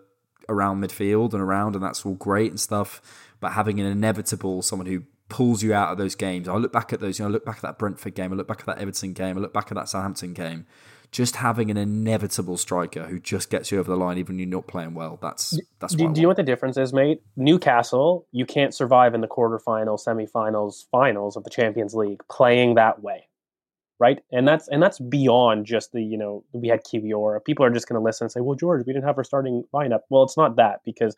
around 0.48 0.82
midfield 0.82 1.32
and 1.32 1.42
around, 1.42 1.74
and 1.74 1.84
that's 1.84 2.04
all 2.06 2.14
great 2.14 2.50
and 2.50 2.60
stuff. 2.60 3.00
But 3.40 3.52
having 3.52 3.80
an 3.80 3.86
inevitable 3.86 4.62
someone 4.62 4.86
who 4.86 5.04
pulls 5.28 5.62
you 5.62 5.72
out 5.74 5.90
of 5.90 5.98
those 5.98 6.14
games. 6.14 6.48
I 6.48 6.54
look 6.54 6.72
back 6.72 6.92
at 6.92 7.00
those, 7.00 7.18
you 7.18 7.24
know, 7.24 7.30
I 7.30 7.32
look 7.32 7.44
back 7.44 7.56
at 7.56 7.62
that 7.62 7.78
Brentford 7.78 8.14
game, 8.14 8.32
I 8.32 8.36
look 8.36 8.46
back 8.46 8.60
at 8.60 8.66
that 8.66 8.78
Everton 8.78 9.14
game, 9.14 9.38
I 9.38 9.40
look 9.40 9.54
back 9.54 9.70
at 9.70 9.74
that 9.74 9.88
Southampton 9.88 10.34
game 10.34 10.66
just 11.14 11.36
having 11.36 11.70
an 11.70 11.76
inevitable 11.78 12.56
striker 12.56 13.04
who 13.04 13.20
just 13.20 13.48
gets 13.48 13.70
you 13.70 13.78
over 13.78 13.88
the 13.88 13.96
line 13.96 14.18
even 14.18 14.34
when 14.34 14.40
you're 14.40 14.48
not 14.58 14.66
playing 14.66 14.94
well. 14.94 15.16
That's 15.22 15.60
that's. 15.78 15.94
Do, 15.94 16.12
do 16.12 16.20
you 16.20 16.24
know 16.24 16.28
what 16.28 16.36
the 16.36 16.42
difference 16.42 16.76
is, 16.76 16.92
mate? 16.92 17.22
Newcastle, 17.36 18.26
you 18.32 18.44
can't 18.44 18.74
survive 18.74 19.14
in 19.14 19.20
the 19.20 19.28
quarterfinals, 19.28 20.04
semifinals, 20.04 20.86
finals 20.90 21.36
of 21.36 21.44
the 21.44 21.50
Champions 21.50 21.94
League 21.94 22.20
playing 22.28 22.74
that 22.74 23.00
way. 23.00 23.28
right? 23.98 24.20
And 24.32 24.46
that's 24.46 24.68
and 24.68 24.82
that's 24.82 24.98
beyond 24.98 25.66
just 25.66 25.92
the 25.92 26.02
you 26.02 26.16
know 26.18 26.44
we 26.52 26.68
had 26.68 26.84
Kiwior. 26.84 27.42
People 27.44 27.64
are 27.64 27.70
just 27.70 27.88
going 27.88 28.00
to 28.00 28.04
listen 28.04 28.24
and 28.26 28.32
say, 28.32 28.40
well, 28.40 28.56
George, 28.56 28.84
we 28.86 28.92
didn't 28.92 29.06
have 29.06 29.18
our 29.18 29.24
starting 29.24 29.64
lineup. 29.74 30.00
Well, 30.10 30.22
it's 30.24 30.36
not 30.36 30.56
that 30.56 30.80
because 30.84 31.16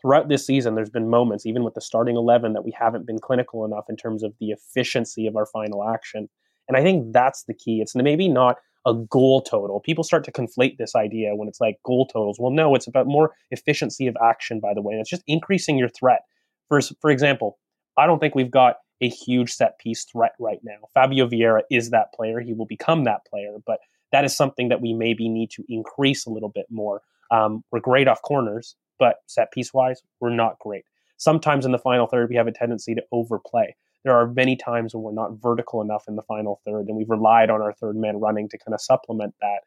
throughout 0.00 0.28
this 0.28 0.46
season, 0.46 0.74
there's 0.74 0.90
been 0.90 1.08
moments, 1.08 1.46
even 1.46 1.64
with 1.64 1.74
the 1.74 1.80
starting 1.80 2.16
eleven, 2.16 2.52
that 2.52 2.64
we 2.64 2.72
haven't 2.78 3.06
been 3.06 3.18
clinical 3.18 3.64
enough 3.64 3.84
in 3.88 3.96
terms 3.96 4.22
of 4.22 4.34
the 4.40 4.50
efficiency 4.50 5.26
of 5.26 5.36
our 5.36 5.46
final 5.46 5.88
action. 5.88 6.28
And 6.68 6.76
I 6.76 6.82
think 6.82 7.12
that's 7.12 7.44
the 7.44 7.54
key. 7.54 7.80
It's 7.80 7.94
maybe 7.94 8.28
not 8.28 8.56
a 8.88 8.94
goal 8.94 9.42
total. 9.42 9.80
People 9.80 10.02
start 10.02 10.24
to 10.24 10.32
conflate 10.32 10.78
this 10.78 10.96
idea 10.96 11.36
when 11.36 11.46
it's 11.46 11.60
like 11.60 11.78
goal 11.84 12.06
totals. 12.06 12.38
Well, 12.40 12.50
no, 12.50 12.74
it's 12.74 12.86
about 12.86 13.06
more 13.06 13.32
efficiency 13.50 14.06
of 14.06 14.16
action, 14.24 14.60
by 14.60 14.72
the 14.74 14.80
way. 14.80 14.94
It's 14.94 15.10
just 15.10 15.22
increasing 15.26 15.76
your 15.76 15.90
threat. 15.90 16.22
For, 16.68 16.80
for 17.00 17.10
example, 17.10 17.58
I 17.98 18.06
don't 18.06 18.18
think 18.18 18.34
we've 18.34 18.50
got 18.50 18.76
a 19.00 19.08
huge 19.08 19.52
set 19.52 19.78
piece 19.78 20.04
threat 20.04 20.32
right 20.40 20.60
now. 20.62 20.78
Fabio 20.94 21.28
Vieira 21.28 21.62
is 21.70 21.90
that 21.90 22.12
player. 22.14 22.40
He 22.40 22.54
will 22.54 22.66
become 22.66 23.04
that 23.04 23.20
player, 23.28 23.56
but 23.66 23.78
that 24.10 24.24
is 24.24 24.34
something 24.34 24.70
that 24.70 24.80
we 24.80 24.94
maybe 24.94 25.28
need 25.28 25.50
to 25.50 25.64
increase 25.68 26.26
a 26.26 26.30
little 26.30 26.48
bit 26.48 26.66
more. 26.70 27.02
Um, 27.30 27.62
we're 27.70 27.80
great 27.80 28.08
off 28.08 28.22
corners, 28.22 28.74
but 28.98 29.16
set 29.26 29.52
piece 29.52 29.74
wise, 29.74 30.02
we're 30.20 30.34
not 30.34 30.58
great. 30.58 30.84
Sometimes 31.18 31.66
in 31.66 31.72
the 31.72 31.78
final 31.78 32.06
third, 32.06 32.30
we 32.30 32.36
have 32.36 32.46
a 32.46 32.52
tendency 32.52 32.94
to 32.94 33.02
overplay. 33.12 33.76
There 34.04 34.14
are 34.14 34.28
many 34.28 34.56
times 34.56 34.94
when 34.94 35.02
we're 35.02 35.12
not 35.12 35.40
vertical 35.42 35.82
enough 35.82 36.04
in 36.08 36.16
the 36.16 36.22
final 36.22 36.60
third, 36.64 36.86
and 36.86 36.96
we've 36.96 37.10
relied 37.10 37.50
on 37.50 37.60
our 37.60 37.72
third 37.72 37.96
man 37.96 38.18
running 38.18 38.48
to 38.50 38.58
kind 38.58 38.74
of 38.74 38.80
supplement 38.80 39.34
that. 39.40 39.60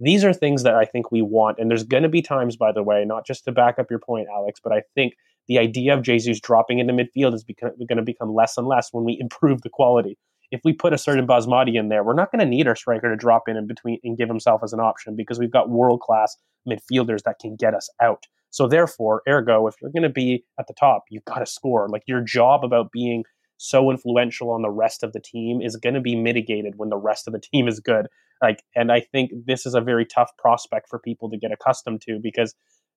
These 0.00 0.24
are 0.24 0.32
things 0.32 0.62
that 0.64 0.74
I 0.74 0.84
think 0.84 1.12
we 1.12 1.22
want. 1.22 1.58
And 1.58 1.70
there's 1.70 1.84
going 1.84 2.02
to 2.02 2.08
be 2.08 2.22
times, 2.22 2.56
by 2.56 2.72
the 2.72 2.82
way, 2.82 3.04
not 3.04 3.26
just 3.26 3.44
to 3.44 3.52
back 3.52 3.78
up 3.78 3.90
your 3.90 4.00
point, 4.00 4.28
Alex, 4.32 4.60
but 4.62 4.72
I 4.72 4.82
think 4.94 5.14
the 5.46 5.58
idea 5.58 5.94
of 5.94 6.02
Jesus 6.02 6.40
dropping 6.40 6.78
into 6.78 6.92
midfield 6.92 7.34
is 7.34 7.44
going 7.44 7.96
to 7.96 8.02
become 8.02 8.34
less 8.34 8.56
and 8.56 8.66
less 8.66 8.88
when 8.92 9.04
we 9.04 9.18
improve 9.20 9.62
the 9.62 9.70
quality. 9.70 10.18
If 10.50 10.60
we 10.64 10.72
put 10.72 10.92
a 10.92 10.98
certain 10.98 11.26
Basmati 11.26 11.74
in 11.74 11.88
there, 11.88 12.04
we're 12.04 12.14
not 12.14 12.30
going 12.30 12.40
to 12.40 12.46
need 12.46 12.68
our 12.68 12.76
striker 12.76 13.10
to 13.10 13.16
drop 13.16 13.48
in 13.48 13.56
in 13.56 13.66
between 13.66 13.98
and 14.04 14.16
give 14.16 14.28
himself 14.28 14.62
as 14.62 14.72
an 14.72 14.80
option 14.80 15.16
because 15.16 15.38
we've 15.38 15.50
got 15.50 15.70
world 15.70 16.00
class 16.00 16.36
midfielders 16.68 17.22
that 17.24 17.38
can 17.40 17.56
get 17.56 17.74
us 17.74 17.88
out. 18.00 18.24
So 18.50 18.68
therefore, 18.68 19.22
ergo, 19.28 19.66
if 19.66 19.74
you're 19.80 19.90
going 19.90 20.04
to 20.04 20.08
be 20.08 20.44
at 20.60 20.68
the 20.68 20.74
top, 20.74 21.04
you've 21.10 21.24
got 21.24 21.40
to 21.40 21.46
score. 21.46 21.88
Like 21.88 22.02
your 22.06 22.20
job 22.20 22.62
about 22.64 22.92
being 22.92 23.24
so 23.64 23.90
influential 23.90 24.50
on 24.50 24.62
the 24.62 24.70
rest 24.70 25.02
of 25.02 25.12
the 25.12 25.20
team 25.20 25.62
is 25.62 25.76
going 25.76 25.94
to 25.94 26.00
be 26.00 26.14
mitigated 26.14 26.74
when 26.76 26.90
the 26.90 26.96
rest 26.96 27.26
of 27.26 27.32
the 27.32 27.40
team 27.40 27.66
is 27.66 27.80
good. 27.80 28.06
Like, 28.42 28.62
and 28.76 28.92
I 28.92 29.00
think 29.00 29.30
this 29.46 29.64
is 29.64 29.74
a 29.74 29.80
very 29.80 30.04
tough 30.04 30.30
prospect 30.36 30.88
for 30.88 30.98
people 30.98 31.30
to 31.30 31.38
get 31.38 31.50
accustomed 31.50 32.02
to 32.02 32.18
because 32.22 32.54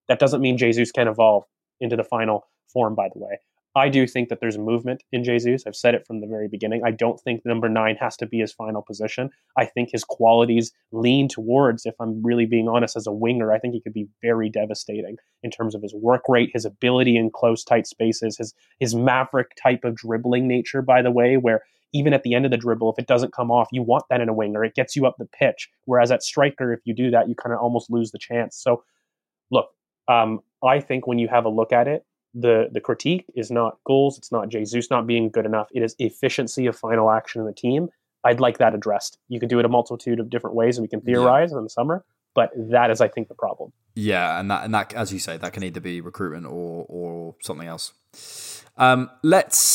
that 0.08 0.18
doesn't 0.18 0.42
mean 0.42 0.58
Jesus 0.58 0.92
can 0.92 1.08
evolve 1.08 1.44
into 1.80 1.96
the 1.96 2.04
final 2.04 2.48
form, 2.72 2.94
by 2.94 3.08
the 3.12 3.18
way. 3.18 3.38
I 3.76 3.88
do 3.88 4.06
think 4.06 4.28
that 4.28 4.40
there's 4.40 4.56
a 4.56 4.60
movement 4.60 5.02
in 5.12 5.22
Jesus. 5.22 5.64
I've 5.66 5.76
said 5.76 5.94
it 5.94 6.06
from 6.06 6.20
the 6.20 6.26
very 6.26 6.48
beginning. 6.48 6.82
I 6.84 6.90
don't 6.90 7.20
think 7.20 7.42
number 7.44 7.68
nine 7.68 7.96
has 7.96 8.16
to 8.16 8.26
be 8.26 8.38
his 8.38 8.52
final 8.52 8.82
position. 8.82 9.30
I 9.56 9.66
think 9.66 9.90
his 9.92 10.04
qualities 10.04 10.72
lean 10.90 11.28
towards, 11.28 11.86
if 11.86 11.94
I'm 12.00 12.22
really 12.22 12.46
being 12.46 12.68
honest, 12.68 12.96
as 12.96 13.06
a 13.06 13.12
winger, 13.12 13.52
I 13.52 13.58
think 13.58 13.74
he 13.74 13.80
could 13.80 13.92
be 13.92 14.08
very 14.22 14.48
devastating 14.48 15.16
in 15.42 15.50
terms 15.50 15.74
of 15.74 15.82
his 15.82 15.94
work 15.94 16.22
rate, 16.28 16.50
his 16.52 16.64
ability 16.64 17.16
in 17.16 17.30
close, 17.30 17.62
tight 17.62 17.86
spaces, 17.86 18.38
his 18.38 18.54
his 18.80 18.94
maverick 18.94 19.52
type 19.62 19.84
of 19.84 19.94
dribbling 19.94 20.48
nature, 20.48 20.82
by 20.82 21.02
the 21.02 21.10
way, 21.10 21.36
where 21.36 21.62
even 21.92 22.12
at 22.12 22.22
the 22.22 22.34
end 22.34 22.44
of 22.44 22.50
the 22.50 22.56
dribble, 22.56 22.92
if 22.92 22.98
it 22.98 23.06
doesn't 23.06 23.32
come 23.32 23.50
off, 23.50 23.68
you 23.72 23.82
want 23.82 24.04
that 24.10 24.20
in 24.20 24.28
a 24.28 24.34
winger. 24.34 24.64
It 24.64 24.74
gets 24.74 24.94
you 24.96 25.06
up 25.06 25.16
the 25.18 25.24
pitch. 25.26 25.68
Whereas 25.84 26.10
at 26.10 26.22
striker, 26.22 26.72
if 26.72 26.80
you 26.84 26.94
do 26.94 27.10
that, 27.10 27.28
you 27.28 27.34
kind 27.34 27.54
of 27.54 27.60
almost 27.60 27.90
lose 27.90 28.10
the 28.10 28.18
chance. 28.18 28.56
So 28.56 28.82
look, 29.50 29.68
um, 30.06 30.40
I 30.62 30.80
think 30.80 31.06
when 31.06 31.18
you 31.18 31.28
have 31.28 31.44
a 31.44 31.48
look 31.48 31.72
at 31.72 31.88
it, 31.88 32.04
the 32.40 32.68
the 32.72 32.80
critique 32.80 33.24
is 33.34 33.50
not 33.50 33.78
goals, 33.84 34.18
it's 34.18 34.32
not 34.32 34.48
Jesus 34.48 34.90
not 34.90 35.06
being 35.06 35.30
good 35.30 35.46
enough. 35.46 35.68
It 35.72 35.82
is 35.82 35.94
efficiency 35.98 36.66
of 36.66 36.76
final 36.76 37.10
action 37.10 37.40
in 37.40 37.46
the 37.46 37.52
team. 37.52 37.88
I'd 38.24 38.40
like 38.40 38.58
that 38.58 38.74
addressed. 38.74 39.18
You 39.28 39.38
could 39.40 39.48
do 39.48 39.58
it 39.58 39.64
a 39.64 39.68
multitude 39.68 40.20
of 40.20 40.28
different 40.30 40.56
ways, 40.56 40.76
and 40.76 40.82
we 40.82 40.88
can 40.88 41.00
theorize 41.00 41.52
yeah. 41.52 41.58
in 41.58 41.64
the 41.64 41.70
summer. 41.70 42.04
But 42.34 42.50
that 42.56 42.90
is, 42.90 43.00
I 43.00 43.08
think, 43.08 43.28
the 43.28 43.34
problem. 43.34 43.72
Yeah, 43.94 44.38
and 44.38 44.50
that 44.50 44.64
and 44.64 44.74
that, 44.74 44.92
as 44.94 45.12
you 45.12 45.18
say, 45.18 45.36
that 45.36 45.52
can 45.52 45.62
either 45.62 45.80
be 45.80 46.00
recruitment 46.00 46.46
or 46.46 46.84
or 46.88 47.34
something 47.42 47.66
else. 47.66 47.92
Um, 48.76 49.10
let's 49.22 49.72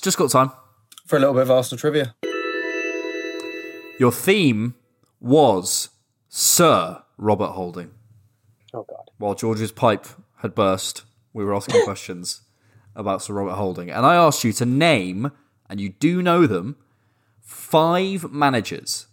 just 0.00 0.18
got 0.18 0.30
time 0.30 0.50
for 1.06 1.16
a 1.16 1.20
little 1.20 1.34
bit 1.34 1.42
of 1.42 1.50
Arsenal 1.50 1.78
trivia. 1.78 2.14
Your 3.98 4.12
theme 4.12 4.74
was 5.20 5.90
Sir 6.28 7.02
Robert 7.16 7.52
Holding. 7.52 7.92
Oh 8.76 8.84
God! 8.86 9.10
While 9.16 9.34
George's 9.34 9.72
pipe 9.72 10.06
had 10.42 10.54
burst, 10.54 11.04
we 11.32 11.44
were 11.44 11.54
asking 11.54 11.82
questions 11.84 12.42
about 12.94 13.22
Sir 13.22 13.32
Robert 13.32 13.54
Holding, 13.54 13.90
and 13.90 14.04
I 14.04 14.16
asked 14.16 14.44
you 14.44 14.52
to 14.52 14.66
name, 14.66 15.32
and 15.68 15.80
you 15.80 15.88
do 15.88 16.20
know 16.20 16.46
them, 16.46 16.76
five 17.40 18.30
managers 18.30 19.06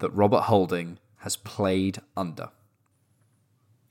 that 0.00 0.10
Robert 0.10 0.42
Holding 0.42 0.98
has 1.18 1.36
played 1.36 2.00
under. 2.16 2.50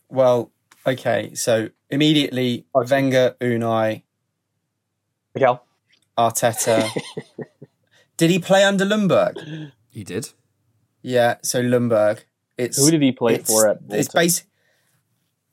Well, 0.10 0.52
okay, 0.86 1.34
so 1.36 1.70
immediately 1.90 2.66
oh. 2.76 2.84
Wenger, 2.84 3.38
Unai, 3.40 4.04
Mikel, 5.34 5.64
Arteta. 6.18 6.90
did 8.18 8.30
he 8.30 8.40
play 8.40 8.66
under 8.66 8.86
Ljungberg? 8.86 9.72
He 9.90 10.04
did. 10.04 10.32
Yeah, 11.02 11.38
so 11.44 11.64
Ljungberg. 11.64 12.24
It's 12.58 12.78
who 12.78 12.92
did 12.92 13.02
he 13.02 13.14
play 13.14 13.38
for 13.38 13.70
at? 13.70 13.80
Bolton? 13.82 14.00
It's 14.00 14.14
basic. 14.14 14.47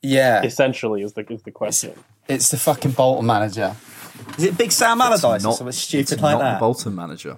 Yeah, 0.05 0.43
essentially 0.43 1.01
is 1.01 1.13
the 1.13 1.25
is 1.31 1.41
the 1.43 1.51
question. 1.51 1.91
It's, 2.27 2.45
it's, 2.45 2.51
the 2.51 2.57
fucking 2.57 2.91
Bolton 2.91 3.25
manager. 3.25 3.75
Is 4.37 4.45
it 4.45 4.57
Big 4.57 4.71
Sam 4.71 5.01
Allardyce 5.01 5.45
or 5.45 5.53
something 5.53 5.71
stupid 5.71 6.21
like 6.21 6.39
that? 6.39 6.53
the 6.53 6.59
Bolton 6.59 6.95
manager. 6.95 7.37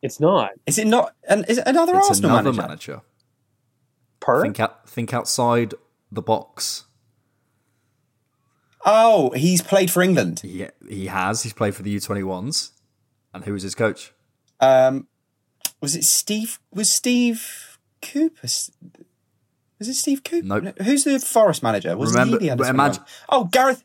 It's 0.00 0.18
not. 0.18 0.50
Is 0.66 0.78
it 0.78 0.86
not? 0.86 1.14
And 1.28 1.44
is 1.48 1.58
it 1.58 1.66
another 1.66 1.96
it's 1.96 2.08
Arsenal 2.08 2.32
another 2.32 2.52
manager? 2.52 2.92
manager. 2.92 3.00
Per? 4.20 4.42
Think, 4.42 4.60
out, 4.60 4.88
think 4.88 5.14
outside 5.14 5.74
the 6.10 6.22
box. 6.22 6.84
Oh, 8.84 9.30
he's 9.30 9.62
played 9.62 9.90
for 9.90 10.02
England. 10.02 10.40
Yeah, 10.44 10.70
he 10.88 11.06
has. 11.06 11.42
He's 11.42 11.52
played 11.52 11.74
for 11.74 11.82
the 11.82 11.90
U 11.90 12.00
twenty 12.00 12.22
ones. 12.22 12.72
And 13.32 13.44
who 13.44 13.52
was 13.52 13.62
his 13.62 13.74
coach? 13.74 14.12
Um, 14.60 15.06
was 15.80 15.96
it 15.96 16.04
Steve? 16.04 16.58
Was 16.72 16.90
Steve? 16.90 17.78
Cooper. 18.02 18.48
Was 19.82 19.88
it 19.88 19.94
Steve 19.94 20.22
Cooper? 20.22 20.46
Nope. 20.46 20.78
Who's 20.82 21.02
the 21.02 21.18
Forest 21.18 21.60
manager? 21.64 21.96
Was 21.96 22.12
Remember, 22.12 22.38
he 22.38 22.50
the 22.50 22.68
imagine, 22.68 23.02
Oh, 23.28 23.46
Gareth. 23.46 23.82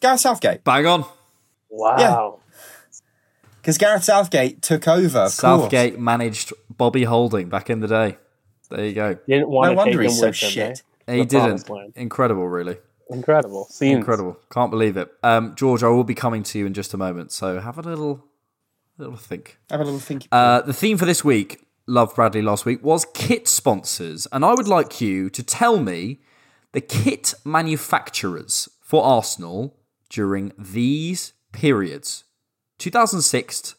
Gareth 0.00 0.20
Southgate. 0.20 0.64
Bang 0.64 0.86
on. 0.86 1.04
Wow. 1.68 2.38
Because 3.60 3.76
Gareth 3.76 4.04
Southgate 4.04 4.62
took 4.62 4.88
over. 4.88 5.28
Southgate 5.28 5.92
course. 5.92 6.02
managed 6.02 6.54
Bobby 6.74 7.04
Holding 7.04 7.50
back 7.50 7.68
in 7.68 7.80
the 7.80 7.86
day. 7.86 8.16
There 8.70 8.86
you 8.86 8.94
go. 8.94 9.18
Didn't 9.28 9.50
want 9.50 9.66
no 9.66 9.70
to 9.72 9.76
wonder 9.76 9.92
take 9.98 10.02
he's 10.04 10.12
him 10.12 10.20
so 10.20 10.26
with 10.28 10.36
shit. 10.36 10.78
Him, 10.78 10.84
eh? 11.08 11.14
He 11.16 11.24
didn't. 11.26 11.70
Incredible, 11.96 12.48
really. 12.48 12.78
Incredible. 13.10 13.66
Scenes. 13.66 13.98
Incredible. 13.98 14.38
Can't 14.50 14.70
believe 14.70 14.96
it. 14.96 15.12
Um, 15.22 15.54
George, 15.54 15.82
I 15.82 15.88
will 15.88 16.02
be 16.02 16.14
coming 16.14 16.44
to 16.44 16.58
you 16.58 16.64
in 16.64 16.72
just 16.72 16.94
a 16.94 16.96
moment, 16.96 17.30
so 17.30 17.60
have 17.60 17.76
a 17.76 17.82
little, 17.82 18.24
little 18.96 19.16
think. 19.16 19.58
Have 19.68 19.80
a 19.80 19.84
little 19.84 20.00
think. 20.00 20.28
Uh, 20.32 20.62
the 20.62 20.72
theme 20.72 20.96
for 20.96 21.04
this 21.04 21.22
week 21.22 21.65
Love 21.88 22.16
Bradley 22.16 22.42
last 22.42 22.64
week 22.64 22.84
was 22.84 23.06
kit 23.14 23.46
sponsors. 23.46 24.26
And 24.32 24.44
I 24.44 24.54
would 24.54 24.66
like 24.66 25.00
you 25.00 25.30
to 25.30 25.42
tell 25.42 25.78
me 25.78 26.20
the 26.72 26.80
kit 26.80 27.32
manufacturers 27.44 28.68
for 28.80 29.04
Arsenal 29.04 29.78
during 30.08 30.52
these 30.58 31.32
periods 31.52 32.24
2006, 32.78 33.76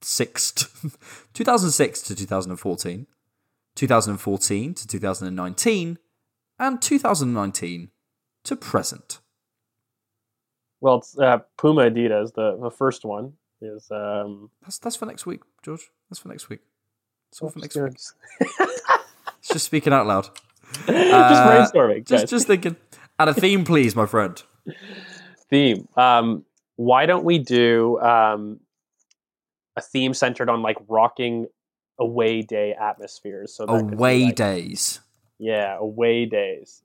2006 0.00 2.02
to 2.02 2.16
2014, 2.16 3.06
2014 3.74 4.74
to 4.74 4.88
2019, 4.88 5.98
and 6.58 6.82
2019 6.82 7.90
to 8.44 8.56
present. 8.56 9.20
Well, 10.80 10.96
it's 10.96 11.18
uh, 11.18 11.38
Puma 11.56 11.82
Adidas, 11.82 12.34
the, 12.34 12.58
the 12.60 12.70
first 12.70 13.04
one 13.04 13.34
is. 13.60 13.88
Um... 13.90 14.50
That's, 14.62 14.78
that's 14.78 14.96
for 14.96 15.06
next 15.06 15.26
week, 15.26 15.42
George. 15.62 15.90
That's 16.10 16.18
for 16.18 16.28
next 16.28 16.48
week. 16.48 16.60
It's 17.30 17.40
all 17.40 17.50
for 17.50 17.58
next 17.58 17.76
week. 17.76 17.92
it's 19.38 19.48
just 19.48 19.66
speaking 19.66 19.92
out 19.92 20.06
loud. 20.06 20.28
just 20.86 20.88
uh, 20.88 21.70
brainstorming. 21.72 22.06
Just, 22.06 22.22
guys. 22.24 22.30
just 22.30 22.46
thinking. 22.46 22.76
And 23.18 23.30
a 23.30 23.34
theme, 23.34 23.64
please, 23.64 23.96
my 23.96 24.06
friend. 24.06 24.42
Theme. 25.48 25.88
Um, 25.96 26.44
why 26.76 27.06
don't 27.06 27.24
we 27.24 27.38
do 27.38 27.98
um, 28.00 28.60
a 29.76 29.80
theme 29.80 30.12
centered 30.14 30.50
on 30.50 30.62
like 30.62 30.76
rocking 30.88 31.46
away 31.98 32.42
day 32.42 32.74
atmospheres? 32.74 33.54
So 33.54 33.64
away 33.64 34.26
like, 34.26 34.36
days. 34.36 35.00
Yeah, 35.38 35.76
away 35.78 36.26
days. 36.26 36.82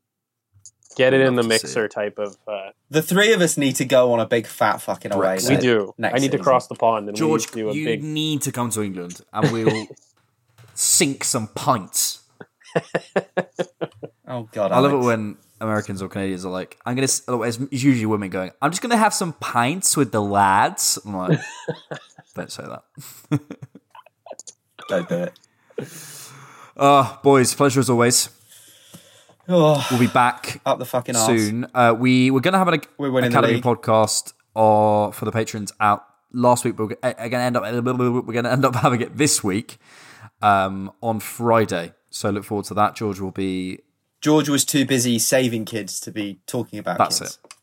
Get 0.97 1.13
it 1.13 1.21
in 1.21 1.35
the 1.35 1.43
mixer 1.43 1.87
type 1.87 2.19
of. 2.19 2.35
Uh, 2.45 2.71
the 2.89 3.01
three 3.01 3.31
of 3.33 3.41
us 3.41 3.57
need 3.57 3.75
to 3.77 3.85
go 3.85 4.11
on 4.13 4.19
a 4.19 4.25
big 4.25 4.45
fat 4.45 4.81
fucking 4.81 5.13
away. 5.13 5.39
We 5.47 5.55
do. 5.55 5.93
I 6.01 6.09
need 6.09 6.19
season. 6.19 6.31
to 6.31 6.39
cross 6.39 6.67
the 6.67 6.75
pond 6.75 7.07
and 7.07 7.15
George. 7.15 7.53
We 7.53 7.63
need 7.63 7.67
to 7.67 7.69
do 7.69 7.69
a 7.69 7.73
you 7.73 7.85
big... 7.85 8.03
need 8.03 8.41
to 8.43 8.51
come 8.51 8.69
to 8.71 8.81
England, 8.81 9.21
and 9.31 9.51
we'll 9.51 9.87
sink 10.81 11.23
some 11.23 11.47
pints. 11.47 12.23
oh 14.27 14.49
God! 14.51 14.71
I 14.71 14.79
love 14.79 14.93
it 14.93 15.05
when 15.05 15.37
Americans 15.59 16.01
or 16.01 16.09
Canadians 16.09 16.45
are 16.45 16.51
like, 16.51 16.77
"I'm 16.85 16.95
gonna." 16.95 17.07
It's 17.45 17.59
usually 17.83 18.05
women 18.05 18.29
going, 18.29 18.51
"I'm 18.61 18.71
just 18.71 18.81
gonna 18.81 18.97
have 18.97 19.13
some 19.13 19.33
pints 19.33 19.95
with 19.95 20.11
the 20.11 20.21
lads." 20.21 20.97
I'm 21.05 21.15
like, 21.15 21.39
Don't 22.35 22.51
say 22.51 22.63
that. 22.63 22.83
Don't 24.87 25.09
do 25.09 25.15
it. 25.23 25.39
Uh, 26.77 27.17
boys, 27.21 27.53
pleasure 27.53 27.81
as 27.81 27.89
always. 27.89 28.29
Oh, 29.49 29.85
We'll 29.91 29.99
be 29.99 30.07
back 30.07 30.61
up 30.65 30.79
the 30.79 30.85
fucking 30.85 31.15
soon. 31.15 31.67
Uh, 31.73 31.93
we 31.97 32.31
we're 32.31 32.39
going 32.39 32.53
to 32.53 32.57
have 32.57 32.69
an 32.69 32.81
We're 32.97 33.19
academy 33.19 33.59
podcast 33.61 34.33
uh, 34.55 35.11
for 35.11 35.25
the 35.25 35.31
patrons 35.31 35.73
out 35.81 36.05
last 36.31 36.63
week, 36.63 36.77
but 36.77 36.87
we're 36.87 36.95
going 36.95 37.31
to 37.31 37.37
end 37.37 37.57
up 37.57 37.63
we're 37.63 38.21
going 38.21 38.45
to 38.45 38.51
end 38.51 38.63
up 38.63 38.75
having 38.75 39.01
it 39.01 39.17
this 39.17 39.43
week 39.43 39.77
um, 40.41 40.91
on 41.01 41.19
Friday. 41.19 41.93
So 42.09 42.29
look 42.29 42.43
forward 42.43 42.65
to 42.65 42.73
that. 42.75 42.95
George 42.95 43.19
will 43.19 43.31
be 43.31 43.79
George 44.21 44.49
was 44.49 44.63
too 44.65 44.85
busy 44.85 45.17
saving 45.17 45.65
kids 45.65 45.99
to 46.01 46.11
be 46.11 46.39
talking 46.45 46.77
about 46.79 46.97
That's 46.97 47.19
kids. 47.19 47.39
it. 47.43 47.53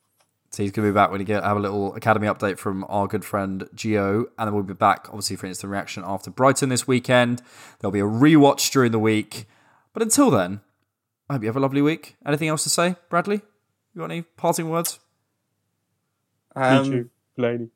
So 0.51 0.63
he's 0.63 0.73
going 0.73 0.87
to 0.87 0.93
be 0.93 0.95
back 0.95 1.11
when 1.11 1.21
he 1.21 1.25
get 1.25 1.45
have 1.45 1.57
a 1.57 1.61
little 1.61 1.95
academy 1.95 2.27
update 2.27 2.59
from 2.59 2.85
our 2.89 3.07
good 3.07 3.25
friend 3.25 3.69
Gio, 3.77 4.25
and 4.39 4.47
then 4.47 4.55
we'll 4.55 4.63
be 4.63 4.75
back 4.75 5.07
obviously 5.09 5.37
for 5.37 5.47
instant 5.47 5.71
reaction 5.71 6.03
after 6.07 6.31
Brighton 6.31 6.71
this 6.71 6.87
weekend. 6.87 7.43
There'll 7.79 7.93
be 7.93 8.01
a 8.01 8.05
rewatch 8.05 8.73
during 8.73 8.91
the 8.91 8.99
week, 8.99 9.47
but 9.93 10.03
until 10.03 10.31
then, 10.31 10.61
I 11.29 11.35
hope 11.35 11.43
you 11.43 11.49
have 11.49 11.57
a 11.57 11.61
lovely 11.61 11.83
week. 11.83 12.17
Anything 12.27 12.49
else 12.49 12.63
to 12.63 12.71
say, 12.71 12.97
Bradley? 13.11 13.43
You 13.95 14.01
got 14.01 14.11
any 14.11 14.23
parting 14.23 14.71
words? 14.71 14.99
Um, 16.57 17.11
Blaney. 17.39 17.69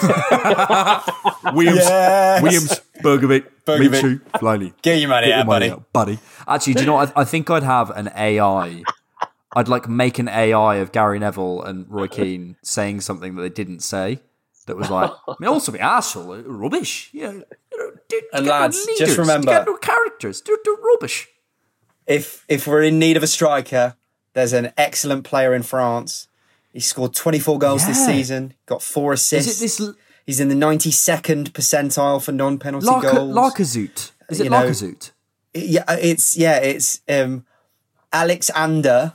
Williams, 1.52 1.76
Yes. 1.78 2.42
Williams, 2.42 2.80
Bergovic, 3.02 3.46
Bergovic. 3.66 3.90
Minshew, 4.00 4.40
Blaney. 4.40 4.72
Get 4.80 4.98
your 5.00 5.08
money 5.10 5.26
Get 5.26 5.30
your 5.32 5.38
out, 5.40 5.46
money 5.46 5.68
buddy. 5.68 5.72
out, 5.80 5.92
buddy. 5.92 6.18
Actually, 6.48 6.74
do 6.74 6.80
you 6.80 6.86
know 6.86 6.94
what? 6.94 7.12
I, 7.16 7.20
I 7.20 7.24
think 7.24 7.50
I'd 7.50 7.62
have 7.62 7.90
an 7.90 8.10
AI. 8.16 8.82
I'd 9.54 9.68
like 9.68 9.86
make 9.88 10.18
an 10.18 10.28
AI 10.28 10.76
of 10.76 10.92
Gary 10.92 11.18
Neville 11.18 11.62
and 11.62 11.84
Roy 11.90 12.08
Keane 12.08 12.56
saying 12.62 13.02
something 13.02 13.34
that 13.36 13.42
they 13.42 13.50
didn't 13.50 13.80
say. 13.80 14.20
That 14.66 14.76
was 14.78 14.88
like, 14.88 15.10
I 15.28 15.34
mean, 15.40 15.48
also 15.48 15.72
be 15.72 15.80
Arsenal, 15.80 16.32
uh, 16.32 16.42
rubbish. 16.46 17.10
Yeah, 17.12 17.32
you 17.32 17.44
know, 17.78 17.90
do, 18.08 18.22
And 18.32 18.44
get 18.46 18.50
no 18.50 18.50
lads, 18.50 18.86
just 18.96 19.18
remember- 19.18 19.50
get 19.50 19.66
no 19.66 19.76
characters, 19.76 20.40
do, 20.40 20.56
do 20.64 20.78
rubbish. 20.82 21.28
If 22.06 22.44
if 22.48 22.66
we're 22.66 22.82
in 22.82 22.98
need 22.98 23.16
of 23.18 23.22
a 23.22 23.26
striker, 23.26 23.96
there's 24.32 24.52
an 24.54 24.72
excellent 24.78 25.24
player 25.24 25.52
in 25.54 25.62
France. 25.62 26.28
He 26.72 26.80
scored 26.80 27.14
24 27.14 27.58
goals 27.58 27.86
this 27.86 28.04
season, 28.06 28.54
got 28.66 28.82
four 28.82 29.12
Is 29.12 29.20
assists. 29.20 29.60
it 29.60 29.64
this 29.64 29.96
He's 30.24 30.40
in 30.40 30.48
the 30.48 30.54
92nd 30.54 31.50
percentile 31.50 32.22
for 32.22 32.30
non-penalty 32.32 32.86
Larka, 32.86 33.12
goals. 33.16 33.34
Lacazette? 33.36 34.12
Is 34.30 34.40
it 34.40 34.44
You 34.44 34.50
know, 34.50 34.62
Lacazette? 34.64 35.10
Yeah, 35.52 35.84
it's 35.90 36.36
yeah, 36.36 36.56
it's 36.58 37.00
um, 37.08 37.44
Alexander 38.12 39.12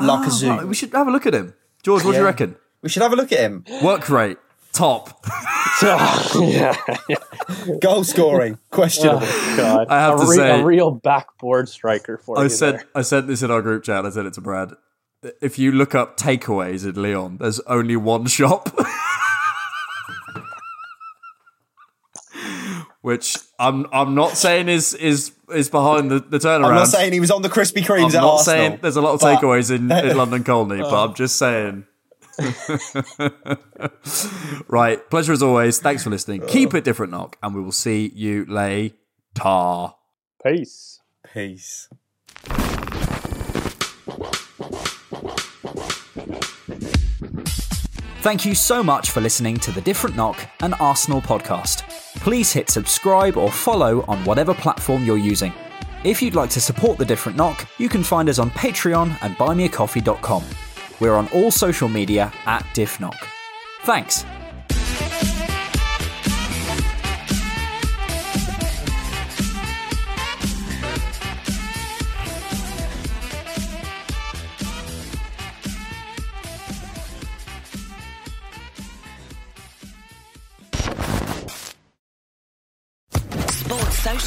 Ah, 0.00 0.04
Lacazette. 0.24 0.58
right, 0.58 0.66
we 0.68 0.74
should 0.74 0.92
have 0.92 1.06
a 1.08 1.10
look 1.10 1.26
at 1.26 1.34
him. 1.34 1.54
George, 1.82 2.04
what 2.04 2.12
do 2.12 2.18
you 2.18 2.24
reckon? 2.24 2.56
We 2.82 2.88
should 2.88 3.02
have 3.02 3.12
a 3.12 3.16
look 3.16 3.32
at 3.32 3.38
him. 3.40 3.64
Work 3.82 4.08
rate, 4.10 4.36
top. 4.72 5.24
yeah. 5.82 6.76
Goal 7.80 8.04
scoring, 8.04 8.58
questionable. 8.70 9.20
Oh, 9.22 9.54
God. 9.56 9.86
I 9.88 10.00
have 10.00 10.16
a, 10.20 10.24
to 10.24 10.26
say- 10.26 10.60
a 10.60 10.64
real 10.64 10.90
backboard 10.90 11.68
striker 11.68 12.18
for 12.18 12.38
I 12.38 12.44
you. 12.44 12.48
said 12.48 12.74
there. 12.74 12.84
I 12.94 13.02
sent 13.02 13.26
this 13.26 13.42
in 13.42 13.50
our 13.50 13.62
group 13.62 13.82
chat. 13.84 14.04
I 14.04 14.10
said 14.10 14.26
it 14.26 14.34
to 14.34 14.40
Brad. 14.40 14.72
If 15.40 15.58
you 15.58 15.72
look 15.72 15.94
up 15.94 16.16
takeaways 16.16 16.86
in 16.86 17.00
Lyon, 17.00 17.38
there's 17.38 17.60
only 17.60 17.96
one 17.96 18.26
shop. 18.26 18.68
Which 23.00 23.36
I'm 23.58 23.86
I'm 23.92 24.14
not 24.14 24.36
saying 24.36 24.68
is 24.68 24.92
is 24.94 25.32
is 25.52 25.70
behind 25.70 26.10
the, 26.10 26.18
the 26.20 26.38
turnaround. 26.38 26.66
I'm 26.66 26.74
not 26.74 26.88
saying 26.88 27.12
he 27.12 27.20
was 27.20 27.30
on 27.30 27.42
the 27.42 27.48
Krispy 27.48 27.82
Kremes 27.82 28.10
I'm 28.10 28.16
at 28.16 28.20
not 28.20 28.32
Arsenal. 28.34 28.38
saying 28.44 28.78
there's 28.82 28.96
a 28.96 29.00
lot 29.00 29.14
of 29.14 29.20
but- 29.20 29.40
takeaways 29.40 29.74
in, 29.74 29.90
in 29.90 30.16
London 30.16 30.44
Colney, 30.44 30.78
but 30.78 31.04
I'm 31.08 31.14
just 31.14 31.36
saying. 31.36 31.86
right, 34.68 35.10
pleasure 35.10 35.32
as 35.32 35.42
always. 35.42 35.80
Thanks 35.80 36.04
for 36.04 36.10
listening. 36.10 36.42
Keep 36.46 36.74
it 36.74 36.84
different, 36.84 37.12
knock, 37.12 37.36
and 37.42 37.54
we 37.54 37.62
will 37.62 37.72
see 37.72 38.12
you 38.14 38.44
later. 38.46 38.94
Peace. 40.44 41.00
Peace. 41.32 41.88
Thank 48.28 48.44
you 48.44 48.54
so 48.54 48.82
much 48.82 49.10
for 49.10 49.22
listening 49.22 49.56
to 49.56 49.72
the 49.72 49.80
Different 49.80 50.14
Knock 50.14 50.36
and 50.60 50.74
Arsenal 50.80 51.22
podcast. 51.22 51.88
Please 52.16 52.52
hit 52.52 52.68
subscribe 52.68 53.38
or 53.38 53.50
follow 53.50 54.04
on 54.06 54.22
whatever 54.26 54.52
platform 54.52 55.02
you're 55.02 55.16
using. 55.16 55.50
If 56.04 56.20
you'd 56.20 56.34
like 56.34 56.50
to 56.50 56.60
support 56.60 56.98
the 56.98 57.06
Different 57.06 57.38
Knock, 57.38 57.66
you 57.78 57.88
can 57.88 58.02
find 58.02 58.28
us 58.28 58.38
on 58.38 58.50
Patreon 58.50 59.16
and 59.22 59.34
buymeacoffee.com. 59.36 60.44
We're 61.00 61.14
on 61.14 61.28
all 61.28 61.50
social 61.50 61.88
media 61.88 62.30
at 62.44 62.64
DiffKnock. 62.74 63.16
Thanks. 63.84 64.26